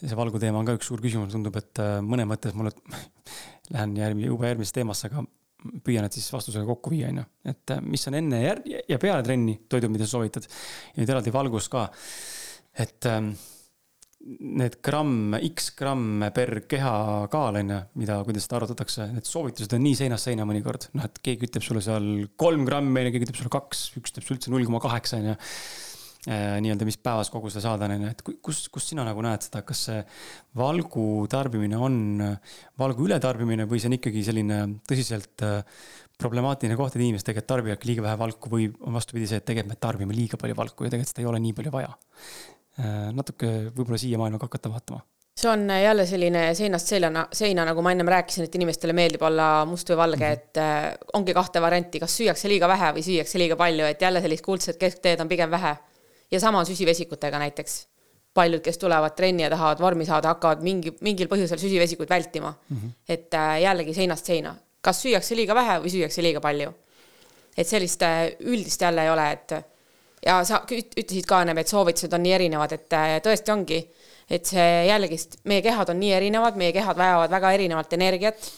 see 0.00 0.18
valgu 0.18 0.40
teema 0.42 0.60
on 0.60 0.68
ka 0.68 0.74
üks 0.78 0.90
suur 0.90 1.02
küsimus, 1.02 1.32
tundub, 1.34 1.56
et 1.60 1.80
äh, 1.82 1.96
mõne 2.04 2.26
mõttes 2.28 2.54
mulle, 2.56 2.74
lähen 3.74 3.96
järgmine, 4.00 4.28
juba 4.30 4.50
järgmisesse 4.50 4.80
teemasse, 4.80 5.10
aga 5.10 5.24
püüan 5.84 6.04
need 6.04 6.16
siis 6.16 6.28
vastusega 6.32 6.66
kokku 6.68 6.92
viia, 6.92 7.08
on 7.12 7.22
ju. 7.22 7.26
et 7.54 7.74
äh, 7.76 7.82
mis 7.84 8.04
on 8.10 8.18
enne 8.18 8.42
ja, 8.42 8.54
ja 8.90 9.00
peale 9.00 9.24
trenni 9.24 9.56
toidud, 9.70 9.92
mida 9.92 10.06
sa 10.06 10.18
soovitad. 10.18 10.48
ja 10.92 11.02
nüüd 11.02 11.14
eraldi 11.14 11.34
valgus 11.34 11.70
ka. 11.72 11.88
et 12.84 13.08
ähm, 13.08 13.32
need 14.24 14.78
gramm, 14.84 15.36
X 15.50 15.70
gramm 15.76 16.24
per 16.34 16.64
kehakaal 16.68 17.60
on 17.60 17.72
ju, 17.74 17.80
mida, 18.00 18.18
kuidas 18.24 18.46
seda 18.46 18.58
arvutatakse, 18.60 19.08
need 19.12 19.28
soovitused 19.28 19.74
on 19.76 19.84
nii 19.84 19.98
seinast 20.00 20.30
seina 20.30 20.46
mõnikord. 20.48 20.88
noh, 20.96 21.08
et 21.08 21.20
keegi 21.24 21.48
ütleb 21.48 21.64
sulle 21.64 21.84
seal 21.84 22.10
kolm 22.40 22.66
grammi, 22.68 23.08
keegi 23.10 23.28
ütleb 23.28 23.40
sulle 23.40 23.52
kaks, 23.52 23.90
üks 24.00 24.14
ütleb 24.14 24.26
sulle 24.26 24.40
üldse 24.40 24.54
null 24.54 24.68
koma 24.68 24.82
kaheksa 24.84 25.20
on 25.20 25.32
ju 25.32 25.40
nii-öelda, 26.24 26.86
mis 26.88 26.96
päevas 27.04 27.28
kogusele 27.28 27.60
saada, 27.60 27.84
on 27.84 28.06
et 28.08 28.22
kus, 28.24 28.62
kus 28.72 28.86
sina 28.92 29.04
nagu 29.04 29.20
näed 29.24 29.44
seda, 29.44 29.60
kas 29.66 29.82
see 29.90 29.98
valgu 30.56 31.26
tarbimine 31.28 31.76
on 31.76 31.98
valgu 32.80 33.04
ületarbimine 33.04 33.66
või 33.68 33.82
see 33.82 33.90
on 33.90 33.98
ikkagi 33.98 34.24
selline 34.24 34.60
tõsiselt 34.88 35.44
äh, 35.44 35.60
problemaatiline 36.20 36.76
koht, 36.78 36.94
et 36.94 37.02
inimesed 37.02 37.26
tegelikult 37.26 37.50
tarbivadki 37.50 37.90
liiga 37.90 38.04
vähe 38.06 38.18
valku 38.18 38.50
või 38.52 38.68
on 38.86 38.94
vastupidi 38.96 39.28
see, 39.28 39.40
et 39.42 39.48
tegelikult 39.48 39.74
me 39.74 39.80
tarbime 39.82 40.16
liiga 40.16 40.38
palju 40.40 40.56
valku 40.58 40.86
ja 40.86 40.94
tegelikult 40.94 41.12
seda 41.12 41.24
ei 41.24 41.30
ole 41.30 41.40
nii 41.42 41.56
palju 41.58 41.74
vaja. 41.74 41.90
Äh, 42.78 43.10
natuke 43.14 43.50
võib-olla 43.74 44.00
siia 44.00 44.20
maailmaga 44.20 44.48
hakata 44.48 44.72
vaatama 44.72 45.04
see 45.34 45.48
on 45.50 45.66
jälle 45.66 46.04
selline 46.06 46.42
seinast 46.54 46.86
seina, 46.86 47.24
seina, 47.34 47.64
nagu 47.66 47.82
ma 47.82 47.90
ennem 47.90 48.06
rääkisin, 48.06 48.46
et 48.46 48.54
inimestele 48.54 48.94
meeldib 48.94 49.22
olla 49.26 49.64
must 49.66 49.88
või 49.90 49.98
valge, 49.98 50.28
mhm. 50.28 50.36
et 50.38 50.60
äh, 50.62 50.84
ongi 51.18 51.34
kahte 51.34 51.62
varianti, 51.62 52.00
kas 52.02 52.14
süüakse 52.20 52.48
liiga 52.48 52.70
vähe 52.70 52.92
või 52.94 53.02
süüakse 53.02 53.42
liiga 53.42 53.58
palju, 53.58 53.88
et 53.90 54.02
jälle 54.02 54.22
sellist 54.22 54.46
kuldset 54.46 54.78
keskteed 54.78 55.24
on 55.24 55.30
pigem 55.30 55.50
vähe 55.50 55.74
ja 56.34 56.40
sama 56.42 56.64
süsivesikutega 56.66 57.38
näiteks. 57.38 57.84
paljud, 58.34 58.58
kes 58.60 58.78
tulevad 58.82 59.14
trenni 59.14 59.44
ja 59.44 59.50
tahavad 59.50 59.78
vormi 59.78 60.04
saada, 60.04 60.32
hakkavad 60.32 60.62
mingi, 60.66 60.90
mingil 61.06 61.28
põhjusel 61.30 61.58
süsivesikuid 61.58 62.10
vältima 62.10 62.50
mm. 62.50 62.76
-hmm. 62.76 62.90
et 63.08 63.34
äh, 63.34 63.60
jällegi 63.62 63.94
seinast 63.94 64.26
seina, 64.26 64.56
kas 64.80 65.04
süüakse 65.04 65.36
liiga 65.38 65.54
vähe 65.54 65.76
või 65.84 65.92
süüakse 65.92 66.22
liiga 66.22 66.40
palju. 66.40 66.72
et 67.56 67.68
sellist 67.68 68.02
äh, 68.02 68.32
üldist 68.40 68.82
jälle 68.82 69.02
ei 69.02 69.10
ole, 69.10 69.30
et 69.32 69.52
ja 70.26 70.40
sa 70.44 70.62
ütlesid 70.70 71.26
ka 71.28 71.42
ennem, 71.42 71.58
et 71.58 71.68
soovitused 71.68 72.12
on 72.12 72.22
nii 72.22 72.32
erinevad, 72.32 72.72
et 72.72 72.92
äh, 72.92 73.20
tõesti 73.22 73.52
ongi, 73.52 73.80
et 74.30 74.46
see 74.46 74.86
jällegist, 74.88 75.38
meie 75.44 75.62
kehad 75.62 75.92
on 75.92 76.00
nii 76.00 76.12
erinevad, 76.18 76.56
meie 76.56 76.72
kehad 76.72 76.98
vajavad 76.98 77.30
väga 77.30 77.52
erinevat 77.52 77.92
energiat. 77.92 78.50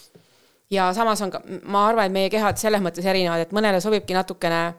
ja 0.71 0.93
samas 0.95 1.21
on 1.23 1.31
ka, 1.31 1.43
ma 1.63 1.89
arvan, 1.89 2.07
et 2.07 2.13
meie 2.13 2.31
kehad 2.31 2.57
selles 2.59 2.81
mõttes 2.81 3.05
erinevad, 3.07 3.45
et 3.45 3.53
mõnele 3.53 3.81
sobibki 3.81 4.15
natukene 4.15 4.75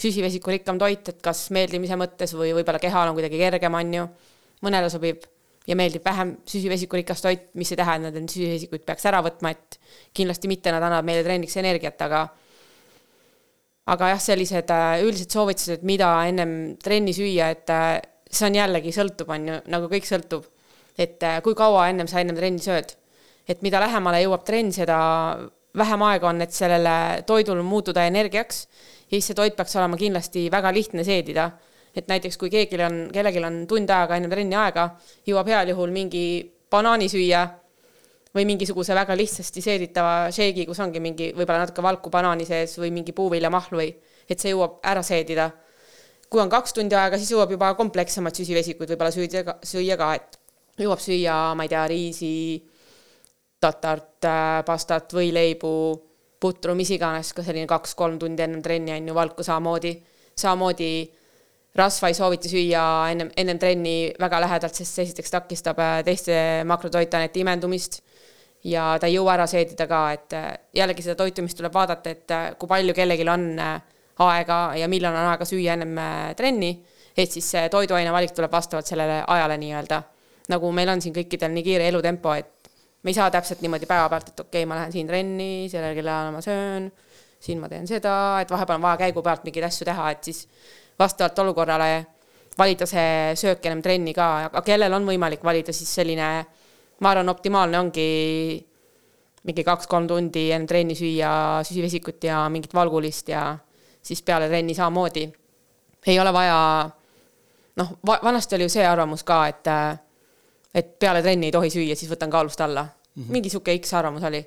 süsivesikurikkam 0.00 0.78
toit, 0.78 1.08
et 1.08 1.22
kas 1.24 1.46
meeldimise 1.56 1.96
mõttes 1.96 2.34
või 2.36 2.52
võib-olla 2.56 2.80
kehal 2.82 3.10
on 3.10 3.16
kuidagi 3.16 3.40
kergem, 3.40 3.74
on 3.74 3.94
ju. 3.94 4.08
mõnele 4.64 4.88
sobib 4.92 5.24
ja 5.66 5.76
meeldib 5.76 6.04
vähem 6.04 6.36
süsivesikurikas 6.48 7.22
toit, 7.24 7.48
mis 7.54 7.72
ei 7.72 7.78
tähenda, 7.80 8.08
et 8.08 8.18
need 8.18 8.32
süsivesikuid 8.32 8.84
peaks 8.86 9.06
ära 9.08 9.22
võtma, 9.24 9.52
et 9.52 9.78
kindlasti 10.16 10.48
mitte, 10.48 10.72
nad 10.72 10.84
annavad 10.84 11.06
meile 11.08 11.24
trenniks 11.26 11.56
energiat, 11.60 12.00
aga 12.06 12.26
aga 13.92 14.10
jah, 14.14 14.22
sellised 14.22 14.70
äh, 14.74 15.00
üldised 15.06 15.32
soovitused, 15.32 15.86
mida 15.86 16.10
ennem 16.26 16.52
trenni 16.82 17.14
süüa, 17.14 17.50
et 17.54 17.70
äh, 17.70 17.98
see 18.26 18.48
on 18.48 18.58
jällegi 18.58 18.94
sõltub, 18.94 19.30
on 19.32 19.50
ju, 19.50 19.58
nagu 19.72 19.90
kõik 19.92 20.08
sõltub. 20.08 20.46
et 20.98 21.22
äh, 21.22 21.40
kui 21.44 21.54
kaua 21.54 21.88
ennem 21.90 22.08
sa 22.08 22.20
ennem 22.20 22.36
trenni 22.36 22.62
sööd. 22.62 22.96
et 23.48 23.62
mida 23.62 23.80
lähemale 23.80 24.22
jõuab 24.24 24.44
trenn, 24.44 24.72
seda 24.74 24.98
vähem 25.76 26.02
aega 26.02 26.28
on, 26.28 26.40
et 26.42 26.52
sellele 26.52 27.22
toidul 27.26 27.62
muutuda 27.62 28.06
energiaks 28.06 28.66
ja 29.06 29.14
siis 29.14 29.30
see 29.30 29.38
toit 29.38 29.56
peaks 29.56 29.76
olema 29.76 29.96
kindlasti 29.96 30.48
väga 30.50 30.72
lihtne 30.74 31.04
seedida. 31.04 31.50
et 31.96 32.08
näiteks 32.08 32.36
kui 32.36 32.50
keegi 32.52 32.76
on, 32.84 32.96
kellelgi 33.12 33.40
on 33.40 33.62
tund 33.66 33.90
aega 33.90 34.16
enne 34.18 34.28
trenni 34.28 34.56
aega, 34.60 34.90
jõuab 35.24 35.48
heal 35.48 35.70
juhul 35.72 35.94
mingi 35.94 36.24
banaani 36.70 37.08
süüa 37.08 37.46
või 38.36 38.44
mingisuguse 38.44 38.94
väga 38.94 39.16
lihtsasti 39.16 39.62
seeditava 39.64 40.30
šeigi, 40.34 40.66
kus 40.68 40.80
ongi 40.84 41.00
mingi 41.00 41.30
võib-olla 41.32 41.62
natuke 41.64 41.82
valku 41.82 42.12
banaani 42.12 42.44
sees 42.44 42.76
või 42.76 42.90
mingi 42.92 43.14
puuviljamahl 43.16 43.78
või 43.80 43.88
et 44.28 44.42
see 44.42 44.52
jõuab 44.52 44.82
ära 44.84 45.02
seedida. 45.02 45.50
kui 46.28 46.40
on 46.42 46.50
kaks 46.50 46.74
tundi 46.74 46.94
aega, 46.94 47.16
siis 47.16 47.30
jõuab 47.30 47.50
juba 47.54 47.72
komplekssemad 47.78 48.34
süsivesikuid 48.34 48.90
võib-olla 48.92 49.12
süüa, 49.14 49.56
süüa 49.62 49.96
ka, 49.96 50.14
et 50.14 50.38
jõuab 50.82 51.00
süüa, 51.00 51.54
ma 51.54 51.64
ei 51.64 51.70
tea, 51.72 51.86
riisi, 51.88 52.32
tatart, 53.62 54.24
äh, 54.26 54.64
pastat, 54.66 55.12
võileibu 55.16 55.72
putru, 56.40 56.74
mis 56.76 56.90
iganes, 56.92 57.32
ka 57.32 57.44
selline 57.44 57.68
kaks-kolm 57.70 58.18
tundi 58.20 58.44
ennem 58.44 58.62
trenni 58.62 58.92
on 58.96 59.08
ju 59.08 59.14
valku 59.14 59.42
samamoodi. 59.46 59.94
samamoodi 60.36 60.90
rasva 61.76 62.10
ei 62.10 62.16
soovita 62.16 62.50
süüa 62.50 62.82
ennem, 63.12 63.30
ennem 63.36 63.60
trenni 63.60 63.96
väga 64.20 64.40
lähedalt, 64.44 64.76
sest 64.76 64.96
see 64.96 65.06
esiteks 65.06 65.32
takistab 65.32 65.80
äh, 65.82 66.00
teiste 66.06 66.36
makrotoitainete 66.68 67.42
imendumist 67.42 68.00
ja 68.66 68.94
ta 69.00 69.08
ei 69.08 69.16
jõua 69.16 69.36
ära 69.36 69.46
seedida 69.50 69.86
ka, 69.90 70.02
et 70.16 70.36
äh, 70.36 70.48
jällegi 70.80 71.04
seda 71.04 71.18
toitumist 71.20 71.58
tuleb 71.60 71.74
vaadata, 71.76 72.12
et 72.16 72.34
äh, 72.34 72.48
kui 72.58 72.70
palju 72.70 72.96
kellelgi 72.96 73.28
on 73.32 73.48
aega 73.60 74.58
ja 74.80 74.88
millal 74.88 75.16
on 75.16 75.32
aega 75.34 75.48
süüa 75.48 75.76
ennem 75.76 75.98
trenni, 76.36 76.72
et 77.16 77.32
siis 77.32 77.48
see 77.52 77.68
toiduaine 77.72 78.12
valik 78.12 78.32
tuleb 78.36 78.52
vastavalt 78.52 78.88
sellele 78.88 79.22
ajale 79.26 79.58
nii-öelda. 79.60 80.02
nagu 80.48 80.68
meil 80.72 80.88
on 80.88 81.00
siin 81.02 81.14
kõikidel 81.14 81.50
nii 81.52 81.64
kiire 81.66 81.88
elutempo, 81.90 82.32
et 82.38 82.55
me 83.06 83.12
ei 83.14 83.14
saa 83.14 83.30
täpselt 83.30 83.60
niimoodi 83.62 83.86
päevapealt, 83.86 84.32
et 84.32 84.40
okei 84.40 84.64
okay,, 84.64 84.66
ma 84.66 84.80
lähen 84.80 84.92
siin 84.92 85.06
trenni, 85.06 85.68
sellel 85.70 85.94
kellaajal 85.94 86.32
ma 86.34 86.40
söön, 86.42 86.88
siin 87.38 87.60
ma 87.62 87.68
teen 87.70 87.86
seda, 87.86 88.16
et 88.42 88.50
vahepeal 88.50 88.80
on 88.80 88.82
vaja 88.82 88.98
käigu 89.04 89.22
pealt 89.22 89.44
mingeid 89.46 89.68
asju 89.68 89.86
teha, 89.86 90.08
et 90.10 90.26
siis 90.26 90.40
vastavalt 90.98 91.38
olukorrale 91.44 91.90
valida 92.58 92.88
see 92.90 93.36
söök 93.38 93.68
ennem 93.68 93.84
trenni 93.84 94.14
ka, 94.16 94.26
aga 94.48 94.62
kellel 94.66 94.96
on 94.98 95.06
võimalik 95.06 95.44
valida, 95.46 95.74
siis 95.76 95.92
selline, 96.00 96.30
ma 96.98 97.12
arvan, 97.12 97.30
optimaalne 97.30 97.78
ongi 97.78 98.08
mingi 99.46 99.62
kaks-kolm 99.62 100.08
tundi 100.10 100.48
enne 100.50 100.66
trenni 100.66 100.96
süüa 100.98 101.62
süsivesikut 101.68 102.26
ja 102.26 102.40
mingit 102.50 102.74
valgulist 102.74 103.30
ja 103.30 103.52
siis 104.02 104.22
peale 104.26 104.48
trenni 104.50 104.74
samamoodi. 104.74 105.28
ei 106.06 106.18
ole 106.18 106.32
vaja, 106.32 106.58
noh, 107.76 107.94
vanasti 108.02 108.58
oli 108.58 108.66
ju 108.66 108.74
see 108.74 108.86
arvamus 108.86 109.22
ka, 109.22 109.44
et 109.46 109.70
et 110.76 110.98
peale 111.00 111.22
trenni 111.24 111.48
ei 111.48 111.54
tohi 111.54 111.70
süüa, 111.72 111.96
siis 111.96 112.10
võtan 112.10 112.32
kaalust 112.32 112.60
alla 112.60 112.84
mm. 112.84 113.22
-hmm. 113.22 113.32
mingi 113.32 113.52
sihuke 113.52 113.78
X 113.78 113.94
arvamus 113.94 114.24
oli. 114.28 114.42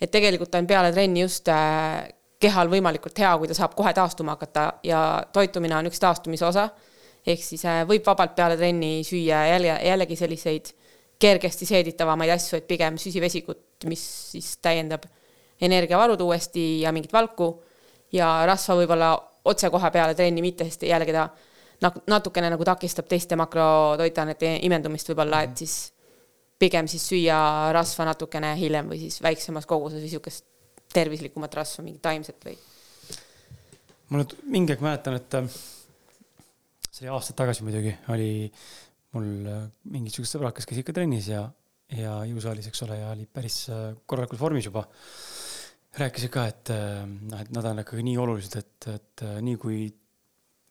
et 0.00 0.10
tegelikult 0.10 0.54
on 0.54 0.66
peale 0.66 0.92
trenni 0.92 1.20
just 1.20 1.48
äh, 1.48 2.08
kehal 2.40 2.70
võimalikult 2.72 3.18
hea, 3.18 3.32
kui 3.38 3.48
ta 3.48 3.54
saab 3.54 3.74
kohe 3.76 3.92
taastuma 3.94 4.36
hakata 4.36 4.72
ja 4.82 5.22
toitumine 5.32 5.76
on 5.76 5.86
üks 5.86 6.00
taastumise 6.00 6.46
osa. 6.46 6.68
ehk 7.26 7.42
siis 7.44 7.64
äh, 7.64 7.82
võib 7.88 8.06
vabalt 8.06 8.34
peale 8.34 8.56
trenni 8.56 9.04
süüa 9.04 9.46
jälle, 9.46 9.78
jällegi 9.84 10.16
selliseid 10.16 10.72
kergesti 11.20 11.66
seeditavamaid 11.66 12.30
asju, 12.32 12.56
et 12.56 12.66
pigem 12.66 12.96
süsivesikut, 12.98 13.84
mis 13.84 14.04
siis 14.32 14.56
täiendab 14.56 15.04
energiavarud 15.60 16.20
uuesti 16.20 16.80
ja 16.80 16.92
mingit 16.92 17.12
valku 17.12 17.62
ja 18.12 18.46
rasva 18.48 18.78
võib-olla 18.78 19.10
otsekohe 19.44 19.90
peale 19.90 20.14
trenni, 20.14 20.40
mitte 20.42 20.64
sest 20.64 20.82
jällegi 20.88 21.12
ta 21.12 21.28
natukene 21.80 22.50
nagu 22.52 22.64
takistab 22.64 23.08
teiste 23.08 23.36
makrotoitainete 23.40 24.58
imendumist 24.66 25.08
võib-olla, 25.10 25.44
et 25.46 25.54
mhm. 25.54 25.58
siis 25.62 25.92
pigem 26.60 26.88
siis 26.90 27.06
süüa 27.08 27.40
rasva 27.72 28.04
natukene 28.10 28.52
hiljem 28.58 28.90
või 28.92 29.00
siis 29.06 29.20
väiksemas 29.24 29.68
koguses 29.68 30.00
või 30.00 30.08
niisugust 30.08 30.44
tervislikumat 30.92 31.54
rasva, 31.60 31.84
mingit 31.86 32.02
taimset 32.04 32.44
või. 32.44 32.56
ma 34.10 34.20
nüüd 34.20 34.34
mingi 34.50 34.74
aeg 34.74 34.82
mäletan, 34.84 35.16
et 35.20 35.36
äh, 35.38 35.48
see 36.90 37.06
oli 37.06 37.14
aastaid 37.14 37.38
tagasi 37.38 37.64
muidugi, 37.66 37.94
oli 38.12 38.30
mul 39.16 39.30
äh, 39.48 39.62
mingisugused 39.94 40.36
sõbrad, 40.36 40.56
kes 40.56 40.68
käisid 40.68 40.84
ikka 40.84 40.96
trennis 40.98 41.30
ja, 41.30 41.44
ja 41.96 42.18
jõusaalis, 42.28 42.68
eks 42.70 42.84
ole, 42.88 42.98
ja 43.00 43.12
oli 43.14 43.28
päris 43.30 43.62
äh, 43.72 43.86
korralikult 44.04 44.42
vormis 44.42 44.68
juba. 44.68 44.84
rääkisid 45.98 46.30
ka, 46.30 46.44
et 46.46 46.70
noh, 46.70 47.40
et 47.42 47.48
nad 47.50 47.66
on 47.66 47.80
ikkagi 47.82 48.04
nii 48.06 48.18
olulised, 48.22 48.52
et, 48.60 48.84
et 48.92 49.22
nii 49.42 49.56
kui 49.58 49.78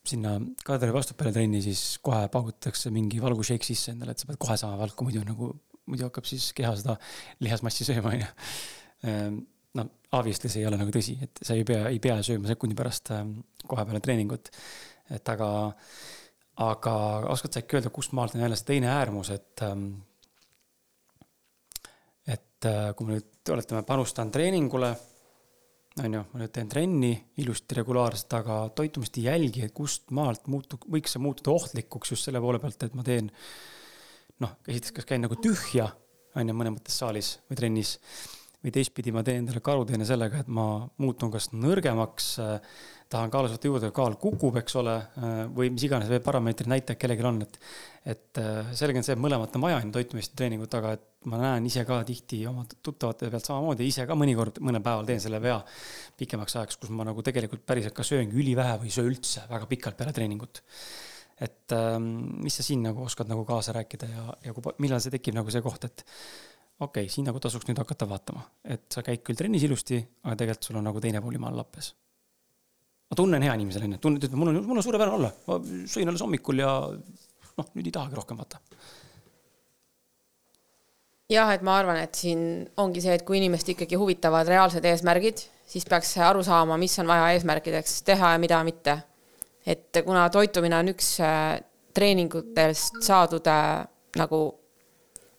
sinna 0.09 0.35
Kadri 0.65 0.91
vastu 0.93 1.15
peale 1.17 1.33
trenni, 1.35 1.61
siis 1.63 1.99
kohe 2.03 2.25
paugutatakse 2.31 2.91
mingi 2.93 3.21
valgušeik 3.23 3.65
sisse 3.65 3.93
endale, 3.93 4.15
et 4.15 4.21
sa 4.21 4.29
pead 4.29 4.39
kohe 4.41 4.57
saama 4.59 4.79
valku, 4.81 5.07
muidu 5.07 5.23
nagu, 5.27 5.51
muidu 5.89 6.07
hakkab 6.07 6.27
siis 6.29 6.49
keha 6.57 6.73
seda 6.79 6.97
lihasmassi 7.45 7.87
sööma, 7.87 8.13
onju. 8.15 8.29
Ehm, 9.09 9.39
noh, 9.79 9.89
obviously 10.17 10.51
see 10.51 10.63
ei 10.63 10.69
ole 10.69 10.79
nagu 10.81 10.91
tõsi, 10.93 11.15
et 11.23 11.41
sa 11.45 11.55
ei 11.57 11.65
pea, 11.67 11.85
ei 11.91 12.01
pea 12.03 12.17
sööma 12.25 12.49
sekundi 12.51 12.77
pärast 12.77 13.13
ehm, 13.15 13.37
kohe 13.65 13.85
peale 13.87 14.03
treeningut. 14.03 14.51
et 15.09 15.29
aga, 15.31 15.49
aga 16.61 16.93
oskad 17.33 17.55
sa 17.55 17.63
äkki 17.63 17.79
öelda, 17.79 17.89
kust 17.93 18.11
maalt 18.13 18.35
on 18.35 18.43
jälle 18.43 18.57
see 18.59 18.67
teine 18.73 18.91
äärmus, 18.93 19.31
et 19.33 19.65
ehm, 19.65 19.87
et 22.29 22.67
äh, 22.67 22.91
kui 22.95 23.07
me 23.07 23.17
nüüd 23.17 23.53
oletame, 23.53 23.85
panustan 23.87 24.31
treeningule 24.31 24.91
on 26.03 26.17
ju, 26.17 26.23
ma 26.31 26.41
nüüd 26.41 26.53
teen 26.55 26.69
trenni 26.71 27.11
ilusti 27.41 27.77
regulaarselt, 27.79 28.33
aga 28.39 28.59
toitumist 28.75 29.17
ei 29.19 29.27
jälgi, 29.27 29.65
et 29.67 29.75
kust 29.75 30.11
maalt 30.15 30.49
muutu-, 30.51 30.79
võiks 30.91 31.15
see 31.15 31.23
muutuda 31.23 31.53
ohtlikuks 31.53 32.13
just 32.15 32.27
selle 32.27 32.41
poole 32.43 32.61
pealt, 32.61 32.83
et 32.85 32.97
ma 32.97 33.05
teen 33.05 33.31
noh, 34.43 34.55
esiteks, 34.67 34.99
kas 34.99 35.09
käin 35.09 35.25
nagu 35.25 35.37
tühja, 35.43 35.89
on 36.39 36.51
ju, 36.51 36.55
mõnes 36.55 36.77
mõttes 36.77 36.99
saalis 37.01 37.33
või 37.49 37.59
trennis, 37.59 37.97
või 38.63 38.73
teistpidi 38.75 39.13
ma 39.15 39.23
teen 39.25 39.43
endale 39.43 39.61
karuteene 39.63 40.07
sellega, 40.07 40.43
et 40.43 40.49
ma 40.51 40.65
muutun 40.99 41.31
kas 41.31 41.51
nõrgemaks 41.55 42.33
tahan 43.09 43.31
kaalus 43.33 43.55
võtta 43.55 43.69
juurde, 43.69 43.91
kaal 43.95 44.17
kukub, 44.21 44.59
eks 44.61 44.75
ole, 44.77 44.95
või 45.55 45.71
mis 45.73 45.85
iganes 45.87 46.11
parameetrid, 46.25 46.69
näitajad 46.69 46.99
kellelgi 47.01 47.25
on, 47.25 47.41
et 47.45 47.61
et 48.09 48.41
selge 48.77 48.99
on 48.99 49.05
see, 49.05 49.15
et 49.15 49.21
mõlemat 49.21 49.55
on 49.57 49.63
vaja, 49.65 49.79
on 49.83 49.91
toitumist 49.93 50.33
ja 50.33 50.41
treeningut, 50.41 50.75
aga 50.77 50.93
et 50.97 51.08
ma 51.27 51.39
näen 51.39 51.65
ise 51.67 51.83
ka 51.87 51.99
tihti 52.07 52.39
oma 52.47 52.63
tuttavate 52.69 53.27
pealt 53.31 53.47
samamoodi, 53.49 53.87
ise 53.89 54.05
ka 54.07 54.15
mõnikord 54.15 54.61
mõnel 54.63 54.83
päeval 54.83 55.07
teen 55.07 55.19
selle 55.19 55.41
vea 55.43 55.57
pikemaks 56.19 56.55
ajaks, 56.55 56.79
kus 56.79 56.93
ma 56.95 57.03
nagu 57.07 57.23
tegelikult 57.25 57.65
päriselt 57.67 57.95
ka 57.97 58.05
sööngi 58.07 58.39
ülivähe 58.39 58.77
või 58.79 58.87
ei 58.87 58.95
söö 58.95 59.09
üldse 59.09 59.43
väga 59.49 59.67
pikalt 59.67 59.99
peale 59.99 60.13
treeningut. 60.15 60.61
et 61.39 61.71
ähm, 61.75 62.07
mis 62.43 62.55
sa 62.55 62.63
siin 62.63 62.83
nagu 62.83 63.03
oskad 63.03 63.27
nagu 63.31 63.45
kaasa 63.47 63.75
rääkida 63.75 64.07
ja, 64.11 64.23
ja 64.45 64.53
kui, 64.53 64.73
millal 64.83 64.99
see 65.03 65.11
tekib 65.11 65.35
nagu 65.35 65.51
see 65.51 65.63
koht, 65.63 65.85
et 65.87 66.05
okei 66.79 67.03
okay,, 67.03 67.11
siin 67.11 67.27
nagu 67.27 67.39
tasuks 67.39 67.67
nüüd 67.67 67.79
hakata 67.79 68.07
vaatama, 68.07 68.43
et 68.63 68.87
sa 68.91 69.03
käid 69.03 69.23
küll 69.23 69.39
trennis 69.39 69.63
ilusti, 69.67 69.99
aga 70.23 70.35
tegelikult 70.39 70.69
sul 70.69 70.79
on 70.79 70.87
nagu 70.87 71.03
teine 71.03 71.21
pool 71.23 71.35
jumal 71.35 71.55
lappes. 71.55 71.93
ma 73.11 73.19
tunnen 73.19 73.43
hea 73.43 73.55
inimesena 73.59 73.87
onju, 73.91 73.99
tunned, 73.99 74.23
ütled, 74.23 74.39
mul 74.39 74.53
on, 74.53 74.63
mul 74.71 74.79
on 74.79 74.87
suurepärane 74.87 75.19
olla, 75.19 75.33
ma 75.47 75.59
sõin 75.95 76.11
alles 76.11 76.23
hommikul 76.23 76.63
ja 76.63 76.73
noh, 77.59 77.71
nüüd 77.75 77.87
ei 77.87 77.95
tahagi 77.95 78.19
rohkem 78.19 78.39
vaata 78.39 78.63
jah, 81.29 81.51
et 81.53 81.63
ma 81.65 81.77
arvan, 81.79 81.99
et 82.01 82.17
siin 82.17 82.41
ongi 82.81 83.03
see, 83.03 83.13
et 83.13 83.23
kui 83.25 83.37
inimest 83.37 83.69
ikkagi 83.75 83.97
huvitavad 83.99 84.49
reaalsed 84.49 84.85
eesmärgid, 84.89 85.43
siis 85.69 85.85
peaks 85.89 86.15
aru 86.25 86.41
saama, 86.45 86.77
mis 86.81 86.97
on 87.01 87.09
vaja 87.09 87.29
eesmärkideks 87.35 88.01
teha 88.07 88.33
ja 88.33 88.41
mida 88.41 88.63
mitte. 88.65 88.97
et 89.69 89.99
kuna 90.05 90.23
toitumine 90.33 90.77
on 90.79 90.87
üks 90.89 91.19
äh, 91.21 91.59
treeningutest 91.93 93.03
saadud 93.05 93.45
äh, 93.51 93.83
nagu 94.17 94.39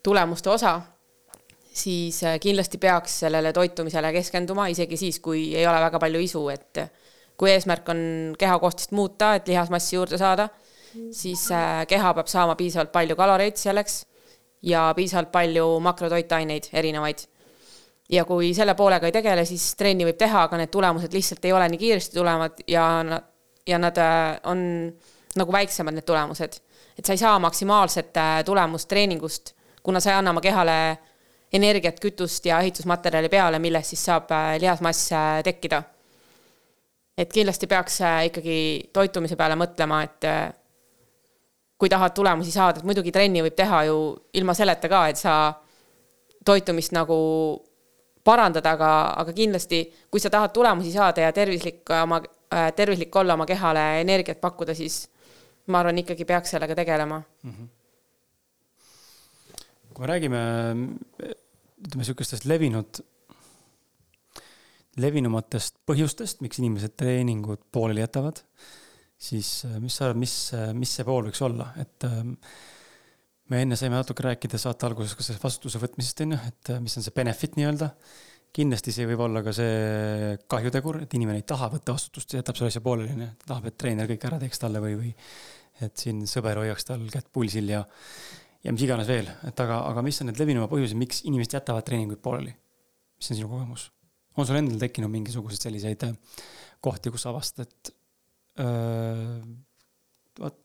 tulemuste 0.05 0.51
osa, 0.53 0.77
siis 1.75 2.21
äh, 2.23 2.37
kindlasti 2.39 2.79
peaks 2.79 3.17
sellele 3.25 3.53
toitumisele 3.53 4.13
keskenduma, 4.15 4.69
isegi 4.71 4.97
siis, 5.01 5.19
kui 5.19 5.49
ei 5.57 5.67
ole 5.67 5.81
väga 5.83 5.99
palju 5.99 6.21
isu, 6.23 6.45
et 6.55 6.85
kui 7.41 7.51
eesmärk 7.51 7.89
on 7.91 8.03
kehakoostist 8.39 8.95
muuta, 8.95 9.35
et 9.35 9.49
lihasmassi 9.49 9.97
juurde 9.97 10.21
saada, 10.21 10.47
siis 11.11 11.49
keha 11.89 12.15
peab 12.15 12.31
saama 12.31 12.55
piisavalt 12.59 12.93
palju 12.93 13.17
kaloreid 13.19 13.59
selleks 13.59 14.03
ja 14.63 14.93
piisavalt 14.97 15.33
palju 15.33 15.81
makrotoitaineid 15.81 16.71
erinevaid. 16.73 17.19
ja 18.11 18.25
kui 18.25 18.55
selle 18.55 18.75
poolega 18.75 19.07
ei 19.07 19.13
tegele, 19.13 19.45
siis 19.45 19.75
trenni 19.79 20.05
võib 20.05 20.19
teha, 20.19 20.43
aga 20.49 20.57
need 20.59 20.71
tulemused 20.71 21.13
lihtsalt 21.15 21.45
ei 21.45 21.53
ole 21.53 21.69
nii 21.69 21.79
kiiresti 21.79 22.19
tulevad 22.19 22.65
ja 22.69 22.87
ja 23.67 23.79
nad 23.79 23.97
äh, 23.97 24.41
on 24.45 24.93
nagu 25.37 25.53
väiksemad, 25.53 25.95
need 25.95 26.07
tulemused. 26.07 26.61
et 26.99 27.05
sa 27.07 27.13
ei 27.13 27.19
saa 27.19 27.39
maksimaalset 27.39 28.17
äh, 28.17 28.45
tulemust 28.45 28.89
treeningust, 28.89 29.55
kuna 29.83 30.01
sa 30.01 30.11
ei 30.11 30.17
anna 30.17 30.31
oma 30.31 30.41
kehale 30.41 30.99
energiat, 31.53 32.01
kütust 32.01 32.47
ja 32.47 32.61
ehitusmaterjali 32.61 33.29
peale, 33.29 33.59
millest 33.59 33.95
siis 33.95 34.05
saab 34.05 34.31
äh, 34.31 34.57
lihasmass 34.61 35.11
tekkida. 35.45 35.83
et 37.19 37.33
kindlasti 37.33 37.67
peaks 37.67 37.99
ikkagi 38.25 38.91
toitumise 38.93 39.37
peale 39.37 39.57
mõtlema, 39.57 40.03
et 40.03 40.25
kui 41.81 41.89
tahad 41.89 42.13
tulemusi 42.13 42.53
saada, 42.53 42.81
et 42.81 42.87
muidugi 42.87 43.13
trenni 43.15 43.41
võib 43.45 43.57
teha 43.57 43.85
ju 43.89 43.99
ilma 44.37 44.55
selleta 44.57 44.89
ka, 44.93 45.01
et 45.09 45.21
sa 45.21 45.35
toitumist 46.45 46.93
nagu 46.93 47.17
parandada, 48.25 48.75
aga, 48.77 48.91
aga 49.23 49.33
kindlasti, 49.37 49.81
kui 50.13 50.21
sa 50.21 50.33
tahad 50.33 50.53
tulemusi 50.53 50.93
saada 50.93 51.25
ja 51.25 51.33
tervislik 51.33 51.89
oma, 52.03 52.21
äh, 52.53 52.69
tervislik 52.77 53.17
olla 53.17 53.37
oma 53.39 53.47
kehale 53.49 53.85
energiat 54.03 54.41
pakkuda, 54.43 54.77
siis 54.77 55.07
ma 55.73 55.81
arvan, 55.81 56.03
ikkagi 56.03 56.27
peaks 56.29 56.53
sellega 56.57 56.77
tegelema 56.77 57.21
mm. 57.21 57.51
-hmm. 57.51 57.69
kui 59.95 60.05
me 60.05 60.13
räägime, 60.13 60.43
ütleme 61.87 62.05
sihukestest 62.05 62.45
levinud, 62.45 63.01
levinumatest 64.97 65.81
põhjustest, 65.87 66.45
miks 66.45 66.59
inimesed 66.61 66.93
treeningud 66.97 67.65
pooleli 67.73 68.05
jätavad 68.05 68.45
siis 69.21 69.51
äh, 69.69 69.77
mis 69.83 69.97
sa 69.97 70.09
arvad, 70.09 70.21
mis, 70.21 70.35
äh, 70.57 70.73
mis 70.77 70.93
see 70.97 71.07
pool 71.07 71.29
võiks 71.29 71.43
olla, 71.45 71.71
et 71.81 72.09
ähm, 72.09 72.35
me 73.53 73.63
enne 73.65 73.77
saime 73.77 73.99
natuke 73.99 74.25
rääkida 74.25 74.59
saate 74.61 74.89
alguses 74.89 75.17
ka 75.19 75.27
sellest 75.27 75.45
vastutuse 75.45 75.81
võtmisest, 75.83 76.25
on 76.25 76.37
ju, 76.37 76.41
et 76.49 76.73
äh, 76.73 76.83
mis 76.83 76.97
on 76.97 77.07
see 77.07 77.17
benefit 77.17 77.59
nii-öelda. 77.61 77.93
kindlasti 78.57 78.91
see 78.91 79.07
võib 79.07 79.21
olla 79.29 79.45
ka 79.47 79.53
see 79.55 80.37
kahjutegur, 80.51 81.03
et 81.05 81.13
inimene 81.15 81.39
ei 81.39 81.47
taha 81.47 81.69
võtta 81.71 81.95
vastutust 81.95 82.33
ja 82.33 82.41
jätab 82.41 82.57
selle 82.59 82.73
asja 82.73 82.83
pooleli, 82.83 83.13
on 83.15 83.27
ju, 83.27 83.29
ta 83.43 83.53
tahab, 83.53 83.69
et 83.71 83.77
treener 83.79 84.09
kõik 84.11 84.27
ära 84.27 84.41
teeks 84.41 84.65
talle 84.65 84.83
või, 84.83 84.97
või 84.99 85.13
et 85.87 86.03
siin 86.03 86.25
sõber 86.29 86.59
hoiaks 86.65 86.89
tal 86.89 87.05
kätt 87.13 87.31
pulsil 87.33 87.71
ja, 87.71 87.85
ja 88.65 88.75
mis 88.75 88.83
iganes 88.89 89.09
veel, 89.09 89.31
et 89.47 89.63
aga, 89.63 89.85
aga 89.93 90.03
mis 90.05 90.19
on 90.25 90.31
need 90.33 90.41
levinuma 90.41 90.67
põhjused, 90.73 90.99
miks 90.99 91.23
inimesed 91.29 91.61
jätavad 91.61 91.87
treeninguid 91.87 92.25
pooleli? 92.25 92.57
mis 93.21 93.31
on 93.31 93.39
sinu 93.39 93.53
kogemus? 93.53 93.91
on 94.41 94.49
sul 94.49 94.59
endal 94.59 94.81
tekkinud 94.81 95.13
mingisuguseid 95.13 95.69
selliseid 95.69 96.09
kohti, 96.81 97.13
kus 97.13 97.27
avastad, 97.29 97.69
et 97.69 97.95
vot 100.41 100.57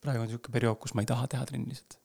praegu 0.00 0.22
on 0.22 0.28
niisugune 0.28 0.54
periood, 0.54 0.78
kus 0.80 0.94
ma 0.96 1.04
ei 1.04 1.10
taha 1.10 1.28
teha 1.30 1.46
trenni 1.48 1.72
lihtsalt. 1.72 1.98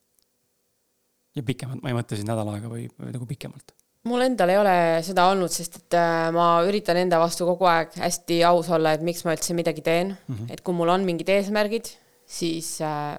ja 1.36 1.44
pikemalt, 1.44 1.82
ma 1.84 1.92
ei 1.92 1.98
mõtle 1.98 2.20
siis 2.20 2.28
nädal 2.28 2.50
aega 2.54 2.72
või, 2.72 2.86
või 3.00 3.12
nagu 3.16 3.28
pikemalt. 3.30 3.76
mul 4.10 4.26
endal 4.26 4.54
ei 4.54 4.60
ole 4.62 4.76
seda 5.08 5.28
olnud, 5.32 5.52
sest 5.52 5.80
et 5.82 5.98
äh, 6.00 6.30
ma 6.36 6.48
üritan 6.68 7.00
enda 7.02 7.20
vastu 7.22 7.48
kogu 7.48 7.68
aeg 7.72 7.96
hästi 8.02 8.42
aus 8.48 8.72
olla, 8.76 8.96
et 8.96 9.06
miks 9.06 9.26
ma 9.28 9.36
üldse 9.36 9.58
midagi 9.58 9.84
teen 9.86 10.16
mm, 10.16 10.36
-hmm. 10.36 10.52
et 10.54 10.64
kui 10.66 10.78
mul 10.78 10.92
on 10.94 11.08
mingid 11.08 11.30
eesmärgid, 11.38 11.92
siis 12.26 12.78
äh, 12.82 13.16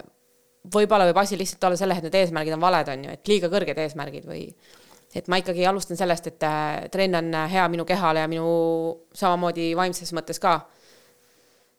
võib-olla 0.73 1.07
võib 1.09 1.21
asi 1.21 1.39
lihtsalt 1.39 1.63
olla 1.63 1.79
selles, 1.79 1.99
et 1.99 2.09
need 2.09 2.19
eesmärgid 2.21 2.57
on 2.57 2.61
valed, 2.61 2.91
on 2.93 3.07
ju, 3.07 3.17
et 3.17 3.33
liiga 3.33 3.51
kõrged 3.53 3.79
eesmärgid 3.85 4.27
või 4.27 4.47
et 5.15 5.27
ma 5.31 5.39
ikkagi 5.39 5.65
alustan 5.65 5.97
sellest, 5.97 6.27
et 6.27 6.43
äh, 6.43 6.87
trenn 6.93 7.15
on 7.15 7.33
hea 7.49 7.67
minu 7.71 7.85
kehale 7.87 8.21
ja 8.25 8.29
minu 8.29 8.49
samamoodi 9.15 9.71
vaimses 9.77 10.11
mõttes 10.13 10.41
ka 10.43 10.59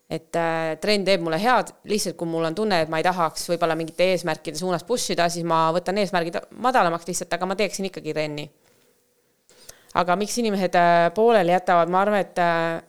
et 0.09 0.37
äh, 0.41 0.79
trenn 0.81 1.05
teeb 1.05 1.21
mulle 1.21 1.37
head, 1.43 1.75
lihtsalt 1.91 2.17
kui 2.17 2.29
mul 2.31 2.47
on 2.49 2.55
tunne, 2.57 2.81
et 2.83 2.89
ma 2.89 3.01
ei 3.01 3.05
tahaks 3.05 3.45
võib-olla 3.51 3.77
mingite 3.77 4.07
eesmärkide 4.15 4.57
suunas 4.57 4.87
push 4.89 5.13
ida, 5.13 5.29
siis 5.29 5.45
ma 5.45 5.67
võtan 5.77 6.01
eesmärgid 6.01 6.39
madalamaks 6.65 7.09
lihtsalt, 7.11 7.35
aga 7.37 7.49
ma 7.49 7.57
teeksin 7.59 7.91
ikkagi 7.91 8.15
trenni. 8.17 8.49
aga 9.99 10.17
miks 10.17 10.39
inimesed 10.41 10.75
äh, 10.81 11.11
pooleli 11.15 11.53
jätavad, 11.53 11.93
ma 11.93 12.01
arvan, 12.01 12.25
et 12.25 12.41
äh, 12.41 12.81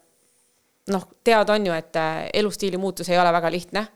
noh, 0.95 1.07
teada 1.23 1.53
on 1.53 1.67
ju, 1.67 1.75
et 1.75 1.95
äh, 1.99 2.29
elustiili 2.33 2.77
muutus 2.77 3.09
ei 3.09 3.19
ole 3.19 3.33
väga 3.33 3.51
lihtne. 3.51 3.87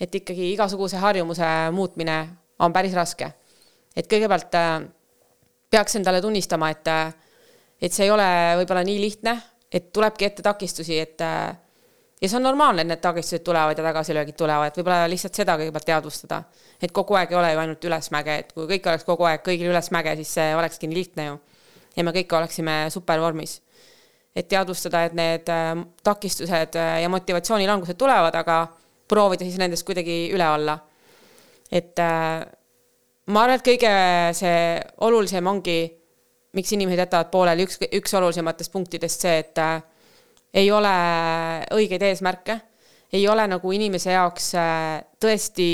et 0.00 0.14
ikkagi 0.14 0.52
igasuguse 0.52 0.96
harjumuse 0.96 1.46
muutmine 1.72 2.28
on 2.58 2.72
päris 2.72 2.94
raske. 2.94 3.32
et 3.96 4.06
kõigepealt 4.06 4.54
äh, 4.54 4.82
peaks 5.70 5.96
endale 5.96 6.20
tunnistama, 6.20 6.70
et 6.70 6.86
äh,, 6.88 7.14
et 7.82 7.92
see 7.92 8.04
ei 8.06 8.10
ole 8.10 8.26
võib-olla 8.58 8.84
nii 8.84 9.00
lihtne, 9.00 9.40
et 9.72 9.92
tulebki 9.92 10.24
ette 10.24 10.42
takistusi, 10.42 10.98
et 10.98 11.20
äh, 11.20 11.56
ja 12.20 12.28
see 12.28 12.36
on 12.36 12.42
normaalne, 12.42 12.82
et 12.82 12.90
need 12.90 13.02
takistused 13.02 13.44
tulevad 13.46 13.78
ja 13.78 13.84
tagasilöögid 13.84 14.36
tulevad, 14.38 14.74
võib-olla 14.76 15.06
lihtsalt 15.10 15.38
seda 15.38 15.54
kõigepealt 15.58 15.86
teadvustada. 15.86 16.42
et 16.82 16.92
kogu 16.92 17.14
aeg 17.14 17.32
ei 17.32 17.38
ole 17.38 17.52
ju 17.52 17.58
ainult 17.62 17.84
ülesmäge, 17.84 18.38
et 18.38 18.52
kui 18.52 18.66
kõik 18.66 18.88
oleks 18.90 19.04
kogu 19.06 19.24
aeg 19.24 19.42
kõigil 19.46 19.70
ülesmäge, 19.70 20.16
siis 20.16 20.34
see 20.38 20.54
olekski 20.56 20.86
nii 20.86 20.98
lihtne 20.98 21.26
ju. 21.26 21.38
ja 21.96 22.04
me 22.04 22.12
kõik 22.12 22.36
oleksime 22.36 22.86
supervormis. 22.90 23.60
et 24.36 24.48
teadvustada, 24.48 25.04
et 25.04 25.14
need 25.14 25.48
äh, 25.48 25.74
takistused 26.02 26.76
äh, 26.76 27.02
ja 27.02 27.08
motivatsioonilangused 27.08 27.96
tulevad, 27.96 28.34
aga 28.34 28.66
proovida 29.08 29.44
siis 29.44 29.58
nendest 29.58 29.86
kuidagi 29.86 30.30
üle 30.34 30.48
olla. 30.48 30.78
et 31.70 31.98
äh, 31.98 32.46
ma 33.26 33.42
arvan, 33.44 33.58
et 33.58 33.66
kõige 33.66 33.92
see 34.34 34.82
olulisem 35.06 35.46
ongi, 35.46 35.78
miks 36.52 36.72
inimesed 36.72 36.98
jätavad 36.98 37.30
pooleli, 37.30 37.62
üks, 37.62 37.78
üks 37.92 38.14
olulisematest 38.14 38.72
punktidest 38.72 39.20
see, 39.20 39.38
et 39.38 39.58
ei 40.54 40.70
ole 40.72 40.92
õigeid 41.74 42.02
eesmärke, 42.02 42.60
ei 43.12 43.28
ole 43.28 43.46
nagu 43.48 43.72
inimese 43.72 44.12
jaoks 44.12 44.52
äh, 44.58 45.00
tõesti 45.20 45.68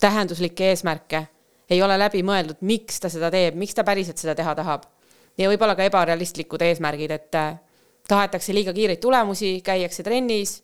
tähenduslikke 0.00 0.70
eesmärke, 0.70 1.24
ei 1.70 1.82
ole 1.82 1.98
läbi 1.98 2.22
mõeldud, 2.26 2.62
miks 2.66 3.00
ta 3.02 3.10
seda 3.12 3.30
teeb, 3.30 3.58
miks 3.58 3.76
ta 3.76 3.84
päriselt 3.86 4.18
seda 4.18 4.34
teha 4.34 4.54
tahab. 4.54 4.86
ja 5.38 5.48
võib-olla 5.48 5.76
ka 5.76 5.86
ebarealistlikud 5.86 6.62
eesmärgid, 6.62 7.10
et 7.10 7.34
äh, 7.38 7.54
tahetakse 8.08 8.54
liiga 8.54 8.72
kiireid 8.72 9.00
tulemusi, 9.00 9.60
käiakse 9.64 10.02
trennis, 10.02 10.60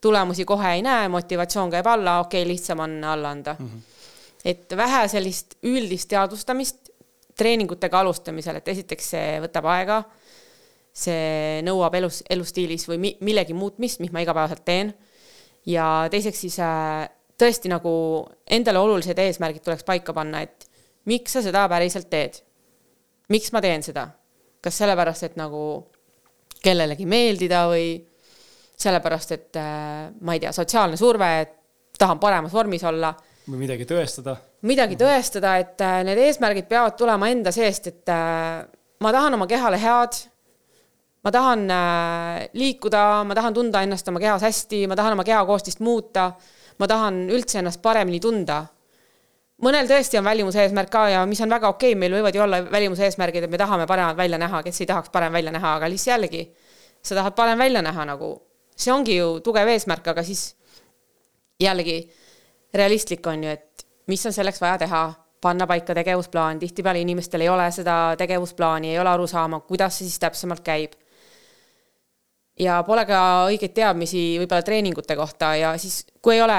tulemusi 0.00 0.44
kohe 0.44 0.72
ei 0.74 0.82
näe, 0.82 1.08
motivatsioon 1.08 1.70
käib 1.70 1.86
alla, 1.86 2.20
okei 2.20 2.42
okay,, 2.42 2.52
lihtsam 2.52 2.80
on 2.80 3.04
alla 3.04 3.30
anda 3.30 3.56
mm. 3.58 3.66
-hmm. 3.66 3.80
et 4.44 4.76
vähe 4.76 5.08
sellist 5.08 5.56
üldist 5.62 6.08
teadvustamist 6.08 6.90
treeningutega 7.36 8.00
alustamisel, 8.00 8.56
et 8.56 8.68
esiteks 8.68 9.10
see 9.10 9.40
võtab 9.44 9.68
aega 9.68 10.02
see 10.96 11.60
nõuab 11.66 11.94
elus, 11.98 12.22
elustiilis 12.32 12.86
või 12.88 13.00
mi, 13.00 13.12
millegi 13.26 13.56
muutmist, 13.56 14.00
mis 14.00 14.12
ma 14.14 14.22
igapäevaselt 14.24 14.64
teen. 14.64 14.94
ja 15.66 16.06
teiseks 16.10 16.40
siis 16.40 16.58
äh, 16.62 17.04
tõesti 17.36 17.68
nagu 17.68 17.92
endale 18.48 18.80
olulised 18.80 19.18
eesmärgid 19.18 19.64
tuleks 19.64 19.84
paika 19.84 20.14
panna, 20.16 20.40
et 20.46 20.68
miks 21.10 21.36
sa 21.36 21.42
seda 21.44 21.66
päriselt 21.68 22.08
teed. 22.10 22.40
miks 23.28 23.52
ma 23.52 23.60
teen 23.60 23.84
seda? 23.84 24.08
kas 24.66 24.80
sellepärast, 24.80 25.22
et 25.28 25.36
nagu 25.38 25.60
kellelegi 26.64 27.04
meeldida 27.06 27.66
või 27.70 28.00
sellepärast, 28.76 29.32
et 29.36 29.58
äh, 29.60 30.08
ma 30.20 30.34
ei 30.34 30.40
tea, 30.40 30.52
sotsiaalne 30.52 30.96
surve, 30.96 31.28
et 31.42 31.52
tahan 31.98 32.18
paremas 32.18 32.52
vormis 32.52 32.84
olla. 32.84 33.12
või 33.50 33.66
midagi 33.66 33.84
tõestada. 33.84 34.38
midagi 34.62 34.96
tõestada, 34.96 35.58
et 35.60 35.84
äh, 35.84 36.00
need 36.08 36.22
eesmärgid 36.24 36.72
peavad 36.72 36.96
tulema 36.96 37.28
enda 37.28 37.52
seest, 37.52 37.92
et 37.92 38.14
ma 39.04 39.12
tahan 39.12 39.36
oma 39.36 39.46
kehale 39.46 39.76
head 39.82 40.24
ma 41.26 41.32
tahan 41.34 41.66
äh, 41.70 42.46
liikuda, 42.54 43.24
ma 43.26 43.34
tahan 43.34 43.54
tunda 43.54 43.82
ennast 43.82 44.06
oma 44.08 44.22
kehas 44.22 44.44
hästi, 44.46 44.84
ma 44.86 44.94
tahan 44.94 45.16
oma 45.16 45.24
kehakoostist 45.26 45.80
muuta, 45.82 46.30
ma 46.78 46.86
tahan 46.86 47.24
üldse 47.34 47.58
ennast 47.58 47.82
paremini 47.82 48.20
tunda. 48.22 48.62
mõnel 49.64 49.88
tõesti 49.88 50.18
on 50.20 50.24
välimuse 50.24 50.60
eesmärk 50.62 50.90
ka 50.92 51.06
ja 51.08 51.24
mis 51.26 51.40
on 51.40 51.50
väga 51.50 51.70
okei 51.72 51.94
okay,, 51.94 51.98
meil 51.98 52.12
võivad 52.12 52.36
ju 52.36 52.42
olla 52.44 52.60
välimuse 52.70 53.06
eesmärgid, 53.08 53.46
et 53.46 53.50
me 53.50 53.58
tahame 53.58 53.86
paremat 53.88 54.16
välja 54.16 54.38
näha, 54.38 54.60
kes 54.62 54.80
ei 54.80 54.86
tahaks 54.86 55.10
parem 55.10 55.32
välja 55.32 55.52
näha, 55.52 55.74
aga 55.80 55.88
lihtsalt 55.88 56.12
jällegi, 56.12 56.42
sa 57.02 57.16
tahad 57.16 57.34
parem 57.34 57.58
välja 57.58 57.82
näha 57.82 58.04
nagu, 58.04 58.28
see 58.76 58.92
ongi 58.92 59.16
ju 59.16 59.40
tugev 59.40 59.72
eesmärk, 59.72 60.12
aga 60.12 60.22
siis 60.22 60.50
jällegi 61.58 62.02
realistlik 62.74 63.26
on 63.26 63.48
ju, 63.48 63.56
et 63.56 63.86
mis 64.06 64.26
on 64.28 64.36
selleks 64.36 64.60
vaja 64.60 64.78
teha, 64.84 65.02
panna 65.40 65.66
paika 65.66 65.96
tegevusplaan, 65.96 66.60
tihtipeale 66.60 67.00
inimestel 67.00 67.40
ei 67.40 67.48
ole 67.48 67.70
seda 67.72 68.14
tegevusplaani, 68.20 68.92
ei 68.92 69.00
ole 69.00 69.10
aru 69.10 69.26
saama, 69.26 69.60
kuidas 69.66 69.98
see 69.98 70.06
siis 70.06 70.20
täpsemalt 70.22 70.62
käib. 70.62 70.94
Ja 72.60 72.80
pole 72.86 73.04
ka 73.08 73.20
õigeid 73.50 73.74
teadmisi 73.76 74.22
võib-olla 74.40 74.64
treeningute 74.64 75.16
kohta 75.16 75.54
ja 75.60 75.72
siis, 75.80 76.04
kui 76.22 76.36
ei 76.36 76.42
ole 76.44 76.58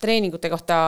treeningute 0.00 0.50
kohta 0.52 0.78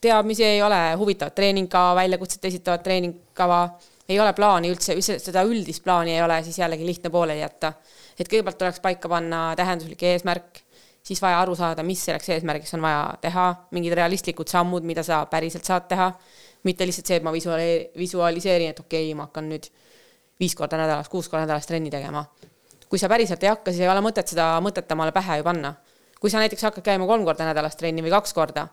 teadmisi, 0.00 0.44
ei 0.46 0.62
ole 0.62 0.78
huvitavat 0.98 1.34
treeningkava, 1.34 1.94
väljakutset 1.98 2.44
esitavat 2.44 2.82
treeningkava, 2.86 3.60
ei 4.08 4.20
ole 4.20 4.32
plaani 4.34 4.70
üldse, 4.72 4.96
seda 5.02 5.44
üldist 5.46 5.84
plaani 5.84 6.16
ei 6.16 6.22
ole, 6.22 6.40
siis 6.46 6.58
jällegi 6.58 6.86
lihtne 6.86 7.10
pooleli 7.10 7.42
jätta. 7.42 7.72
et 8.18 8.28
kõigepealt 8.28 8.58
tuleks 8.58 8.80
paika 8.80 9.08
panna 9.08 9.54
tähenduslik 9.56 10.02
eesmärk 10.02 10.64
siis 11.02 11.22
vaja 11.22 11.40
aru 11.40 11.54
saada, 11.56 11.82
mis 11.86 12.02
selleks 12.04 12.28
eesmärgiks 12.34 12.74
on 12.76 12.84
vaja 12.84 13.04
teha, 13.22 13.46
mingid 13.74 13.96
realistlikud 13.98 14.48
sammud, 14.50 14.84
mida 14.86 15.02
sa 15.06 15.24
päriselt 15.30 15.66
saad 15.66 15.88
teha, 15.90 16.10
mitte 16.68 16.86
lihtsalt 16.86 17.08
see, 17.08 17.20
et 17.20 17.26
ma 17.26 17.32
visualee-, 17.34 17.90
visualiseerin, 17.98 18.74
et 18.74 18.82
okei 18.82 19.08
okay,, 19.08 19.16
ma 19.18 19.28
hakkan 19.28 19.48
nüüd 19.50 19.70
viis 20.40 20.56
korda 20.56 20.80
nädalas, 20.80 21.08
kuus 21.12 21.28
korda 21.28 21.46
nädalas 21.46 21.68
trenni 21.68 21.92
tegema. 21.92 22.24
Kui 22.90 22.98
sa 22.98 23.08
päriselt 23.08 23.42
ei 23.46 23.52
hakka, 23.52 23.72
siis 23.72 23.86
ei 23.86 23.92
ole 23.92 24.02
mõtet 24.04 24.28
seda 24.32 24.52
mõtet 24.64 24.90
omale 24.92 25.14
pähe 25.14 25.38
ju 25.40 25.46
panna. 25.46 25.74
kui 26.20 26.30
sa 26.30 26.42
näiteks 26.42 26.66
hakkad 26.66 26.84
käima 26.84 27.06
kolm 27.08 27.24
korda 27.24 27.46
nädalas 27.48 27.78
trenni 27.80 28.02
või 28.04 28.10
kaks 28.12 28.34
korda, 28.36 28.66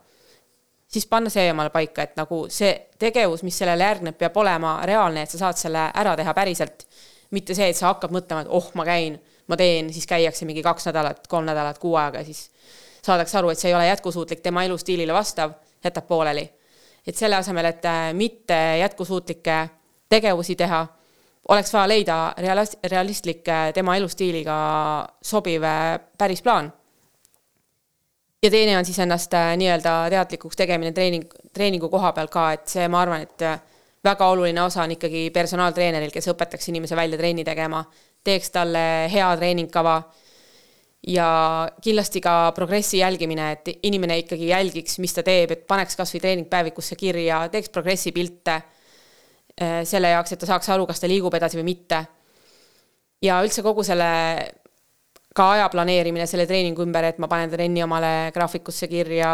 siis 0.87 1.05
panna 1.07 1.29
see 1.31 1.45
omale 1.51 1.69
paika, 1.71 2.03
et 2.03 2.17
nagu 2.19 2.41
see 2.51 2.73
tegevus, 2.99 3.43
mis 3.47 3.55
sellele 3.55 3.83
järgneb, 3.83 4.17
peab 4.19 4.35
olema 4.37 4.81
reaalne, 4.85 5.23
et 5.23 5.31
sa 5.31 5.45
saad 5.45 5.61
selle 5.61 5.85
ära 5.93 6.15
teha 6.19 6.33
päriselt. 6.33 6.87
mitte 7.31 7.55
see, 7.55 7.69
et 7.69 7.75
sa 7.75 7.89
hakkad 7.91 8.11
mõtlema, 8.11 8.45
et 8.45 8.51
oh, 8.51 8.69
ma 8.75 8.85
käin 8.87 9.17
ma 9.47 9.57
teen, 9.57 9.93
siis 9.93 10.07
käiakse 10.07 10.45
mingi 10.47 10.63
kaks 10.63 10.89
nädalat, 10.89 11.27
kolm 11.27 11.47
nädalat, 11.47 11.79
kuu 11.79 11.95
aega, 11.99 12.23
siis 12.23 12.47
saadakse 13.03 13.37
aru, 13.39 13.51
et 13.51 13.59
see 13.59 13.71
ei 13.71 13.75
ole 13.75 13.87
jätkusuutlik, 13.87 14.41
tema 14.43 14.63
elustiilile 14.67 15.15
vastav, 15.15 15.55
jätab 15.83 16.07
pooleli. 16.07 16.49
et 17.07 17.15
selle 17.15 17.35
asemel, 17.35 17.65
et 17.65 17.85
äh, 17.85 18.13
mitte 18.13 18.55
jätkusuutlikke 18.79 19.69
tegevusi 20.09 20.55
teha, 20.55 20.85
oleks 21.47 21.73
vaja 21.73 21.87
leida 21.87 22.17
realist-, 22.43 22.79
realistlik 22.83 23.47
äh, 23.47 23.69
tema 23.73 23.95
elustiiliga 23.97 24.57
sobiv 25.21 25.63
äh, 25.63 25.99
päris 26.17 26.41
plaan. 26.41 26.73
ja 28.43 28.51
teine 28.51 28.77
on 28.77 28.85
siis 28.85 28.99
ennast 28.99 29.33
nii-öelda 29.33 30.09
teadlikuks 30.09 30.55
tegemine 30.55 30.91
treening, 30.91 31.25
treeningu 31.53 31.89
koha 31.89 32.11
peal 32.13 32.27
ka, 32.27 32.51
et 32.53 32.67
see, 32.67 32.87
ma 32.87 33.01
arvan, 33.01 33.21
et 33.25 33.47
väga 34.03 34.27
oluline 34.27 34.61
osa 34.61 34.83
on 34.83 34.91
ikkagi 34.93 35.29
personaaltreeneril, 35.33 36.11
kes 36.13 36.29
õpetaks 36.31 36.69
inimese 36.69 36.95
välja 36.95 37.17
trenni 37.17 37.43
tegema 37.43 37.81
teeks 38.27 38.51
talle 38.53 38.83
hea 39.11 39.27
treeningkava 39.39 39.97
ja 41.07 41.27
kindlasti 41.83 42.21
ka 42.23 42.51
progressi 42.55 42.99
jälgimine, 42.99 43.51
et 43.55 43.69
inimene 43.87 44.17
ikkagi 44.23 44.49
jälgiks, 44.49 44.97
mis 45.03 45.15
ta 45.15 45.23
teeb, 45.23 45.53
et 45.53 45.67
paneks 45.69 45.95
kasvõi 45.99 46.23
treeningpäevikusse 46.23 46.97
kirja, 46.99 47.45
teeks 47.53 47.71
progressi 47.73 48.11
pilte 48.15 48.59
selle 49.57 50.09
jaoks, 50.11 50.31
et 50.31 50.39
ta 50.39 50.45
saaks 50.45 50.69
aru, 50.69 50.85
kas 50.85 50.99
ta 51.01 51.07
liigub 51.09 51.33
edasi 51.33 51.57
või 51.57 51.63
mitte. 51.71 52.05
ja 53.25 53.39
üldse 53.41 53.63
kogu 53.65 53.83
selle 53.83 54.09
ka 55.37 55.47
aja 55.53 55.69
planeerimine 55.69 56.25
selle 56.29 56.47
treeningu 56.49 56.85
ümber, 56.85 57.11
et 57.11 57.19
ma 57.21 57.29
panen 57.29 57.51
trenni 57.51 57.83
omale 57.85 58.31
graafikusse 58.35 58.89
kirja. 58.91 59.33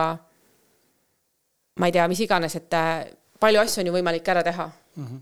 ma 1.80 1.90
ei 1.90 1.96
tea, 1.96 2.08
mis 2.12 2.24
iganes, 2.26 2.56
et 2.60 2.76
eh, 2.78 3.06
palju 3.42 3.62
asju 3.64 3.82
on 3.82 3.90
ju 3.90 3.94
võimalik 3.96 4.28
ära 4.30 4.44
teha 4.46 4.66
mm. 4.70 5.06
-hmm. 5.06 5.22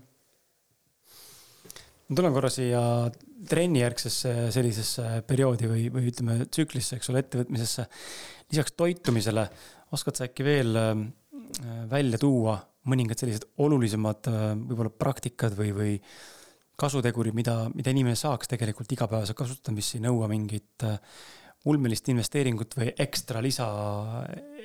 ma 2.08 2.16
tulen 2.18 2.34
korra 2.34 2.50
siia 2.52 2.82
trennijärgsesse 3.48 4.34
sellisesse 4.54 5.06
perioodi 5.26 5.70
või, 5.70 5.86
või 5.94 6.10
ütleme, 6.12 6.44
tsüklisse, 6.46 6.96
eks 6.96 7.10
ole, 7.10 7.24
ettevõtmisesse. 7.24 7.86
lisaks 8.52 8.76
toitumisele 8.76 9.48
oskad 9.92 10.18
sa 10.18 10.28
äkki 10.28 10.44
veel 10.44 10.76
äh, 10.76 10.92
välja 11.90 12.18
tuua 12.18 12.58
mõningad 12.90 13.20
sellised 13.20 13.46
olulisemad 13.62 14.30
äh, 14.30 14.40
võib-olla 14.56 14.90
praktikad 14.90 15.56
või, 15.58 15.70
või 15.76 15.92
kasutegurid, 16.80 17.36
mida, 17.36 17.56
mida 17.74 17.92
inimene 17.94 18.18
saaks 18.18 18.50
tegelikult 18.50 18.90
igapäevaselt 18.94 19.38
kasutada, 19.38 19.74
mis 19.76 19.92
ei 19.96 20.02
nõua 20.04 20.28
mingit 20.30 20.86
äh, 20.88 20.98
ulmelist 21.70 22.08
investeeringut 22.10 22.74
või 22.78 22.90
ekstra 23.04 23.42
lisa, 23.44 23.68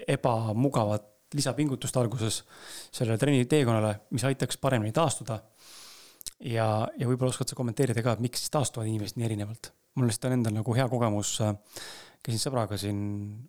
ebamugavat 0.10 1.14
lisapingutust 1.36 1.98
alguses 2.00 2.40
sellele 2.96 3.20
trenni 3.20 3.46
teekonnale, 3.50 3.94
mis 4.16 4.24
aitaks 4.26 4.58
paremini 4.62 4.96
taastuda 4.96 5.42
ja, 6.40 6.88
ja 6.98 7.10
võib-olla 7.10 7.34
oskad 7.34 7.52
sa 7.52 7.58
kommenteerida 7.58 8.04
ka, 8.06 8.16
et 8.16 8.24
miks 8.24 8.46
siis 8.46 8.54
taastuvad 8.54 8.88
inimesed 8.88 9.20
nii 9.20 9.28
erinevalt? 9.28 9.74
mul 9.98 10.10
lihtsalt 10.12 10.30
on 10.30 10.38
endal 10.38 10.54
nagu 10.60 10.76
hea 10.78 10.86
kogemus, 10.92 11.32
äh, 11.42 11.56
käisin 12.26 12.42
sõbraga 12.42 12.78
siin, 12.80 13.00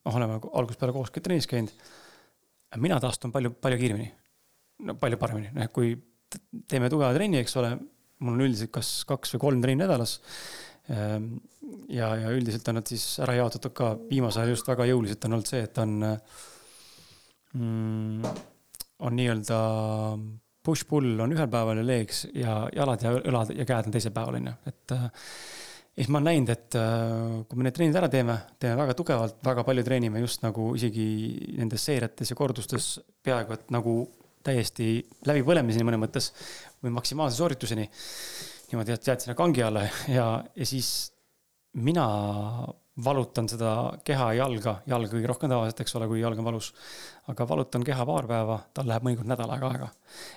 noh, 0.01 0.16
oleme 0.16 0.39
algusest 0.39 0.81
peale 0.81 0.95
koos 0.97 1.12
trennis 1.12 1.49
käinud. 1.51 1.73
mina 2.77 3.01
taastun 3.01 3.32
palju, 3.32 3.55
palju 3.61 3.78
kiiremini. 3.81 4.09
No 4.87 4.95
palju 5.01 5.19
paremini, 5.21 5.53
noh, 5.57 5.71
kui 5.75 5.95
teeme 6.69 6.91
tugeva 6.93 7.13
trenni, 7.17 7.41
eks 7.43 7.57
ole, 7.61 7.73
mul 8.25 8.37
on 8.37 8.47
üldiselt 8.47 8.73
kas 8.75 8.91
kaks 9.09 9.35
või 9.37 9.45
kolm 9.47 9.63
trenni 9.65 9.83
nädalas. 9.85 10.19
Ähm, 10.93 11.25
ja, 11.93 12.11
ja 12.17 12.33
üldiselt 12.35 12.69
on 12.71 12.79
nad 12.81 12.89
siis 12.89 13.05
ära 13.25 13.35
jaotatud 13.39 13.75
ka, 13.77 13.93
viimasel 14.11 14.45
ajal 14.45 14.55
just 14.55 14.69
väga 14.71 14.89
jõuliselt 14.89 15.25
on 15.29 15.39
olnud 15.39 15.51
see, 15.51 15.63
et 15.69 15.81
on 15.83 15.97
mm,, 17.55 18.29
on 19.05 19.19
nii-öelda 19.19 19.59
push-pull 20.65 21.21
on 21.25 21.33
ühel 21.33 21.49
päeval 21.53 21.81
ja 21.81 21.87
leeks 21.87 22.27
ja 22.37 22.61
jalad 22.75 23.05
ja 23.05 23.15
õlad 23.19 23.53
ja 23.57 23.67
käed 23.69 23.89
on 23.89 23.95
teisel 23.95 24.15
päeval, 24.17 24.41
on 24.41 24.51
ju, 24.51 24.55
et 24.73 24.97
ja 25.99 26.05
siis 26.05 26.13
ma 26.15 26.21
olen 26.21 26.29
näinud, 26.31 26.51
et 26.55 26.77
äh, 26.79 27.39
kui 27.49 27.59
me 27.59 27.67
need 27.67 27.75
trennid 27.75 27.97
ära 27.99 28.09
teeme, 28.13 28.37
teeme 28.63 28.79
väga 28.79 28.95
tugevalt, 28.95 29.41
väga 29.45 29.65
palju 29.67 29.85
treenime 29.87 30.23
just 30.23 30.45
nagu 30.45 30.71
isegi 30.79 31.07
nendes 31.59 31.87
seeriates 31.89 32.31
ja 32.31 32.37
kordustes 32.39 32.87
peaaegu 33.25 33.57
et 33.57 33.73
nagu 33.75 33.95
täiesti 34.44 34.90
läbipõlemiseni 35.28 35.86
mõnes 35.86 36.02
mõttes 36.06 36.32
või 36.82 36.94
maksimaalse 36.98 37.40
soorituseni. 37.40 37.89
niimoodi, 38.70 38.93
et 38.93 39.06
jääd 39.06 39.24
sinna 39.24 39.36
kangi 39.39 39.62
alla 39.65 39.86
ja, 40.09 40.27
ja 40.56 40.66
siis 40.66 41.12
mina 41.74 42.06
valutan 43.05 43.47
seda 43.51 43.73
keha 44.05 44.32
ja 44.35 44.43
jalga, 44.43 44.74
jalga 44.90 45.10
kõige 45.12 45.28
rohkem 45.31 45.52
tavaliselt, 45.52 45.82
eks 45.85 45.94
ole, 45.98 46.09
kui 46.10 46.20
jalg 46.23 46.40
on 46.40 46.48
valus. 46.48 46.73
aga 47.28 47.44
valutan 47.48 47.85
keha 47.85 48.06
paar 48.09 48.27
päeva, 48.27 48.56
tal 48.74 48.89
läheb 48.89 49.05
mõnikord 49.05 49.28
nädal 49.31 49.52
aega 49.55 49.70
aega. 49.70 49.89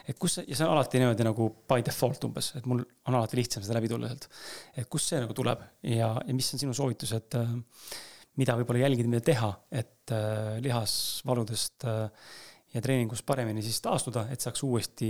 et 0.07 0.19
kus 0.19 0.38
see, 0.38 0.45
ja 0.48 0.60
see 0.60 0.68
on 0.68 0.76
alati 0.76 1.02
niimoodi 1.02 1.26
nagu 1.26 1.49
by 1.69 1.82
default 1.88 2.23
umbes, 2.28 2.52
et 2.60 2.68
mul 2.69 2.84
on 3.07 3.18
alati 3.18 3.40
lihtsam 3.40 3.65
seda 3.65 3.80
läbi 3.80 3.90
tulla 3.90 4.11
sealt. 4.11 4.30
et 4.78 4.90
kust 4.90 5.10
see 5.10 5.22
nagu 5.23 5.34
tuleb 5.34 5.64
ja, 5.82 6.14
ja 6.28 6.38
mis 6.38 6.53
on 6.53 6.61
sinu 6.61 6.78
soovitused, 6.78 7.40
äh, 7.40 7.56
mida 8.38 8.56
võib-olla 8.60 8.86
jälgida, 8.86 9.10
mida 9.10 9.26
teha, 9.26 9.52
et 9.72 10.14
äh, 10.14 10.60
lihasvaludest 10.61 11.90
äh, 11.90 12.30
ja 12.73 12.81
treeningust 12.81 13.26
paremini 13.27 13.64
siis 13.65 13.81
taastuda, 13.84 14.26
et 14.31 14.43
saaks 14.43 14.64
uuesti 14.64 15.10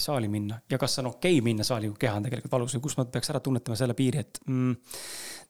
saali 0.00 0.28
minna 0.28 0.58
ja 0.70 0.78
kas 0.80 0.98
on 1.00 1.12
okei 1.12 1.38
okay 1.38 1.44
minna 1.44 1.64
saali, 1.64 1.88
kui 1.88 2.04
keha 2.04 2.18
on 2.18 2.26
tegelikult 2.28 2.52
valus 2.52 2.76
või 2.76 2.84
kus 2.84 2.98
ma 2.98 3.06
peaks 3.08 3.32
ära 3.32 3.40
tunnetama 3.40 3.78
selle 3.78 3.96
piiri, 3.98 4.24
et 4.26 4.42
mm, 4.46 4.76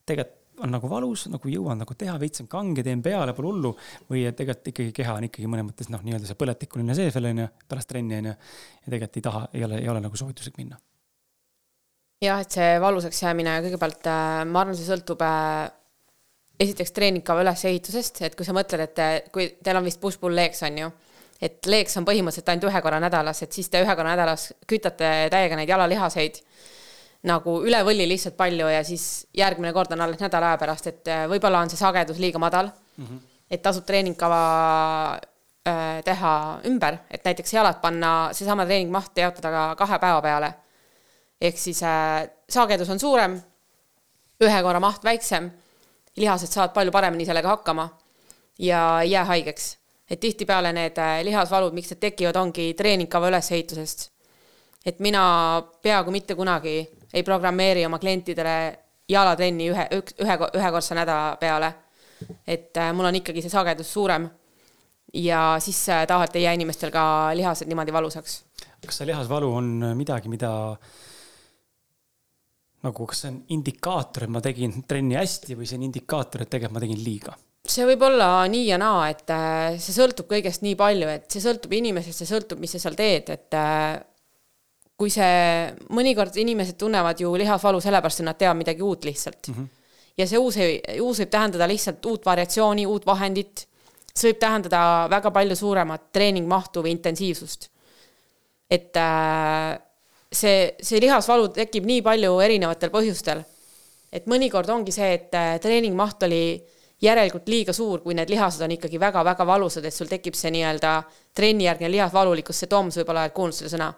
tegelikult 0.07 0.41
on 0.63 0.71
nagu 0.71 0.89
valus, 0.91 1.25
nagu 1.33 1.51
jõuan 1.51 1.81
nagu 1.81 1.95
teha, 1.99 2.15
veits 2.21 2.43
on 2.45 2.49
kange, 2.51 2.85
teen 2.87 3.01
peale, 3.03 3.33
pole 3.35 3.49
hullu. 3.49 3.73
või 4.11 4.27
et 4.29 4.37
tegelikult 4.37 4.69
ikkagi 4.71 4.95
keha 4.95 5.17
on 5.19 5.27
ikkagi 5.27 5.49
mõnes 5.51 5.67
mõttes 5.71 5.89
noh, 5.91 6.03
nii-öelda 6.05 6.29
see 6.29 6.39
põletikuline 6.39 6.95
sees 6.95 7.15
veel 7.17 7.31
on 7.31 7.43
ju, 7.43 7.47
pärast 7.73 7.91
trenni 7.91 8.19
on 8.21 8.31
ju. 8.31 8.35
ja 8.85 8.93
tegelikult 8.95 9.19
ei 9.19 9.27
taha, 9.27 9.45
ei 9.57 9.65
ole, 9.67 9.79
ei 9.83 9.89
ole 9.89 10.03
nagu 10.05 10.21
soovituslik 10.21 10.61
minna. 10.61 10.79
jah, 12.23 12.43
et 12.45 12.55
see 12.55 12.75
valusaks 12.85 13.23
jäämine 13.25 13.57
kõigepealt 13.65 14.11
äh,, 14.13 14.43
ma 14.47 14.63
arvan, 14.63 14.77
see 14.79 14.87
sõltub 14.87 15.25
äh, 15.27 15.73
esiteks 16.63 16.95
treeningkava 16.95 17.43
ülesehitusest, 17.43 18.23
et 18.29 18.37
kui 18.39 18.47
sa 18.47 18.55
mõtled, 18.55 18.85
et 18.85 19.03
äh, 19.03 19.17
kui 19.33 19.55
teil 19.65 19.81
on 19.81 19.89
vist 19.89 20.03
push-pull 20.05 20.37
legs 20.37 20.63
on 20.69 20.85
ju 20.85 20.93
et 21.43 21.67
leeks 21.67 21.97
on 21.99 22.07
põhimõtteliselt 22.07 22.53
ainult 22.53 22.69
ühe 22.71 22.83
korra 22.85 23.01
nädalas, 23.03 23.43
et 23.43 23.53
siis 23.53 23.69
te 23.69 23.81
ühe 23.83 23.97
korra 23.99 24.15
nädalas 24.15 24.53
kütate 24.71 25.11
täiega 25.33 25.59
neid 25.59 25.73
jalalihaseid 25.73 26.39
nagu 27.29 27.59
üle 27.67 27.83
võlli 27.87 28.07
lihtsalt 28.11 28.37
palju 28.39 28.69
ja 28.71 28.83
siis 28.87 29.27
järgmine 29.37 29.73
kord 29.75 29.93
on 29.95 30.03
alles 30.05 30.23
nädala 30.23 30.53
aja 30.53 30.61
pärast, 30.63 30.89
et 30.91 31.11
äh, 31.11 31.27
võib-olla 31.31 31.63
on 31.63 31.71
see 31.71 31.79
sagedus 31.79 32.19
liiga 32.23 32.41
madal 32.43 32.71
mm. 32.71 33.05
-hmm. 33.05 33.21
et 33.51 33.63
tasub 33.63 33.87
treeningkava 33.87 34.41
äh, 35.69 36.03
teha 36.05 36.35
ümber, 36.67 36.99
et 37.11 37.25
näiteks 37.25 37.55
jalad 37.55 37.81
panna, 37.83 38.33
seesama 38.33 38.67
treeningmaht 38.67 39.19
jaotada 39.19 39.51
ka 39.51 39.87
kahe 39.87 39.99
päeva 39.99 40.23
peale. 40.23 40.55
ehk 41.41 41.59
siis 41.59 41.83
äh, 41.83 42.29
sagedus 42.49 42.91
on 42.91 42.99
suurem, 42.99 43.41
ühe 44.41 44.63
korra 44.63 44.81
maht 44.81 45.05
väiksem, 45.05 45.51
lihased 46.17 46.49
saavad 46.49 46.73
palju 46.73 46.93
paremini 46.93 47.25
sellega 47.25 47.49
hakkama 47.49 47.89
ja 48.59 49.01
ei 49.01 49.11
jää 49.11 49.25
haigeks. 49.25 49.79
Et 50.11 50.21
tihtipeale 50.21 50.73
need 50.73 50.99
äh, 50.99 51.21
lihasvalud, 51.25 51.75
miks 51.75 51.93
need 51.93 52.01
tekivad, 52.03 52.37
ongi 52.37 52.73
treeningkava 52.79 53.31
ülesehitusest. 53.33 54.11
et 54.87 54.99
mina 54.99 55.63
peaaegu 55.83 56.11
mitte 56.11 56.35
kunagi 56.35 56.77
ei 57.13 57.23
programmeeri 57.23 57.87
oma 57.87 57.99
klientidele 57.99 58.57
jalatrenni 59.09 59.69
ühe, 59.71 59.87
ühe, 59.95 60.39
ühekordse 60.59 60.95
nädala 60.99 61.37
peale. 61.41 61.75
et 62.47 62.77
äh, 62.77 62.93
mul 62.95 63.11
on 63.11 63.21
ikkagi 63.21 63.43
see 63.43 63.51
sagedus 63.51 63.93
suurem. 63.93 64.29
ja 65.15 65.57
siis 65.59 65.89
äh, 65.89 66.07
tavaliselt 66.07 66.37
ei 66.37 66.43
jää 66.43 66.53
inimestel 66.53 66.91
ka 66.91 67.31
lihased 67.35 67.69
niimoodi 67.69 67.93
valusaks. 67.93 68.45
kas 68.87 68.99
see 68.99 69.07
lihasvalu 69.07 69.55
on 69.55 69.73
midagi, 69.95 70.29
mida 70.29 70.77
nagu, 72.83 73.07
kas 73.07 73.25
see 73.25 73.31
on 73.31 73.41
indikaator, 73.49 74.27
et 74.27 74.31
ma 74.35 74.41
tegin 74.43 74.83
trenni 74.89 75.15
hästi 75.15 75.57
või 75.57 75.69
see 75.69 75.79
on 75.79 75.89
indikaator, 75.89 76.43
et 76.43 76.51
tegelikult 76.51 76.81
ma 76.81 76.85
tegin 76.85 77.05
liiga? 77.05 77.37
See 77.73 77.87
võib 77.89 78.05
olla 78.07 78.29
nii 78.51 78.69
ja 78.69 78.79
naa, 78.81 79.09
et 79.13 79.31
äh, 79.33 79.75
see 79.83 79.95
sõltub 79.97 80.29
kõigest 80.31 80.65
nii 80.65 80.77
palju, 80.79 81.09
et 81.13 81.29
see 81.33 81.43
sõltub 81.45 81.73
inimesest, 81.77 82.23
see 82.23 82.31
sõltub, 82.31 82.61
mis 82.63 82.75
sa 82.75 82.81
seal 82.83 82.97
teed, 82.99 83.31
et 83.33 83.59
äh, 83.59 83.99
kui 84.99 85.13
see, 85.13 85.69
mõnikord 85.95 86.37
inimesed 86.39 86.79
tunnevad 86.81 87.21
ju 87.23 87.33
lihasvalu 87.39 87.81
sellepärast, 87.83 88.23
et 88.23 88.29
nad 88.29 88.39
teevad 88.39 88.61
midagi 88.61 88.85
uut 88.87 89.07
lihtsalt 89.09 89.49
mm. 89.49 89.55
-hmm. 89.55 89.69
ja 90.21 90.27
see 90.31 90.39
uus, 90.39 90.59
uus 91.01 91.23
võib 91.23 91.33
tähendada 91.33 91.69
lihtsalt 91.69 92.07
uut 92.07 92.27
variatsiooni, 92.27 92.87
uut 92.87 93.07
vahendit. 93.07 93.69
see 94.15 94.31
võib 94.31 94.41
tähendada 94.41 95.09
väga 95.11 95.31
palju 95.31 95.57
suuremat 95.57 96.13
treeningmahtu 96.13 96.83
või 96.83 96.93
intensiivsust. 96.93 97.71
et 98.71 98.97
äh, 98.97 99.79
see, 100.33 100.75
see 100.81 101.01
lihasvalu 101.01 101.49
tekib 101.49 101.85
nii 101.85 102.03
palju 102.03 102.39
erinevatel 102.41 102.91
põhjustel. 102.91 103.43
et 104.13 104.27
mõnikord 104.27 104.69
ongi 104.71 104.93
see, 104.93 105.13
et 105.15 105.31
treeningmaht 105.63 106.23
oli 106.23 106.63
järelikult 107.03 107.49
liiga 107.51 107.75
suur, 107.75 108.01
kui 108.03 108.15
need 108.15 108.31
lihased 108.31 108.63
on 108.63 108.75
ikkagi 108.77 109.01
väga-väga 109.01 109.47
valusad, 109.47 109.85
et 109.85 109.95
sul 109.95 110.11
tekib 110.11 110.37
see 110.39 110.53
nii-öelda 110.55 110.95
trennijärgne 111.35 111.91
lihasvalulikkus, 111.91 112.63
see 112.63 112.71
Toms 112.71 113.01
võib-olla 113.01 113.27
oled 113.27 113.35
kuulnud 113.37 113.57
selle 113.57 113.73
sõna. 113.75 113.93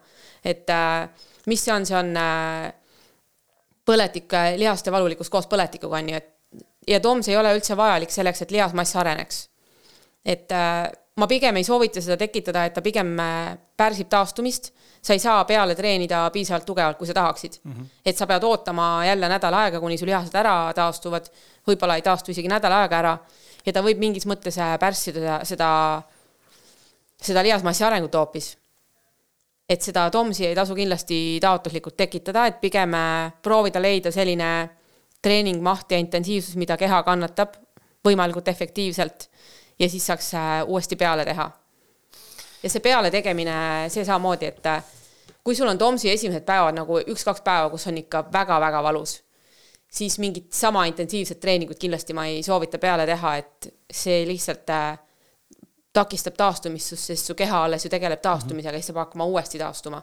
et 0.45 0.71
äh, 0.71 1.09
mis 1.47 1.65
see 1.65 1.75
on, 1.75 1.87
see 1.87 1.99
on 1.99 2.13
äh, 2.17 2.73
põletik, 3.85 4.29
äh, 4.33 4.55
lihaste 4.61 4.93
valulikkus 4.93 5.31
koos 5.31 5.49
põletikuga 5.51 6.01
on 6.01 6.13
ju, 6.13 6.21
et 6.23 6.31
ja 6.89 7.01
Toms 7.01 7.29
ei 7.29 7.37
ole 7.37 7.55
üldse 7.57 7.77
vajalik 7.77 8.13
selleks, 8.13 8.43
et 8.43 8.55
lihasmass 8.55 8.97
areneks. 8.97 9.49
et 10.25 10.53
ma 11.17 11.27
pigem 11.29 11.57
ei 11.57 11.65
soovita 11.65 12.01
seda 12.01 12.17
tekitada, 12.17 12.65
et 12.65 12.73
ta 12.73 12.83
pigem 12.83 13.13
pärsib 13.77 14.09
taastumist 14.09 14.73
sa 15.05 15.13
ei 15.13 15.19
saa 15.19 15.45
peale 15.45 15.75
treenida 15.75 16.23
piisavalt 16.33 16.65
tugevalt, 16.65 16.97
kui 16.97 17.07
sa 17.07 17.15
tahaksid 17.15 17.59
mm. 17.63 17.73
-hmm. 17.73 17.87
et 18.07 18.17
sa 18.17 18.27
pead 18.27 18.43
ootama 18.43 19.05
jälle 19.07 19.29
nädal 19.29 19.55
aega, 19.55 19.81
kuni 19.81 19.99
su 19.99 20.07
lihased 20.07 20.35
ära 20.35 20.73
taastuvad, 20.75 21.27
võib-olla 21.69 21.97
ei 21.99 22.05
taastu 22.05 22.33
isegi 22.35 22.51
nädal 22.51 22.73
aega 22.73 22.99
ära 22.99 23.15
ja 23.65 23.73
ta 23.73 23.83
võib 23.85 24.01
mingis 24.03 24.27
mõttes 24.29 24.59
äh, 24.61 24.77
pärssida 24.81 25.41
seda, 25.49 25.71
seda, 27.21 27.43
lihasmassi 27.47 27.85
arengut 27.85 28.15
hoopis. 28.15 28.55
et 29.69 29.83
seda 29.83 30.11
TOMS-i 30.11 30.47
ei 30.47 30.55
tasu 30.55 30.75
kindlasti 30.75 31.39
taotluslikult 31.41 31.97
tekitada, 31.97 32.47
et 32.47 32.61
pigem 32.61 32.95
äh, 32.95 33.33
proovida 33.43 33.81
leida 33.81 34.13
selline 34.13 34.69
treeningmaht 35.23 35.93
ja 35.93 35.99
intensiivsus, 35.99 36.57
mida 36.57 36.77
keha 36.77 37.03
kannatab 37.03 37.57
võimalikult 38.05 38.49
efektiivselt 38.49 39.31
ja 39.79 39.89
siis 39.89 40.07
saaks 40.07 40.35
äh, 40.35 40.57
uuesti 40.67 40.97
peale 40.97 41.25
teha 41.25 41.51
ja 42.65 42.71
see 42.73 42.81
pealetegemine, 42.85 43.57
see 43.93 44.05
samamoodi, 44.05 44.49
et 44.49 44.69
kui 45.45 45.57
sul 45.57 45.69
on 45.69 45.79
Tomsi 45.79 46.11
esimesed 46.11 46.47
päevad 46.49 46.77
nagu 46.79 47.01
üks-kaks 47.13 47.45
päeva, 47.45 47.69
kus 47.73 47.87
on 47.91 48.01
ikka 48.01 48.25
väga-väga 48.33 48.81
valus, 48.83 49.19
siis 49.95 50.19
mingit 50.19 50.53
sama 50.53 50.85
intensiivset 50.91 51.41
treeningut 51.41 51.79
kindlasti 51.79 52.15
ma 52.17 52.27
ei 52.27 52.43
soovita 52.43 52.81
peale 52.83 53.07
teha, 53.07 53.37
et 53.39 53.69
see 53.93 54.25
lihtsalt 54.27 54.71
äh, 54.75 54.99
takistab 55.95 56.35
taastumist, 56.39 56.97
sest 56.99 57.31
su 57.31 57.37
keha 57.39 57.65
alles 57.65 57.87
ju 57.87 57.93
tegeleb 57.93 58.23
taastumisega, 58.23 58.75
siis 58.79 58.91
sa 58.91 58.97
pead 58.97 59.05
hakkama 59.07 59.29
uuesti 59.31 59.61
taastuma. 59.63 60.03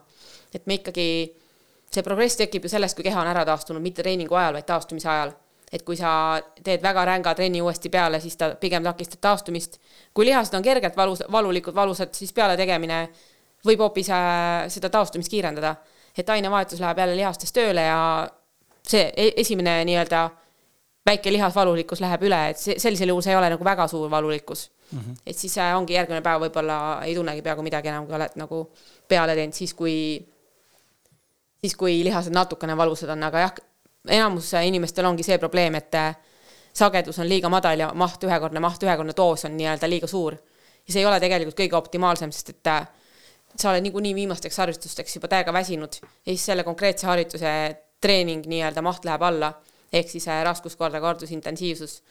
et 0.55 0.65
me 0.67 0.79
ikkagi, 0.79 1.07
see 1.91 2.03
progress 2.03 2.39
tekib 2.39 2.63
ju 2.63 2.71
sellest, 2.71 2.95
kui 2.95 3.03
keha 3.03 3.21
on 3.21 3.31
ära 3.31 3.43
taastunud, 3.45 3.83
mitte 3.83 4.03
treeningu 4.03 4.35
ajal, 4.35 4.59
vaid 4.59 4.67
taastumise 4.67 5.09
ajal 5.09 5.35
et 5.71 5.83
kui 5.87 5.95
sa 5.95 6.39
teed 6.63 6.81
väga 6.83 7.05
ränga 7.07 7.31
trenni 7.35 7.61
uuesti 7.63 7.89
peale, 7.89 8.19
siis 8.19 8.35
ta 8.35 8.49
pigem 8.59 8.83
takistab 8.83 9.21
taastumist. 9.23 9.79
kui 10.13 10.25
lihased 10.27 10.53
on 10.53 10.63
kergelt 10.63 10.97
valus, 10.97 11.23
valulikud, 11.31 11.75
valusad, 11.75 12.11
siis 12.13 12.33
peale 12.33 12.57
tegemine 12.59 13.05
võib 13.65 13.79
hoopis 13.79 14.09
äh, 14.11 14.67
seda 14.67 14.89
taastumist 14.89 15.31
kiirendada. 15.31 15.75
et 16.17 16.29
ainevahetus 16.29 16.79
läheb 16.79 16.97
jälle 16.97 17.15
lihastes 17.15 17.51
tööle 17.55 17.81
ja 17.81 18.29
see 18.87 19.11
e-, 19.15 19.33
esimene 19.41 19.81
nii-öelda 19.85 20.29
väike 21.05 21.33
lihasvalulikkus 21.33 22.01
läheb 22.01 22.23
üle, 22.29 22.41
et 22.51 22.61
see, 22.61 22.77
sellisel 22.79 23.11
juhul 23.11 23.23
see 23.25 23.33
ei 23.33 23.39
ole 23.39 23.49
nagu 23.53 23.65
väga 23.65 23.87
suur 23.89 24.09
valulikkus 24.11 24.69
mm. 24.91 24.99
-hmm. 24.99 25.15
et 25.25 25.37
siis 25.37 25.57
ongi 25.75 25.93
järgmine 25.93 26.21
päev 26.21 26.41
võib-olla 26.45 26.77
ei 27.05 27.15
tunnegi 27.15 27.41
peaaegu 27.41 27.65
midagi 27.65 27.89
enam, 27.89 28.05
kui 28.05 28.15
oled 28.15 28.37
nagu 28.41 28.61
peale 29.07 29.35
teinud, 29.35 29.53
siis 29.53 29.73
kui, 29.73 29.95
siis 31.61 31.75
kui 31.75 32.03
lihased 32.03 32.33
natukene 32.33 32.77
valusad 32.77 33.09
on, 33.09 33.23
aga 33.23 33.45
jah, 33.45 33.53
enamus 34.07 34.53
inimestel 34.53 35.05
ongi 35.05 35.23
see 35.23 35.37
probleem, 35.37 35.75
et 35.75 35.95
äh, 35.95 36.15
sagedus 36.73 37.19
on 37.19 37.29
liiga 37.29 37.49
madal 37.49 37.79
ja 37.79 37.91
maht, 37.93 38.23
ühekordne 38.23 38.59
maht, 38.59 38.83
ühekordne 38.83 39.13
doos 39.17 39.45
on 39.45 39.57
nii-öelda 39.57 39.89
liiga 39.89 40.07
suur. 40.07 40.37
ja 40.87 40.93
see 40.93 41.01
ei 41.01 41.05
ole 41.05 41.19
tegelikult 41.19 41.57
kõige 41.59 41.77
optimaalsem, 41.77 42.31
sest 42.31 42.49
et 42.49 42.67
äh, 42.67 42.87
sa 43.55 43.69
oled 43.69 43.83
niikuinii 43.83 44.15
viimasteks 44.15 44.57
harjutusteks 44.57 45.15
juba 45.15 45.27
täiega 45.27 45.53
väsinud 45.53 45.97
ja 46.01 46.29
siis 46.31 46.45
selle 46.45 46.63
konkreetse 46.63 47.07
harjutuse 47.07 47.51
treening 48.01 48.45
nii-öelda 48.49 48.81
maht 48.85 49.05
läheb 49.05 49.23
alla, 49.25 49.53
ehk 49.93 50.09
siis 50.09 50.27
äh, 50.27 50.43
raskuskorda, 50.47 51.01
kordusintensiivsus. 51.01 52.01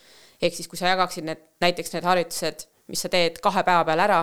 ehk 0.43 0.55
siis, 0.55 0.69
kui 0.69 0.79
sa 0.79 0.95
jagaksid 0.95 1.25
need, 1.25 1.41
näiteks 1.61 1.93
need 1.93 2.05
harjutused, 2.05 2.67
mis 2.89 3.03
sa 3.05 3.09
teed 3.13 3.39
kahe 3.45 3.63
päeva 3.67 3.85
peale 3.85 4.03
ära, 4.07 4.21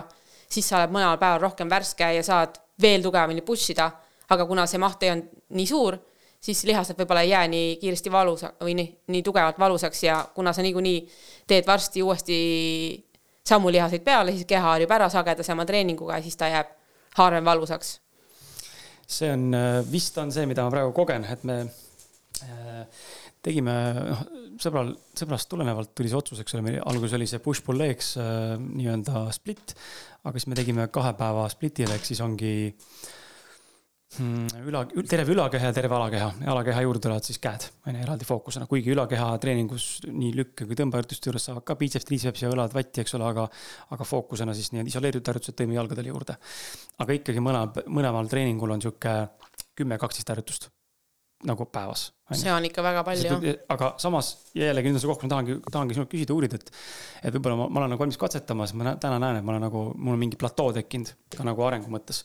siis 0.50 0.68
sa 0.70 0.80
oled 0.80 0.94
mõlemal 0.96 1.20
päeval 1.22 1.44
rohkem 1.44 1.70
värske 1.70 2.08
ja 2.16 2.24
saad 2.24 2.58
veel 2.82 3.04
tugevamini 3.06 3.44
push 3.46 3.72
ida, 3.74 3.92
aga 4.30 4.46
kuna 4.46 4.66
see 4.68 4.82
maht 4.82 5.04
ei 5.04 5.12
olnud 5.14 5.44
nii 5.60 5.68
suur, 5.70 5.98
siis 6.42 6.64
lihased 6.70 6.98
võib-olla 7.00 7.24
ei 7.26 7.32
jää 7.32 7.48
nii 7.52 7.76
kiiresti 7.82 8.12
valusa 8.12 8.52
või 8.62 8.76
nii, 8.78 8.90
nii 9.14 9.24
tugevalt 9.26 9.60
valusaks 9.60 10.04
ja 10.04 10.20
kuna 10.36 10.54
sa 10.54 10.66
niikuinii 10.66 11.00
teed 11.48 11.68
varsti 11.68 12.04
uuesti 12.04 12.38
samu 13.48 13.72
lihaseid 13.72 14.04
peale, 14.04 14.34
siis 14.36 14.46
keha 14.48 14.74
harjub 14.74 14.92
ära 14.92 15.10
sagedasema 15.10 15.66
treeninguga 15.66 16.20
ja 16.20 16.26
siis 16.26 16.38
ta 16.38 16.50
jääb 16.52 16.74
harvem 17.18 17.46
valusaks. 17.46 17.98
See 19.08 19.32
on, 19.34 19.50
äh, 19.56 19.82
vist 19.88 20.18
on 20.22 20.34
see, 20.36 20.48
mida 20.50 20.66
ma 20.66 20.74
praegu 20.74 20.94
kogen, 20.96 21.28
et 21.32 21.46
me 21.48 21.62
äh, 21.64 22.82
tegime, 23.44 23.76
noh, 24.10 24.24
sõbral, 24.62 24.92
sõbrast 25.18 25.50
tulenevalt 25.52 25.94
tuli 25.96 26.12
see 26.12 26.20
otsus, 26.20 26.42
eks 26.44 26.58
ole, 26.58 26.66
meil 26.66 26.82
alguses 26.84 27.16
oli 27.16 27.30
see 27.30 27.44
push-pull 27.44 27.80
legs 27.80 28.16
äh, 28.20 28.58
nii-öelda 28.60 29.28
split, 29.36 29.78
aga 30.28 30.36
siis 30.36 30.52
me 30.52 30.60
tegime 30.60 30.90
kahe 30.94 31.14
päeva 31.18 31.48
splitile, 31.54 31.96
ehk 31.96 32.10
siis 32.10 32.24
ongi 32.26 32.56
äh, 32.68 33.08
üla, 34.16 34.82
terve 35.10 35.34
ülakeha 35.34 35.70
ja 35.70 35.74
terve 35.76 35.96
alakeha, 35.98 36.30
alakeha 36.54 36.84
juurde 36.86 37.02
tulevad 37.04 37.28
siis 37.28 37.42
käed, 37.44 37.66
on 37.86 37.98
ju, 37.98 38.04
eraldi 38.06 38.28
fookusena, 38.28 38.68
kuigi 38.70 38.94
ülakeha 38.94 39.34
treeningus 39.44 39.88
nii 40.08 40.32
lükke 40.38 40.68
kui 40.70 40.78
tõmbeharjutuste 40.80 41.30
juures 41.30 41.48
saavad 41.50 41.66
ka 41.68 41.76
biitseps, 41.80 42.08
triitseps 42.08 42.46
ja 42.46 42.52
õlad 42.54 42.74
vatti, 42.76 43.04
eks 43.04 43.18
ole, 43.20 43.28
aga, 43.28 43.48
aga 43.94 44.08
fookusena 44.08 44.56
siis 44.56 44.72
nii-öelda 44.72 44.94
isoleeritud 44.94 45.34
harjutused 45.34 45.60
tõime 45.60 45.76
jalgadele 45.76 46.14
juurde. 46.14 46.38
aga 47.04 47.20
ikkagi 47.20 47.44
mõne, 47.44 47.68
mõlemal 48.00 48.32
treeningul 48.32 48.78
on 48.78 48.84
sihuke 48.86 49.14
kümme, 49.78 50.00
kaksteist 50.02 50.32
harjutust 50.32 50.70
nagu 51.46 51.68
päevas. 51.70 52.14
see 52.34 52.54
on 52.54 52.66
ikka 52.66 52.82
väga 52.84 53.04
palju. 53.06 53.58
aga 53.70 53.92
samas 54.02 54.32
jällegi 54.58 54.90
nüüd 54.90 54.98
on 54.98 55.04
see 55.04 55.12
koht, 55.12 55.26
ma 55.28 55.34
tahangi, 55.36 55.60
tahangi 55.68 55.98
sinult 55.98 56.10
küsida, 56.14 56.34
uurida, 56.34 56.58
et, 56.58 56.72
et 57.28 57.36
võib-olla 57.36 57.60
ma, 57.60 57.68
ma 57.68 57.84
olen 57.84 57.94
nagu 57.94 58.06
valmis 58.06 58.18
katsetama, 58.24 58.66
sest 58.66 58.80
ma 58.80 58.96
täna 58.96 59.20
näen, 59.22 59.42
et 59.42 59.46
ma 59.46 59.54
olen 59.54 59.68
nagu, 59.68 59.84
mul 60.00 60.16
on 60.16 60.24
mingi 60.24 60.40
platoo 60.40 60.72
tekkinud 60.80 61.14
ka 61.36 61.46
nagu 61.46 61.68
arengu 61.68 61.92
mõttes 61.94 62.24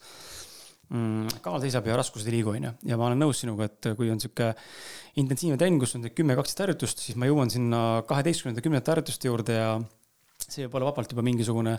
kaal 1.45 1.63
seisab 1.63 1.87
ja 1.89 1.97
raskused 1.99 2.29
ei 2.29 2.39
liigu, 2.39 2.53
onju. 2.53 2.75
ja 2.89 2.99
ma 3.01 3.09
olen 3.09 3.23
nõus 3.25 3.43
sinuga, 3.43 3.69
et 3.71 3.93
kui 3.97 4.11
on 4.13 4.21
sihuke 4.21 4.53
intensiivne 5.23 5.59
trenn, 5.61 5.81
kus 5.81 5.97
on 5.97 6.05
kümme, 6.13 6.37
kaksteist 6.39 6.63
harjutust, 6.67 7.03
siis 7.07 7.19
ma 7.21 7.29
jõuan 7.29 7.53
sinna 7.53 8.03
kaheteistkümnenda, 8.09 8.65
kümnendate 8.65 8.95
harjutuste 8.95 9.31
juurde 9.31 9.57
ja 9.57 9.73
see 10.43 10.67
võib 10.67 10.77
olla 10.79 10.91
vabalt 10.91 11.13
juba 11.15 11.25
mingisugune, 11.25 11.77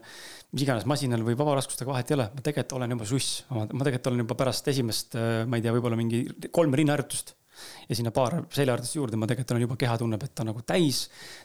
mis 0.56 0.66
iganes 0.66 0.88
masinal 0.90 1.22
või 1.26 1.38
vabaraskustega 1.38 1.92
vahet 1.92 2.12
ei 2.12 2.18
ole, 2.18 2.30
ma 2.34 2.46
tegelikult 2.46 2.78
olen 2.80 2.96
juba 2.96 3.08
suss, 3.10 3.44
ma 3.52 3.68
tegelikult 3.68 4.12
olen 4.12 4.26
juba 4.26 4.40
pärast 4.40 4.70
esimest, 4.72 5.18
ma 5.20 5.60
ei 5.60 5.66
tea, 5.66 5.76
võib-olla 5.76 6.00
mingi 6.00 6.26
kolm 6.56 6.74
rinnaharjutust 6.80 7.36
ja 7.90 7.98
sinna 7.98 8.12
paar 8.16 8.38
seljaharjutust 8.54 8.98
juurde, 8.98 9.20
ma 9.20 9.28
tegelikult 9.30 9.56
olen 9.56 9.66
juba, 9.66 9.78
keha 9.80 9.98
tunneb, 10.02 10.24
et 10.26 10.34
ta 10.36 10.44
on 10.44 10.52
nagu 10.52 10.64
täis. 10.68 11.04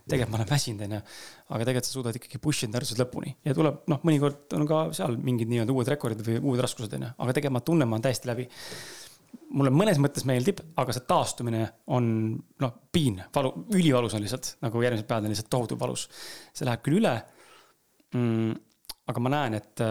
tegelikult 0.08 0.34
ma 0.34 0.40
olen 0.40 0.50
väsinud, 0.50 0.84
onju. 0.86 1.00
aga 1.48 1.66
tegelikult 1.68 1.88
sa 1.88 1.96
suudad 1.96 2.18
ikkagi 2.18 2.40
push 2.42 2.66
ida 2.66 2.78
harjutused 2.78 3.02
lõpuni 3.02 3.34
ja 3.48 3.56
tuleb, 3.56 3.82
noh, 3.92 4.00
mõnikord 4.08 4.56
on 4.58 4.66
ka 4.68 4.80
seal 4.96 5.18
mingid 5.28 5.50
nii-öelda 5.52 5.74
uued 5.74 5.92
rekordid 5.94 6.22
või 6.26 6.38
uued 6.40 6.62
raskused, 6.64 6.94
onju, 6.98 7.12
aga 7.16 7.36
tegelikult 7.36 7.58
ma 7.58 7.64
tunnen, 7.70 7.90
ma 7.90 7.98
olen 7.98 8.06
täiesti 8.08 8.30
läbi. 8.30 8.48
mulle 9.58 9.72
mõnes 9.72 9.98
mõttes 10.00 10.24
meeldib, 10.28 10.60
aga 10.76 10.92
see 10.96 11.04
taastumine 11.08 11.64
on 11.96 12.12
noh, 12.64 12.76
piin, 12.92 13.20
valu, 13.34 13.52
ülivalus 13.76 14.14
on 14.16 14.24
lihtsalt 14.24 14.56
nagu 14.64 14.82
järgmised 14.82 15.08
päevad 15.08 15.28
on 15.28 15.34
lihtsalt 15.34 15.50
tohutult 15.50 15.80
valus. 15.80 16.08
see 16.52 16.68
läheb 16.68 16.84
küll 16.84 17.00
üle 17.02 17.16
mm,. 18.14 18.54
aga 19.08 19.20
ma 19.24 19.32
näen, 19.32 19.58
et 19.60 19.84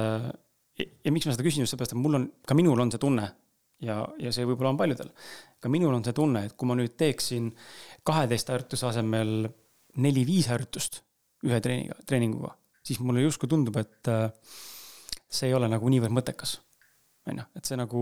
ja, 0.78 0.86
ja 0.86 1.12
miks 1.14 1.28
ma 1.28 1.36
seda 1.36 1.46
küsin 1.46 1.66
just 1.66 1.74
seepärast, 1.74 1.94
et 1.94 2.02
mul 2.02 2.20
on, 2.20 2.32
ka 2.48 2.58
minul 2.58 2.82
on 2.82 2.94
see 2.94 3.02
tunne 3.02 3.28
ja, 3.84 4.02
ja 4.22 4.34
see 4.34 4.46
võib-olla 4.48 4.74
on 4.74 4.80
paljudel. 4.80 5.10
ka 5.60 5.70
minul 5.70 5.96
on 5.96 6.06
see 6.06 6.16
tunne, 6.18 6.46
et 6.48 6.56
kui 6.58 6.70
ma 6.70 6.78
nüüd 6.78 6.96
teeksin 7.00 7.50
kaheteist 8.08 8.50
harjutuse 8.54 8.88
asemel 8.90 9.50
neli-viis 10.04 10.50
harjutust 10.52 11.02
ühe 11.48 11.60
treeniga, 11.62 11.98
treeninguga, 12.06 12.56
siis 12.86 13.02
mulle 13.04 13.26
justkui 13.26 13.50
tundub, 13.50 13.78
et 13.78 14.10
äh, 14.10 14.30
see 15.30 15.52
ei 15.52 15.58
ole 15.58 15.70
nagu 15.70 15.90
niivõrd 15.90 16.16
mõttekas. 16.16 16.58
on 17.28 17.42
ju, 17.42 17.46
et 17.60 17.70
see 17.70 17.78
nagu 17.78 18.02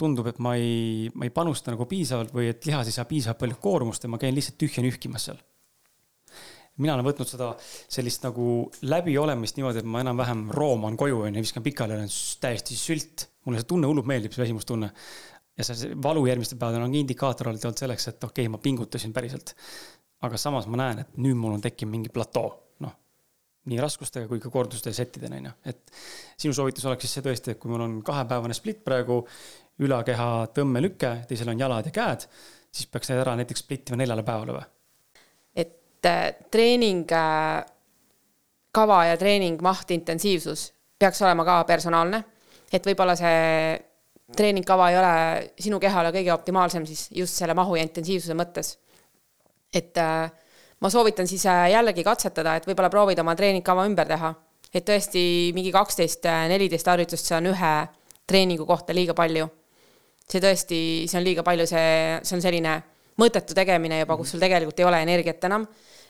tundub, 0.00 0.26
et 0.30 0.38
ma 0.40 0.54
ei, 0.56 1.10
ma 1.14 1.26
ei 1.28 1.34
panusta 1.34 1.74
nagu 1.74 1.84
piisavalt 1.86 2.32
või 2.32 2.48
et 2.50 2.64
lihas 2.66 2.88
ei 2.88 2.96
saa 2.96 3.04
piisavalt 3.04 3.42
palju 3.42 3.60
koormust 3.60 4.04
ja 4.04 4.10
ma 4.10 4.18
käin 4.18 4.34
lihtsalt 4.34 4.58
tühja 4.58 4.82
nühkimas 4.82 5.28
seal 5.28 5.40
mina 6.80 6.94
olen 6.94 7.04
võtnud 7.04 7.28
seda 7.28 7.50
sellist 7.60 8.24
nagu 8.24 8.70
läbiolemist 8.88 9.58
niimoodi, 9.58 9.82
et 9.82 9.88
ma 9.88 10.00
enam-vähem 10.04 10.46
rooman 10.54 10.96
koju 11.00 11.26
onju, 11.26 11.42
viskan 11.44 11.64
pikali, 11.66 11.96
olen 11.96 12.12
täiesti 12.40 12.78
sült. 12.78 13.26
Mulle 13.46 13.60
see 13.60 13.68
tunne 13.72 13.88
hullult 13.90 14.08
meeldib, 14.08 14.34
see 14.34 14.44
väsimustunne. 14.44 14.90
ja 15.58 15.66
see 15.66 15.92
valu 16.02 16.24
järgmistel 16.28 16.58
päevadel 16.58 16.86
on 16.86 16.94
indikaator 16.94 17.50
olnud 17.50 17.78
selleks, 17.78 18.08
et 18.08 18.24
okei 18.24 18.46
okay,, 18.46 18.52
ma 18.52 18.58
pingutasin 18.58 19.12
päriselt. 19.12 19.54
aga 20.20 20.36
samas 20.36 20.66
ma 20.68 20.76
näen, 20.82 20.98
et 21.04 21.16
nüüd 21.16 21.38
mul 21.40 21.56
on 21.56 21.64
tekkinud 21.64 21.94
mingi 21.94 22.12
platoo, 22.12 22.50
noh, 22.84 22.92
nii 23.72 23.80
raskustega 23.80 24.28
kui 24.28 24.40
ka 24.40 24.52
korduste 24.52 24.92
ja 24.92 24.98
settidena, 25.00 25.40
on 25.40 25.50
ju. 25.50 25.56
et 25.72 25.92
sinu 26.36 26.56
soovitus 26.56 26.84
oleks 26.84 27.06
siis 27.06 27.18
see 27.18 27.26
tõesti, 27.26 27.54
et 27.54 27.60
kui 27.60 27.72
mul 27.72 27.86
on 27.86 27.98
kahepäevane 28.04 28.56
split 28.56 28.84
praegu, 28.84 29.22
ülakeha 29.80 30.30
tõmmelüke, 30.56 31.14
teisel 31.28 31.48
on 31.52 31.60
jalad 31.60 31.88
ja 31.88 31.94
käed, 31.94 32.28
siis 32.70 32.86
peaks 32.92 33.08
need 33.10 33.22
ära 33.22 33.36
näiteks 33.40 33.64
splittima 33.64 34.00
neljale 34.00 34.24
päevale 34.26 34.58
või? 34.58 34.68
et 35.64 36.08
äh, 36.08 36.26
treening 36.52 37.08
äh, 37.12 37.64
kava 38.72 39.04
ja 39.08 39.16
treening 39.20 39.60
maht, 39.64 39.90
intensiivsus 39.90 40.70
peaks 41.00 41.22
olema 41.24 41.44
ka 41.48 41.62
personaalne, 41.64 42.22
et 42.72 42.86
võib-olla 42.86 43.16
see 43.18 43.78
treeningkava 44.36 44.90
ei 44.90 44.98
ole 44.98 45.14
sinu 45.58 45.80
kehale 45.82 46.12
kõige 46.14 46.32
optimaalsem 46.34 46.86
siis 46.86 47.08
just 47.14 47.38
selle 47.40 47.54
mahu 47.54 47.76
ja 47.76 47.82
intensiivsuse 47.82 48.36
mõttes. 48.38 48.76
et 49.74 49.98
äh, 49.98 50.30
ma 50.80 50.90
soovitan 50.90 51.26
siis 51.26 51.46
äh, 51.46 51.70
jällegi 51.74 52.04
katsetada, 52.04 52.56
et 52.56 52.66
võib-olla 52.66 52.90
proovida 52.90 53.22
oma 53.22 53.34
treeningkava 53.36 53.86
ümber 53.86 54.08
teha. 54.08 54.34
et 54.74 54.86
tõesti 54.86 55.52
mingi 55.54 55.72
kaksteist, 55.72 56.26
äh, 56.26 56.46
neliteist 56.48 56.86
harjutust, 56.86 57.26
see 57.26 57.36
on 57.36 57.50
ühe 57.52 57.74
treeningu 58.26 58.66
kohta 58.66 58.94
liiga 58.94 59.14
palju. 59.14 59.48
see 60.30 60.40
tõesti, 60.40 60.80
see 61.10 61.18
on 61.18 61.24
liiga 61.26 61.42
palju, 61.42 61.66
see, 61.66 62.18
see 62.22 62.36
on 62.36 62.42
selline 62.42 62.80
mõttetu 63.18 63.54
tegemine 63.54 63.98
juba, 64.00 64.16
kus 64.16 64.30
sul 64.32 64.42
tegelikult 64.42 64.78
ei 64.78 64.86
ole 64.86 65.02
energiat 65.02 65.44
enam. 65.44 65.66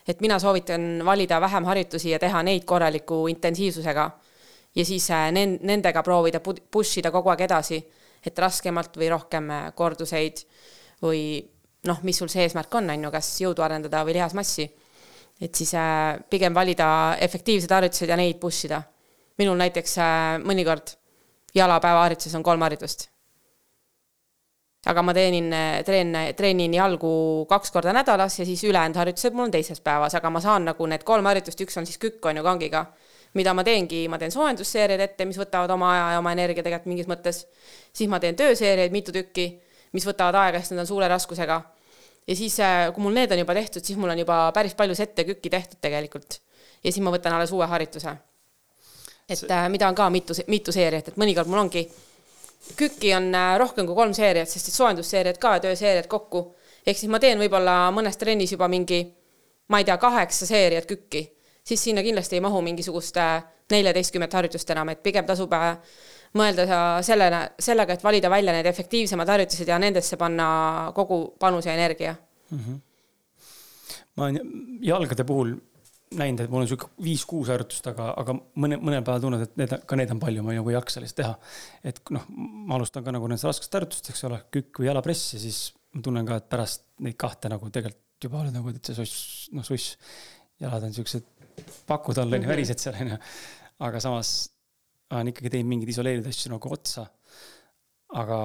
et 0.06 0.20
mina 0.20 0.38
soovitan 0.38 1.04
valida 1.04 1.40
vähem 1.40 1.64
harjutusi 1.64 2.10
ja 2.10 2.18
teha 2.18 2.42
neid 2.42 2.64
korraliku 2.64 3.26
intensiivsusega. 3.28 4.10
Ja 4.74 4.84
siis 4.84 5.08
nendega 5.32 6.02
proovida 6.02 6.40
push 6.40 6.98
ida 6.98 7.10
kogu 7.10 7.30
aeg 7.32 7.40
edasi 7.48 7.80
et 8.26 8.38
raskemalt 8.38 8.96
või 9.00 9.08
rohkem 9.12 9.50
äh, 9.52 9.66
korduseid 9.76 10.44
või 11.02 11.40
noh, 11.88 12.00
mis 12.04 12.18
sul 12.20 12.28
see 12.28 12.44
eesmärk 12.44 12.74
on, 12.76 12.90
on 12.92 13.06
ju, 13.06 13.12
kas 13.12 13.28
jõudu 13.40 13.64
arendada 13.64 14.02
või 14.04 14.18
lihasmassi. 14.18 14.70
et 15.40 15.54
siis 15.54 15.74
äh, 15.74 16.18
pigem 16.30 16.54
valida 16.54 17.16
efektiivsed 17.20 17.70
harjutused 17.70 18.08
ja 18.08 18.16
neid 18.16 18.40
push 18.40 18.66
ida. 18.66 18.82
minul 19.38 19.56
näiteks 19.56 19.98
äh, 19.98 20.36
mõnikord 20.44 20.96
jalapäeva 21.54 22.02
harjutuses 22.02 22.34
on 22.34 22.42
kolm 22.42 22.60
harjutust. 22.60 23.08
aga 24.86 25.02
ma 25.02 25.14
teenin, 25.14 25.52
treen, 25.84 26.16
treenin 26.36 26.74
jalgu 26.74 27.46
kaks 27.48 27.70
korda 27.70 27.92
nädalas 27.92 28.38
ja 28.38 28.44
siis 28.44 28.64
ülejäänud 28.64 28.96
harjutused 28.96 29.32
mul 29.32 29.48
on 29.48 29.50
teises 29.50 29.80
päevas, 29.80 30.14
aga 30.14 30.30
ma 30.30 30.40
saan 30.40 30.64
nagu 30.64 30.86
need 30.86 31.04
kolm 31.04 31.24
harjutust, 31.24 31.60
üks 31.60 31.76
on 31.76 31.86
siis 31.86 31.98
kükk 31.98 32.26
on 32.26 32.36
ju 32.36 32.42
kangiga 32.42 32.86
mida 33.32 33.54
ma 33.54 33.62
teengi, 33.62 34.04
ma 34.10 34.18
teen 34.18 34.32
soojendusseeriaid 34.34 35.02
ette, 35.04 35.26
mis 35.28 35.38
võtavad 35.38 35.70
oma 35.74 35.92
aja 35.94 36.06
ja 36.14 36.22
oma 36.22 36.32
energia 36.34 36.64
tegelikult 36.66 36.90
mingis 36.90 37.10
mõttes. 37.10 37.44
siis 37.92 38.10
ma 38.10 38.18
teen 38.20 38.36
tööseeriaid 38.36 38.92
mitu 38.92 39.12
tükki, 39.14 39.46
mis 39.92 40.06
võtavad 40.06 40.38
aega, 40.42 40.58
sest 40.58 40.74
need 40.74 40.82
on 40.82 40.88
suure 40.88 41.08
raskusega. 41.08 41.60
ja 42.26 42.36
siis, 42.36 42.58
äh, 42.60 42.90
kui 42.94 43.02
mul 43.02 43.14
need 43.14 43.32
on 43.32 43.38
juba 43.38 43.54
tehtud, 43.54 43.84
siis 43.84 43.98
mul 43.98 44.10
on 44.10 44.18
juba 44.18 44.50
päris 44.54 44.74
palju 44.74 44.94
sette 44.94 45.24
kükki 45.24 45.50
tehtud 45.50 45.78
tegelikult. 45.80 46.40
ja 46.84 46.92
siis 46.92 47.02
ma 47.04 47.10
võtan 47.10 47.32
alles 47.32 47.52
uue 47.52 47.66
harjutuse. 47.66 48.16
et 49.28 49.38
See... 49.38 49.48
Äh, 49.50 49.68
mida 49.68 49.88
on 49.88 49.94
ka 49.94 50.10
mitu, 50.10 50.34
mitu 50.48 50.72
seeriat, 50.72 51.08
et 51.08 51.16
mõnikord 51.16 51.46
mul 51.46 51.66
ongi, 51.66 51.86
kükki 52.76 53.14
on 53.14 53.34
äh, 53.34 53.56
rohkem 53.58 53.86
kui 53.86 53.94
kolm 53.94 54.14
seeriat, 54.14 54.48
sest 54.48 54.68
et 54.68 54.74
soojendusseeriad 54.74 55.38
ka 55.38 55.54
ja 55.54 55.60
tööseeriad 55.60 56.06
kokku. 56.06 56.56
ehk 56.86 56.98
siis 56.98 57.10
ma 57.10 57.20
teen 57.20 57.38
võib-olla 57.38 57.92
mõnes 57.94 58.16
trennis 58.18 58.52
juba 58.52 58.66
mingi, 58.68 59.04
ma 59.68 59.78
ei 59.78 59.84
tea, 59.84 59.96
kaheksa 59.98 60.46
seeriat 60.46 60.86
kükki 60.86 61.28
siis 61.70 61.84
sinna 61.88 62.02
kindlasti 62.06 62.38
ei 62.38 62.44
mahu 62.44 62.62
mingisugust 62.66 63.18
äh, 63.22 63.40
neljateistkümmet 63.70 64.34
harjutust 64.34 64.70
enam, 64.74 64.90
et 64.92 65.02
pigem 65.02 65.26
tasub 65.28 65.52
äh, 65.56 65.72
mõelda 66.38 66.82
sellena, 67.06 67.44
sellega, 67.58 67.96
et 67.96 68.04
valida 68.04 68.30
välja 68.30 68.54
need 68.54 68.68
efektiivsemad 68.70 69.30
harjutused 69.30 69.70
ja 69.70 69.78
nendesse 69.82 70.18
panna 70.20 70.50
kogu 70.94 71.22
panus 71.40 71.66
ja 71.66 71.74
energia 71.74 72.14
mm. 72.50 72.58
-hmm. 72.58 72.78
ma 74.16 74.24
olen 74.24 74.40
jalgade 74.82 75.24
puhul 75.24 75.56
näinud, 76.18 76.40
et 76.42 76.50
mul 76.50 76.64
on 76.64 76.68
sihuke 76.68 76.88
viis-kuus 77.02 77.48
harjutust, 77.52 77.86
aga, 77.86 78.08
aga 78.18 78.34
mõne, 78.34 78.78
mõnel 78.82 79.04
päeval 79.06 79.20
tunnen, 79.22 79.42
et 79.46 79.52
need, 79.60 79.74
ka 79.86 79.98
need 79.98 80.10
on 80.10 80.22
palju, 80.22 80.42
ma 80.42 80.56
nagu 80.56 80.72
ei 80.72 80.74
jaksa 80.74 80.98
sellist 80.98 81.16
teha. 81.20 81.34
et 81.86 82.00
noh, 82.10 82.24
ma 82.66 82.78
alustan 82.78 83.04
ka 83.06 83.14
nagu 83.14 83.28
nendest 83.30 83.46
raskest 83.46 83.74
harjutustest, 83.78 84.10
eks 84.10 84.24
ole, 84.26 84.40
kükk 84.50 84.82
või 84.82 84.90
jalapress 84.90 85.34
ja 85.34 85.42
siis 85.42 85.60
ma 85.94 86.02
tunnen 86.02 86.26
ka, 86.26 86.40
et 86.40 86.48
pärast 86.50 86.82
neid 87.06 87.18
kahte 87.20 87.50
nagu 87.52 87.70
tegelikult 87.70 88.08
juba 88.24 88.42
oled 88.42 88.54
nagu 88.54 88.72
täitsa 88.74 88.98
suss, 88.98 89.48
noh 89.56 89.64
suss. 89.64 89.96
jalad 90.60 90.82
on 90.84 90.92
siuksed 90.92 91.24
pakud 91.88 92.18
all 92.20 92.36
on 92.36 92.42
ju, 92.44 92.50
värised 92.50 92.82
seal 92.82 92.98
on 93.00 93.14
ju. 93.14 93.18
aga 93.86 94.02
samas 94.02 94.32
olen 95.10 95.32
ikkagi 95.32 95.52
teinud 95.54 95.70
mingeid 95.72 95.92
isoleerivaid 95.94 96.30
asju 96.30 96.52
nagu 96.52 96.72
otsa. 96.74 97.06
aga, 98.20 98.38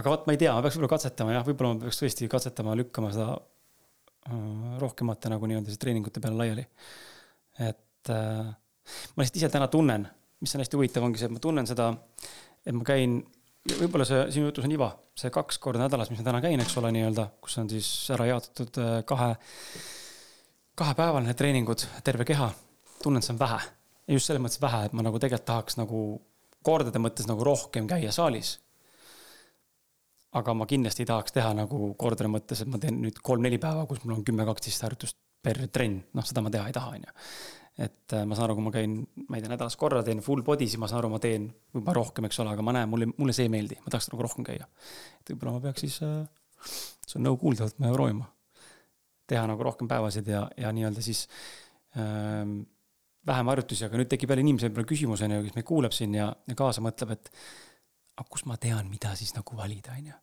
aga 0.00 0.12
vot 0.14 0.26
ma 0.28 0.34
ei 0.34 0.40
tea, 0.40 0.52
ma 0.54 0.64
peaks 0.64 0.76
võib-olla 0.76 0.94
katsetama 0.94 1.36
jah, 1.36 1.46
võib-olla 1.46 1.74
ma 1.74 1.86
peaks 1.86 2.02
tõesti 2.02 2.28
katsetama, 2.30 2.76
lükkama 2.80 3.12
seda 3.14 3.30
äh, 3.34 4.76
rohkemate 4.82 5.32
nagu 5.32 5.48
nii-öelda 5.48 5.72
siis 5.72 5.80
treeningute 5.82 6.22
peale 6.24 6.40
laiali. 6.42 6.66
et 7.70 8.12
äh, 8.12 8.52
ma 9.14 9.24
lihtsalt 9.24 9.40
ise 9.40 9.52
täna 9.52 9.68
tunnen, 9.72 10.06
mis 10.40 10.54
on 10.54 10.64
hästi 10.64 10.80
huvitav, 10.80 11.08
ongi 11.08 11.20
see, 11.20 11.28
et 11.28 11.36
ma 11.36 11.42
tunnen 11.44 11.68
seda, 11.68 11.90
et 12.64 12.76
ma 12.76 12.86
käin 12.88 13.20
võib-olla 13.68 14.06
see 14.08 14.24
sinu 14.32 14.48
jutus 14.48 14.64
on 14.68 14.72
iva, 14.72 14.90
see 15.18 15.32
kaks 15.34 15.58
korda 15.60 15.84
nädalas, 15.84 16.12
mis 16.12 16.20
ma 16.22 16.28
täna 16.30 16.40
käin, 16.44 16.60
eks 16.62 16.76
ole, 16.80 16.92
nii-öelda, 16.94 17.28
kus 17.44 17.58
on 17.60 17.68
siis 17.72 17.88
ära 18.14 18.28
jaotatud 18.30 18.80
äh, 18.84 18.98
kahe 19.08 19.34
kahepäevaline 20.78 21.34
treeningud, 21.34 21.82
terve 22.04 22.26
keha, 22.28 22.48
tunnen, 23.02 23.22
et 23.22 23.26
see 23.26 23.34
on 23.34 23.42
vähe. 23.42 23.58
just 24.08 24.30
selles 24.30 24.40
mõttes 24.40 24.60
vähe, 24.62 24.86
et 24.86 24.94
ma 24.96 25.04
nagu 25.04 25.18
tegelikult 25.20 25.46
tahaks 25.50 25.76
nagu 25.76 25.98
kordade 26.64 27.00
mõttes 27.02 27.26
nagu 27.28 27.44
rohkem 27.44 27.88
käia 27.90 28.12
saalis. 28.14 28.58
aga 30.38 30.54
ma 30.54 30.66
kindlasti 30.68 31.02
ei 31.02 31.08
tahaks 31.08 31.32
teha 31.32 31.52
nagu 31.56 31.94
kordade 31.98 32.30
mõttes, 32.30 32.62
et 32.62 32.68
ma 32.68 32.78
teen 32.78 33.00
nüüd 33.02 33.18
kolm-neli 33.24 33.58
päeva, 33.58 33.86
kus 33.88 34.02
mul 34.04 34.18
on 34.18 34.24
kümme, 34.24 34.44
kaksteist 34.46 34.84
harjutust 34.84 35.16
per 35.42 35.60
trenn, 35.72 36.02
noh, 36.14 36.26
seda 36.26 36.44
ma 36.44 36.52
teha 36.52 36.66
ei 36.68 36.76
taha, 36.76 36.94
on 36.94 37.06
ju. 37.06 37.14
et 37.88 38.14
äh, 38.14 38.24
ma 38.28 38.36
saan 38.36 38.48
aru, 38.48 38.58
kui 38.58 38.68
ma 38.68 38.74
käin, 38.74 38.96
ma 39.28 39.38
ei 39.38 39.42
tea, 39.42 39.52
nädalas 39.54 39.78
korra 39.80 40.02
teen 40.04 40.20
full 40.22 40.44
body, 40.46 40.68
siis 40.68 40.80
ma 40.82 40.90
saan 40.90 41.00
aru, 41.02 41.12
ma 41.14 41.22
teen 41.22 41.48
võib-olla 41.74 41.96
rohkem, 42.00 42.28
eks 42.28 42.42
ole, 42.44 42.54
aga 42.54 42.64
ma 42.66 42.76
näen, 42.76 42.90
mulle, 42.92 43.10
mulle 43.16 43.34
see 43.36 43.48
ei 43.48 43.54
meeldi, 43.54 43.80
ma 43.84 43.94
tahaks 43.94 44.10
nagu 44.12 44.26
rohkem 44.26 44.46
käia. 44.46 44.68
et 45.20 45.32
võib-olla 45.32 45.56
ma 45.56 45.64
peaks 45.68 45.86
siis 45.86 46.00
äh,, 46.06 46.26
see 47.06 47.20
on 47.20 47.30
nõu 47.30 47.40
kuulda, 47.40 47.70
et 47.70 47.80
ma 47.82 47.94
proovima 47.94 48.28
teha 49.28 49.44
nagu 49.50 49.64
rohkem 49.64 49.88
päevasid 49.90 50.28
ja, 50.32 50.46
ja 50.56 50.72
nii-öelda 50.74 51.04
siis 51.04 51.26
ähm, 51.98 52.60
vähem 53.28 53.50
harjutusi, 53.52 53.86
aga 53.86 54.00
nüüd 54.00 54.10
tekib 54.10 54.32
jälle 54.32 54.44
inimesel 54.44 54.70
võib-olla 54.70 54.88
küsimus, 54.88 55.22
on 55.24 55.34
ju, 55.36 55.42
kes 55.46 55.58
meid 55.58 55.66
kuulab 55.68 55.94
siin 55.96 56.14
ja, 56.16 56.30
ja 56.48 56.56
kaasa 56.58 56.84
mõtleb, 56.84 57.12
et 57.16 57.30
aga 58.18 58.26
kust 58.30 58.48
ma 58.50 58.56
tean, 58.60 58.88
mida 58.90 59.12
siis 59.18 59.34
nagu 59.36 59.56
valida, 59.58 59.96
on 59.98 60.10
ju. 60.12 60.16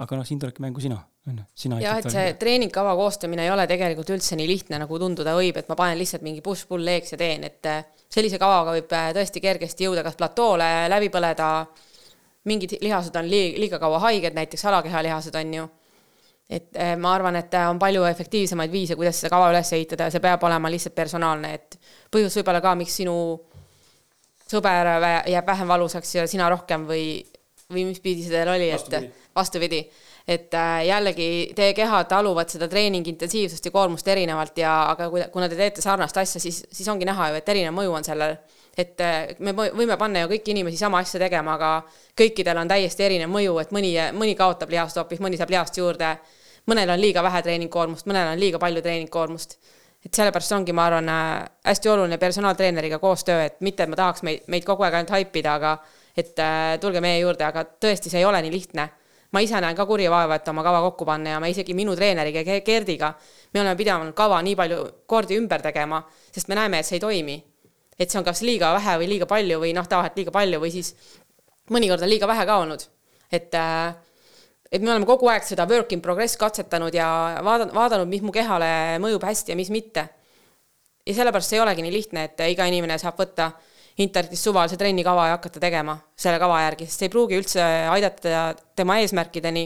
aga 0.00 0.16
noh, 0.16 0.24
siin 0.24 0.40
tulebki 0.40 0.62
mängu 0.64 0.80
sina, 0.80 0.96
on 1.28 1.42
ju, 1.42 1.46
sina. 1.64 1.80
jah, 1.82 1.98
et 2.00 2.08
see 2.12 2.32
treeningkava 2.40 2.94
koostamine 2.98 3.44
ei 3.44 3.52
ole 3.52 3.66
tegelikult 3.70 4.14
üldse 4.16 4.38
nii 4.40 4.48
lihtne, 4.48 4.80
nagu 4.80 5.00
tunduda 5.02 5.34
võib, 5.36 5.60
et 5.60 5.68
ma 5.68 5.76
panen 5.78 6.00
lihtsalt 6.00 6.24
mingi 6.26 6.44
push-pull 6.44 6.86
leeks 6.86 7.14
ja 7.14 7.20
teen, 7.20 7.44
et 7.50 7.68
äh, 7.68 7.84
sellise 8.10 8.40
kavaga 8.40 8.74
võib 8.78 8.96
äh, 8.96 9.10
tõesti 9.18 9.44
kergesti 9.44 9.88
jõuda 9.88 10.06
kas 10.06 10.16
platoole, 10.18 10.70
läbi 10.90 11.12
põleda, 11.12 11.50
mingid 12.48 12.78
lihased 12.80 13.20
on 13.20 13.28
liiga, 13.28 13.60
liiga 13.60 13.82
kaua 13.82 14.00
haiged, 14.06 14.38
näiteks 14.38 14.64
alakehalihased 14.70 15.36
on 15.42 15.54
ju 15.58 15.68
et 16.50 16.74
eh, 16.74 16.96
ma 16.98 17.14
arvan, 17.14 17.38
et 17.38 17.54
on 17.62 17.78
palju 17.78 18.02
efektiivsemaid 18.08 18.72
viise, 18.72 18.96
kuidas 18.98 19.20
seda 19.22 19.30
kava 19.36 19.52
üles 19.52 19.70
ehitada 19.76 20.08
ja 20.08 20.14
see 20.14 20.22
peab 20.24 20.42
olema 20.48 20.70
lihtsalt 20.72 20.96
personaalne, 20.96 21.52
et 21.54 21.78
põhjus 22.10 22.40
võib-olla 22.40 22.62
ka, 22.64 22.74
miks 22.78 22.96
sinu 22.98 23.14
sõber 24.50 24.90
jääb 25.30 25.46
vähem 25.46 25.70
valusaks 25.70 26.14
ja 26.16 26.26
sina 26.30 26.48
rohkem 26.50 26.88
või, 26.88 27.04
või 27.70 27.86
mis 27.92 28.00
pidi 28.02 28.24
see 28.24 28.34
teil 28.34 28.50
oli, 28.50 28.70
et 28.74 28.96
vastupidi, 29.36 29.84
et 30.26 30.54
äh, 30.54 30.86
jällegi 30.88 31.28
teie 31.56 31.74
kehad 31.74 32.08
taluvad 32.10 32.50
seda 32.50 32.66
treeningi 32.70 33.14
intensiivsust 33.14 33.70
ja 33.70 33.72
koormust 33.74 34.08
erinevalt 34.10 34.58
ja 34.58 34.72
aga 34.90 35.06
kuna 35.30 35.48
te 35.48 35.58
teete 35.58 35.82
sarnast 35.84 36.18
asja, 36.18 36.42
siis, 36.42 36.64
siis 36.70 36.88
ongi 36.90 37.06
näha 37.06 37.30
ju, 37.30 37.38
et 37.38 37.54
erinev 37.54 37.76
mõju 37.78 37.94
on 38.00 38.06
sellel. 38.06 38.36
et 38.78 39.00
äh, 39.06 39.36
me 39.38 39.54
võime 39.54 39.96
panna 39.98 40.24
ju 40.24 40.32
kõiki 40.34 40.54
inimesi 40.54 40.82
sama 40.82 40.98
asja 41.02 41.20
tegema, 41.20 41.54
aga 41.54 41.70
kõikidel 42.18 42.58
on 42.58 42.68
täiesti 42.68 43.06
erinev 43.06 43.30
mõju, 43.30 43.58
et 43.62 43.72
mõni, 43.74 43.94
mõni 44.18 44.34
kaotab 44.34 44.70
lihast 44.70 44.98
hoopis, 44.98 45.22
mõni 45.22 45.38
saab 45.38 45.50
lihast 45.50 45.78
juurde 45.78 46.16
mõnel 46.70 46.94
on 46.94 47.00
liiga 47.00 47.22
vähe 47.26 47.42
treeningkoormust, 47.46 48.08
mõnel 48.08 48.32
on 48.34 48.40
liiga 48.40 48.60
palju 48.62 48.82
treeningkoormust. 48.84 49.58
et 50.00 50.16
sellepärast 50.16 50.52
ongi, 50.56 50.72
ma 50.72 50.86
arvan, 50.88 51.08
äh, 51.12 51.48
hästi 51.68 51.88
oluline 51.92 52.16
personaaltreeneriga 52.18 52.98
koostöö, 52.98 53.42
et 53.44 53.60
mitte, 53.60 53.82
et 53.82 53.88
ma 53.88 53.96
tahaks 53.96 54.22
meid, 54.22 54.46
meid 54.48 54.64
kogu 54.64 54.82
aeg 54.86 54.94
ainult 54.94 55.10
haipida, 55.12 55.54
aga 55.54 55.74
et 56.16 56.38
äh, 56.38 56.78
tulge 56.80 57.02
meie 57.04 57.18
juurde, 57.20 57.44
aga 57.44 57.66
tõesti, 57.84 58.08
see 58.08 58.22
ei 58.22 58.24
ole 58.24 58.40
nii 58.42 58.52
lihtne. 58.54 58.88
ma 59.30 59.40
ise 59.40 59.60
näen 59.60 59.76
ka 59.76 59.84
kurja 59.86 60.10
vaeva, 60.10 60.40
et 60.40 60.48
oma 60.48 60.62
kava 60.66 60.80
kokku 60.88 61.04
panna 61.06 61.36
ja 61.36 61.40
ma 61.40 61.46
isegi 61.46 61.74
minu 61.74 61.92
treeneriga 61.94 62.42
Gerdiga, 62.66 63.12
me 63.54 63.60
oleme 63.60 63.76
pidanud 63.76 64.14
kava 64.14 64.40
nii 64.42 64.56
palju 64.56 64.78
kordi 65.06 65.36
ümber 65.38 65.62
tegema, 65.62 66.00
sest 66.32 66.48
me 66.48 66.56
näeme, 66.58 66.80
et 66.80 66.86
see 66.86 66.96
ei 66.96 67.00
toimi. 67.00 67.44
et 67.98 68.10
see 68.10 68.18
on 68.18 68.24
kas 68.24 68.40
liiga 68.42 68.72
vähe 68.74 68.96
või 68.98 69.08
liiga 69.08 69.26
palju 69.26 69.60
või 69.60 69.74
noh, 69.76 69.86
tavaliselt 69.86 70.16
liiga 70.16 70.32
palju 70.32 70.60
või 70.60 70.70
siis 70.72 70.94
mõnikord 71.70 72.02
on 72.02 72.08
liiga 72.08 72.26
vähe 72.26 72.46
ka 72.46 72.56
olnud. 72.64 72.82
et 73.30 73.54
äh, 73.54 73.94
et 74.70 74.82
me 74.82 74.92
oleme 74.92 75.06
kogu 75.08 75.28
aeg 75.30 75.44
seda 75.46 75.66
work 75.70 75.92
in 75.92 76.02
progress 76.04 76.38
katsetanud 76.40 76.94
ja 76.94 77.08
vaadanud, 77.44 77.74
vaadanud, 77.74 78.10
mis 78.10 78.22
mu 78.22 78.32
kehale 78.34 78.98
mõjub 79.02 79.24
hästi 79.26 79.54
ja 79.54 79.58
mis 79.58 79.70
mitte. 79.74 80.08
ja 81.06 81.14
sellepärast 81.16 81.50
see 81.50 81.58
ei 81.58 81.64
olegi 81.64 81.82
nii 81.82 81.92
lihtne, 81.92 82.24
et 82.28 82.42
iga 82.52 82.66
inimene 82.70 82.98
saab 83.00 83.18
võtta 83.18 83.50
internetist 84.00 84.46
suvalise 84.46 84.76
trennikava 84.78 85.26
ja 85.26 85.36
hakata 85.38 85.60
tegema 85.60 85.96
selle 86.16 86.38
kava 86.38 86.60
järgi, 86.62 86.86
sest 86.86 87.02
see 87.02 87.08
ei 87.08 87.12
pruugi 87.12 87.38
üldse 87.40 87.64
aidata 87.90 88.44
tema 88.76 89.00
eesmärkideni. 89.02 89.64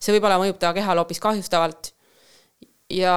see 0.00 0.14
võib-olla 0.16 0.38
mõjub 0.40 0.58
ta 0.58 0.72
kehale 0.76 1.02
hoopis 1.02 1.20
kahjustavalt. 1.20 1.92
ja 2.90 3.16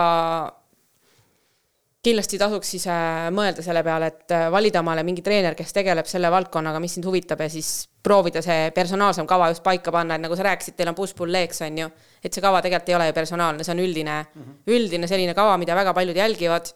kindlasti 2.03 2.38
tasuks 2.39 2.69
siis 2.76 2.85
äh, 2.88 3.27
mõelda 3.35 3.63
selle 3.63 3.81
peale, 3.84 4.07
et 4.13 4.31
äh, 4.31 4.45
valida 4.51 4.80
omale 4.80 5.03
mingi 5.03 5.23
treener, 5.23 5.55
kes 5.57 5.73
tegeleb 5.76 6.07
selle 6.07 6.31
valdkonnaga, 6.31 6.80
mis 6.80 6.93
sind 6.95 7.07
huvitab 7.07 7.41
ja 7.43 7.49
siis 7.51 7.89
proovida 8.03 8.41
see 8.43 8.69
personaalsem 8.76 9.27
kava 9.27 9.49
just 9.51 9.63
paika 9.65 9.91
panna, 9.91 10.15
et 10.15 10.23
nagu 10.23 10.38
sa 10.39 10.45
rääkisid, 10.47 10.77
teil 10.77 10.91
on 10.93 10.95
push-pull-legs 10.95 11.59
on 11.67 11.81
ju. 11.81 11.89
et 12.23 12.34
see 12.34 12.43
kava 12.43 12.61
tegelikult 12.63 12.89
ei 12.89 12.95
ole 12.95 13.09
ju 13.09 13.15
personaalne, 13.17 13.65
see 13.67 13.76
on 13.76 13.84
üldine 13.84 14.15
mm, 14.21 14.41
-hmm. 14.41 14.55
üldine 14.76 15.07
selline 15.11 15.34
kava, 15.35 15.57
mida 15.57 15.76
väga 15.76 15.93
paljud 15.93 16.15
jälgivad. 16.15 16.71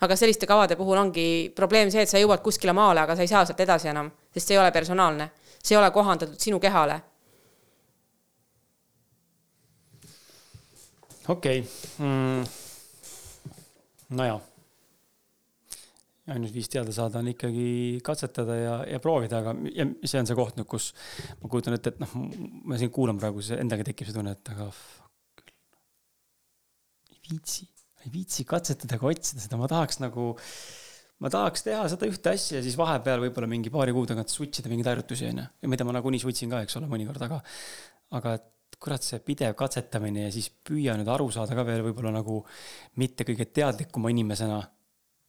aga 0.00 0.16
selliste 0.16 0.46
kavade 0.46 0.76
puhul 0.76 0.96
ongi 0.96 1.52
probleem 1.56 1.90
see, 1.90 2.02
et 2.02 2.08
sa 2.08 2.18
jõuad 2.18 2.42
kuskile 2.42 2.72
maale, 2.72 3.00
aga 3.00 3.16
sa 3.16 3.22
ei 3.22 3.28
saa 3.28 3.44
sealt 3.44 3.60
edasi 3.60 3.88
enam, 3.88 4.12
sest 4.34 4.46
see 4.46 4.54
ei 4.54 4.60
ole 4.62 4.70
personaalne, 4.70 5.30
see 5.62 5.74
ei 5.74 5.82
ole 5.82 5.90
kohandatud 5.90 6.38
sinu 6.38 6.60
kehale 6.60 7.00
okei 11.28 11.58
okay. 11.58 12.06
mm.. 12.06 12.44
nojah 14.10 14.40
ainus 16.34 16.52
viis 16.54 16.68
teada 16.72 16.92
saada 16.94 17.22
on 17.22 17.30
ikkagi 17.32 17.68
katsetada 18.04 18.56
ja, 18.58 18.74
ja 18.94 19.00
proovida, 19.02 19.40
aga 19.42 19.54
ja 19.74 19.86
see 20.04 20.20
on 20.20 20.28
see 20.28 20.36
koht 20.38 20.58
nüüd, 20.58 20.68
kus 20.70 20.90
ma 21.42 21.50
kujutan 21.52 21.76
ette, 21.78 21.94
et 21.94 22.02
noh, 22.02 22.12
ma 22.68 22.80
siin 22.80 22.92
kuulan 22.94 23.20
praegu, 23.20 23.42
see 23.44 23.58
endaga 23.60 23.86
tekib 23.88 24.08
see 24.08 24.16
tunne, 24.16 24.34
et 24.36 24.52
aga 24.54 24.68
küll. 25.40 25.54
ei 27.14 27.22
viitsi, 27.30 27.68
ei 28.04 28.12
viitsi 28.14 28.46
katsetada 28.48 28.98
ega 28.98 29.10
otsida 29.12 29.44
seda, 29.44 29.60
ma 29.60 29.70
tahaks 29.70 30.02
nagu, 30.04 30.30
ma 31.24 31.32
tahaks 31.32 31.66
teha 31.66 31.88
seda 31.94 32.10
ühte 32.10 32.34
asja 32.34 32.60
ja 32.60 32.66
siis 32.66 32.78
vahepeal 32.80 33.24
võib-olla 33.24 33.50
mingi 33.50 33.72
paari 33.74 33.96
kuu 33.96 34.06
tagant 34.10 34.32
switch 34.32 34.62
ida 34.62 34.72
mingeid 34.72 34.92
harjutusi, 34.92 35.30
onju. 35.32 35.48
ja 35.64 35.72
mida 35.72 35.88
ma 35.88 35.96
nagunii 35.96 36.22
switch 36.22 36.46
in 36.46 36.54
ka, 36.54 36.62
eks 36.66 36.78
ole, 36.80 36.90
mõnikord, 36.90 37.24
aga, 37.28 37.42
aga 38.20 38.38
et 38.38 38.48
kurat, 38.78 39.02
see 39.02 39.18
pidev 39.24 39.56
katsetamine 39.58 40.28
ja 40.28 40.32
siis 40.32 40.52
püüa 40.52 40.94
nüüd 40.98 41.08
aru 41.10 41.32
saada 41.34 41.56
ka 41.56 41.64
veel 41.66 41.82
võib-olla 41.88 42.12
nagu 42.14 42.42
mitte 43.00 43.26
kõige 43.26 43.48
teadlikuma 43.50 44.12
inimesena 44.12 44.60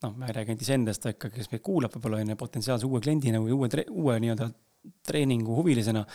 noh, 0.05 0.15
ma 0.15 0.29
ei 0.29 0.35
räägi 0.39 0.55
iseendast, 0.63 1.05
vaid 1.07 1.19
ka, 1.19 1.31
kes 1.33 1.51
meid 1.51 1.63
kuulab, 1.65 1.93
võib-olla 1.95 2.21
on 2.23 2.33
ju 2.33 2.39
potentsiaalse 2.39 2.87
uue 2.87 3.01
kliendina 3.03 3.41
või 3.43 3.55
uue, 3.55 3.85
uue 3.89 4.17
nii-öelda 4.23 4.49
treeningu 5.07 5.57
huvilisena. 5.59 6.05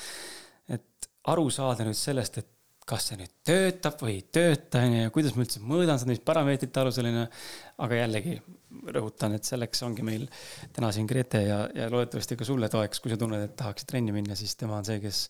et 0.73 1.09
aru 1.29 1.49
saada 1.53 1.85
nüüd 1.85 1.99
sellest, 1.99 2.39
et 2.41 2.51
kas 2.89 3.07
see 3.09 3.17
nüüd 3.17 3.33
töötab 3.49 4.01
või 4.01 4.19
ei 4.19 4.25
tööta, 4.33 4.83
on 4.85 4.93
ju, 4.93 5.05
ja 5.07 5.13
kuidas 5.13 5.37
ma 5.37 5.45
üldse 5.45 5.63
mõõdan 5.65 6.01
seda, 6.01 6.13
mis 6.13 6.25
parameetrite 6.25 6.83
alusel, 6.83 7.09
on 7.09 7.23
ju. 7.23 7.25
aga 7.87 8.01
jällegi 8.01 8.35
rõhutan, 8.97 9.37
et 9.37 9.49
selleks 9.49 9.85
ongi 9.87 10.05
meil 10.05 10.27
täna 10.77 10.91
siin 10.93 11.09
Grete 11.09 11.45
ja, 11.47 11.63
ja 11.77 11.89
loodetavasti 11.93 12.37
ka 12.41 12.49
sulle 12.49 12.69
toeks, 12.73 13.01
kui 13.01 13.13
sa 13.13 13.21
tunned, 13.21 13.41
et 13.47 13.57
tahaksid 13.57 13.89
trenni 13.89 14.13
minna, 14.17 14.37
siis 14.37 14.57
tema 14.61 14.77
on 14.81 14.89
see, 14.89 15.01
kes 15.05 15.27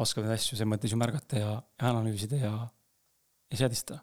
oskab 0.00 0.24
neid 0.24 0.38
asju 0.38 0.56
selles 0.56 0.70
mõttes 0.70 0.94
ju 0.94 1.00
märgata 1.00 1.40
ja, 1.40 1.52
ja 1.60 1.92
analüüsida 1.92 2.40
ja, 2.40 2.56
ja 3.52 3.60
seadistada 3.64 4.00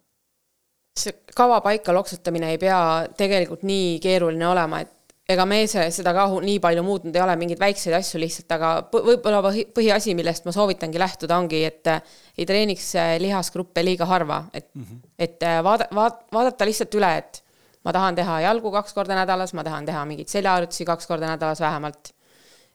see 0.97 1.13
kava 1.35 1.61
paika 1.63 1.93
loksutamine 1.95 2.51
ei 2.51 2.57
pea 2.59 2.79
tegelikult 3.17 3.63
nii 3.67 3.99
keeruline 4.03 4.47
olema, 4.47 4.81
et 4.83 4.97
ega 5.31 5.45
me 5.47 5.61
seda 5.69 6.13
ka 6.15 6.25
nii 6.43 6.59
palju 6.63 6.83
muutnud 6.83 7.15
ei 7.15 7.23
ole, 7.23 7.35
mingeid 7.39 7.61
väikseid 7.61 7.95
asju 7.95 8.19
lihtsalt, 8.19 8.51
aga 8.57 8.71
võib-olla 8.91 9.39
põhiasi, 9.75 10.15
millest 10.17 10.47
ma 10.47 10.53
soovitangi 10.55 10.99
lähtuda, 10.99 11.37
ongi, 11.37 11.61
et 11.67 11.91
ei 12.37 12.47
treeniks 12.47 12.89
äh, 12.99 13.13
lihasgruppe 13.23 13.83
liiga 13.85 14.07
harva, 14.09 14.43
et 14.53 14.67
mm, 14.73 14.83
-hmm. 14.83 15.03
et 15.19 15.43
äh, 15.47 15.61
vaada, 15.63 15.87
vaat-, 15.95 16.25
vaadata 16.33 16.67
lihtsalt 16.67 16.97
üle, 16.99 17.11
et 17.21 17.43
ma 17.85 17.93
tahan 17.95 18.17
teha 18.17 18.41
jalgu 18.47 18.71
kaks 18.71 18.93
korda 18.97 19.15
nädalas, 19.15 19.53
ma 19.53 19.63
tahan 19.63 19.85
teha 19.85 20.03
mingeid 20.05 20.27
seljaharjutusi 20.27 20.85
kaks 20.85 21.07
korda 21.07 21.31
nädalas 21.31 21.61
vähemalt, 21.63 22.11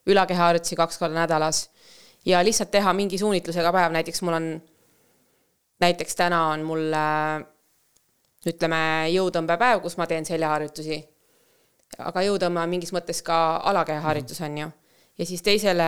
ülakehaharjutusi 0.06 0.76
kaks 0.76 0.98
korda 0.98 1.20
nädalas 1.20 1.68
ja 2.26 2.40
lihtsalt 2.44 2.70
teha 2.70 2.92
mingi 2.92 3.18
suunitlusega 3.18 3.72
päev, 3.72 3.92
näiteks 3.92 4.22
mul 4.22 4.38
on, 4.38 4.48
näiteks 5.80 6.16
täna 6.16 6.46
on 6.54 6.64
mul 6.66 6.92
äh, 6.94 7.44
ütleme, 8.50 8.80
jõutõmbepäev, 9.12 9.82
kus 9.84 9.96
ma 10.00 10.06
teen 10.06 10.26
seljaharjutusi. 10.28 11.04
aga 11.98 12.22
jõutõmme 12.26 12.60
on 12.60 12.68
mingis 12.68 12.92
mõttes 12.92 13.22
ka 13.22 13.56
alakehaharjutus, 13.70 14.40
on 14.40 14.58
ju. 14.58 14.70
ja 15.18 15.26
siis 15.26 15.42
teisel 15.42 15.80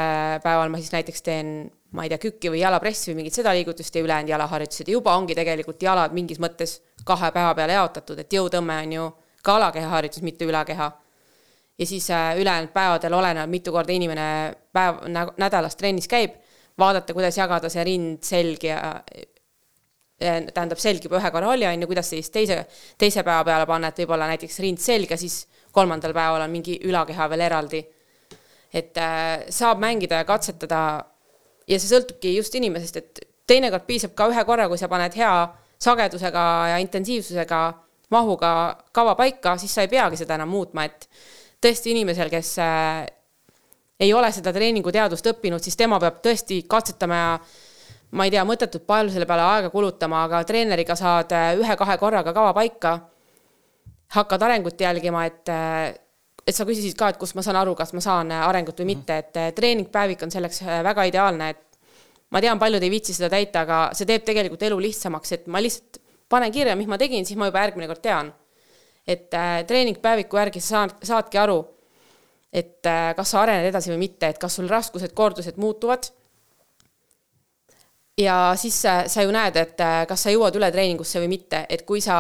päeval 0.43 0.69
ma 0.69 0.79
siis 0.79 0.93
näiteks 0.93 1.23
teen, 1.23 1.71
ma 1.93 2.05
ei 2.05 2.09
tea, 2.09 2.19
kükki 2.19 2.51
või 2.51 2.61
jalapressi 2.61 3.11
või 3.11 3.23
mingit 3.23 3.35
seda 3.35 3.53
liigutust 3.57 3.95
ja 3.95 4.03
ülejäänud 4.03 4.31
jalaharjutused 4.31 4.89
ja 4.89 4.93
juba 4.93 5.17
ongi 5.17 5.35
tegelikult 5.35 5.83
jalad 5.83 6.13
mingis 6.13 6.39
mõttes 6.39 6.81
kahe 7.05 7.33
päeva 7.33 7.55
peale 7.55 7.77
jaotatud, 7.79 8.19
et 8.19 8.33
jõutõmme 8.33 8.83
on 8.85 8.93
ju 8.93 9.07
ka 9.43 9.57
alakehaharjutus, 9.57 10.23
mitte 10.23 10.45
ülakeha. 10.45 10.93
ja 11.79 11.87
siis 11.87 12.11
äh, 12.11 12.37
ülejäänud 12.41 12.73
päevadel 12.73 13.15
olenevalt, 13.15 13.51
mitu 13.51 13.73
korda 13.73 13.93
inimene 13.93 14.55
päev, 14.73 15.03
nädalas 15.37 15.77
trennis 15.77 16.09
käib, 16.09 16.35
vaadata, 16.79 17.15
kuidas 17.15 17.37
jagada 17.39 17.69
see 17.69 17.85
rind, 17.85 18.23
selg 18.23 18.65
ja 18.65 19.03
tähendab, 20.19 20.81
selg 20.83 21.05
juba 21.05 21.21
ühe 21.21 21.31
korra 21.31 21.53
oli, 21.53 21.67
on 21.69 21.83
ju, 21.83 21.89
kuidas 21.91 22.11
siis 22.11 22.31
teise, 22.35 22.65
teise 22.99 23.23
päeva 23.23 23.45
peale 23.47 23.67
panna, 23.71 23.93
et 23.93 24.01
võib-olla 24.03 24.27
näiteks 24.33 24.59
rind 24.65 24.83
selga, 24.83 25.17
siis 25.21 25.45
kolmandal 25.75 26.15
päeval 26.17 26.43
on 26.43 26.51
mingi 26.53 26.79
ülakeha 26.89 27.29
veel 27.31 27.47
eraldi. 27.47 27.85
et 28.75 28.99
äh, 29.01 29.47
saab 29.49 29.79
mängida 29.81 30.19
ja 30.21 30.25
katsetada 30.29 30.81
ja 31.69 31.79
see 31.81 31.89
sõltubki 31.89 32.35
just 32.35 32.55
inimesest, 32.59 32.97
et 32.97 33.21
teinekord 33.49 33.87
piisab 33.89 34.13
ka 34.17 34.27
ühe 34.29 34.45
korra, 34.45 34.67
kui 34.69 34.77
sa 34.77 34.91
paned 34.93 35.15
hea 35.17 35.31
sagedusega 35.81 36.43
ja 36.75 36.81
intensiivsusega, 36.83 37.61
mahuga 38.13 38.51
kava 38.93 39.15
paika, 39.17 39.57
siis 39.57 39.73
sa 39.73 39.87
ei 39.87 39.93
peagi 39.93 40.19
seda 40.21 40.37
enam 40.37 40.51
muutma, 40.53 40.85
et 40.85 41.09
tõesti 41.65 41.95
inimesel, 41.95 42.29
kes 42.33 42.53
äh, 42.61 43.07
ei 44.01 44.13
ole 44.13 44.31
seda 44.35 44.53
treeninguteadust 44.53 45.33
õppinud, 45.33 45.65
siis 45.65 45.77
tema 45.77 45.99
peab 46.03 46.21
tõesti 46.25 46.61
katsetama 46.69 47.19
ja 47.23 47.33
ma 48.17 48.25
ei 48.25 48.33
tea, 48.33 48.45
mõttetult 48.49 48.87
palju 48.89 49.13
selle 49.13 49.29
peale 49.29 49.45
aega 49.45 49.71
kulutama, 49.73 50.25
aga 50.29 50.43
treeneriga 50.49 50.97
saad 50.97 51.33
äh, 51.37 51.53
ühe-kahe 51.61 51.99
korraga 52.01 52.33
kava 52.37 52.55
paika, 52.57 52.95
hakkad 54.17 54.45
arengut 54.47 54.81
jälgima, 54.81 55.27
et, 55.29 55.53
äh, 55.53 55.93
et 56.47 56.57
sa 56.57 56.65
küsisid 56.69 56.97
ka, 56.99 57.13
et 57.13 57.21
kust 57.21 57.37
ma 57.37 57.45
saan 57.45 57.61
aru, 57.61 57.77
kas 57.77 57.93
ma 57.97 58.05
saan 58.05 58.33
äh, 58.33 58.45
arengut 58.49 58.81
või 58.81 58.95
mitte, 58.95 59.21
et 59.21 59.41
treeningpäevik 59.57 60.25
on 60.25 60.33
selleks 60.33 60.63
väga 60.87 61.09
ideaalne, 61.11 61.53
et 61.53 61.81
ma 62.33 62.41
tean, 62.45 62.61
paljud 62.61 62.85
ei 62.85 62.93
viitsi 62.93 63.17
seda 63.17 63.33
täita, 63.37 63.67
aga 63.67 63.81
see 63.97 64.09
teeb 64.09 64.25
tegelikult 64.25 64.65
elu 64.71 64.81
lihtsamaks, 64.89 65.37
et 65.37 65.49
ma 65.53 65.61
lihtsalt 65.65 66.01
panen 66.29 66.53
kirja, 66.53 66.77
mis 66.77 66.89
ma 66.89 67.01
tegin, 67.01 67.29
siis 67.29 67.37
ma 67.41 67.49
juba 67.49 67.65
järgmine 67.67 67.89
kord 67.89 68.05
tean. 68.05 68.35
et 69.09 69.33
treeningpäeviku 69.65 70.37
järgi 70.37 70.61
sa 70.61 70.69
saad, 70.69 70.91
saadki 71.09 71.39
aru, 71.41 71.63
et 72.53 72.85
kas 73.17 73.31
sa 73.33 73.39
arened 73.41 73.65
edasi 73.71 73.89
või 73.89 74.03
mitte, 74.03 74.29
et 74.29 74.37
kas 74.39 74.59
sul 74.59 74.69
raskused, 74.69 75.15
kordused 75.17 75.57
muutuvad 75.57 76.11
ja 78.19 78.53
siis 78.57 78.81
sa, 78.83 79.23
ju 79.23 79.33
näed, 79.35 79.57
et 79.57 79.81
äh, 79.81 80.03
kas 80.09 80.27
sa 80.27 80.33
jõuad 80.33 80.57
üle 80.59 80.71
treeningusse 80.75 81.21
või 81.23 81.31
mitte, 81.37 81.65
et 81.71 81.85
kui 81.87 82.01
sa, 82.05 82.19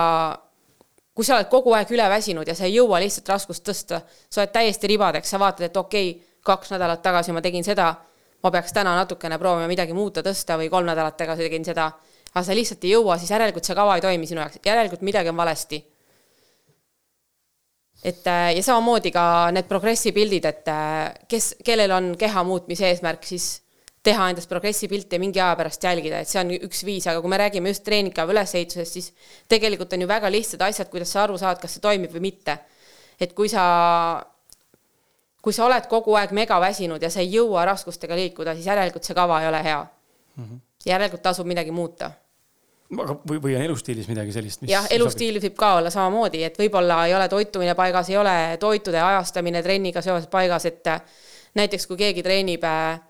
kui 1.15 1.27
sa 1.27 1.37
oled 1.37 1.51
kogu 1.51 1.75
aeg 1.75 1.91
üle 1.95 2.07
väsinud 2.11 2.49
ja 2.49 2.55
sa 2.55 2.69
ei 2.69 2.77
jõua 2.77 3.01
lihtsalt 3.03 3.29
raskust 3.35 3.67
tõsta, 3.67 4.03
sa 4.31 4.43
oled 4.43 4.55
täiesti 4.55 4.91
ribadeks, 4.95 5.31
sa 5.31 5.41
vaatad, 5.43 5.67
et 5.69 5.77
okei 5.77 6.13
okay,, 6.13 6.25
kaks 6.49 6.71
nädalat 6.73 7.03
tagasi 7.03 7.35
ma 7.35 7.43
tegin 7.45 7.67
seda, 7.67 7.91
ma 8.43 8.51
peaks 8.55 8.73
täna 8.73 8.95
natukene 8.97 9.39
proovima 9.39 9.69
midagi 9.69 9.93
muuta, 9.97 10.23
tõsta 10.25 10.57
või 10.61 10.71
kolm 10.73 10.87
nädalat 10.89 11.19
tagasi 11.19 11.45
tegin 11.45 11.67
seda, 11.67 11.91
aga 12.31 12.45
sa 12.47 12.57
lihtsalt 12.57 12.85
ei 12.87 12.95
jõua, 12.95 13.19
siis 13.19 13.35
järelikult 13.35 13.67
see 13.67 13.77
kava 13.77 13.99
ei 13.99 14.05
toimi 14.05 14.29
sinu 14.31 14.45
jaoks, 14.45 14.61
järelikult 14.65 15.03
midagi 15.07 15.33
on 15.33 15.37
valesti. 15.37 15.85
et 18.05 18.27
äh, 18.31 18.55
ja 18.55 18.63
samamoodi 18.63 19.11
ka 19.11 19.51
need 19.51 19.67
progressi 19.67 20.13
pildid, 20.15 20.45
et 20.47 20.69
äh, 20.71 21.11
kes, 21.29 21.57
kellel 21.65 21.91
on 21.91 22.13
keha 22.17 22.45
muutmise 22.47 22.87
eesmärk, 22.87 23.27
siis 23.27 23.57
teha 24.09 24.31
endast 24.33 24.51
progressi 24.51 24.89
pilti 24.91 25.17
ja 25.17 25.23
mingi 25.23 25.41
aja 25.41 25.57
pärast 25.59 25.85
jälgida, 25.85 26.23
et 26.23 26.31
see 26.31 26.41
on 26.41 26.55
üks 26.57 26.83
viis, 26.87 27.07
aga 27.11 27.21
kui 27.25 27.33
me 27.33 27.39
räägime 27.41 27.73
just 27.73 27.85
treeningpäeva 27.87 28.35
ülesehitusest, 28.35 28.97
siis 28.99 29.13
tegelikult 29.51 29.93
on 29.95 30.05
ju 30.05 30.11
väga 30.11 30.31
lihtsad 30.33 30.65
asjad, 30.69 30.91
kuidas 30.93 31.13
sa 31.15 31.25
aru 31.27 31.39
saad, 31.41 31.61
kas 31.63 31.77
see 31.77 31.85
toimib 31.85 32.15
või 32.17 32.29
mitte. 32.31 32.59
et 33.21 33.33
kui 33.35 33.49
sa, 33.51 33.65
kui 35.43 35.53
sa 35.53 35.67
oled 35.67 35.89
kogu 35.91 36.15
aeg 36.15 36.33
megaväsinud 36.37 37.03
ja 37.03 37.11
sa 37.11 37.21
ei 37.21 37.33
jõua 37.33 37.65
raskustega 37.67 38.17
liikuda, 38.17 38.55
siis 38.55 38.71
järelikult 38.71 39.05
see 39.05 39.17
kava 39.19 39.43
ei 39.43 39.49
ole 39.49 39.63
hea 39.65 39.81
mm. 39.83 40.45
-hmm. 40.45 40.61
järelikult 40.87 41.23
tasub 41.23 41.47
midagi 41.47 41.75
muuta 41.75 42.13
aga, 42.97 43.17
või, 43.29 43.41
või 43.43 43.57
on 43.57 43.63
elustiilis 43.63 44.09
midagi 44.09 44.33
sellist? 44.33 44.63
jah, 44.71 44.87
elustiilis 44.91 45.43
võib 45.49 45.59
ka 45.59 45.75
olla 45.81 45.91
samamoodi, 45.91 46.45
et 46.45 46.59
võib-olla 46.59 47.07
ei 47.07 47.15
ole 47.15 47.29
toitumine 47.29 47.75
paigas, 47.75 48.11
ei 48.11 48.17
ole 48.17 48.57
toitude 48.61 49.01
ajastamine 49.01 49.63
trenniga 49.63 50.03
seoses 50.03 50.31
paigas, 50.31 50.65
et 50.65 50.89
näiteks 51.59 51.87
kui 51.87 51.97
keegi 51.97 52.23
treenib 52.23 52.65
äh, 52.65 53.01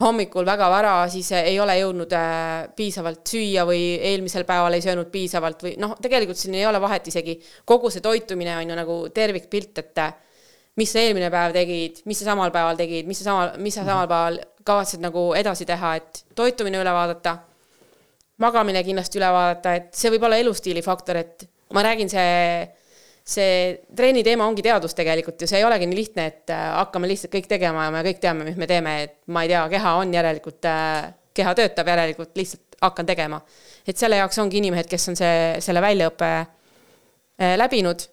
hommikul 0.00 0.46
väga 0.48 0.68
vara, 0.72 0.94
siis 1.12 1.28
ei 1.36 1.58
ole 1.60 1.76
jõudnud 1.80 2.12
äh, 2.16 2.70
piisavalt 2.76 3.20
süüa 3.28 3.66
või 3.68 3.82
eelmisel 4.10 4.46
päeval 4.48 4.76
ei 4.76 4.84
söönud 4.84 5.10
piisavalt 5.12 5.64
või 5.66 5.74
noh, 5.80 5.92
tegelikult 6.00 6.40
siin 6.40 6.56
ei 6.56 6.64
ole 6.68 6.80
vahet 6.80 7.10
isegi, 7.12 7.36
kogu 7.68 7.90
see 7.92 8.04
toitumine 8.04 8.56
on 8.56 8.72
ju 8.72 8.78
nagu 8.78 8.96
tervikpilt, 9.14 9.82
et 9.82 10.00
äh, 10.00 10.14
mis 10.80 10.92
sa 10.92 11.04
eelmine 11.04 11.28
päev 11.32 11.52
tegid, 11.56 12.00
mis 12.08 12.22
sa 12.22 12.30
samal 12.30 12.52
päeval 12.54 12.80
tegid, 12.80 13.08
mis 13.10 13.20
sa 13.20 13.28
samal, 13.28 13.54
mis 13.60 13.76
sa 13.76 13.84
samal 13.84 14.08
päeval 14.08 14.40
kavatsed 14.64 15.04
nagu 15.04 15.30
edasi 15.36 15.68
teha, 15.68 15.94
et 16.00 16.24
toitumine 16.36 16.80
üle 16.80 16.96
vaadata, 16.96 17.36
magamine 18.40 18.82
kindlasti 18.86 19.20
üle 19.20 19.28
vaadata, 19.34 19.76
et 19.76 19.90
see 19.96 20.12
võib 20.14 20.24
olla 20.28 20.40
elustiili 20.40 20.84
faktor, 20.84 21.20
et 21.20 21.44
ma 21.76 21.84
räägin, 21.84 22.08
see 22.12 22.30
see 23.26 23.80
treeni 23.96 24.22
teema 24.26 24.46
ongi 24.48 24.62
teadus 24.64 24.94
tegelikult 24.96 25.40
ju, 25.42 25.48
see 25.50 25.60
ei 25.60 25.66
olegi 25.66 25.88
nii 25.88 25.98
lihtne, 25.98 26.26
et 26.26 26.52
äh, 26.54 26.66
hakkame 26.78 27.10
lihtsalt 27.10 27.32
kõik 27.34 27.48
tegema 27.50 27.86
ja 27.86 27.94
me 27.94 28.04
kõik 28.06 28.20
teame, 28.22 28.46
mis 28.48 28.58
me 28.60 28.68
teeme, 28.70 28.96
et 29.06 29.16
ma 29.28 29.44
ei 29.44 29.52
tea, 29.52 29.62
keha 29.72 29.94
on 30.00 30.14
järelikult, 30.14 30.68
äh, 30.70 31.10
keha 31.36 31.54
töötab 31.58 31.92
järelikult, 31.92 32.32
lihtsalt 32.38 32.78
hakkan 32.80 33.06
tegema. 33.06 33.40
et 33.86 33.96
selle 33.96 34.16
jaoks 34.16 34.38
ongi 34.38 34.58
inimesed, 34.58 34.88
kes 34.88 35.08
on 35.12 35.18
see, 35.18 35.60
selle 35.60 35.82
väljaõppe 35.84 36.30
äh, 36.36 37.56
läbinud 37.60 38.06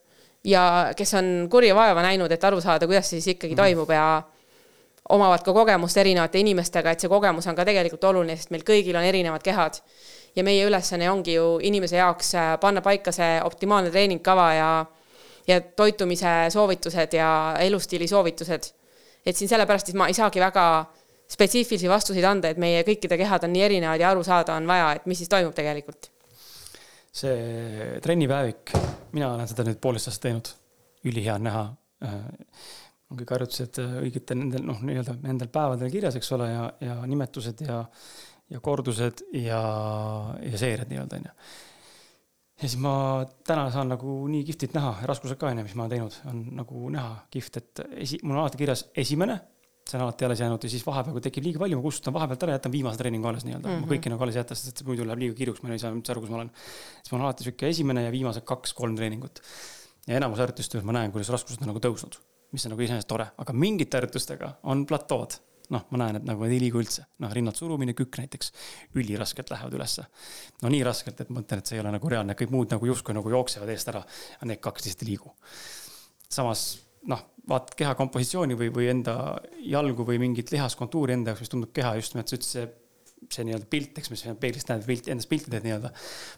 ja 0.48 0.64
kes 0.98 1.14
on 1.20 1.48
kurja 1.52 1.76
vaeva 1.76 2.04
näinud, 2.04 2.32
et 2.32 2.44
aru 2.44 2.62
saada, 2.62 2.88
kuidas 2.88 3.10
see 3.10 3.22
siis 3.22 3.36
ikkagi 3.36 3.56
mm 3.56 3.64
toimub 3.64 3.92
ja 3.92 4.08
omavad 5.10 5.44
ka 5.44 5.54
kogemust 5.56 5.98
erinevate 5.98 6.40
inimestega, 6.40 6.92
et 6.92 7.04
see 7.04 7.12
kogemus 7.12 7.48
on 7.48 7.56
ka 7.56 7.66
tegelikult 7.68 8.04
oluline, 8.10 8.36
sest 8.36 8.52
meil 8.52 8.66
kõigil 8.68 8.96
on 9.00 9.08
erinevad 9.08 9.44
kehad. 9.44 9.80
Ja 10.38 10.46
meie 10.46 10.66
ülesanne 10.68 11.10
ongi 11.12 11.38
ju 11.38 11.58
inimese 11.66 11.98
jaoks 11.98 12.34
äh, 12.38 12.54
panna 12.62 12.84
paika 12.86 13.14
see 13.16 13.40
optimaalne 13.44 13.92
treeningkava 13.94 14.48
ja, 14.54 14.70
ja 15.48 15.60
toitumise 15.62 16.36
soovitused 16.54 17.18
ja 17.18 17.30
elustiili 17.60 18.08
soovitused. 18.08 18.74
et 19.26 19.36
siin 19.36 19.50
sellepärast 19.50 19.90
siis 19.90 19.98
ma 19.98 20.08
ei 20.08 20.16
saagi 20.16 20.40
väga 20.40 20.68
spetsiifilisi 21.28 21.90
vastuseid 21.90 22.24
anda, 22.24 22.50
et 22.50 22.60
meie 22.62 22.84
kõikide 22.88 23.18
kehad 23.20 23.44
on 23.44 23.52
nii 23.52 23.64
erinevad 23.66 24.00
ja 24.00 24.12
aru 24.14 24.24
saada 24.24 24.56
on 24.56 24.68
vaja, 24.68 24.94
et 24.96 25.10
mis 25.10 25.20
siis 25.20 25.30
toimub 25.30 25.56
tegelikult. 25.56 26.12
see 27.18 27.98
trennipäevik, 28.04 28.72
mina 29.18 29.34
olen 29.34 29.50
seda 29.50 29.66
nüüd 29.66 29.80
poolteist 29.82 30.12
aastat 30.12 30.30
teinud, 30.30 30.52
ülihea 31.10 31.36
on 31.36 31.48
näha 31.50 31.64
äh, 32.06 32.22
on 33.12 33.20
kõik 33.20 33.34
harjutused 33.36 33.80
äh, 33.82 33.98
õigete 34.04 34.36
nendel 34.38 34.66
noh, 34.68 34.80
nii-öelda 34.86 35.18
nendel 35.24 35.50
päevadel 35.52 35.92
kirjas, 35.92 36.18
eks 36.20 36.32
ole, 36.38 36.50
ja, 36.52 36.66
ja 36.84 36.98
nimetused 37.10 37.64
ja, 37.66 37.82
ja 38.49 38.61
kordused 38.64 39.26
ja, 39.36 39.61
ja 40.41 40.57
seeriad 40.57 40.91
nii-öelda 40.91 41.19
onju. 41.19 41.34
ja 42.57 42.68
siis 42.68 42.78
ma 42.82 42.94
täna 43.48 43.68
saan 43.74 43.91
nagu 43.94 44.19
nii 44.32 44.45
kihvtit 44.48 44.78
näha, 44.78 44.95
raskused 45.10 45.40
ka 45.40 45.52
onju, 45.52 45.68
mis 45.68 45.76
ma 45.76 45.86
olen 45.86 45.95
teinud, 45.98 46.18
on 46.32 46.41
nagu 46.61 46.90
näha 46.94 47.14
kihvt, 47.34 47.61
et 47.61 47.86
esi, 48.06 48.22
mul 48.24 48.38
on 48.38 48.45
alati 48.45 48.61
kirjas 48.64 48.88
esimene 48.95 49.40
see 49.88 49.98
on 49.98 50.03
alati 50.03 50.26
alles 50.26 50.40
jäänud 50.40 50.64
ja 50.64 50.69
siis 50.69 50.86
vahepeal, 50.86 51.15
kui 51.15 51.24
tekib 51.24 51.45
liiga 51.48 51.61
palju, 51.61 51.80
ma 51.80 51.86
kustutan 51.86 52.15
vahepealt 52.15 52.44
ära, 52.45 52.56
jätan 52.57 52.74
viimase 52.74 52.99
treeningu 52.99 53.28
alles 53.30 53.45
nii-öelda 53.48 53.69
mm. 53.69 53.76
-hmm. 53.76 53.86
ma 53.86 53.91
kõiki 53.94 54.11
nagu 54.11 54.24
alles 54.26 54.36
ei 54.36 54.41
jäta, 54.41 54.56
sest 54.60 54.84
muidu 54.88 55.06
läheb 55.07 55.24
liiga 55.24 55.38
kirjuks, 55.38 55.64
ma 55.64 55.72
ei 55.72 55.82
saa 55.82 55.94
üldse 55.95 56.14
aru, 56.14 56.24
kus 56.24 56.34
ma 56.34 56.40
olen. 56.41 56.52
siis 56.99 57.11
mul 57.11 57.22
on 57.22 57.28
alati 57.28 57.48
sihuke 57.48 57.69
esimene 57.72 58.03
ja 58.03 58.11
viimased 58.11 58.45
kaks-kolm 58.48 58.95
treeningut. 58.99 59.41
ja 60.07 60.18
enamus 60.19 60.40
harjutustes 60.44 60.84
ma 60.84 60.95
näen, 60.98 61.11
kuidas 61.11 61.30
raskused 61.36 61.64
on 61.64 61.72
nagu 61.72 61.84
tõusnud, 61.84 62.19
mis 62.52 62.65
on 62.65 62.76
nagu 62.76 62.84
iseenesest 62.84 63.07
tore, 63.07 63.28
aga 63.38 63.53
mingite 63.53 63.98
harjutustega 63.98 64.53
on 64.64 64.86
platood. 64.86 65.40
Noh, 65.73 65.85
ma 65.91 66.02
näen, 66.03 66.19
et 66.22 66.27
nagu 66.27 66.45
ei 66.48 66.60
liigu 66.61 66.80
üldse, 66.80 67.03
noh, 67.23 67.31
rinnalt 67.35 67.60
surumine, 67.60 67.95
kükk 67.98 68.22
näiteks, 68.22 68.53
üliraskelt 68.95 69.52
lähevad 69.52 69.76
ülesse. 69.76 70.07
no 70.64 70.72
nii 70.72 70.84
raskelt, 70.88 71.22
et 71.22 71.30
ma 71.31 71.41
mõtlen, 71.41 71.61
et 71.61 71.69
see 71.69 71.77
ei 71.80 71.84
ole 71.84 71.91
nagu 71.98 72.11
reaalne, 72.11 72.38
kõik 72.39 72.53
muud 72.56 72.76
nagu 72.76 72.91
justkui 72.91 73.18
nagu 73.18 73.35
jooksevad 73.35 73.72
eest 73.73 73.91
ära, 73.91 74.03
aga 74.39 74.52
need 74.52 74.64
kaks 74.64 74.88
lihtsalt 74.88 75.06
ei 75.06 75.11
liigu. 75.14 75.34
samas 76.27 76.68
noh, 77.11 77.23
vaatad 77.48 77.77
keha 77.80 77.94
kompositsiooni 77.99 78.57
või, 78.60 78.72
või 78.73 78.89
enda 78.91 79.15
jalgu 79.64 80.06
või 80.07 80.19
mingit 80.22 80.52
lihaskontuuri 80.53 81.15
enda 81.15 81.31
jaoks, 81.31 81.45
mis 81.45 81.53
tundub 81.53 81.73
keha 81.76 81.94
just 81.99 82.15
nimelt 82.15 82.31
see, 82.31 82.41
see, 82.44 82.65
see 83.34 83.48
nii-öelda 83.48 83.69
pilt, 83.72 83.99
eks, 84.02 84.11
mis 84.11 84.23
peeglist 84.41 84.72
näed, 84.72 84.84
pilt, 84.88 85.07
endast 85.14 85.31
pilti 85.31 85.53
teed 85.53 85.65
nii-öelda, 85.68 85.91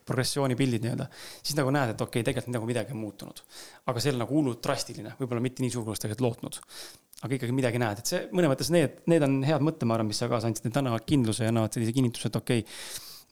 progressiooni 0.07 0.57
pildid 0.59 0.85
nii-öelda, 0.85 1.09
siis 1.41 1.57
nagu 1.57 1.73
näed, 1.75 1.95
et 1.95 2.05
okei 2.05 2.21
okay,, 2.21 2.29
tegelikult 2.29 2.55
nagu 2.55 2.69
midagi 2.69 2.95
on 2.95 3.01
muutunud. 3.01 3.43
aga 3.89 4.03
see 4.03 4.13
on 4.13 4.21
nagu 4.23 4.37
hullult 4.37 4.61
drastiline, 4.65 5.15
võib-olla 5.21 5.43
mitte 5.43 5.65
nii 5.65 5.73
suur, 5.73 5.85
kui 5.85 5.95
oleks 5.95 6.05
tegelikult 6.05 6.27
lootnud. 6.27 6.61
Aga 7.19 7.35
ikkagi 7.35 7.55
midagi 7.55 7.81
näed, 7.81 8.01
et 8.01 8.11
see 8.11 8.25
mõnes 8.35 8.51
mõttes 8.53 8.69
need, 8.73 8.99
need 9.11 9.23
on 9.25 9.39
head 9.47 9.63
mõttemaailmad, 9.65 10.11
mis 10.11 10.21
sa 10.21 10.29
kaasa 10.31 10.49
andsid, 10.49 10.69
need 10.69 10.77
annavad 10.79 11.03
kindluse 11.07 11.43
ja 11.45 11.53
annavad 11.53 11.75
sellise 11.75 11.95
kinnituse, 11.95 12.31
et 12.31 12.37
okei 12.39 12.63
okay,, 12.63 12.77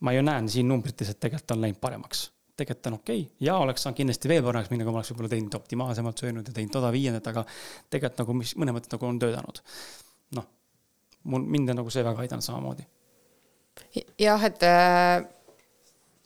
ma 0.03 0.13
ju 0.15 0.25
näen 0.25 0.49
siin 0.51 0.67
numbrites, 0.69 1.13
et 1.13 1.21
tegelikult 1.23 1.55
on 1.55 1.63
läinud 1.63 1.79
paremaks 1.83 2.27
tegelikult 2.57 2.89
on 2.89 2.97
okei 2.97 3.21
okay. 3.21 3.45
ja 3.45 3.55
oleks 3.61 3.85
saanud 3.85 3.99
kindlasti 3.99 4.29
veel 4.31 4.43
paremaks 4.45 4.71
minna, 4.73 4.85
kui 4.85 4.93
ma 4.93 5.01
oleks 5.01 5.11
võib-olla 5.13 5.31
teinud 5.31 5.55
optimaalsemalt 5.59 6.23
söönud 6.23 6.49
ja 6.49 6.55
teinud 6.55 6.73
toda 6.73 6.91
viiendat, 6.93 7.29
aga 7.31 7.43
tegelikult 7.93 8.21
nagu 8.23 8.37
mis 8.39 8.53
mõnes 8.57 8.77
mõttes 8.77 8.93
nagu 8.93 9.07
on 9.07 9.19
töötanud. 9.21 9.61
noh, 10.37 10.47
mul, 11.29 11.45
mind 11.55 11.73
on 11.73 11.81
nagu 11.83 11.93
see 11.93 12.05
väga 12.07 12.25
aidanud 12.25 12.45
samamoodi. 12.45 12.87
jah, 14.19 14.47
et 14.49 14.65
äh, 14.65 15.27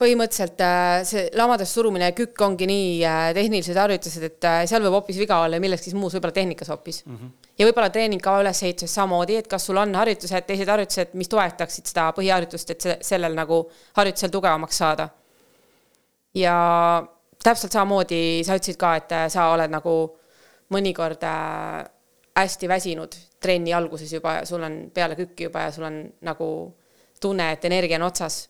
põhimõtteliselt 0.02 0.64
äh, 0.66 1.04
see 1.08 1.24
lamadest 1.38 1.78
surumine 1.78 2.10
ja 2.10 2.18
kükk 2.18 2.42
ongi 2.48 2.68
nii 2.70 2.90
äh, 3.06 3.30
tehnilised 3.38 3.78
harjutused, 3.78 4.28
et 4.28 4.50
seal 4.72 4.84
võib 4.88 4.98
hoopis 4.98 5.22
viga 5.22 5.40
olla 5.46 5.60
ja 5.60 5.64
milleski 5.64 5.94
muus, 5.96 6.18
võib-olla 6.18 6.36
tehnikas 6.36 6.74
hoopis 6.74 7.04
mm. 7.06 7.16
-hmm. 7.16 7.48
ja 7.62 7.70
võib-olla 7.70 7.94
treeningkava 7.94 8.42
ülesehituses 8.44 8.98
samamoodi, 9.00 9.40
et 9.44 9.50
kas 9.52 9.70
sul 9.70 9.80
on 9.82 9.96
harjutused, 9.96 10.50
teised 10.50 10.74
harjutused, 10.74 11.16
mis 11.22 11.30
toetaksid 11.32 11.94
seda 11.94 12.10
põhiharjutust, 12.18 12.76
et 12.76 12.92
sellel 13.06 13.38
nagu 13.38 13.64
harjutusel 14.00 14.34
tugevamaks 14.34 14.84
saada 14.84 15.10
ja 16.34 16.56
täpselt 17.44 17.72
samamoodi 17.72 18.44
sa 18.46 18.56
ütlesid 18.60 18.80
ka, 18.80 18.96
et 19.00 19.16
äh, 19.16 19.26
sa 19.32 19.50
oled 19.54 19.72
nagu 19.72 19.96
mõnikord 20.72 21.24
äh, 21.28 21.82
hästi 22.38 22.70
väsinud 22.72 23.18
trenni 23.42 23.74
alguses 23.74 24.12
juba 24.14 24.40
ja 24.40 24.46
sul 24.48 24.64
on 24.64 24.78
peale 24.94 25.18
kükki 25.20 25.50
juba 25.50 25.68
ja 25.68 25.72
sul 25.76 25.88
on 25.88 26.04
nagu 26.22 26.48
tunne, 27.22 27.52
et 27.54 27.66
energia 27.66 28.00
on 28.00 28.08
otsas. 28.08 28.48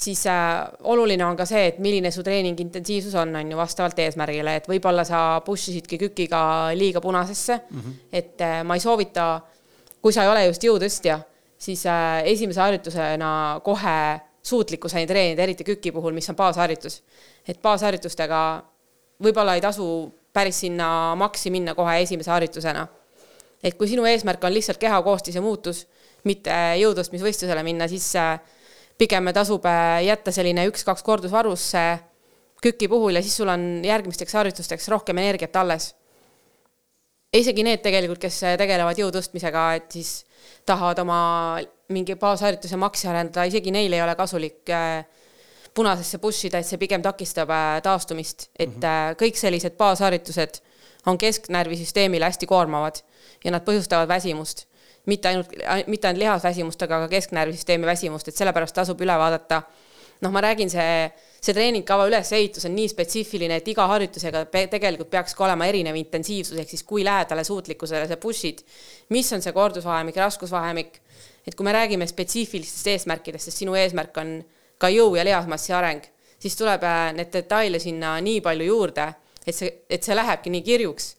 Siis 0.00 0.26
äh, 0.26 0.68
oluline 0.88 1.24
on 1.26 1.36
ka 1.36 1.44
see, 1.48 1.66
et 1.70 1.80
milline 1.82 2.10
su 2.14 2.24
treeningi 2.24 2.64
intensiivsus 2.64 3.14
on, 3.20 3.34
on 3.36 3.52
ju 3.52 3.58
vastavalt 3.58 3.98
eesmärgile, 4.00 4.56
et 4.60 4.68
võib-olla 4.70 5.04
sa 5.04 5.40
push 5.44 5.72
isidki 5.72 5.98
kükiga 6.00 6.40
liiga 6.76 7.02
punasesse 7.04 7.58
mm. 7.58 7.80
-hmm. 7.80 7.98
et 8.12 8.40
äh, 8.40 8.62
ma 8.64 8.78
ei 8.78 8.80
soovita, 8.80 9.40
kui 10.02 10.12
sa 10.12 10.24
ei 10.24 10.32
ole 10.32 10.46
just 10.46 10.64
jõutõstja, 10.64 11.20
siis 11.58 11.84
äh, 11.86 12.22
esimese 12.24 12.60
harjutusena 12.60 13.60
kohe 13.64 14.20
suutlikkuseni 14.42 15.06
treenida, 15.06 15.42
eriti 15.42 15.64
küki 15.64 15.92
puhul, 15.92 16.12
mis 16.16 16.30
on 16.30 16.36
baasharjutus. 16.36 17.02
et 17.48 17.60
baasharjutustega 17.62 18.62
võib-olla 19.22 19.54
ei 19.54 19.60
tasu 19.60 20.14
päris 20.32 20.60
sinna 20.60 21.14
maksi 21.16 21.50
minna 21.50 21.74
kohe 21.74 22.00
esimese 22.00 22.30
harjutusena. 22.30 22.86
et 23.62 23.74
kui 23.74 23.88
sinu 23.88 24.04
eesmärk 24.04 24.44
on 24.44 24.54
lihtsalt 24.54 24.78
keha 24.78 25.02
koostise 25.02 25.40
muutus, 25.40 25.86
mitte 26.24 26.50
jõutõstmisvõistlusele 26.80 27.62
minna, 27.62 27.88
siis 27.88 28.12
pigem 29.00 29.32
tasub 29.34 29.64
äh, 29.68 30.02
jätta 30.04 30.32
selline 30.34 30.66
üks-kaks 30.68 31.04
kordusvarusse 31.06 31.84
küki 32.60 32.88
puhul 32.92 33.16
ja 33.16 33.22
siis 33.24 33.36
sul 33.40 33.48
on 33.48 33.80
järgmisteks 33.84 34.36
harjutusteks 34.36 34.88
rohkem 34.92 35.18
energiat 35.18 35.56
alles. 35.56 35.94
isegi 37.32 37.62
need 37.62 37.82
tegelikult, 37.82 38.18
kes 38.18 38.40
tegelevad 38.58 38.98
jõu 38.98 39.12
tõstmisega, 39.14 39.64
et 39.78 39.92
siis 39.94 40.24
tahavad 40.66 40.98
oma 40.98 41.20
mingi 41.94 42.16
baasharjutuse 42.18 42.78
maksi 42.78 43.08
arendada, 43.10 43.44
isegi 43.46 43.70
neil 43.70 43.92
ei 43.94 44.02
ole 44.02 44.16
kasulik 44.18 44.70
äh, 44.74 45.04
punasesse 45.74 46.18
push 46.18 46.48
ida, 46.48 46.58
et 46.58 46.66
see 46.66 46.80
pigem 46.80 47.02
takistab 47.02 47.50
äh, 47.54 47.78
taastumist, 47.86 48.50
et 48.58 48.76
mm 48.76 48.82
-hmm. 48.82 49.20
kõik 49.22 49.38
sellised 49.38 49.78
baasharjutused 49.78 50.60
on 51.06 51.18
kesknärvisüsteemile 51.18 52.24
hästi 52.24 52.46
koormavad 52.46 53.00
ja 53.44 53.50
nad 53.50 53.64
põhjustavad 53.64 54.08
väsimust. 54.08 54.66
Mitte 55.06 55.30
ainult, 55.30 55.52
mitte 55.86 56.08
ainult 56.08 56.20
lihasväsimust, 56.20 56.82
aga 56.86 57.04
ka 57.04 57.08
kesknärvisüsteemi 57.14 57.88
väsimust, 57.88 58.28
et 58.28 58.36
sellepärast 58.36 58.76
tasub 58.76 59.00
üle 59.00 59.16
vaadata. 59.18 59.62
noh, 60.20 60.32
ma 60.32 60.42
räägin, 60.44 60.68
see, 60.68 61.06
see 61.40 61.54
treeningkava 61.56 62.04
ülesehitus 62.10 62.66
on 62.68 62.74
nii 62.76 62.90
spetsiifiline, 62.92 63.56
et 63.56 63.68
iga 63.72 63.86
harjutusega 63.88 64.42
pe 64.52 64.66
tegelikult 64.68 65.08
peaks 65.08 65.32
ka 65.34 65.46
olema 65.46 65.64
erinev 65.64 65.96
intensiivsus, 65.96 66.58
ehk 66.60 66.68
siis 66.68 66.82
kui 66.84 67.04
lähedale 67.04 67.44
suutlikkusele 67.44 68.04
sa 68.08 68.18
push'id, 68.20 68.60
mis 69.16 69.32
on 69.32 69.40
see 69.40 69.54
kordusvahemik, 69.56 70.20
raskusvahemik 70.20 71.00
et 71.46 71.56
kui 71.56 71.64
me 71.64 71.72
räägime 71.72 72.06
spetsiifilistest 72.06 72.86
eesmärkidest, 72.94 73.48
sest 73.48 73.62
sinu 73.62 73.74
eesmärk 73.78 74.16
on 74.20 74.36
ka 74.80 74.90
jõu 74.92 75.14
ja 75.16 75.24
lihasmassi 75.26 75.74
areng, 75.76 76.04
siis 76.40 76.56
tuleb 76.58 76.84
äh, 76.86 77.10
need 77.16 77.32
detaile 77.32 77.80
sinna 77.82 78.16
nii 78.24 78.40
palju 78.44 78.68
juurde, 78.68 79.06
et 79.46 79.56
see, 79.56 79.72
et 79.90 80.04
see 80.04 80.16
lähebki 80.16 80.52
nii 80.52 80.62
kirjuks. 80.66 81.14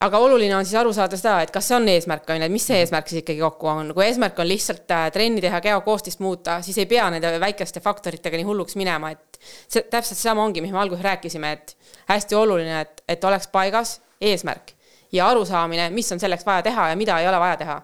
Aga 0.00 0.18
oluline 0.22 0.54
on 0.56 0.66
siis 0.66 0.78
aru 0.78 0.92
saada 0.94 1.18
seda, 1.18 1.40
et 1.42 1.50
kas 1.54 1.68
see 1.70 1.76
on 1.76 1.88
eesmärk, 1.90 2.28
on 2.30 2.38
ju, 2.38 2.46
et 2.46 2.54
mis 2.54 2.66
see 2.70 2.78
eesmärk 2.84 3.10
siis 3.10 3.24
ikkagi 3.24 3.42
kokku 3.42 3.70
on, 3.70 3.90
kui 3.96 4.04
eesmärk 4.06 4.38
on 4.38 4.46
lihtsalt 4.46 4.94
äh, 4.94 5.08
trenni 5.14 5.42
teha, 5.42 5.60
kehakoostist 5.64 6.22
muuta, 6.22 6.60
siis 6.62 6.78
ei 6.78 6.86
pea 6.90 7.08
nende 7.10 7.32
väikeste 7.42 7.82
faktoritega 7.82 8.38
nii 8.38 8.46
hulluks 8.46 8.78
minema, 8.78 9.10
et 9.16 9.40
see 9.66 9.82
täpselt 9.90 10.20
sama 10.20 10.44
ongi, 10.46 10.62
mis 10.62 10.74
me 10.74 10.78
alguses 10.84 11.02
rääkisime, 11.06 11.52
et 11.58 11.74
hästi 12.12 12.38
oluline, 12.38 12.80
et, 12.86 13.02
et 13.10 13.24
oleks 13.26 13.50
paigas 13.50 13.98
eesmärk 14.22 14.76
ja 15.12 15.28
arusaamine, 15.32 15.90
mis 15.90 16.12
on 16.14 16.22
selleks 16.22 16.46
vaja 16.46 16.62
teha 16.70 16.90
ja 16.92 16.98
mida 16.98 17.18
ei 17.18 17.28
ole 17.28 17.42
vaja 17.42 17.58
teha. 17.64 17.78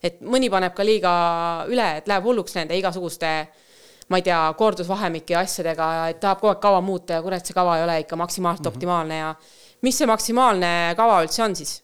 Et 0.00 0.20
mõni 0.24 0.48
paneb 0.48 0.72
ka 0.72 0.84
liiga 0.86 1.10
üle, 1.68 1.90
et 2.00 2.06
läheb 2.08 2.24
hulluks 2.24 2.56
nende 2.56 2.78
igasuguste 2.78 3.34
ma 4.10 4.18
ei 4.18 4.24
tea, 4.26 4.38
kordusvahemike 4.58 5.36
ja 5.36 5.42
asjadega, 5.44 5.90
et 6.10 6.18
tahab 6.22 6.40
kogu 6.40 6.54
aeg 6.54 6.62
kava 6.62 6.80
muuta 6.82 7.18
ja 7.18 7.22
kurat, 7.22 7.46
see 7.46 7.54
kava 7.54 7.76
ei 7.78 7.84
ole 7.84 7.98
ikka 8.02 8.16
maksimaalselt 8.18 8.64
mm 8.64 8.70
-hmm. 8.70 8.76
optimaalne 8.76 9.18
ja 9.18 9.34
mis 9.82 9.96
see 9.98 10.08
maksimaalne 10.10 10.72
kava 10.98 11.22
üldse 11.24 11.44
on 11.44 11.56
siis? 11.56 11.80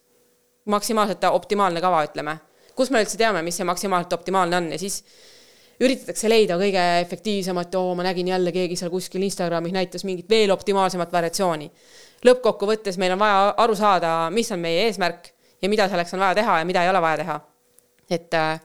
maksimaalselt 0.67 1.23
optimaalne 1.31 1.81
kava, 1.81 2.03
ütleme. 2.09 2.39
kus 2.75 2.91
me 2.91 3.03
üldse 3.05 3.19
teame, 3.19 3.43
mis 3.47 3.57
see 3.57 3.65
maksimaalselt 3.65 4.13
optimaalne 4.19 4.57
on 4.57 4.71
ja 4.75 4.79
siis 4.79 5.03
üritatakse 5.81 6.29
leida 6.29 6.57
kõige 6.59 6.85
efektiivsemat, 7.01 7.75
oo, 7.79 7.95
ma 7.95 8.07
nägin 8.09 8.29
jälle 8.33 8.53
keegi 8.53 8.77
seal 8.77 8.91
kuskil 8.91 9.23
Instagramis 9.23 9.75
näitas 9.77 10.05
mingit 10.09 10.29
veel 10.31 10.51
optimaalsemat 10.51 11.13
variatsiooni. 11.13 11.71
lõppkokkuvõttes 12.27 12.99
meil 12.99 13.13
on 13.15 13.21
vaja 13.23 13.51
aru 13.57 13.75
saada, 13.77 14.15
mis 14.31 14.51
on 14.53 14.61
meie 14.61 14.87
eesmärk 14.87 15.35
ja 15.63 15.69
mida 15.69 15.89
selleks 15.89 16.15
on 16.15 16.25
vaja 16.25 16.41
teha 16.43 16.59
ja 16.59 16.65
mida 16.65 16.83
ei 16.83 16.91
ole 16.91 17.03
vaja 17.03 17.23
teha 17.23 17.41
et 18.11 18.35
äh, 18.39 18.59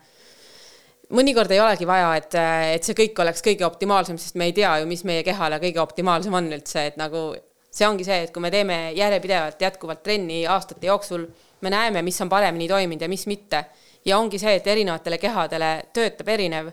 mõnikord 1.17 1.51
ei 1.53 1.61
olegi 1.61 1.87
vaja, 1.89 2.11
et, 2.19 2.35
äh, 2.37 2.65
et 2.77 2.87
see 2.87 2.97
kõik 2.97 3.21
oleks 3.23 3.43
kõige 3.45 3.65
optimaalsem, 3.67 4.19
sest 4.21 4.37
me 4.39 4.49
ei 4.49 4.55
tea 4.57 4.77
ju, 4.81 4.89
mis 4.89 5.03
meie 5.07 5.25
kehale 5.27 5.59
kõige 5.63 5.81
optimaalsem 5.83 6.35
on 6.37 6.51
üldse, 6.51 6.85
et 6.91 6.99
nagu 7.01 7.31
see 7.71 7.87
ongi 7.87 8.05
see, 8.05 8.25
et 8.25 8.33
kui 8.35 8.43
me 8.43 8.51
teeme 8.51 8.77
järjepidevalt 8.97 9.61
jätkuvalt 9.63 10.03
trenni 10.03 10.43
aastate 10.49 10.89
jooksul, 10.89 11.25
me 11.63 11.71
näeme, 11.71 12.01
mis 12.03 12.19
on 12.21 12.29
paremini 12.29 12.67
toiminud 12.67 13.01
ja 13.01 13.09
mis 13.09 13.27
mitte. 13.31 13.65
ja 14.05 14.17
ongi 14.17 14.39
see, 14.41 14.55
et 14.57 14.67
erinevatele 14.67 15.17
kehadele 15.21 15.67
töötab 15.93 16.29
erinev, 16.33 16.71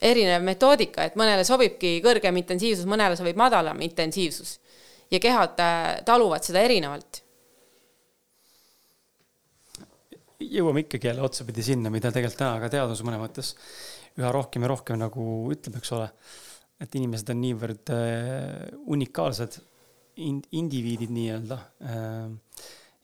erinev 0.00 0.42
metoodika, 0.42 1.04
et 1.04 1.18
mõnele 1.20 1.44
sobibki 1.44 1.98
kõrgem 2.04 2.38
intensiivsus, 2.40 2.86
mõnele 2.88 3.18
sobib 3.20 3.36
madalam 3.36 3.80
intensiivsus. 3.84 4.58
ja 5.10 5.20
kehad 5.20 5.60
taluvad 6.04 6.42
seda 6.42 6.64
erinevalt. 6.64 7.22
jõuame 10.44 10.82
ikkagi 10.84 11.06
jälle 11.08 11.22
otsapidi 11.22 11.62
sinna, 11.62 11.90
mida 11.90 12.10
tegelikult 12.12 12.38
täna 12.38 12.58
ka 12.60 12.68
teadus 12.68 13.04
mõne 13.06 13.20
mõttes 13.20 13.54
üha 14.18 14.32
rohkem 14.32 14.62
ja 14.62 14.68
rohkem 14.68 14.98
nagu 14.98 15.22
ütleb, 15.52 15.78
eks 15.78 15.92
ole. 15.92 16.08
et 16.80 16.94
inimesed 16.94 17.30
on 17.30 17.40
niivõrd 17.40 17.94
unikaalsed 18.96 19.60
ind-, 20.16 20.48
indiviidid 20.52 21.12
nii-öelda. 21.14 21.58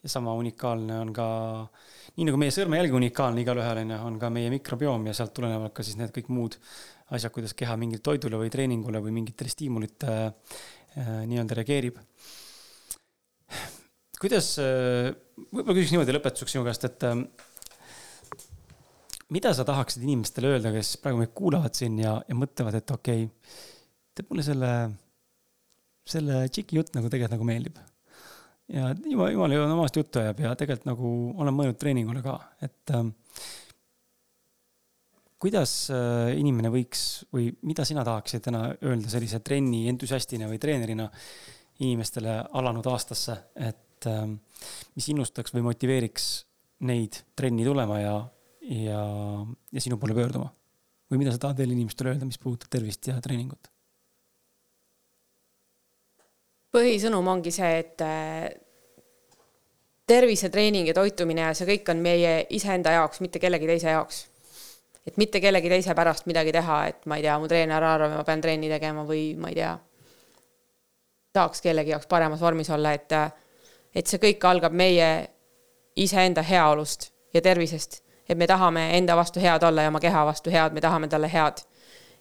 ja 0.00 0.08
sama 0.08 0.32
unikaalne 0.34 0.96
on 0.96 1.10
ka, 1.12 1.26
nii 2.16 2.24
nagu 2.30 2.38
meie 2.40 2.52
sõrmejälg 2.54 2.94
unikaalne 2.96 3.42
igalühel 3.42 3.82
on 3.82 3.90
ju, 3.92 3.98
on 4.08 4.14
ka 4.22 4.30
meie 4.32 4.48
mikrobioom 4.54 5.10
ja 5.10 5.16
sealt 5.18 5.34
tulenevalt 5.36 5.74
ka 5.76 5.84
siis 5.84 5.98
need 6.00 6.14
kõik 6.14 6.30
muud 6.32 6.56
asjad, 7.10 7.32
kuidas 7.34 7.54
keha 7.58 7.76
mingile 7.80 8.02
toidule 8.04 8.38
või 8.40 8.52
treeningule 8.52 9.02
või 9.02 9.12
mingitele 9.18 9.50
stiimulitele 9.52 10.30
äh, 10.30 11.10
nii-öelda 11.28 11.58
reageerib. 11.58 12.00
kuidas, 14.20 14.54
äh, 14.62 15.10
võib-olla 15.50 15.76
küsiks 15.76 15.94
niimoodi 15.94 16.16
lõpetuseks 16.16 16.56
sinu 16.56 16.64
käest, 16.66 16.86
et 16.88 17.08
äh, 17.08 17.18
mida 19.34 19.52
sa 19.54 19.66
tahaksid 19.66 20.06
inimestele 20.06 20.54
öelda, 20.54 20.72
kes 20.74 20.96
praegu 21.02 21.22
meid 21.22 21.34
kuulavad 21.36 21.76
siin 21.76 21.98
ja, 22.02 22.16
ja 22.26 22.38
mõtlevad, 22.38 22.78
et 22.78 22.94
okei 22.94 23.26
okay,, 23.26 23.60
teeb 24.14 24.30
mulle 24.32 24.46
selle 24.46 24.72
selle 26.08 26.44
tšiki 26.48 26.78
jutt 26.78 26.94
nagu 26.96 27.10
tegelikult 27.10 27.36
nagu 27.36 27.48
meeldib. 27.48 27.80
ja 28.70 28.92
jumal, 29.04 29.32
jumal 29.34 29.54
ju 29.54 29.62
omast 29.66 29.96
juttu 29.96 30.22
ajab 30.22 30.40
ja 30.44 30.54
tegelikult 30.58 30.88
nagu 30.88 31.12
olen 31.42 31.56
mõelnud 31.56 31.78
treeningule 31.80 32.22
ka, 32.24 32.36
et 32.62 32.94
ähm, 32.94 33.12
kuidas 35.40 35.72
äh, 35.94 36.34
inimene 36.38 36.70
võiks 36.72 37.24
või 37.32 37.48
mida 37.66 37.86
sina 37.88 38.04
tahaksid 38.06 38.44
täna 38.44 38.66
öelda 38.84 39.10
sellise 39.12 39.40
trenni 39.44 39.86
entusiastina 39.90 40.50
või 40.50 40.60
treenerina 40.62 41.08
inimestele 41.80 42.36
alanud 42.60 42.86
aastasse, 42.92 43.36
et 43.56 44.08
ähm, 44.10 44.36
mis 44.94 45.08
innustaks 45.12 45.54
või 45.56 45.64
motiveeriks 45.70 46.30
neid 46.86 47.22
trenni 47.36 47.64
tulema 47.64 47.98
ja, 48.00 48.14
ja, 48.68 49.02
ja 49.72 49.82
sinu 49.82 49.98
poole 50.00 50.16
pöörduma? 50.16 50.52
või 51.10 51.24
mida 51.24 51.32
sa 51.34 51.40
tahad 51.42 51.58
veel 51.58 51.72
inimestele 51.74 52.12
öelda, 52.12 52.26
mis 52.28 52.38
puudutab 52.38 52.70
tervist 52.70 53.08
ja 53.10 53.16
treeningut? 53.24 53.66
Põhisõnum 56.72 57.28
ongi 57.32 57.52
see, 57.54 57.70
et 57.82 58.02
äh, 58.04 58.48
tervisetreening 60.10 60.88
ja 60.90 60.94
toitumine 60.94 61.48
ja 61.48 61.54
see 61.54 61.68
kõik 61.68 61.92
on 61.92 62.02
meie 62.02 62.34
iseenda 62.56 62.94
jaoks, 62.96 63.20
mitte 63.24 63.42
kellegi 63.42 63.68
teise 63.70 63.94
jaoks. 63.94 64.26
et 65.06 65.16
mitte 65.16 65.40
kellegi 65.40 65.68
teise 65.68 65.94
pärast 65.96 66.26
midagi 66.26 66.52
teha, 66.52 66.80
et 66.86 67.06
ma 67.06 67.16
ei 67.16 67.22
tea, 67.24 67.38
mu 67.40 67.48
treener 67.48 67.82
arvab, 67.82 68.18
ma 68.18 68.24
pean 68.24 68.40
trenni 68.40 68.68
tegema 68.68 69.04
või 69.08 69.34
ma 69.40 69.48
ei 69.48 69.56
tea, 69.56 69.72
tahaks 71.32 71.62
kellegi 71.64 71.94
jaoks 71.94 72.06
paremas 72.06 72.40
vormis 72.40 72.70
olla, 72.70 72.92
et, 72.92 73.12
äh, 73.12 73.32
et 73.94 74.06
see 74.06 74.20
kõik 74.22 74.44
algab 74.46 74.76
meie 74.76 75.08
iseenda 75.96 76.42
heaolust 76.42 77.10
ja 77.34 77.42
tervisest, 77.42 78.02
et 78.28 78.38
me 78.38 78.46
tahame 78.46 78.90
enda 78.98 79.16
vastu 79.16 79.40
head 79.40 79.62
olla 79.66 79.86
ja 79.86 79.90
oma 79.90 80.00
keha 80.00 80.24
vastu 80.26 80.50
head, 80.50 80.74
me 80.76 80.80
tahame 80.80 81.08
talle 81.08 81.32
head. 81.32 81.64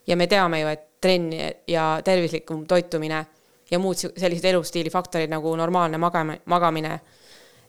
ja 0.08 0.16
me 0.16 0.28
teame 0.28 0.62
ju, 0.62 0.68
et 0.68 0.88
trenn 1.02 1.34
ja 1.68 2.00
tervislikum 2.04 2.66
toitumine 2.68 3.26
ja 3.72 3.80
muud 3.80 3.98
sellised 3.98 4.46
elustiili 4.46 4.90
faktorid 4.90 5.30
nagu 5.30 5.56
normaalne 5.56 5.98
magama, 5.98 6.38
magamine. 6.46 7.00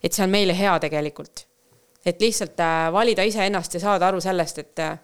et 0.02 0.12
see 0.12 0.24
on 0.24 0.30
meile 0.30 0.56
hea 0.56 0.78
tegelikult. 0.80 1.46
et 2.06 2.20
lihtsalt 2.20 2.60
äh, 2.60 2.92
valida 2.92 3.22
iseennast 3.22 3.74
ja 3.74 3.80
saada 3.80 4.08
aru 4.08 4.20
sellest, 4.20 4.58
et 4.58 4.78
äh, 4.78 4.98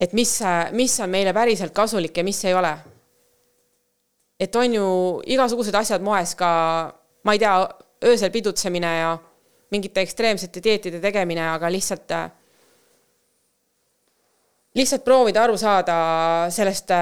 et 0.00 0.12
mis, 0.12 0.42
äh, 0.42 0.72
mis 0.72 1.00
on 1.00 1.10
meile 1.10 1.32
päriselt 1.32 1.74
kasulik 1.74 2.16
ja 2.16 2.24
mis 2.24 2.44
ei 2.44 2.54
ole. 2.54 2.78
et 4.40 4.56
on 4.56 4.74
ju 4.74 4.86
igasugused 5.26 5.74
asjad 5.74 6.02
moes 6.02 6.34
ka, 6.34 6.50
ma 7.24 7.32
ei 7.32 7.38
tea, 7.38 7.68
öösel 8.04 8.30
pidutsemine 8.30 8.98
ja 8.98 9.18
mingite 9.70 10.00
ekstreemsete 10.00 10.62
dieetide 10.62 11.00
tegemine, 11.00 11.50
aga 11.50 11.70
lihtsalt 11.70 12.12
lihtsalt 14.74 15.04
proovida 15.04 15.42
aru 15.42 15.56
saada 15.58 15.96
sellest 16.54 16.92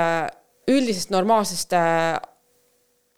üldisest 0.71 1.13
normaalsest 1.15 1.75
äh, 1.77 2.17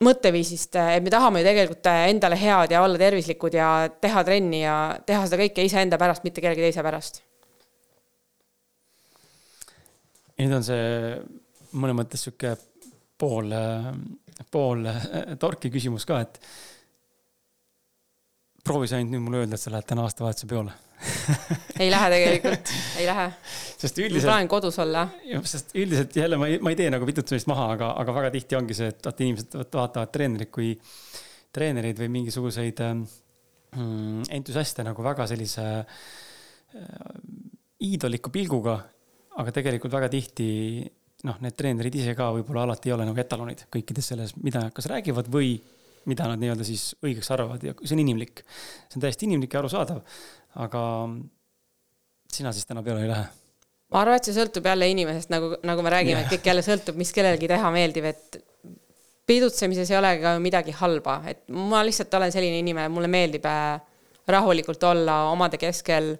mõtteviisist, 0.04 0.76
äh, 0.78 0.94
et 0.98 1.04
me 1.04 1.12
tahame 1.12 1.42
ju 1.42 1.48
tegelikult 1.48 1.88
äh, 1.90 2.04
endale 2.12 2.38
head 2.40 2.74
ja 2.74 2.82
olla 2.84 3.00
tervislikud 3.00 3.56
ja 3.56 3.70
teha 4.00 4.24
trenni 4.26 4.62
ja 4.62 4.76
teha 5.06 5.24
seda 5.26 5.40
kõike 5.42 5.64
iseenda 5.66 5.98
pärast, 6.00 6.26
mitte 6.26 6.44
kellegi 6.44 6.68
teise 6.68 6.84
pärast. 6.86 7.22
nüüd 10.38 10.52
on 10.54 10.62
see 10.62 10.82
mõnes 11.74 11.96
mõttes 11.98 12.22
sihuke 12.22 12.52
pool, 13.18 13.50
pool 14.54 14.84
torki 15.42 15.72
küsimus 15.74 16.04
ka, 16.06 16.20
et 16.22 16.38
proovi 18.68 18.90
sa 18.90 19.00
ainult 19.00 19.16
nüüd 19.16 19.24
mulle 19.24 19.42
öelda, 19.44 19.58
et 19.58 19.64
sa 19.64 19.72
lähed 19.74 19.88
täna 19.88 20.04
aastavahetuse 20.06 20.50
peole 20.50 20.76
ei 21.82 21.90
lähe 21.90 22.10
tegelikult, 22.10 22.72
ei 22.98 23.06
lähe. 23.06 23.26
sest 23.78 24.00
üldiselt. 24.02 24.26
ma 24.26 24.32
planin 24.32 24.50
kodus 24.50 24.78
olla. 24.82 25.04
sest 25.46 25.74
üldiselt 25.78 26.16
jälle 26.16 26.38
ma 26.40 26.48
ei, 26.50 26.58
ma 26.62 26.72
ei 26.74 26.78
tee 26.78 26.90
nagu 26.90 27.06
vitutsemist 27.06 27.48
maha, 27.50 27.68
aga, 27.76 27.92
aga 28.02 28.14
väga 28.16 28.32
tihti 28.34 28.58
ongi 28.58 28.76
see, 28.76 28.90
et 28.90 29.06
vaata 29.06 29.24
inimesed 29.26 29.56
vaatavad 29.78 30.12
treenerit 30.14 30.52
kui 30.54 30.72
treenereid 31.54 32.02
või 32.02 32.10
mingisuguseid 32.18 32.82
ähm, 32.84 33.04
mm, 33.76 34.28
entusiaste 34.40 34.84
nagu 34.86 35.06
väga 35.06 35.28
sellise 35.30 35.66
äh, 35.78 36.84
iidoliku 37.88 38.34
pilguga. 38.34 38.78
aga 39.38 39.54
tegelikult 39.54 39.94
väga 39.94 40.10
tihti 40.10 40.50
noh, 41.28 41.38
need 41.42 41.54
treenerid 41.58 41.94
ise 41.94 42.14
ka 42.18 42.32
võib-olla 42.34 42.66
alati 42.66 42.90
ei 42.90 42.96
ole 42.96 43.06
nagu 43.06 43.20
etalonid 43.22 43.68
kõikides 43.70 44.12
selles, 44.12 44.34
mida 44.42 44.64
nad 44.66 44.74
kas 44.74 44.90
räägivad 44.90 45.30
või 45.30 45.56
mida 46.06 46.28
nad 46.30 46.40
nii-öelda 46.40 46.66
siis 46.66 46.92
õigeks 47.02 47.30
arvavad 47.34 47.64
ja 47.64 47.74
see 47.82 47.96
on 47.96 48.04
inimlik. 48.04 48.44
see 48.88 48.98
on 48.98 49.04
täiesti 49.04 49.28
inimlik 49.28 49.54
ja 49.54 49.62
arusaadav, 49.62 50.00
aga 50.64 50.82
sina 52.32 52.52
siis 52.52 52.66
täna 52.68 52.82
peale 52.82 53.02
ei 53.04 53.10
lähe? 53.10 53.26
ma 53.92 54.02
arvan, 54.02 54.18
et 54.20 54.28
see 54.28 54.36
sõltub 54.36 54.66
jälle 54.68 54.88
inimesest, 54.92 55.32
nagu, 55.32 55.54
nagu 55.64 55.84
me 55.84 55.92
räägime, 55.94 56.22
et 56.24 56.32
kõik 56.36 56.48
jälle 56.50 56.64
sõltub, 56.64 56.98
mis 57.00 57.12
kellelegi 57.16 57.48
teha 57.48 57.70
meeldib, 57.72 58.08
et 58.10 58.40
pidutsemises 59.28 59.90
ei 59.92 59.98
ole 59.98 60.14
ka 60.22 60.34
midagi 60.42 60.74
halba, 60.76 61.20
et 61.28 61.44
ma 61.52 61.80
lihtsalt 61.86 62.14
olen 62.18 62.32
selline 62.32 62.60
inimene, 62.62 62.92
mulle 62.92 63.08
meeldib 63.12 63.46
äh, 63.48 63.78
rahulikult 64.28 64.84
olla 64.90 65.22
omade 65.32 65.60
keskel, 65.60 66.14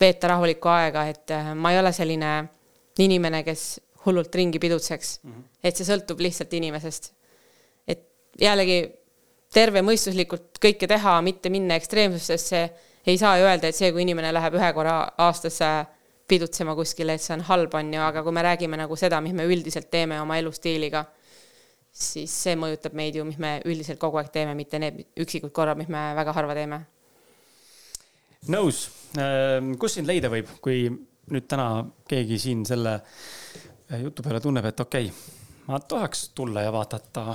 veeta 0.00 0.34
rahulikku 0.34 0.68
aega, 0.72 1.06
et 1.08 1.32
äh, 1.36 1.52
ma 1.56 1.72
ei 1.72 1.80
ole 1.80 1.92
selline 1.96 2.34
inimene, 3.00 3.42
kes 3.48 3.64
hullult 4.04 4.34
ringi 4.34 4.60
pidutseks 4.60 5.20
mm. 5.22 5.32
-hmm. 5.32 5.44
et 5.64 5.76
see 5.76 5.88
sõltub 5.88 6.20
lihtsalt 6.20 6.52
inimesest. 6.56 7.12
et 7.88 8.04
jällegi 8.40 8.80
tervemõistuslikult 9.54 10.60
kõike 10.62 10.88
teha, 10.90 11.16
mitte 11.26 11.50
minna 11.50 11.78
ekstreemsusesse 11.80 12.60
ei 13.06 13.16
saa 13.18 13.38
ju 13.40 13.48
öelda, 13.48 13.70
et 13.70 13.76
see, 13.76 13.90
kui 13.92 14.04
inimene 14.04 14.32
läheb 14.34 14.56
ühe 14.58 14.68
korra 14.76 14.96
aastas 15.24 15.58
pidutsema 16.30 16.76
kuskile, 16.78 17.16
et 17.16 17.24
see 17.24 17.34
on 17.34 17.42
halb, 17.48 17.74
on 17.74 17.90
ju, 17.94 18.02
aga 18.04 18.22
kui 18.22 18.34
me 18.34 18.44
räägime 18.46 18.78
nagu 18.78 18.96
seda, 18.98 19.18
mis 19.24 19.34
me 19.34 19.46
üldiselt 19.50 19.90
teeme 19.90 20.20
oma 20.22 20.38
elustiiliga, 20.38 21.02
siis 21.90 22.30
see 22.44 22.54
mõjutab 22.60 22.94
meid 22.98 23.18
ju, 23.18 23.26
mis 23.26 23.40
me 23.42 23.56
üldiselt 23.66 23.98
kogu 24.02 24.20
aeg 24.20 24.30
teeme, 24.34 24.54
mitte 24.58 24.78
need 24.78 25.02
üksikud 25.24 25.50
korrad, 25.56 25.80
mis 25.80 25.90
me 25.90 26.10
väga 26.18 26.36
harva 26.36 26.56
teeme. 26.58 26.84
nõus. 28.50 28.86
Ehm, 29.18 29.74
kus 29.80 29.98
sind 29.98 30.06
leida 30.06 30.30
võib, 30.30 30.48
kui 30.62 30.86
nüüd 31.30 31.46
täna 31.50 31.82
keegi 32.08 32.38
siin 32.38 32.62
selle 32.66 33.00
jutu 34.00 34.22
peale 34.22 34.40
tunneb, 34.40 34.70
et 34.70 34.80
okei 34.80 35.10
okay,, 35.10 35.39
ma 35.70 35.80
tahaks 35.80 36.28
tulla 36.34 36.64
ja 36.66 36.72
vaadata, 36.74 37.34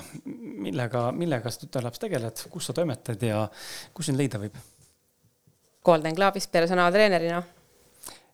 millega, 0.68 1.07
millega 1.16 1.52
sa 1.52 1.64
tütarlaps 1.64 2.02
tegeled, 2.03 2.48
kus 2.52 2.70
sa 2.70 2.76
toimetad 2.76 3.22
ja 3.24 3.45
kus 3.95 4.12
sind 4.12 4.20
leida 4.20 4.41
võib? 4.41 4.57
Golden 5.86 6.18
Clubis 6.18 6.48
personaaltreenerina. 6.52 7.44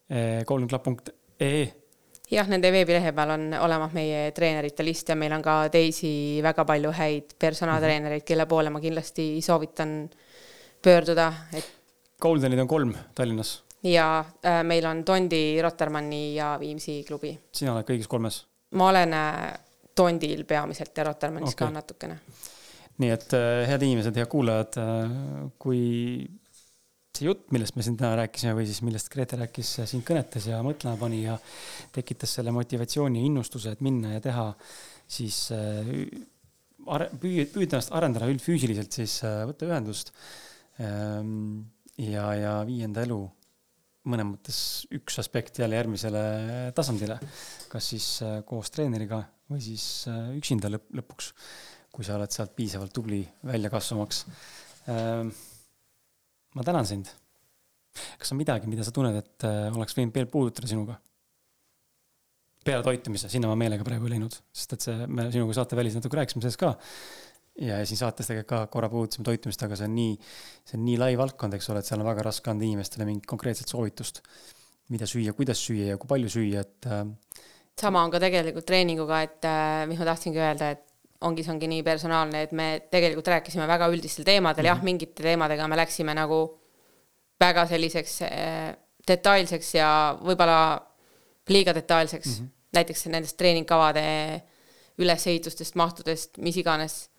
Eh, 0.10 0.42
goldenclub.ee 0.48 1.62
jah, 2.32 2.48
nende 2.48 2.72
veebilehe 2.72 3.12
peal 3.16 3.34
on 3.36 3.50
olemas 3.60 3.94
meie 3.96 4.30
treenerite 4.36 4.86
list 4.88 5.10
ja 5.12 5.18
meil 5.20 5.34
on 5.36 5.44
ka 5.46 5.56
teisi 5.74 6.14
väga 6.44 6.66
palju 6.68 6.94
häid 6.96 7.36
personaaltreenereid, 7.40 8.26
kelle 8.28 8.48
poole 8.50 8.72
ma 8.74 8.82
kindlasti 8.84 9.34
soovitan 9.44 9.98
pöörduda, 10.82 11.32
et. 11.54 11.68
Goldenid 12.22 12.60
on 12.62 12.70
kolm 12.70 12.96
Tallinnas? 13.16 13.60
ja 13.84 14.24
äh, 14.46 14.62
meil 14.64 14.86
on 14.86 15.04
Tondi, 15.04 15.62
Rotermanni 15.62 16.36
ja 16.36 16.58
Viimsi 16.60 17.04
klubi. 17.08 17.34
sina 17.54 17.74
oled 17.76 17.88
kõigis 17.88 18.08
kolmes? 18.08 18.46
ma 18.78 18.90
olen 18.90 19.14
äh, 19.14 19.54
Tondil 19.96 20.44
peamiselt 20.48 20.98
ja 20.98 21.06
Rotermannis 21.08 21.56
okay. 21.56 21.68
ka 21.68 21.74
natukene. 21.76 22.20
nii 23.02 23.10
et 23.14 23.34
äh, 23.38 23.64
head 23.70 23.84
inimesed, 23.88 24.18
head 24.20 24.30
kuulajad, 24.30 24.78
kui 25.62 25.82
see 27.12 27.28
jutt, 27.28 27.48
millest 27.52 27.76
me 27.76 27.86
siin 27.86 27.98
täna 28.00 28.14
rääkisime 28.22 28.54
või 28.56 28.68
siis 28.70 28.82
millest 28.86 29.10
Grete 29.12 29.40
rääkis, 29.40 29.74
sind 29.90 30.06
kõnetas 30.08 30.48
ja 30.48 30.62
mõtlema 30.66 31.00
pani 31.00 31.24
ja 31.26 31.36
tekitas 31.96 32.38
selle 32.38 32.54
motivatsiooni 32.56 33.20
ja 33.20 33.28
innustuse, 33.28 33.74
et 33.76 33.84
minna 33.84 34.14
ja 34.16 34.22
teha, 34.24 34.48
siis 35.12 35.42
are-, 35.52 37.12
püüd, 37.12 37.52
püüda 37.52 37.78
ennast 37.78 37.92
arendada 37.98 38.32
üldfüüsiliselt, 38.32 38.96
siis 38.96 39.20
võtta 39.50 39.68
ühendust 39.68 40.14
ähm, 40.80 41.68
ja, 42.00 42.32
ja 42.38 42.56
viia 42.68 42.88
enda 42.88 43.04
elu 43.08 43.20
mõnes 44.10 44.28
mõttes 44.32 44.60
üks 44.98 45.20
aspekt 45.22 45.60
jälle 45.62 45.78
järgmisele 45.78 46.24
tasandile, 46.78 47.20
kas 47.70 47.92
siis 47.94 48.08
koos 48.50 48.74
treeneriga 48.74 49.22
või 49.52 49.62
siis 49.64 50.08
üksinda 50.38 50.72
lõpp, 50.72 50.90
lõpuks 50.96 51.32
kui 51.92 52.08
sa 52.08 52.16
oled 52.18 52.32
sealt 52.32 52.54
piisavalt 52.56 52.94
tubli 52.96 53.22
välja 53.48 53.72
kasvamaks. 53.72 54.24
Ähm, 54.92 55.32
ma 56.56 56.64
tänan 56.68 56.88
sind. 56.88 57.12
kas 58.18 58.32
on 58.32 58.40
midagi, 58.40 58.70
mida 58.72 58.86
sa 58.88 58.94
tunned, 58.96 59.18
et 59.20 59.44
äh, 59.44 59.66
oleks 59.76 59.98
võinud 59.98 60.16
veel 60.16 60.30
puudutada 60.32 60.70
sinuga? 60.72 60.96
peale 62.62 62.86
toitumise, 62.86 63.26
sinna 63.26 63.50
ma 63.50 63.56
meelega 63.58 63.82
praegu 63.82 64.06
ei 64.06 64.14
läinud, 64.14 64.36
sest 64.54 64.76
et 64.76 64.84
see, 64.86 65.06
me 65.10 65.24
sinuga 65.34 65.56
saatevälis 65.58 65.96
natuke 65.98 66.20
rääkisime 66.20 66.44
sellest 66.46 66.60
ka. 66.62 66.76
ja 67.66 67.80
siin 67.90 67.98
saates 67.98 68.30
tegelikult 68.30 68.52
ka 68.52 68.60
korra 68.72 68.90
puudutasime 68.92 69.26
toitumist, 69.26 69.64
aga 69.66 69.80
see 69.80 69.88
on 69.90 69.96
nii, 69.98 70.12
see 70.70 70.78
on 70.78 70.86
nii 70.86 71.00
lai 71.02 71.16
valdkond, 71.18 71.58
eks 71.58 71.72
ole, 71.74 71.82
et 71.82 71.90
seal 71.90 72.04
on 72.04 72.08
väga 72.08 72.28
raske 72.30 72.54
anda 72.54 72.68
inimestele 72.68 73.08
mingit 73.10 73.26
konkreetset 73.28 73.74
soovitust. 73.74 74.22
mida 74.94 75.10
süüa, 75.10 75.34
kuidas 75.34 75.60
süüa 75.66 75.90
ja 75.94 75.98
kui 75.98 76.08
palju 76.14 76.32
süüa, 76.32 76.62
et. 76.62 76.92
Sama 77.80 78.04
on 78.04 78.12
ka 78.12 78.20
tegelikult 78.20 78.66
treeninguga, 78.68 79.22
et 79.26 79.46
äh, 79.48 79.86
mis 79.90 80.00
ma 80.00 80.06
tahtsingi 80.12 80.42
öelda, 80.42 80.72
et 80.76 80.84
ongi, 81.28 81.46
see 81.46 81.54
ongi 81.54 81.70
nii 81.70 81.84
personaalne, 81.86 82.44
et 82.46 82.54
me 82.58 82.68
tegelikult 82.92 83.30
rääkisime 83.36 83.68
väga 83.70 83.88
üldistel 83.94 84.26
teemadel 84.28 84.64
mm, 84.64 84.66
-hmm. 84.66 84.70
jah, 84.70 84.78
mhm. 84.78 84.86
mingite 84.86 85.24
teemadega 85.24 85.68
me 85.68 85.78
läksime 85.78 86.16
nagu 86.18 86.42
väga 87.42 87.66
selliseks 87.70 88.22
äh, 88.28 88.74
detailseks 89.08 89.76
ja 89.76 89.90
võib-olla 90.22 90.80
liiga 91.50 91.74
detailseks 91.74 92.28
mm, 92.28 92.46
-hmm. 92.46 92.50
näiteks 92.74 93.06
nendest 93.06 93.38
treeningkavade 93.38 94.04
ülesehitustest, 95.02 95.76
mahtudest, 95.76 96.38
mis 96.38 96.58
iganes. 96.58 97.10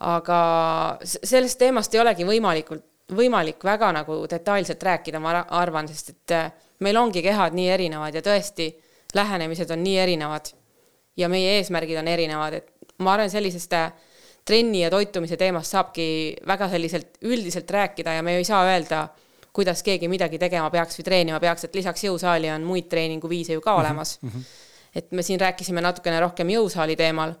aga 0.00 0.98
sellest 1.04 1.58
teemast 1.58 1.94
ei 1.94 2.00
olegi 2.00 2.24
võimalikult, 2.26 2.84
võimalik 3.14 3.64
väga 3.64 3.92
nagu 3.92 4.24
detailselt 4.30 4.82
rääkida, 4.82 5.20
ma 5.20 5.44
arvan, 5.48 5.88
sest 5.88 6.10
et 6.10 6.30
äh, 6.30 6.52
meil 6.80 6.96
ongi 6.96 7.22
kehad 7.22 7.54
nii 7.54 7.68
erinevad 7.70 8.14
ja 8.14 8.22
tõesti, 8.24 8.72
lähenemised 9.14 9.70
on 9.70 9.82
nii 9.84 9.98
erinevad 9.98 10.52
ja 11.16 11.28
meie 11.28 11.58
eesmärgid 11.58 11.98
on 11.98 12.08
erinevad, 12.08 12.54
et 12.54 12.96
ma 12.98 13.14
arvan, 13.14 13.30
sellisest 13.30 13.72
äh, 13.76 13.92
trenni 14.44 14.82
ja 14.82 14.90
toitumise 14.90 15.36
teemast 15.36 15.74
saabki 15.74 16.06
väga 16.46 16.68
selliselt 16.68 17.18
üldiselt 17.22 17.70
rääkida 17.70 18.16
ja 18.18 18.22
me 18.22 18.36
ei 18.36 18.44
saa 18.44 18.64
öelda 18.66 19.08
kuidas 19.52 19.82
keegi 19.84 20.08
midagi 20.08 20.40
tegema 20.40 20.70
peaks 20.72 20.98
või 20.98 21.06
treenima 21.06 21.40
peaks, 21.40 21.66
et 21.66 21.74
lisaks 21.76 22.04
jõusaali 22.06 22.50
on 22.54 22.64
muid 22.64 22.88
treeninguviise 22.90 23.56
ju 23.56 23.60
ka 23.60 23.74
mhm, 23.74 23.80
olemas 23.80 24.18
mm. 24.22 24.28
-hmm. 24.28 24.44
et 24.96 25.12
me 25.12 25.22
siin 25.22 25.40
rääkisime 25.40 25.80
natukene 25.80 26.20
rohkem 26.20 26.48
jõusaali 26.48 26.96
teemal. 26.96 27.34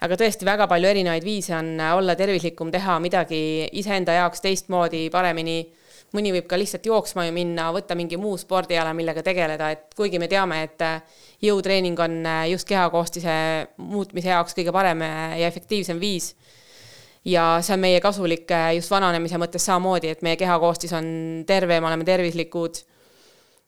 aga 0.00 0.16
tõesti 0.20 0.44
väga 0.44 0.66
palju 0.66 0.88
erinevaid 0.88 1.24
viise 1.24 1.56
on 1.56 1.80
olla 1.80 2.14
tervislikum, 2.16 2.70
teha 2.70 2.98
midagi 3.00 3.68
iseenda 3.72 4.12
jaoks 4.12 4.40
teistmoodi, 4.40 5.10
paremini. 5.10 5.72
Mõni 6.14 6.32
võib 6.34 6.46
ka 6.50 6.58
lihtsalt 6.58 6.86
jooksma 6.86 7.26
ju 7.26 7.34
minna, 7.34 7.68
võtta 7.74 7.96
mingi 7.98 8.16
muu 8.20 8.38
spordiala, 8.38 8.94
millega 8.94 9.22
tegeleda, 9.26 9.70
et 9.74 9.94
kuigi 9.98 10.20
me 10.22 10.28
teame, 10.30 10.62
et 10.62 10.84
jõutreening 11.42 11.98
on 12.00 12.20
just 12.52 12.68
kehakoostise 12.70 13.34
muutmise 13.82 14.30
jaoks 14.30 14.54
kõige 14.54 14.72
parem 14.72 15.02
ja 15.04 15.48
efektiivsem 15.48 15.98
viis 15.98 16.32
ja 17.24 17.44
see 17.64 17.74
on 17.74 17.82
meie 17.82 18.00
kasulik 18.04 18.50
äh, 18.52 18.70
just 18.78 18.92
vananemise 18.92 19.38
mõttes 19.40 19.64
samamoodi, 19.66 20.12
et 20.12 20.24
meie 20.24 20.36
kehakoostis 20.40 20.92
on 20.96 21.06
terve, 21.46 21.80
me 21.80 21.88
oleme 21.90 22.04
tervislikud. 22.04 22.82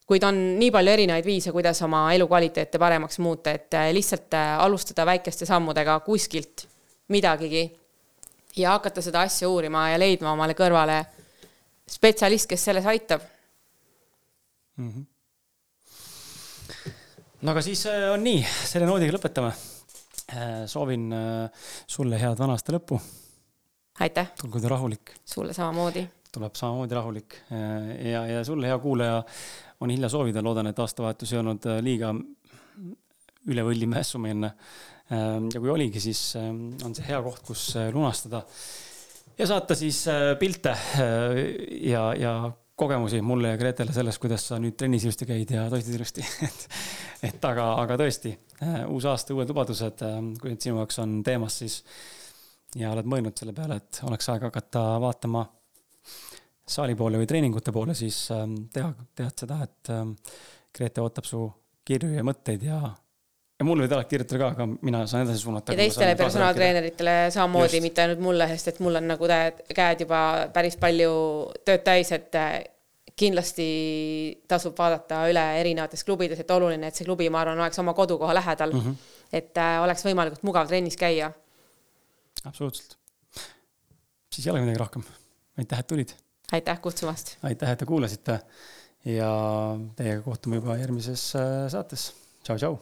kuid 0.06 0.23
on 0.23 0.36
nii 0.60 0.70
palju 0.70 0.93
erinevaid 0.93 1.27
viise, 1.27 1.52
kuidas 1.52 1.81
oma 1.82 2.05
elukvaliteete 2.14 2.78
paremaks 2.78 3.18
muuta, 3.18 3.51
et 3.51 3.74
äh, 3.74 3.90
lihtsalt 3.97 4.35
äh, 4.35 4.59
alustada 4.62 5.06
väikeste 5.06 5.47
sammudega 5.47 6.01
kuskilt 6.01 6.66
midagigi 7.09 7.70
ja 8.56 8.77
hakata 8.77 9.02
seda 9.02 9.20
asja 9.27 9.48
uurima 9.48 9.90
ja 9.90 9.98
leidma 9.98 10.32
omale 10.32 10.55
kõrvale 10.55 11.05
spetsialist, 11.90 12.48
kes 12.50 12.64
selles 12.64 12.86
aitab 12.86 13.20
mm. 14.76 14.90
-hmm. 14.90 15.04
no 17.42 17.52
aga 17.52 17.62
siis 17.62 17.86
on 18.12 18.24
nii, 18.24 18.42
selle 18.64 18.86
noodiga 18.86 19.16
lõpetame. 19.18 19.52
soovin 20.66 21.14
sulle 21.86 22.18
head 22.18 22.38
vana 22.38 22.52
aasta 22.58 22.72
lõppu 22.74 23.00
aitäh! 24.00 24.32
olgu 24.44 24.60
ta 24.60 24.68
rahulik! 24.68 25.14
sulle 25.24 25.52
samamoodi! 25.52 26.06
tuleb 26.32 26.54
samamoodi 26.58 26.94
rahulik 26.94 27.38
ja, 28.12 28.26
ja 28.26 28.44
sulle, 28.44 28.68
hea 28.68 28.78
kuulaja, 28.78 29.22
on 29.80 29.90
hilja 29.90 30.08
soovida, 30.12 30.42
loodan, 30.44 30.68
et 30.70 30.78
aastavahetus 30.78 31.32
ei 31.32 31.40
olnud 31.40 31.68
äh, 31.70 31.80
liiga 31.84 32.12
üle 33.46 33.62
võlli 33.62 33.86
mässumeelne. 33.86 34.50
Ja 35.06 35.60
kui 35.62 35.70
oligi, 35.70 36.00
siis 36.02 36.20
on 36.36 36.94
see 36.96 37.04
hea 37.06 37.20
koht, 37.22 37.44
kus 37.46 37.68
äh, 37.78 37.92
lunastada 37.94 38.40
ja 39.38 39.48
saata 39.48 39.76
siis 39.78 40.04
äh, 40.12 40.34
pilte 40.40 40.74
ja, 41.82 42.08
ja 42.18 42.36
kogemusi 42.76 43.22
mulle 43.24 43.54
ja 43.54 43.60
Gretele 43.60 43.92
sellest, 43.92 44.20
kuidas 44.20 44.44
sa 44.50 44.60
nüüd 44.60 44.76
trennis 44.76 45.06
ilusti 45.06 45.28
käid 45.28 45.50
ja 45.54 45.66
toitid 45.72 45.96
ilusti 45.96 46.24
et, 46.48 46.68
et 47.30 47.48
aga, 47.48 47.70
aga 47.82 47.96
tõesti, 48.00 48.34
uus 48.92 49.08
aasta, 49.08 49.34
uued 49.34 49.48
lubadused, 49.48 50.04
kui 50.40 50.52
need 50.52 50.64
sinu 50.64 50.82
jaoks 50.82 51.00
on 51.04 51.20
teemas, 51.24 51.60
siis 51.62 51.80
ja 52.76 52.90
oled 52.92 53.08
mõelnud 53.08 53.36
selle 53.38 53.54
peale, 53.56 53.78
et 53.80 54.00
oleks 54.08 54.28
aeg 54.32 54.44
hakata 54.48 54.82
vaatama 55.00 55.46
saali 56.66 56.96
poole 56.98 57.20
või 57.20 57.28
treeningute 57.30 57.72
poole, 57.72 57.94
siis 57.94 58.18
ähm, 58.34 58.56
teha, 58.72 58.90
tead 59.16 59.44
seda, 59.44 59.60
et 59.66 59.92
ähm, 59.94 60.14
Grete 60.76 61.00
ootab 61.00 61.24
su 61.24 61.46
kirju 61.86 62.16
ja 62.18 62.24
mõtteid 62.26 62.66
ja, 62.66 62.80
ja 63.58 63.64
mul 63.64 63.82
võid 63.84 63.92
alati 63.96 64.12
kirjutada 64.12 64.40
ka, 64.42 64.48
aga 64.54 64.66
mina 64.84 65.02
saan 65.08 65.26
edasi 65.26 65.42
suunata. 65.42 65.72
ja 65.72 65.80
teistele 65.80 66.16
personaaltreeneritele 66.18 67.16
samamoodi, 67.34 67.80
mitte 67.84 68.04
ainult 68.04 68.22
mulle, 68.24 68.48
sest 68.52 68.74
et 68.74 68.80
mul 68.84 69.00
on 69.00 69.08
nagu 69.14 69.28
käed 69.74 70.04
juba 70.04 70.20
päris 70.54 70.76
palju 70.80 71.12
tööd 71.64 71.84
täis, 71.86 72.12
et 72.16 72.36
äh, 72.40 72.58
kindlasti 73.16 73.66
tasub 74.48 74.76
vaadata 74.76 75.22
üle 75.30 75.44
erinevates 75.62 76.04
klubides, 76.04 76.42
et 76.42 76.52
oluline, 76.52 76.90
et 76.90 76.98
see 76.98 77.08
klubi, 77.08 77.30
ma 77.32 77.40
arvan, 77.44 77.62
oleks 77.64 77.80
oma 77.80 77.96
kodukoha 77.96 78.34
lähedal 78.36 78.74
mm. 78.76 78.84
-hmm. 78.84 79.18
et 79.40 79.58
äh, 79.58 79.80
oleks 79.82 80.04
võimalikult 80.04 80.44
mugav 80.44 80.68
trennis 80.68 80.96
käia 81.00 81.32
absoluutselt. 82.44 82.98
siis 84.32 84.46
ei 84.46 84.50
olegi 84.50 84.66
midagi 84.66 84.78
rohkem. 84.78 85.02
aitäh, 85.58 85.78
et 85.78 85.86
tulid. 85.86 86.12
aitäh 86.52 86.80
kutsumast. 86.80 87.36
aitäh, 87.42 87.70
et 87.70 87.78
te 87.78 87.86
kuulasite 87.86 88.40
ja 89.04 89.30
teiega 89.96 90.22
kohtume 90.22 90.60
juba 90.60 90.76
järgmises 90.76 91.32
äh, 91.36 91.70
saates. 91.72 92.12
tšau, 92.44 92.76